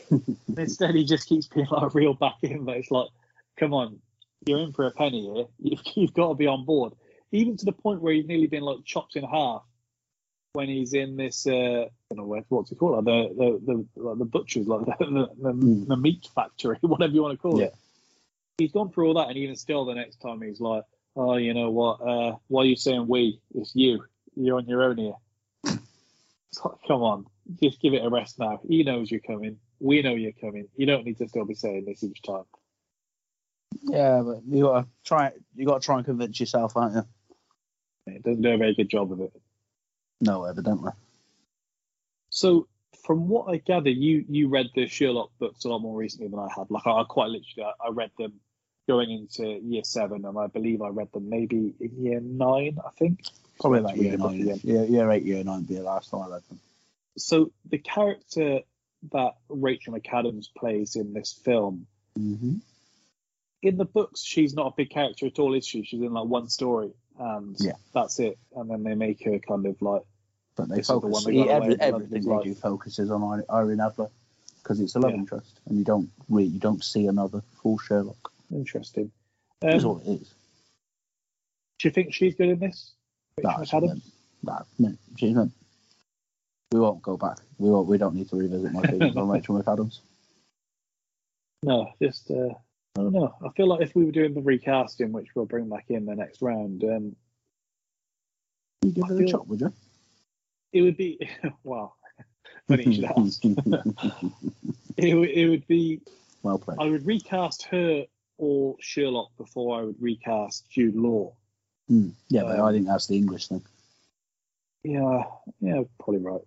Instead, 0.56 0.94
he 0.94 1.04
just 1.04 1.28
keeps 1.28 1.46
being 1.46 1.66
like 1.70 1.94
real 1.94 2.14
back 2.14 2.36
in. 2.42 2.64
But 2.64 2.78
it's 2.78 2.90
like, 2.90 3.08
come 3.58 3.74
on, 3.74 3.98
you're 4.46 4.60
in 4.60 4.72
for 4.72 4.86
a 4.86 4.90
penny 4.90 5.22
here. 5.22 5.46
You've, 5.58 5.80
you've 5.94 6.14
got 6.14 6.28
to 6.28 6.34
be 6.34 6.46
on 6.46 6.64
board. 6.64 6.94
Even 7.30 7.56
to 7.56 7.64
the 7.64 7.72
point 7.72 8.02
where 8.02 8.12
he's 8.12 8.26
nearly 8.26 8.46
been 8.46 8.62
like 8.62 8.84
chopped 8.84 9.16
in 9.16 9.24
half 9.24 9.62
when 10.52 10.68
he's 10.68 10.92
in 10.94 11.16
this. 11.16 11.46
Uh, 11.46 11.86
I 11.86 12.14
don't 12.14 12.28
know 12.28 12.44
what's 12.48 12.70
it 12.72 12.78
called? 12.78 13.04
Like 13.04 13.04
the 13.04 13.34
the 13.64 13.84
the, 13.96 14.00
like 14.02 14.18
the 14.18 14.24
butchers, 14.24 14.66
like 14.66 14.84
the 14.86 14.94
the, 15.04 15.28
the, 15.42 15.52
Mm. 15.52 15.88
the 15.88 15.96
meat 15.96 16.28
factory, 16.34 16.78
whatever 16.82 17.12
you 17.12 17.22
want 17.22 17.34
to 17.38 17.42
call 17.42 17.58
Yeah. 17.58 17.66
it. 17.66 17.74
He's 18.58 18.72
gone 18.72 18.90
through 18.92 19.08
all 19.08 19.14
that, 19.14 19.28
and 19.28 19.36
even 19.38 19.56
still, 19.56 19.84
the 19.84 19.94
next 19.94 20.16
time 20.16 20.42
he's 20.42 20.60
like, 20.60 20.84
"Oh, 21.16 21.36
you 21.36 21.54
know 21.54 21.70
what? 21.70 22.00
Uh, 22.00 22.36
why 22.48 22.62
are 22.62 22.66
you 22.66 22.76
saying 22.76 23.06
we? 23.08 23.40
It's 23.54 23.74
you. 23.74 24.04
You're 24.36 24.58
on 24.58 24.66
your 24.66 24.82
own 24.82 24.98
here." 24.98 25.14
It's 26.54 26.62
like, 26.62 26.74
come 26.86 27.02
on, 27.02 27.24
just 27.62 27.80
give 27.80 27.94
it 27.94 28.04
a 28.04 28.10
rest 28.10 28.38
now. 28.38 28.60
He 28.68 28.82
knows 28.82 29.10
you're 29.10 29.20
coming. 29.20 29.56
We 29.80 30.02
know 30.02 30.12
you're 30.14 30.32
coming. 30.32 30.68
You 30.76 30.84
don't 30.84 31.06
need 31.06 31.16
to 31.16 31.26
still 31.26 31.46
be 31.46 31.54
saying 31.54 31.86
this 31.86 32.04
each 32.04 32.20
time. 32.20 32.44
Yeah, 33.80 34.20
but 34.22 34.42
you 34.46 34.64
gotta 34.64 34.86
try. 35.02 35.32
You 35.56 35.64
gotta 35.64 35.80
try 35.80 35.96
and 35.96 36.04
convince 36.04 36.38
yourself, 36.38 36.76
aren't 36.76 36.94
you? 36.96 37.04
It 38.06 38.22
doesn't 38.22 38.42
do 38.42 38.50
a 38.50 38.58
very 38.58 38.74
good 38.74 38.90
job 38.90 39.12
of 39.12 39.20
it. 39.22 39.32
No, 40.22 40.44
evidently. 40.44 40.92
So, 42.30 42.68
from 43.04 43.28
what 43.28 43.52
I 43.52 43.56
gather, 43.58 43.90
you 43.90 44.24
you 44.28 44.48
read 44.48 44.70
the 44.74 44.86
Sherlock 44.86 45.30
books 45.38 45.64
a 45.64 45.68
lot 45.68 45.80
more 45.80 45.96
recently 45.98 46.28
than 46.28 46.38
I 46.38 46.48
had. 46.56 46.70
Like, 46.70 46.86
I, 46.86 47.00
I 47.00 47.04
quite 47.04 47.28
literally, 47.28 47.64
I, 47.64 47.88
I 47.88 47.90
read 47.90 48.10
them 48.16 48.34
going 48.88 49.10
into 49.10 49.44
year 49.64 49.82
seven, 49.84 50.24
and 50.24 50.38
I 50.38 50.46
believe 50.46 50.80
I 50.80 50.88
read 50.88 51.12
them 51.12 51.28
maybe 51.28 51.74
in 51.80 52.04
year 52.04 52.20
nine, 52.20 52.78
I 52.86 52.90
think. 52.98 53.20
Probably 53.60 53.80
Let's 53.80 53.98
year 53.98 54.16
nine. 54.16 54.60
Yeah, 54.62 54.82
year 54.84 55.10
eight, 55.10 55.24
year 55.24 55.42
nine. 55.44 55.64
Be 55.64 55.74
the 55.74 55.82
last 55.82 56.10
time 56.10 56.22
I 56.22 56.28
read 56.28 56.42
them. 56.48 56.60
So, 57.18 57.50
the 57.68 57.78
character 57.78 58.60
that 59.10 59.32
Rachel 59.48 59.92
McAdams 59.94 60.46
plays 60.56 60.94
in 60.96 61.12
this 61.12 61.32
film, 61.44 61.86
Mm-hmm. 62.18 62.56
in 63.62 63.76
the 63.78 63.86
books, 63.86 64.22
she's 64.22 64.52
not 64.54 64.66
a 64.66 64.74
big 64.76 64.90
character 64.90 65.24
at 65.26 65.38
all, 65.38 65.54
is 65.54 65.66
she? 65.66 65.82
She's 65.82 66.02
in 66.02 66.12
like 66.12 66.26
one 66.28 66.48
story, 66.48 66.92
and 67.18 67.56
Yeah. 67.58 67.72
that's 67.94 68.20
it. 68.20 68.38
And 68.54 68.70
then 68.70 68.82
they 68.82 68.94
make 68.94 69.24
her 69.24 69.38
kind 69.38 69.64
of 69.66 69.80
like 69.80 70.02
But 70.56 70.68
they 70.68 70.76
This 70.76 70.88
the 70.88 70.94
focus. 70.94 71.10
one 71.10 71.24
that 71.24 71.48
every, 71.48 71.80
everything 71.80 72.24
they 72.24 72.44
do 72.44 72.54
focuses 72.54 73.10
on 73.10 73.42
Irene 73.50 73.80
Adler 73.80 74.08
because 74.62 74.80
it's 74.80 74.94
a 74.94 75.00
love 75.00 75.12
Yeah. 75.12 75.18
interest, 75.18 75.60
and 75.66 75.78
you 75.78 75.84
don't 75.84 76.10
really 76.28 76.48
you 76.48 76.58
don't 76.60 76.84
see 76.84 77.06
another 77.06 77.40
full 77.62 77.78
Sherlock. 77.78 78.30
interesting. 78.50 79.10
That's 79.60 79.84
Um, 79.84 79.90
all 79.90 79.98
it 79.98 80.08
is. 80.20 80.34
do 81.78 81.88
you 81.88 81.90
think 81.90 82.12
she's 82.12 82.34
good 82.34 82.50
in 82.50 82.58
this? 82.58 82.92
Rachel 83.38 83.54
That's 83.58 83.70
McAdams? 83.72 83.86
meant, 83.88 84.02
that 84.44 84.66
she's 85.16 85.34
meant. 85.34 85.52
We 86.70 86.80
won't 86.80 87.02
go 87.02 87.16
back. 87.16 87.38
We 87.58 87.70
won't. 87.70 87.88
We 87.88 87.98
don't 87.98 88.14
need 88.14 88.28
to 88.28 88.36
revisit 88.36 88.72
my 88.72 88.82
feelings 88.86 89.16
on 89.16 89.28
Rachel 89.30 89.60
McAdams. 89.60 90.00
No, 91.62 91.92
just 92.00 92.30
uh, 92.30 92.48
I 92.96 93.00
don't 93.00 93.12
know. 93.12 93.34
I 93.44 93.48
feel 93.50 93.68
like 93.68 93.80
if 93.80 93.94
we 93.94 94.04
were 94.04 94.12
doing 94.12 94.34
the 94.34 94.42
recasting, 94.42 95.12
which 95.12 95.28
we'll 95.34 95.46
bring 95.46 95.68
back 95.68 95.86
in 95.88 96.04
the 96.04 96.14
next 96.14 96.42
round, 96.42 96.84
um, 96.84 97.16
You 98.82 98.90
give 98.90 99.04
I 99.04 99.08
her 99.08 99.22
a 99.22 99.26
chop, 99.26 99.46
would 99.46 99.60
you? 99.60 99.72
It 100.72 100.82
would 100.82 100.96
be 100.96 101.18
wow. 101.64 101.94
Funny 102.68 102.84
you 102.84 102.92
should 102.94 103.04
ask. 103.04 103.42
It 104.98 105.14
it 105.14 105.48
would 105.48 105.66
be. 105.66 106.00
well 106.42 106.58
played. 106.58 106.78
I 106.78 106.84
would 106.84 107.06
recast 107.06 107.62
her 107.70 108.04
or 108.36 108.76
Sherlock 108.80 109.30
before 109.38 109.80
I 109.80 109.82
would 109.84 110.00
recast 110.00 110.68
Jude 110.70 110.94
Law. 110.94 111.32
Hmm. 111.88 112.10
Yeah, 112.28 112.42
but 112.42 112.58
Um, 112.60 112.66
I 112.66 112.72
think 112.72 112.86
that's 112.86 113.06
the 113.06 113.16
English 113.16 113.48
thing. 113.48 113.62
Yeah, 114.84 115.22
yeah, 115.60 115.82
probably 115.98 116.20
right. 116.20 116.40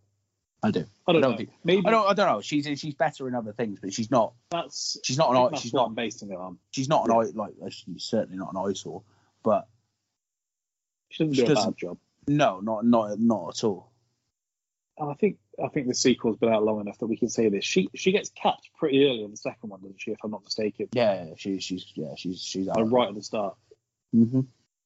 I 0.61 0.69
do. 0.71 0.85
I 1.07 1.11
don't, 1.13 1.17
I 1.17 1.21
don't 1.21 1.31
know. 1.31 1.37
think- 1.37 1.49
Maybe 1.63 1.87
I 1.87 1.91
don't. 1.91 2.07
I 2.07 2.13
don't 2.13 2.27
know. 2.27 2.41
She's 2.41 2.65
she's 2.79 2.93
better 2.93 3.27
in 3.27 3.33
other 3.35 3.51
things, 3.53 3.79
but 3.81 3.91
she's 3.93 4.11
not. 4.11 4.33
that's 4.51 4.97
She's 5.03 5.17
not 5.17 5.31
an. 5.31 5.37
eye- 5.37 5.57
She's 5.57 5.73
not. 5.73 5.87
I'm 5.87 5.95
basing 5.95 6.29
it 6.31 6.37
on. 6.37 6.59
She's 6.71 6.87
not 6.87 7.07
an 7.09 7.15
Yeah. 7.15 7.21
eye 7.21 7.31
like. 7.33 7.53
uh, 7.65 7.69
She's 7.69 8.03
certainly 8.03 8.37
not 8.37 8.53
an 8.53 8.57
eyesore. 8.69 9.01
But 9.43 9.67
She 11.09 11.23
doesn't 11.23 11.33
She 11.33 11.45
do 11.45 11.51
a 11.51 11.55
doesn't- 11.55 11.71
bad 11.71 11.77
job. 11.79 11.97
no, 12.27 12.59
not 12.59 12.85
not 12.85 13.19
not 13.19 13.49
at 13.57 13.63
all. 13.63 13.89
And 14.97 15.11
I 15.11 15.13
think 15.15 15.37
I 15.63 15.67
think 15.67 15.87
the 15.87 15.93
sequel's 15.93 16.37
been 16.37 16.53
out 16.53 16.63
long 16.63 16.79
enough 16.79 16.97
that 16.99 17.07
we 17.07 17.17
can 17.17 17.29
say 17.29 17.49
this. 17.49 17.65
She 17.65 17.89
she 17.95 18.11
gets 18.11 18.29
capped 18.29 18.69
pretty 18.77 19.05
early 19.05 19.23
in 19.23 19.31
the 19.31 19.37
second 19.37 19.69
one, 19.69 19.81
doesn't 19.81 19.99
she? 19.99 20.11
If 20.11 20.19
I'm 20.23 20.31
not 20.31 20.43
mistaken, 20.43 20.87
Yeah, 20.93 21.25
she's 21.37 21.63
she's 21.63 21.85
yeah 21.95 22.15
she's 22.15 22.41
she's 22.41 22.67
like 22.67 22.77
right 22.91 23.09
at 23.09 23.15
the 23.15 23.21
start. 23.23 23.55
hmm 24.13 24.41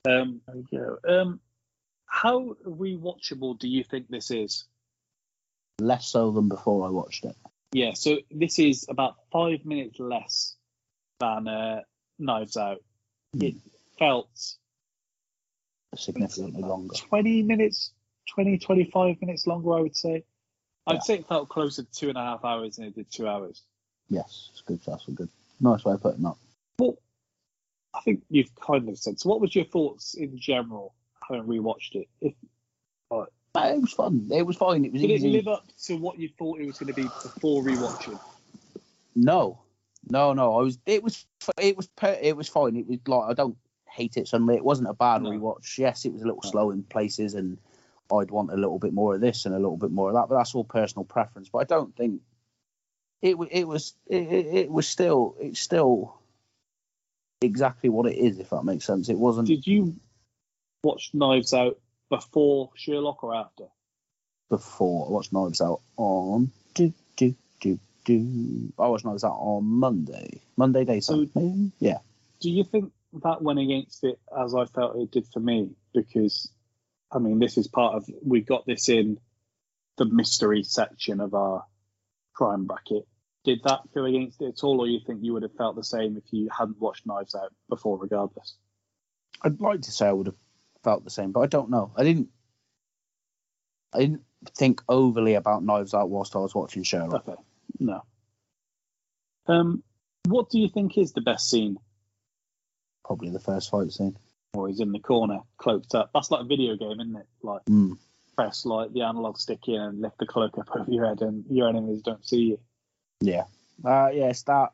Um, 0.08 0.42
there 0.48 0.56
we 0.56 0.64
go. 0.72 0.98
Um, 1.08 1.40
how 2.08 2.56
rewatchable 2.66 3.60
do 3.60 3.68
you 3.68 3.84
think 3.84 4.08
this 4.10 4.32
is? 4.32 4.66
Less 5.80 6.08
so 6.08 6.32
than 6.32 6.50
before 6.50 6.88
I 6.88 6.90
watched 6.90 7.26
it. 7.26 7.36
Yeah, 7.72 7.94
so 7.94 8.18
this 8.32 8.58
is 8.58 8.88
about 8.90 9.16
five 9.32 9.64
minutes 9.64 10.00
less 10.00 10.56
than 11.20 11.48
uh, 11.48 11.82
Knives 12.18 12.58
Out. 12.58 12.84
It 13.40 13.56
felt 14.00 14.30
Significantly 15.96 16.62
longer. 16.64 16.96
20 16.96 17.44
minutes, 17.44 17.94
20, 18.30 18.58
25 18.60 19.22
minutes 19.22 19.48
longer, 19.48 19.74
I 19.74 19.82
would 19.82 19.96
say. 19.96 20.24
I'd 20.88 20.96
Yeah. 20.96 21.00
say 21.00 21.14
it 21.16 21.28
felt 21.28 21.50
closer 21.50 21.84
to 21.84 21.92
two 21.92 22.10
and 22.10 22.18
a 22.18 22.22
half 22.22 22.44
hours 22.46 22.78
than 22.78 22.86
it 22.86 22.96
did 22.96 23.12
two 23.12 23.28
hours. 23.28 23.64
Yes, 24.10 24.50
it's 24.52 24.62
good. 24.62 24.80
That's 24.86 25.08
a 25.08 25.12
good. 25.12 25.30
Nice 25.60 25.84
way 25.86 25.94
of 25.94 26.02
putting 26.02 26.24
that. 26.24 26.36
Well, 26.80 26.98
I 27.94 28.02
think 28.02 28.24
you've 28.30 28.54
kind 28.56 28.88
of 28.90 28.98
said. 28.98 29.20
So, 29.20 29.30
what 29.30 29.42
was 29.42 29.54
your 29.54 29.66
thoughts 29.66 30.14
in 30.16 30.38
general, 30.40 30.94
having 31.28 31.44
rewatched 31.44 31.96
it? 31.96 32.08
If, 32.22 32.34
But 33.10 33.30
it 33.76 33.82
was 33.82 33.94
fun. 33.94 34.30
It 34.32 34.44
was 34.44 34.56
fine. 34.56 34.86
It 34.86 34.94
was 34.94 35.02
did 35.02 35.12
it 35.12 35.22
live 35.24 35.48
up 35.48 35.66
to 35.86 35.98
what 35.98 36.20
you 36.20 36.30
thought 36.38 36.60
it 36.60 36.66
was 36.66 36.78
going 36.78 36.88
to 36.88 36.94
be 36.94 37.04
before 37.04 37.64
rewatching? 37.64 38.20
No, 39.16 39.60
no, 40.08 40.34
no. 40.34 40.60
I 40.60 40.62
was. 40.62 40.78
It 40.86 41.04
was. 41.04 41.26
It 41.60 41.76
was. 41.76 41.88
per- 41.88 42.20
It 42.22 42.38
was 42.38 42.48
fine. 42.48 42.76
It 42.76 42.88
was 42.88 43.00
like 43.08 43.30
I 43.32 43.34
don't 43.34 43.58
hate 43.90 44.18
it 44.18 44.28
suddenly. 44.28 44.56
It 44.56 44.64
wasn't 44.64 44.90
a 44.90 44.94
bad 44.94 45.24
No. 45.24 45.32
rewatch. 45.32 45.78
Yes, 45.80 46.06
it 46.06 46.14
was 46.14 46.22
a 46.22 46.26
little 46.26 46.42
No. 46.44 46.50
slow 46.50 46.72
in 46.72 46.84
places, 46.84 47.34
and 47.34 47.58
I'd 48.12 48.32
want 48.32 48.52
a 48.52 48.56
little 48.56 48.80
bit 48.80 48.94
more 48.94 49.16
of 49.16 49.22
this 49.22 49.46
and 49.46 49.54
a 49.54 49.60
little 49.60 49.78
bit 49.78 49.92
more 49.92 50.10
of 50.10 50.16
that. 50.16 50.28
But 50.30 50.38
that's 50.38 50.56
all 50.56 50.64
personal 50.64 51.06
preference. 51.06 51.50
But 51.50 51.60
I 51.60 51.64
don't 51.66 51.96
think 51.96 52.22
it. 53.22 53.36
It 53.52 53.68
was. 53.68 53.94
It, 54.08 54.32
it, 54.32 54.72
was 54.72 54.88
still. 54.88 55.36
It's 55.40 55.60
still 55.60 56.20
exactly 57.42 57.90
what 57.90 58.12
it 58.12 58.18
is. 58.18 58.40
If 58.40 58.50
that 58.50 58.64
makes 58.64 58.86
sense. 58.86 59.10
It 59.10 59.18
wasn't 59.18 59.48
Did 59.48 59.68
you 59.68 59.96
watch 60.84 61.12
Knives 61.14 61.54
Out 61.54 61.80
before 62.10 62.72
Sherlock 62.76 63.24
or 63.24 63.36
after? 63.36 63.66
before. 64.50 65.08
I 65.08 65.12
watched 65.12 65.32
Knives 65.32 65.62
Out 65.62 65.82
on. 65.96 66.52
Do 66.74 66.92
do 67.16 67.36
do 67.62 67.80
do. 68.06 68.74
I 68.78 68.88
watched 68.88 69.06
Knives 69.06 69.24
Out 69.24 69.38
on 69.38 69.64
Monday. 69.66 70.42
Monday 70.58 70.84
daytime. 70.84 71.30
maybe? 71.36 71.72
yeah. 71.80 72.00
Do 72.42 72.50
you 72.50 72.64
think 72.64 72.92
that 73.22 73.42
went 73.42 73.60
against 73.60 74.04
it 74.04 74.20
as 74.38 74.56
I 74.56 74.66
felt 74.66 74.98
it 74.98 75.12
did 75.12 75.28
for 75.28 75.40
me? 75.40 75.70
Because, 75.94 76.52
I 77.12 77.20
mean, 77.20 77.40
this 77.40 77.58
is 77.58 77.68
part 77.68 77.96
of, 77.96 78.10
we 78.24 78.42
got 78.42 78.66
this 78.66 78.90
in 78.90 79.20
the 79.98 80.06
mystery 80.06 80.64
section 80.64 81.20
of 81.20 81.34
our 81.34 81.66
crime 82.34 82.66
bracket. 82.66 83.08
Did 83.44 83.64
that 83.64 83.82
go 83.94 84.06
against 84.06 84.42
it 84.42 84.50
at 84.50 84.64
all, 84.64 84.82
or 84.82 84.88
you 84.88 85.00
think 85.06 85.24
you 85.24 85.34
would 85.34 85.44
have 85.44 85.56
felt 85.56 85.76
the 85.76 85.84
same 85.84 86.18
if 86.18 86.24
you 86.32 86.50
hadn't 86.56 86.80
watched 86.80 87.06
Knives 87.06 87.36
Out 87.36 87.54
before, 87.70 87.98
regardless? 87.98 88.56
I'd 89.42 89.62
like 89.62 89.82
to 89.84 89.92
say 89.92 90.08
I 90.08 90.12
would 90.12 90.28
have 90.28 90.36
felt 90.84 91.04
the 91.04 91.10
same, 91.10 91.32
but 91.32 91.40
I 91.42 91.48
don't 91.48 91.70
know. 91.70 91.92
I 91.96 92.04
didn't. 92.04 92.30
I 93.94 94.00
didn't 94.00 94.24
think 94.58 94.84
overly 94.88 95.34
about 95.34 95.64
Knives 95.64 95.94
Out 95.94 96.10
whilst 96.10 96.36
I 96.36 96.40
was 96.40 96.54
watching 96.54 96.84
Sherlock. 96.84 97.28
Okay, 97.28 97.42
no. 97.80 98.04
Um, 99.48 99.84
what 100.28 100.50
do 100.50 100.60
you 100.60 100.70
think 100.70 100.98
is 100.98 101.14
the 101.14 101.22
best 101.22 101.50
scene? 101.50 101.78
Probably 103.04 103.32
the 103.32 103.40
first 103.40 103.72
fight 103.72 103.92
scene. 103.92 104.18
Or 104.54 104.68
he's 104.68 104.80
in 104.80 104.92
the 104.92 105.00
corner, 105.00 105.40
cloaked 105.58 105.94
up. 105.94 106.10
That's 106.14 106.32
like 106.32 106.42
a 106.42 106.46
video 106.46 106.76
game, 106.76 107.00
isn't 107.00 107.16
it? 107.16 107.28
Like 107.44 107.64
Mm. 107.66 107.98
press 108.36 108.66
like 108.66 108.92
the 108.94 109.02
analog 109.04 109.38
stick 109.38 109.68
in 109.68 109.80
and 109.80 110.02
lift 110.02 110.18
the 110.18 110.26
cloak 110.26 110.58
up 110.58 110.70
over 110.76 110.90
your 110.92 111.06
head, 111.08 111.22
and 111.22 111.46
your 111.50 111.70
enemies 111.70 112.02
don't 112.02 112.26
see 112.26 112.42
you. 112.42 112.60
Yeah. 113.22 113.46
Uh, 113.84 114.10
yes, 114.14 114.42
that. 114.44 114.72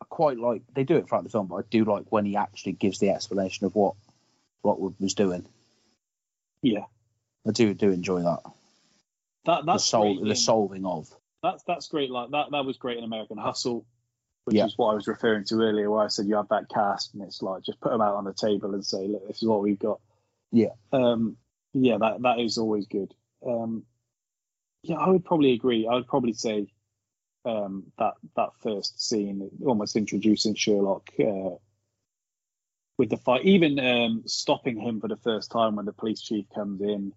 I 0.00 0.04
quite 0.08 0.38
like. 0.38 0.62
They 0.74 0.84
do 0.84 0.96
it 0.96 1.08
throughout 1.08 1.24
the 1.24 1.30
film, 1.30 1.46
but 1.46 1.56
I 1.56 1.62
do 1.70 1.84
like 1.84 2.06
when 2.10 2.24
he 2.24 2.36
actually 2.36 2.72
gives 2.72 2.98
the 2.98 3.10
explanation 3.10 3.66
of 3.66 3.74
what 3.74 3.94
what 4.62 4.80
was 5.00 5.14
doing. 5.14 5.46
Yeah, 6.62 6.86
I 7.46 7.52
do 7.52 7.72
do 7.72 7.90
enjoy 7.92 8.22
that. 8.22 8.40
that 9.44 9.60
The 9.64 9.72
that's 9.72 9.84
sol- 9.84 10.24
the 10.24 10.34
solving 10.34 10.84
of. 10.84 11.08
That's 11.42 11.62
that's 11.64 11.86
great. 11.86 12.10
Like 12.10 12.30
that 12.30 12.50
that 12.50 12.64
was 12.64 12.78
great 12.78 12.98
in 12.98 13.04
American 13.04 13.38
Hustle, 13.38 13.86
which 14.48 14.56
Yeah. 14.56 14.64
is 14.64 14.78
what 14.78 14.92
I 14.92 14.94
was 14.94 15.06
referring 15.06 15.44
to 15.44 15.56
earlier, 15.60 15.90
where 15.90 16.04
I 16.04 16.08
said 16.08 16.26
you 16.26 16.36
have 16.36 16.48
that 16.48 16.70
cast 16.70 17.12
and 17.12 17.22
it's 17.22 17.42
like 17.42 17.64
just 17.64 17.80
put 17.80 17.92
them 17.92 18.00
out 18.00 18.14
on 18.14 18.24
the 18.24 18.32
table 18.32 18.72
and 18.72 18.82
say, 18.82 19.06
look, 19.06 19.26
this 19.28 19.42
is 19.42 19.48
what 19.48 19.60
we've 19.60 19.78
got. 19.78 20.00
Yeah. 20.50 20.72
Um. 20.90 21.36
Yeah, 21.74 21.98
that 21.98 22.22
that 22.22 22.38
is 22.40 22.56
always 22.56 22.86
good. 22.86 23.12
Um. 23.46 23.84
Yeah, 24.82 24.96
I 24.96 25.10
would 25.10 25.26
probably 25.26 25.52
agree. 25.52 25.86
I 25.86 25.92
would 25.96 26.06
probably 26.06 26.32
say, 26.32 26.68
um, 27.44 27.92
that 27.98 28.14
that 28.36 28.50
first 28.62 29.06
scene, 29.06 29.50
almost 29.66 29.96
introducing 29.96 30.54
Sherlock, 30.54 31.10
uh, 31.20 31.56
with 32.96 33.10
the 33.10 33.18
fight, 33.18 33.44
even 33.44 33.78
um, 33.78 34.22
stopping 34.24 34.80
him 34.80 35.00
for 35.00 35.08
the 35.08 35.16
first 35.16 35.50
time 35.50 35.76
when 35.76 35.84
the 35.84 35.92
police 35.92 36.22
chief 36.22 36.46
comes 36.54 36.80
in. 36.80 37.12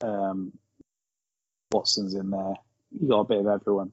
Um, 0.00 0.58
Watson's 1.70 2.14
in 2.14 2.30
there. 2.30 2.54
You 2.90 3.08
got 3.08 3.20
a 3.20 3.24
bit 3.24 3.38
of 3.40 3.46
everyone. 3.46 3.92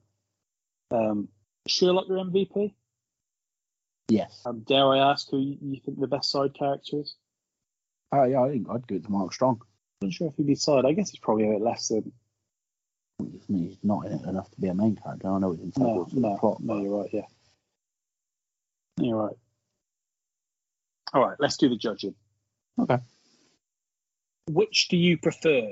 Um, 0.90 1.28
Sherlock, 1.66 2.08
your 2.08 2.18
MVP. 2.18 2.72
Yes. 4.08 4.42
Um, 4.46 4.60
dare 4.60 4.86
I 4.88 4.98
ask 5.10 5.28
who 5.30 5.38
you 5.38 5.80
think 5.84 5.98
the 5.98 6.06
best 6.06 6.30
side 6.30 6.54
character 6.54 7.00
is? 7.00 7.16
Uh, 8.14 8.24
yeah, 8.24 8.42
I 8.42 8.50
think 8.50 8.68
I'd 8.70 8.86
give 8.86 8.98
it 8.98 9.04
to 9.04 9.10
Mark 9.10 9.32
Strong. 9.32 9.60
I'm 10.00 10.08
not 10.08 10.14
sure 10.14 10.28
if 10.28 10.36
he'd 10.36 10.46
be 10.46 10.54
side. 10.54 10.84
I 10.84 10.92
guess 10.92 11.10
he's 11.10 11.18
probably 11.20 11.48
a 11.48 11.52
bit 11.52 11.60
less 11.62 11.88
than. 11.88 12.12
He's 13.48 13.78
not 13.82 14.06
in 14.06 14.12
it 14.12 14.22
enough 14.28 14.50
to 14.50 14.60
be 14.60 14.68
a 14.68 14.74
main 14.74 14.94
character. 14.96 15.28
I 15.28 15.38
know 15.38 15.52
it's 15.52 15.76
No, 15.78 15.86
integral 15.86 16.06
to 16.06 16.14
the 16.14 16.20
no, 16.20 16.36
plot. 16.36 16.60
no, 16.60 16.74
but- 16.74 16.82
you're 16.82 17.00
right. 17.00 17.10
Yeah, 17.12 17.22
you're 19.00 19.16
right. 19.16 19.36
All 21.14 21.26
right, 21.26 21.36
let's 21.40 21.56
do 21.56 21.68
the 21.68 21.76
judging. 21.76 22.14
Okay. 22.78 22.98
Which 24.50 24.88
do 24.88 24.96
you 24.96 25.16
prefer? 25.18 25.70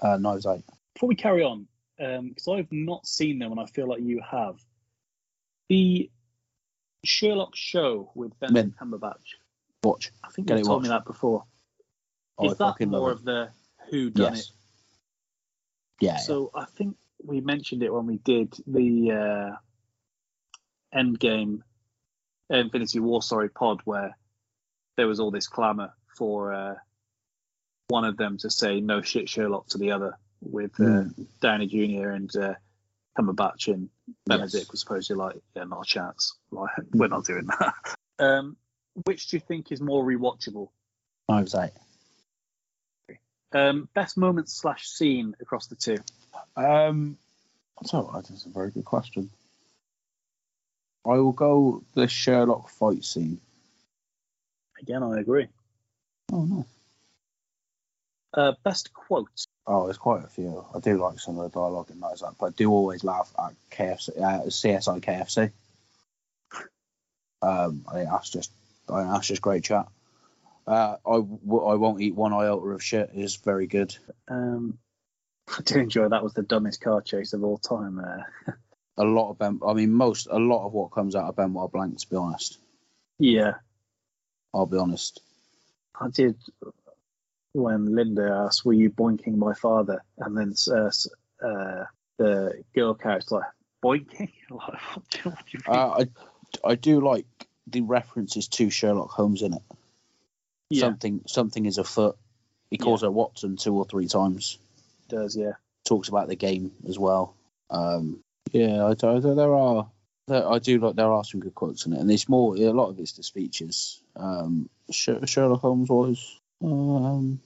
Uh, 0.00 0.16
Knives 0.16 0.46
Out. 0.46 0.62
Before 0.94 1.08
we 1.08 1.14
carry 1.14 1.42
on, 1.44 1.68
because 1.98 2.48
I've 2.48 2.72
not 2.72 3.06
seen 3.06 3.38
them 3.38 3.52
and 3.52 3.60
I 3.60 3.66
feel 3.66 3.86
like 3.86 4.00
you 4.00 4.22
have, 4.28 4.56
the 5.70 6.10
Sherlock 7.04 7.56
show 7.56 8.10
with 8.14 8.38
Ben 8.40 8.52
Benedict 8.52 8.78
Cumberbatch. 8.78 9.36
Watch. 9.82 10.10
I 10.22 10.28
think 10.30 10.48
Get 10.48 10.58
you 10.58 10.64
it 10.64 10.66
told 10.66 10.82
me 10.82 10.90
watched. 10.90 11.06
that 11.06 11.10
before. 11.10 11.44
Oh, 12.36 12.46
Is 12.46 12.52
I 12.52 12.54
that 12.56 12.72
fucking 12.72 12.90
love 12.90 13.00
more 13.00 13.10
it. 13.10 13.14
of 13.14 13.24
the 13.24 13.48
who 13.90 14.10
done 14.10 14.34
Yes. 14.34 14.40
it? 14.40 14.52
Yeah. 16.00 16.16
So 16.18 16.50
I 16.54 16.66
think 16.66 16.96
we 17.24 17.40
mentioned 17.40 17.82
it 17.82 17.92
when 17.92 18.04
we 18.06 18.18
did 18.18 18.52
the 18.66 19.12
uh, 19.12 19.56
Endgame, 20.98 21.60
Infinity 22.50 23.00
War, 23.00 23.22
sorry, 23.22 23.48
pod, 23.48 23.80
where 23.84 24.16
there 24.96 25.06
was 25.06 25.20
all 25.20 25.30
this 25.30 25.46
clamour 25.46 25.94
for 26.16 26.52
uh, 26.52 26.74
one 27.88 28.04
of 28.04 28.16
them 28.16 28.38
to 28.38 28.50
say 28.50 28.80
no 28.80 29.00
shit 29.02 29.28
Sherlock 29.28 29.68
to 29.68 29.78
the 29.78 29.92
other, 29.92 30.18
with 30.40 30.78
uh, 30.80 30.84
Mm. 30.84 31.26
Downey 31.40 31.66
Jr. 31.66 32.10
and 32.10 32.34
uh, 32.36 32.54
Cumberbatch 33.18 33.68
and 33.68 33.88
Benedict 34.26 34.54
Yes. 34.54 34.70
was 34.70 34.80
supposedly 34.80 35.22
like, 35.22 35.36
yeah, 35.54 35.64
not 35.64 35.82
a 35.82 35.84
chance. 35.84 36.34
Like, 36.50 36.70
we're 36.92 37.08
not 37.08 37.24
doing 37.24 37.46
that. 37.46 37.74
um, 38.18 38.56
which 39.04 39.28
do 39.28 39.36
you 39.36 39.40
think 39.40 39.72
is 39.72 39.80
more 39.80 40.04
rewatchable? 40.04 40.68
Knives 41.28 41.54
Out. 41.54 41.70
Um, 43.52 43.88
best 43.94 44.16
moment 44.16 44.48
slash 44.48 44.86
scene 44.86 45.34
across 45.40 45.66
the 45.66 45.74
two. 45.74 45.98
Um, 46.56 47.18
so 47.84 48.10
that's 48.14 48.46
a 48.46 48.48
very 48.48 48.70
good 48.70 48.84
question. 48.84 49.30
I 51.04 51.14
will 51.14 51.32
go 51.32 51.82
the 51.94 52.06
Sherlock 52.06 52.68
fight 52.68 53.04
scene. 53.04 53.40
Again, 54.80 55.02
I 55.02 55.18
agree. 55.18 55.48
Oh 56.32 56.44
no. 56.44 56.66
Uh, 58.32 58.52
best 58.62 58.92
quote. 58.94 59.28
Oh, 59.72 59.84
there's 59.84 59.98
quite 59.98 60.24
a 60.24 60.28
few. 60.28 60.64
I 60.74 60.80
do 60.80 60.98
like 61.00 61.20
some 61.20 61.38
of 61.38 61.44
the 61.44 61.56
dialogue 61.60 61.90
in 61.90 62.00
Knives 62.00 62.24
Out, 62.24 62.34
but 62.40 62.46
I 62.46 62.50
do 62.50 62.70
always 62.72 63.04
laugh 63.04 63.32
at 63.38 63.52
KFC, 63.70 64.20
uh, 64.20 64.42
CSI 64.46 65.00
KFC. 65.00 65.52
Um, 67.40 67.84
I 67.88 67.92
think 67.94 68.10
that's 68.10 68.30
just, 68.30 68.50
I 68.88 69.00
think 69.02 69.12
that's 69.12 69.28
just 69.28 69.42
great 69.42 69.62
chat. 69.62 69.86
Uh, 70.66 70.96
I, 71.06 71.14
w- 71.14 71.64
I 71.64 71.74
won't 71.76 72.00
eat 72.00 72.16
one 72.16 72.32
iota 72.32 72.66
of 72.66 72.82
shit 72.82 73.10
is 73.14 73.36
very 73.36 73.68
good. 73.68 73.96
Um, 74.26 74.78
I 75.48 75.62
do 75.62 75.78
enjoy 75.78 76.08
that. 76.08 76.24
Was 76.24 76.34
the 76.34 76.42
dumbest 76.42 76.80
car 76.80 77.00
chase 77.00 77.32
of 77.32 77.44
all 77.44 77.58
time. 77.58 78.00
Uh, 78.00 78.52
A 78.96 79.04
lot 79.04 79.30
of 79.30 79.38
Ben, 79.38 79.60
I 79.64 79.72
mean, 79.74 79.92
most, 79.92 80.26
a 80.28 80.38
lot 80.38 80.66
of 80.66 80.72
what 80.72 80.90
comes 80.90 81.14
out 81.14 81.28
of 81.28 81.36
Benoit 81.36 81.70
Blanc, 81.70 81.96
to 81.96 82.10
be 82.10 82.16
honest. 82.16 82.58
yeah, 83.20 83.52
I'll 84.52 84.66
be 84.66 84.78
honest. 84.78 85.20
I 85.98 86.08
did. 86.08 86.36
When 87.52 87.94
Linda 87.94 88.44
asked, 88.46 88.64
"Were 88.64 88.72
you 88.72 88.90
boinking 88.90 89.36
my 89.36 89.54
father?" 89.54 90.02
and 90.18 90.36
then 90.36 90.54
uh, 90.70 90.90
uh, 91.44 91.84
the 92.18 92.62
girl 92.74 92.94
character 92.94 93.36
like 93.36 93.44
boinking. 93.82 94.30
like, 94.50 94.80
what 94.94 95.10
do 95.10 95.18
you, 95.24 95.30
what 95.30 95.46
do 95.46 95.58
you 95.58 95.60
mean? 95.66 95.78
Uh, 95.78 96.04
I, 96.64 96.70
I 96.70 96.74
do 96.74 97.00
like 97.00 97.26
the 97.66 97.82
references 97.82 98.48
to 98.48 98.70
Sherlock 98.70 99.10
Holmes 99.10 99.42
in 99.42 99.54
it. 99.54 99.62
yeah, 100.70 100.80
Something, 100.80 101.22
something 101.26 101.66
is 101.66 101.78
afoot. 101.78 102.16
He 102.70 102.78
calls 102.78 103.02
her 103.02 103.10
Watson 103.10 103.56
two 103.56 103.76
or 103.76 103.84
three 103.84 104.06
times. 104.06 104.58
does 105.08 105.36
yeah. 105.36 105.52
talks 105.84 106.08
about 106.08 106.28
the 106.28 106.36
game 106.36 106.70
as 106.88 106.98
well. 106.98 107.34
Um, 107.68 108.22
yeah, 108.52 108.84
I, 108.84 108.94
do- 108.94 109.34
there 109.34 109.54
are. 109.54 109.88
I 110.28 110.60
do 110.60 110.78
like 110.78 110.94
there 110.94 111.10
are 111.10 111.24
some 111.24 111.40
good 111.40 111.56
quotes 111.56 111.86
in 111.86 111.92
it, 111.92 111.98
and 111.98 112.10
it's 112.10 112.28
more 112.28 112.54
a 112.54 112.70
lot 112.70 112.90
of 112.90 113.00
it's 113.00 113.14
the 113.14 113.24
speeches. 113.24 114.00
Um, 114.14 114.68
Sherlock 114.90 115.60
Holmes 115.60 115.88
was. 115.88 116.39
Um, 116.62 117.40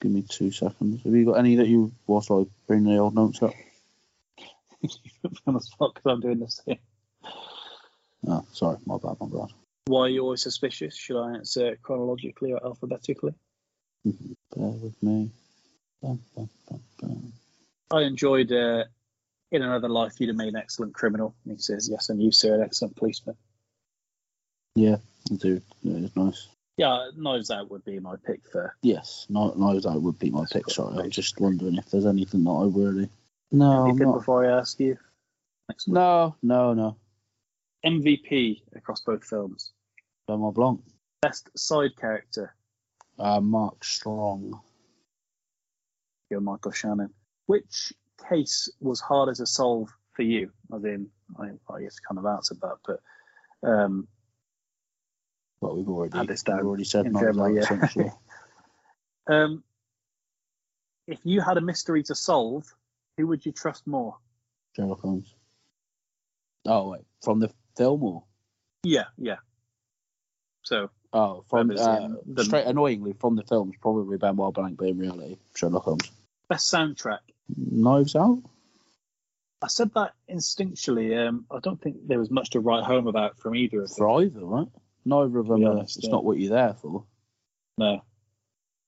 give 0.00 0.12
me 0.12 0.22
two 0.28 0.50
seconds. 0.50 1.02
Have 1.04 1.14
you 1.14 1.24
got 1.24 1.38
any 1.38 1.56
that 1.56 1.68
you 1.68 1.92
whilst 2.06 2.30
I 2.30 2.44
bring 2.66 2.84
the 2.84 2.98
old 2.98 3.14
notes 3.14 3.42
up? 3.42 3.54
on 5.46 5.54
the 5.54 5.60
spot 5.60 5.94
because 5.94 6.12
I'm 6.12 6.20
doing 6.20 6.38
the 6.38 6.48
same. 6.48 6.78
Oh, 8.28 8.44
sorry, 8.52 8.78
my 8.86 8.96
bad, 8.98 9.16
my 9.20 9.26
bad. 9.26 9.48
Why 9.86 10.00
are 10.02 10.08
you 10.08 10.22
always 10.22 10.42
suspicious? 10.42 10.96
Should 10.96 11.20
I 11.20 11.34
answer 11.36 11.76
chronologically 11.82 12.52
or 12.52 12.64
alphabetically? 12.64 13.34
Bear 14.04 14.68
with 14.68 15.00
me. 15.02 15.30
Bum, 16.02 16.20
bum, 16.34 16.48
bum. 17.00 17.32
I 17.90 18.02
enjoyed 18.02 18.50
uh, 18.52 18.84
In 19.52 19.62
Another 19.62 19.88
Life, 19.88 20.14
you'd 20.18 20.28
have 20.28 20.36
made 20.36 20.48
an 20.48 20.56
excellent 20.56 20.94
criminal. 20.94 21.34
And 21.44 21.54
he 21.56 21.62
says, 21.62 21.88
Yes, 21.90 22.08
and 22.08 22.20
you, 22.20 22.32
sir, 22.32 22.54
an 22.54 22.62
excellent 22.62 22.96
policeman. 22.96 23.36
Yeah, 24.74 24.96
I 25.30 25.34
do. 25.36 25.62
Yeah, 25.82 26.04
it's 26.04 26.16
nice. 26.16 26.48
Yeah, 26.76 27.08
Knives 27.16 27.50
Out 27.50 27.70
would 27.70 27.84
be 27.84 27.98
my 28.00 28.16
pick 28.26 28.40
for. 28.50 28.76
Yes, 28.82 29.26
no, 29.30 29.50
that 29.80 30.00
would 30.00 30.18
be 30.18 30.30
my 30.30 30.44
pick. 30.52 30.68
Sorry, 30.70 30.98
I'm 30.98 31.10
just 31.10 31.40
wondering 31.40 31.76
if 31.76 31.90
there's 31.90 32.04
anything 32.06 32.44
that 32.44 32.50
I 32.50 32.64
really. 32.64 33.08
No, 33.50 33.86
Anything 33.88 34.08
not. 34.08 34.18
before 34.18 34.44
I 34.44 34.58
ask 34.58 34.78
you? 34.78 34.98
No, 35.86 36.36
no, 36.42 36.74
no. 36.74 36.96
MVP 37.84 38.62
across 38.74 39.00
both 39.00 39.24
films. 39.24 39.72
Benoit 40.28 40.54
Blanc. 40.54 40.80
Best 41.22 41.48
side 41.56 41.96
character, 41.96 42.54
Uh, 43.18 43.40
Mark 43.40 43.82
Strong. 43.84 44.60
you're 46.30 46.40
Michael 46.40 46.72
Shannon. 46.72 47.10
Which 47.46 47.92
case 48.28 48.68
was 48.80 49.00
harder 49.00 49.32
to 49.34 49.46
solve 49.46 49.88
for 50.12 50.22
you? 50.22 50.50
As 50.74 50.84
in, 50.84 51.08
I, 51.38 51.50
I 51.72 51.80
guess 51.82 51.98
kind 52.00 52.18
of 52.18 52.26
answered 52.26 52.60
that, 52.60 52.76
but 52.86 53.00
um, 53.66 54.08
Well, 55.60 55.76
we've 55.76 55.88
already, 55.88 56.16
Had 56.18 56.28
this 56.28 56.44
we've 56.46 56.56
already 56.58 56.84
said 56.84 57.04
general, 57.04 57.50
yeah. 57.54 57.62
essentially. 57.62 58.10
um, 59.26 59.62
if 61.06 61.18
you 61.24 61.40
had 61.40 61.56
a 61.56 61.60
mystery 61.60 62.02
to 62.04 62.14
solve, 62.14 62.64
who 63.16 63.26
would 63.28 63.44
you 63.46 63.52
trust 63.52 63.86
more? 63.86 64.16
Sherlock 64.74 65.00
Holmes. 65.00 65.34
Oh 66.66 66.90
wait, 66.90 67.02
from 67.22 67.40
the 67.40 67.50
film 67.76 68.02
or? 68.02 68.24
Yeah, 68.82 69.04
yeah. 69.16 69.36
So 70.62 70.90
Oh, 71.12 71.44
from 71.48 71.70
uh, 71.70 72.08
the- 72.26 72.44
straight 72.44 72.66
annoyingly 72.66 73.14
from 73.14 73.36
the 73.36 73.42
films, 73.44 73.74
probably 73.80 74.18
Benoit 74.18 74.52
Blanc, 74.52 74.76
but 74.76 74.88
in 74.88 74.98
reality, 74.98 75.38
Sherlock 75.54 75.84
Holmes. 75.84 76.10
best 76.48 76.70
soundtrack. 76.72 77.20
Knives 77.56 78.16
Out. 78.16 78.42
I 79.62 79.68
said 79.68 79.92
that 79.94 80.12
instinctually. 80.30 81.16
Um, 81.26 81.46
I 81.50 81.60
don't 81.60 81.80
think 81.80 82.06
there 82.06 82.18
was 82.18 82.30
much 82.30 82.50
to 82.50 82.60
write 82.60 82.84
home 82.84 83.06
about 83.06 83.38
from 83.38 83.54
either 83.54 83.80
of 83.82 83.88
them. 83.88 83.96
For 83.96 84.22
either, 84.22 84.44
right? 84.44 84.68
Neither 85.06 85.38
of 85.38 85.46
them. 85.46 85.64
Are, 85.64 85.70
honest, 85.70 85.96
it's 85.96 86.06
yeah. 86.06 86.10
not 86.12 86.24
what 86.24 86.36
you're 86.38 86.50
there 86.52 86.74
for. 86.74 87.04
No. 87.78 88.02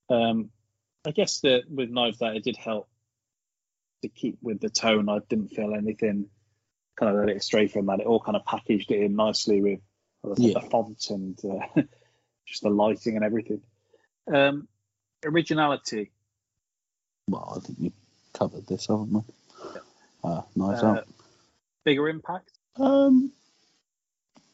Um, 0.09 0.51
I 1.07 1.11
guess 1.11 1.39
that 1.41 1.63
with 1.69 1.89
Knives 1.89 2.19
that 2.19 2.35
it 2.35 2.43
did 2.43 2.57
help 2.57 2.87
to 4.03 4.09
keep 4.09 4.37
with 4.41 4.59
the 4.59 4.69
tone. 4.69 5.07
I 5.09 5.19
didn't 5.29 5.49
feel 5.49 5.73
anything 5.73 6.27
kind 6.99 7.11
of 7.15 7.19
let 7.25 7.33
it 7.35 7.41
stray 7.43 7.67
from 7.67 7.85
that. 7.85 8.01
It 8.01 8.05
all 8.05 8.19
kind 8.19 8.35
of 8.35 8.43
packaged 8.45 8.91
it 8.91 9.01
in 9.01 9.15
nicely 9.15 9.61
with 9.61 9.79
Yeah. 10.37 10.55
the 10.55 10.61
font 10.61 11.09
and 11.09 11.39
uh, 11.45 11.81
just 12.45 12.63
the 12.63 12.69
lighting 12.69 13.15
and 13.15 13.23
everything. 13.23 13.61
Um, 14.31 14.67
originality. 15.23 16.11
Well, 17.29 17.53
I 17.55 17.59
think 17.65 17.79
we 17.79 17.93
covered 18.33 18.67
this, 18.67 18.87
haven't 18.87 19.13
we? 19.13 19.21
Uh, 20.23 20.41
Knives 20.55 20.83
Uh, 20.83 20.87
Out. 20.87 21.07
bigger 21.85 22.09
impact. 22.09 22.51
Um, 22.75 23.31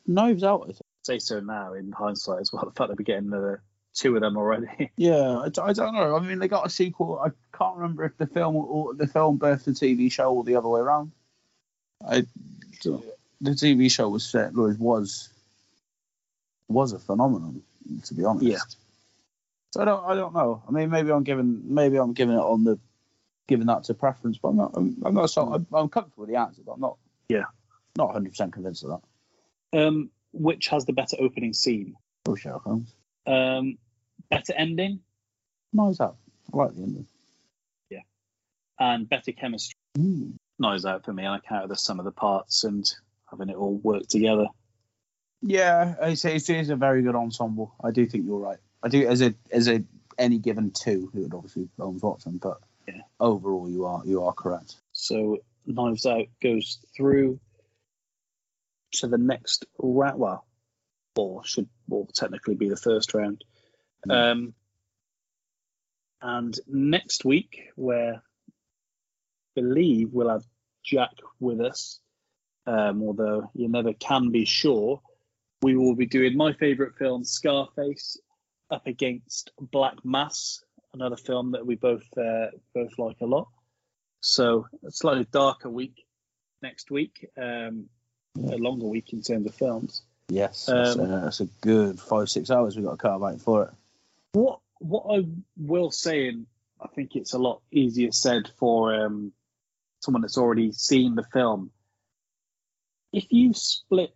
Knives 0.05 0.43
Out. 0.43 0.75
I. 1.09 1.13
Say 1.13 1.19
so 1.19 1.39
now 1.39 1.73
in 1.73 1.91
hindsight 1.91 2.41
as 2.41 2.51
well. 2.51 2.65
The 2.65 2.71
fact 2.71 2.89
that 2.89 2.97
we're 2.97 3.03
getting 3.03 3.33
uh, 3.33 3.57
two 3.93 4.15
of 4.15 4.21
them 4.21 4.37
already. 4.37 4.91
Yeah, 4.97 5.39
I 5.61 5.73
don't 5.73 5.93
know. 5.93 6.15
I 6.15 6.19
mean, 6.19 6.39
they 6.39 6.47
got 6.47 6.65
a 6.65 6.69
sequel. 6.69 7.19
I 7.19 7.29
can't 7.57 7.77
remember 7.77 8.05
if 8.05 8.17
the 8.17 8.27
film 8.27 8.55
or 8.55 8.93
the 8.93 9.07
film 9.07 9.37
birthed 9.39 9.65
the 9.65 9.71
TV 9.71 10.11
show 10.11 10.33
or 10.33 10.43
the 10.43 10.55
other 10.55 10.67
way 10.69 10.79
around. 10.81 11.11
I, 12.07 12.25
the 12.83 13.51
TV 13.51 13.91
show 13.91 14.09
was 14.09 14.25
set 14.25 14.53
was 14.53 14.77
was 14.77 15.29
was 16.67 16.93
a 16.93 16.99
phenomenon, 16.99 17.61
to 18.05 18.13
be 18.13 18.23
honest. 18.25 18.45
Yeah. 18.45 18.57
So 19.71 19.81
I 19.81 19.85
don't 19.85 20.05
I 20.05 20.15
don't 20.15 20.33
know. 20.33 20.63
I 20.67 20.71
mean, 20.71 20.89
maybe 20.89 21.11
I'm 21.11 21.23
giving 21.23 21.61
maybe 21.73 21.97
I'm 21.97 22.13
giving 22.13 22.35
it 22.35 22.39
on 22.41 22.63
the 22.63 22.79
giving 23.47 23.67
that 23.67 23.83
to 23.85 23.93
preference, 23.93 24.37
but 24.37 24.49
I'm 24.49 24.57
not 24.57 24.71
I'm, 24.75 24.97
I'm 25.05 25.13
not 25.13 25.29
so 25.29 25.53
I'm, 25.53 25.67
I'm 25.73 25.89
comfortable 25.89 26.21
with 26.25 26.29
the 26.29 26.39
answer, 26.39 26.61
but 26.65 26.73
I'm 26.73 26.81
not 26.81 26.97
Yeah. 27.29 27.43
not 27.97 28.05
100 28.07 28.29
percent 28.29 28.53
convinced 28.53 28.83
of 28.85 29.01
that. 29.71 29.87
um, 29.87 30.09
which 30.35 30.67
has 30.67 30.85
the 30.85 30.93
better 30.93 31.17
opening 31.19 31.53
scene? 31.53 31.95
Oh, 32.27 32.35
Sherlock 32.35 32.63
Holmes. 32.63 32.93
Um, 33.25 33.77
better 34.29 34.53
ending 34.55 34.99
Knives 35.73 35.99
Out. 35.99 36.17
I 36.53 36.57
like 36.57 36.75
the 36.75 36.83
ending. 36.83 37.07
Yeah. 37.89 38.01
And 38.79 39.09
better 39.09 39.31
chemistry. 39.31 39.75
Mm. 39.97 40.33
Knives 40.59 40.85
Out 40.85 41.03
for 41.05 41.13
me 41.13 41.25
on 41.25 41.37
account 41.37 41.63
of 41.63 41.69
the 41.69 41.75
sum 41.75 41.99
of 41.99 42.05
the 42.05 42.11
parts 42.11 42.63
and 42.63 42.85
having 43.29 43.49
it 43.49 43.55
all 43.55 43.75
work 43.77 44.07
together. 44.07 44.45
Yeah, 45.41 45.95
it's, 46.01 46.25
it's, 46.25 46.49
it's 46.49 46.69
a 46.69 46.75
very 46.75 47.01
good 47.01 47.15
ensemble. 47.15 47.75
I 47.83 47.91
do 47.91 48.05
think 48.05 48.25
you're 48.25 48.39
right. 48.39 48.57
I 48.83 48.87
do 48.87 49.07
as 49.07 49.21
a 49.21 49.33
as 49.51 49.67
a 49.67 49.83
any 50.17 50.37
given 50.37 50.71
two, 50.71 51.11
it 51.13 51.19
would 51.19 51.33
obviously 51.33 51.67
Bones 51.77 52.01
Watson, 52.03 52.37
but 52.37 52.59
Yeah. 52.87 53.01
overall 53.19 53.69
you 53.69 53.85
are 53.85 54.01
you 54.05 54.23
are 54.23 54.33
correct. 54.33 54.75
So 54.93 55.39
Knives 55.65 56.05
Out 56.05 56.27
goes 56.41 56.79
through 56.95 57.39
to 58.99 59.07
the 59.07 59.17
next 59.17 59.65
round. 59.77 60.19
Well, 60.19 60.45
or 61.15 61.45
should 61.45 61.69
will 61.87 62.07
technically 62.13 62.55
be 62.55 62.69
the 62.69 62.75
first 62.75 63.13
round. 63.13 63.43
Mm. 64.07 64.31
Um, 64.31 64.53
and 66.21 66.59
next 66.67 67.23
week, 67.23 67.69
where 67.75 68.15
I 68.15 68.19
believe 69.53 70.09
we'll 70.11 70.29
have 70.29 70.45
Jack 70.83 71.11
with 71.39 71.61
us, 71.61 71.99
um, 72.67 73.01
although 73.01 73.51
you 73.53 73.69
never 73.69 73.93
can 73.93 74.31
be 74.31 74.45
sure, 74.45 75.01
we 75.61 75.75
will 75.75 75.95
be 75.95 76.05
doing 76.05 76.35
my 76.35 76.53
favourite 76.53 76.95
film, 76.97 77.23
Scarface, 77.23 78.19
up 78.69 78.87
against 78.87 79.51
Black 79.59 80.03
Mass, 80.03 80.63
another 80.93 81.17
film 81.17 81.51
that 81.51 81.65
we 81.65 81.75
both 81.75 82.05
uh, 82.17 82.47
both 82.73 82.97
like 82.97 83.17
a 83.21 83.25
lot. 83.25 83.47
So 84.21 84.65
a 84.85 84.91
slightly 84.91 85.27
darker 85.31 85.69
week 85.69 86.05
next 86.61 86.89
week, 86.89 87.29
um, 87.37 87.89
a 88.37 88.57
longer 88.57 88.87
week 88.87 89.13
in 89.13 89.21
terms 89.21 89.45
of 89.47 89.55
films. 89.55 90.01
Yes, 90.29 90.65
that's, 90.65 90.97
Um, 90.97 91.11
a, 91.11 91.21
that's 91.21 91.39
a 91.39 91.45
good 91.61 91.99
five 91.99 92.29
six 92.29 92.49
hours 92.49 92.75
we've 92.75 92.85
got 92.85 92.91
to 92.91 92.97
cut 92.97 93.15
about 93.15 93.41
for 93.41 93.63
it. 93.63 93.69
What 94.33 94.59
what 94.79 95.05
I 95.17 95.25
will 95.57 95.91
say, 95.91 96.27
and 96.27 96.45
I 96.81 96.87
think 96.87 97.15
it's 97.15 97.33
a 97.33 97.39
lot 97.39 97.61
easier 97.71 98.11
said 98.11 98.49
for 98.57 98.93
um, 98.93 99.31
someone 99.99 100.21
that's 100.21 100.37
already 100.37 100.71
seen 100.71 101.15
the 101.15 101.23
film. 101.23 101.71
If 103.13 103.31
you 103.31 103.53
split 103.53 104.13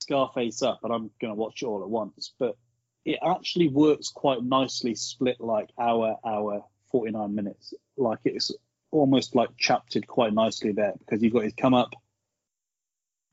Scarface 0.00 0.62
up, 0.62 0.80
and 0.82 0.92
I'm 0.92 1.10
going 1.20 1.32
to 1.32 1.40
watch 1.40 1.62
it 1.62 1.66
all 1.66 1.82
at 1.82 1.88
once, 1.88 2.32
but 2.38 2.56
it 3.04 3.18
actually 3.24 3.68
works 3.68 4.08
quite 4.08 4.42
nicely 4.42 4.94
split 4.94 5.40
like 5.40 5.70
hour, 5.78 6.16
hour, 6.24 6.64
49 6.90 7.34
minutes. 7.34 7.74
Like 7.96 8.20
it's 8.24 8.50
almost 8.90 9.34
like 9.34 9.56
chaptered 9.56 10.06
quite 10.06 10.32
nicely 10.32 10.72
there 10.72 10.94
because 10.98 11.22
you've 11.22 11.32
got 11.32 11.44
his 11.44 11.54
come 11.54 11.74
up 11.74 11.94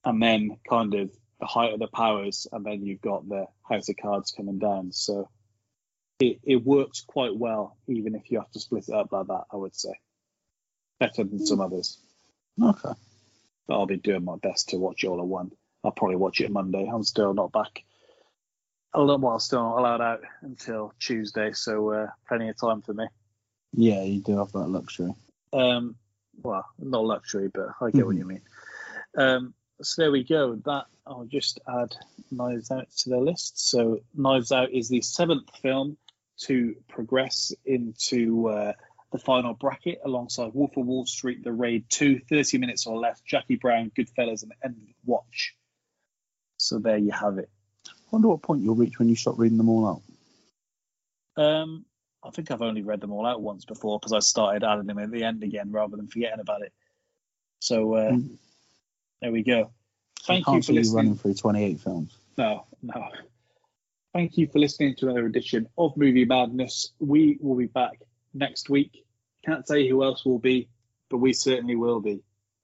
and 0.05 0.21
then 0.21 0.57
kind 0.69 0.93
of 0.93 1.11
the 1.39 1.45
height 1.45 1.73
of 1.73 1.79
the 1.79 1.87
powers, 1.87 2.47
and 2.51 2.65
then 2.65 2.85
you've 2.85 3.01
got 3.01 3.27
the 3.27 3.45
House 3.69 3.89
of 3.89 3.97
Cards 3.97 4.31
coming 4.31 4.59
down. 4.59 4.91
So 4.91 5.29
it, 6.19 6.39
it 6.43 6.63
works 6.63 7.03
quite 7.05 7.35
well, 7.35 7.77
even 7.87 8.15
if 8.15 8.31
you 8.31 8.39
have 8.39 8.51
to 8.51 8.59
split 8.59 8.87
it 8.87 8.93
up 8.93 9.11
like 9.11 9.27
that, 9.27 9.43
I 9.51 9.57
would 9.57 9.75
say. 9.75 9.93
Better 10.99 11.23
than 11.23 11.45
some 11.45 11.59
others. 11.59 11.97
Okay. 12.61 12.93
But 13.67 13.73
I'll 13.73 13.85
be 13.85 13.97
doing 13.97 14.23
my 14.23 14.35
best 14.37 14.69
to 14.69 14.77
watch 14.77 15.03
all 15.03 15.19
at 15.19 15.25
one. 15.25 15.51
I'll 15.83 15.91
probably 15.91 16.15
watch 16.15 16.39
it 16.39 16.51
Monday. 16.51 16.89
I'm 16.91 17.03
still 17.03 17.33
not 17.33 17.51
back. 17.51 17.83
A 18.93 19.01
little 19.01 19.17
while 19.17 19.39
still 19.39 19.63
not 19.63 19.79
allowed 19.79 20.01
out 20.01 20.21
until 20.41 20.93
Tuesday, 20.99 21.51
so 21.51 21.91
uh, 21.91 22.07
plenty 22.27 22.49
of 22.49 22.59
time 22.59 22.81
for 22.81 22.93
me. 22.93 23.07
Yeah, 23.73 24.03
you 24.03 24.21
do 24.21 24.37
have 24.37 24.51
that 24.51 24.67
luxury. 24.67 25.13
Um, 25.51 25.95
well, 26.41 26.65
not 26.77 27.03
luxury, 27.03 27.49
but 27.53 27.69
I 27.81 27.89
get 27.89 28.05
what 28.05 28.15
you 28.15 28.25
mean. 28.25 28.41
Um, 29.17 29.53
so 29.83 30.01
there 30.01 30.11
we 30.11 30.23
go. 30.23 30.55
That 30.65 30.85
I'll 31.05 31.25
just 31.25 31.59
add 31.67 31.95
Knives 32.31 32.71
Out 32.71 32.89
to 32.99 33.09
the 33.09 33.17
list. 33.17 33.69
So 33.69 33.99
Knives 34.15 34.51
Out 34.51 34.71
is 34.71 34.89
the 34.89 35.01
seventh 35.01 35.49
film 35.61 35.97
to 36.41 36.75
progress 36.89 37.53
into 37.65 38.49
uh, 38.49 38.73
the 39.11 39.19
final 39.19 39.53
bracket 39.53 39.99
alongside 40.03 40.53
Wolf 40.53 40.75
of 40.77 40.85
Wall 40.85 41.05
Street, 41.05 41.43
The 41.43 41.51
Raid 41.51 41.85
2, 41.89 42.19
30 42.29 42.57
minutes 42.57 42.87
or 42.87 42.97
less, 42.97 43.21
Jackie 43.21 43.55
Brown, 43.55 43.91
Goodfellas, 43.97 44.43
and 44.43 44.53
End 44.63 44.75
Watch. 45.05 45.53
So 46.57 46.79
there 46.79 46.97
you 46.97 47.11
have 47.11 47.37
it. 47.37 47.49
I 47.87 47.91
wonder 48.11 48.29
what 48.29 48.41
point 48.41 48.63
you'll 48.63 48.75
reach 48.75 48.97
when 48.99 49.09
you 49.09 49.15
stop 49.15 49.37
reading 49.37 49.57
them 49.57 49.69
all 49.69 50.01
out. 51.37 51.43
Um, 51.43 51.85
I 52.23 52.29
think 52.29 52.51
I've 52.51 52.61
only 52.61 52.83
read 52.83 53.01
them 53.01 53.11
all 53.11 53.25
out 53.25 53.41
once 53.41 53.65
before 53.65 53.99
because 53.99 54.13
I 54.13 54.19
started 54.19 54.63
adding 54.63 54.85
them 54.87 54.99
at 54.99 55.11
the 55.11 55.23
end 55.23 55.43
again 55.43 55.71
rather 55.71 55.97
than 55.97 56.07
forgetting 56.07 56.39
about 56.39 56.61
it. 56.61 56.73
So 57.59 57.95
uh, 57.95 58.11
Mm. 58.11 58.37
There 59.23 59.31
we 59.31 59.41
go. 59.41 59.71
Thank 60.23 60.49
I 60.49 60.55
you 60.55 60.61
for 60.61 60.73
listening. 60.73 60.95
running 60.95 61.15
through 61.15 61.35
28 61.35 61.79
films. 61.79 62.13
No, 62.37 62.65
no. 62.81 63.07
Thank 64.13 64.37
you 64.37 64.47
for 64.47 64.59
listening 64.59 64.95
to 64.97 65.05
another 65.05 65.25
edition 65.25 65.69
of 65.77 65.95
Movie 65.95 66.25
Madness. 66.25 66.91
We 66.99 67.37
will 67.39 67.55
be 67.55 67.67
back 67.67 68.01
next 68.33 68.69
week. 68.69 69.05
Can't 69.45 69.65
say 69.65 69.87
who 69.87 70.03
else 70.03 70.25
will 70.25 70.39
be, 70.39 70.67
but 71.09 71.19
we 71.19 71.31
certainly 71.31 71.77
will 71.77 72.01
be. 72.01 72.21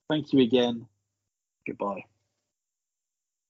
Thank 0.09 0.33
you 0.33 0.41
again. 0.41 0.85
Goodbye. 1.65 2.03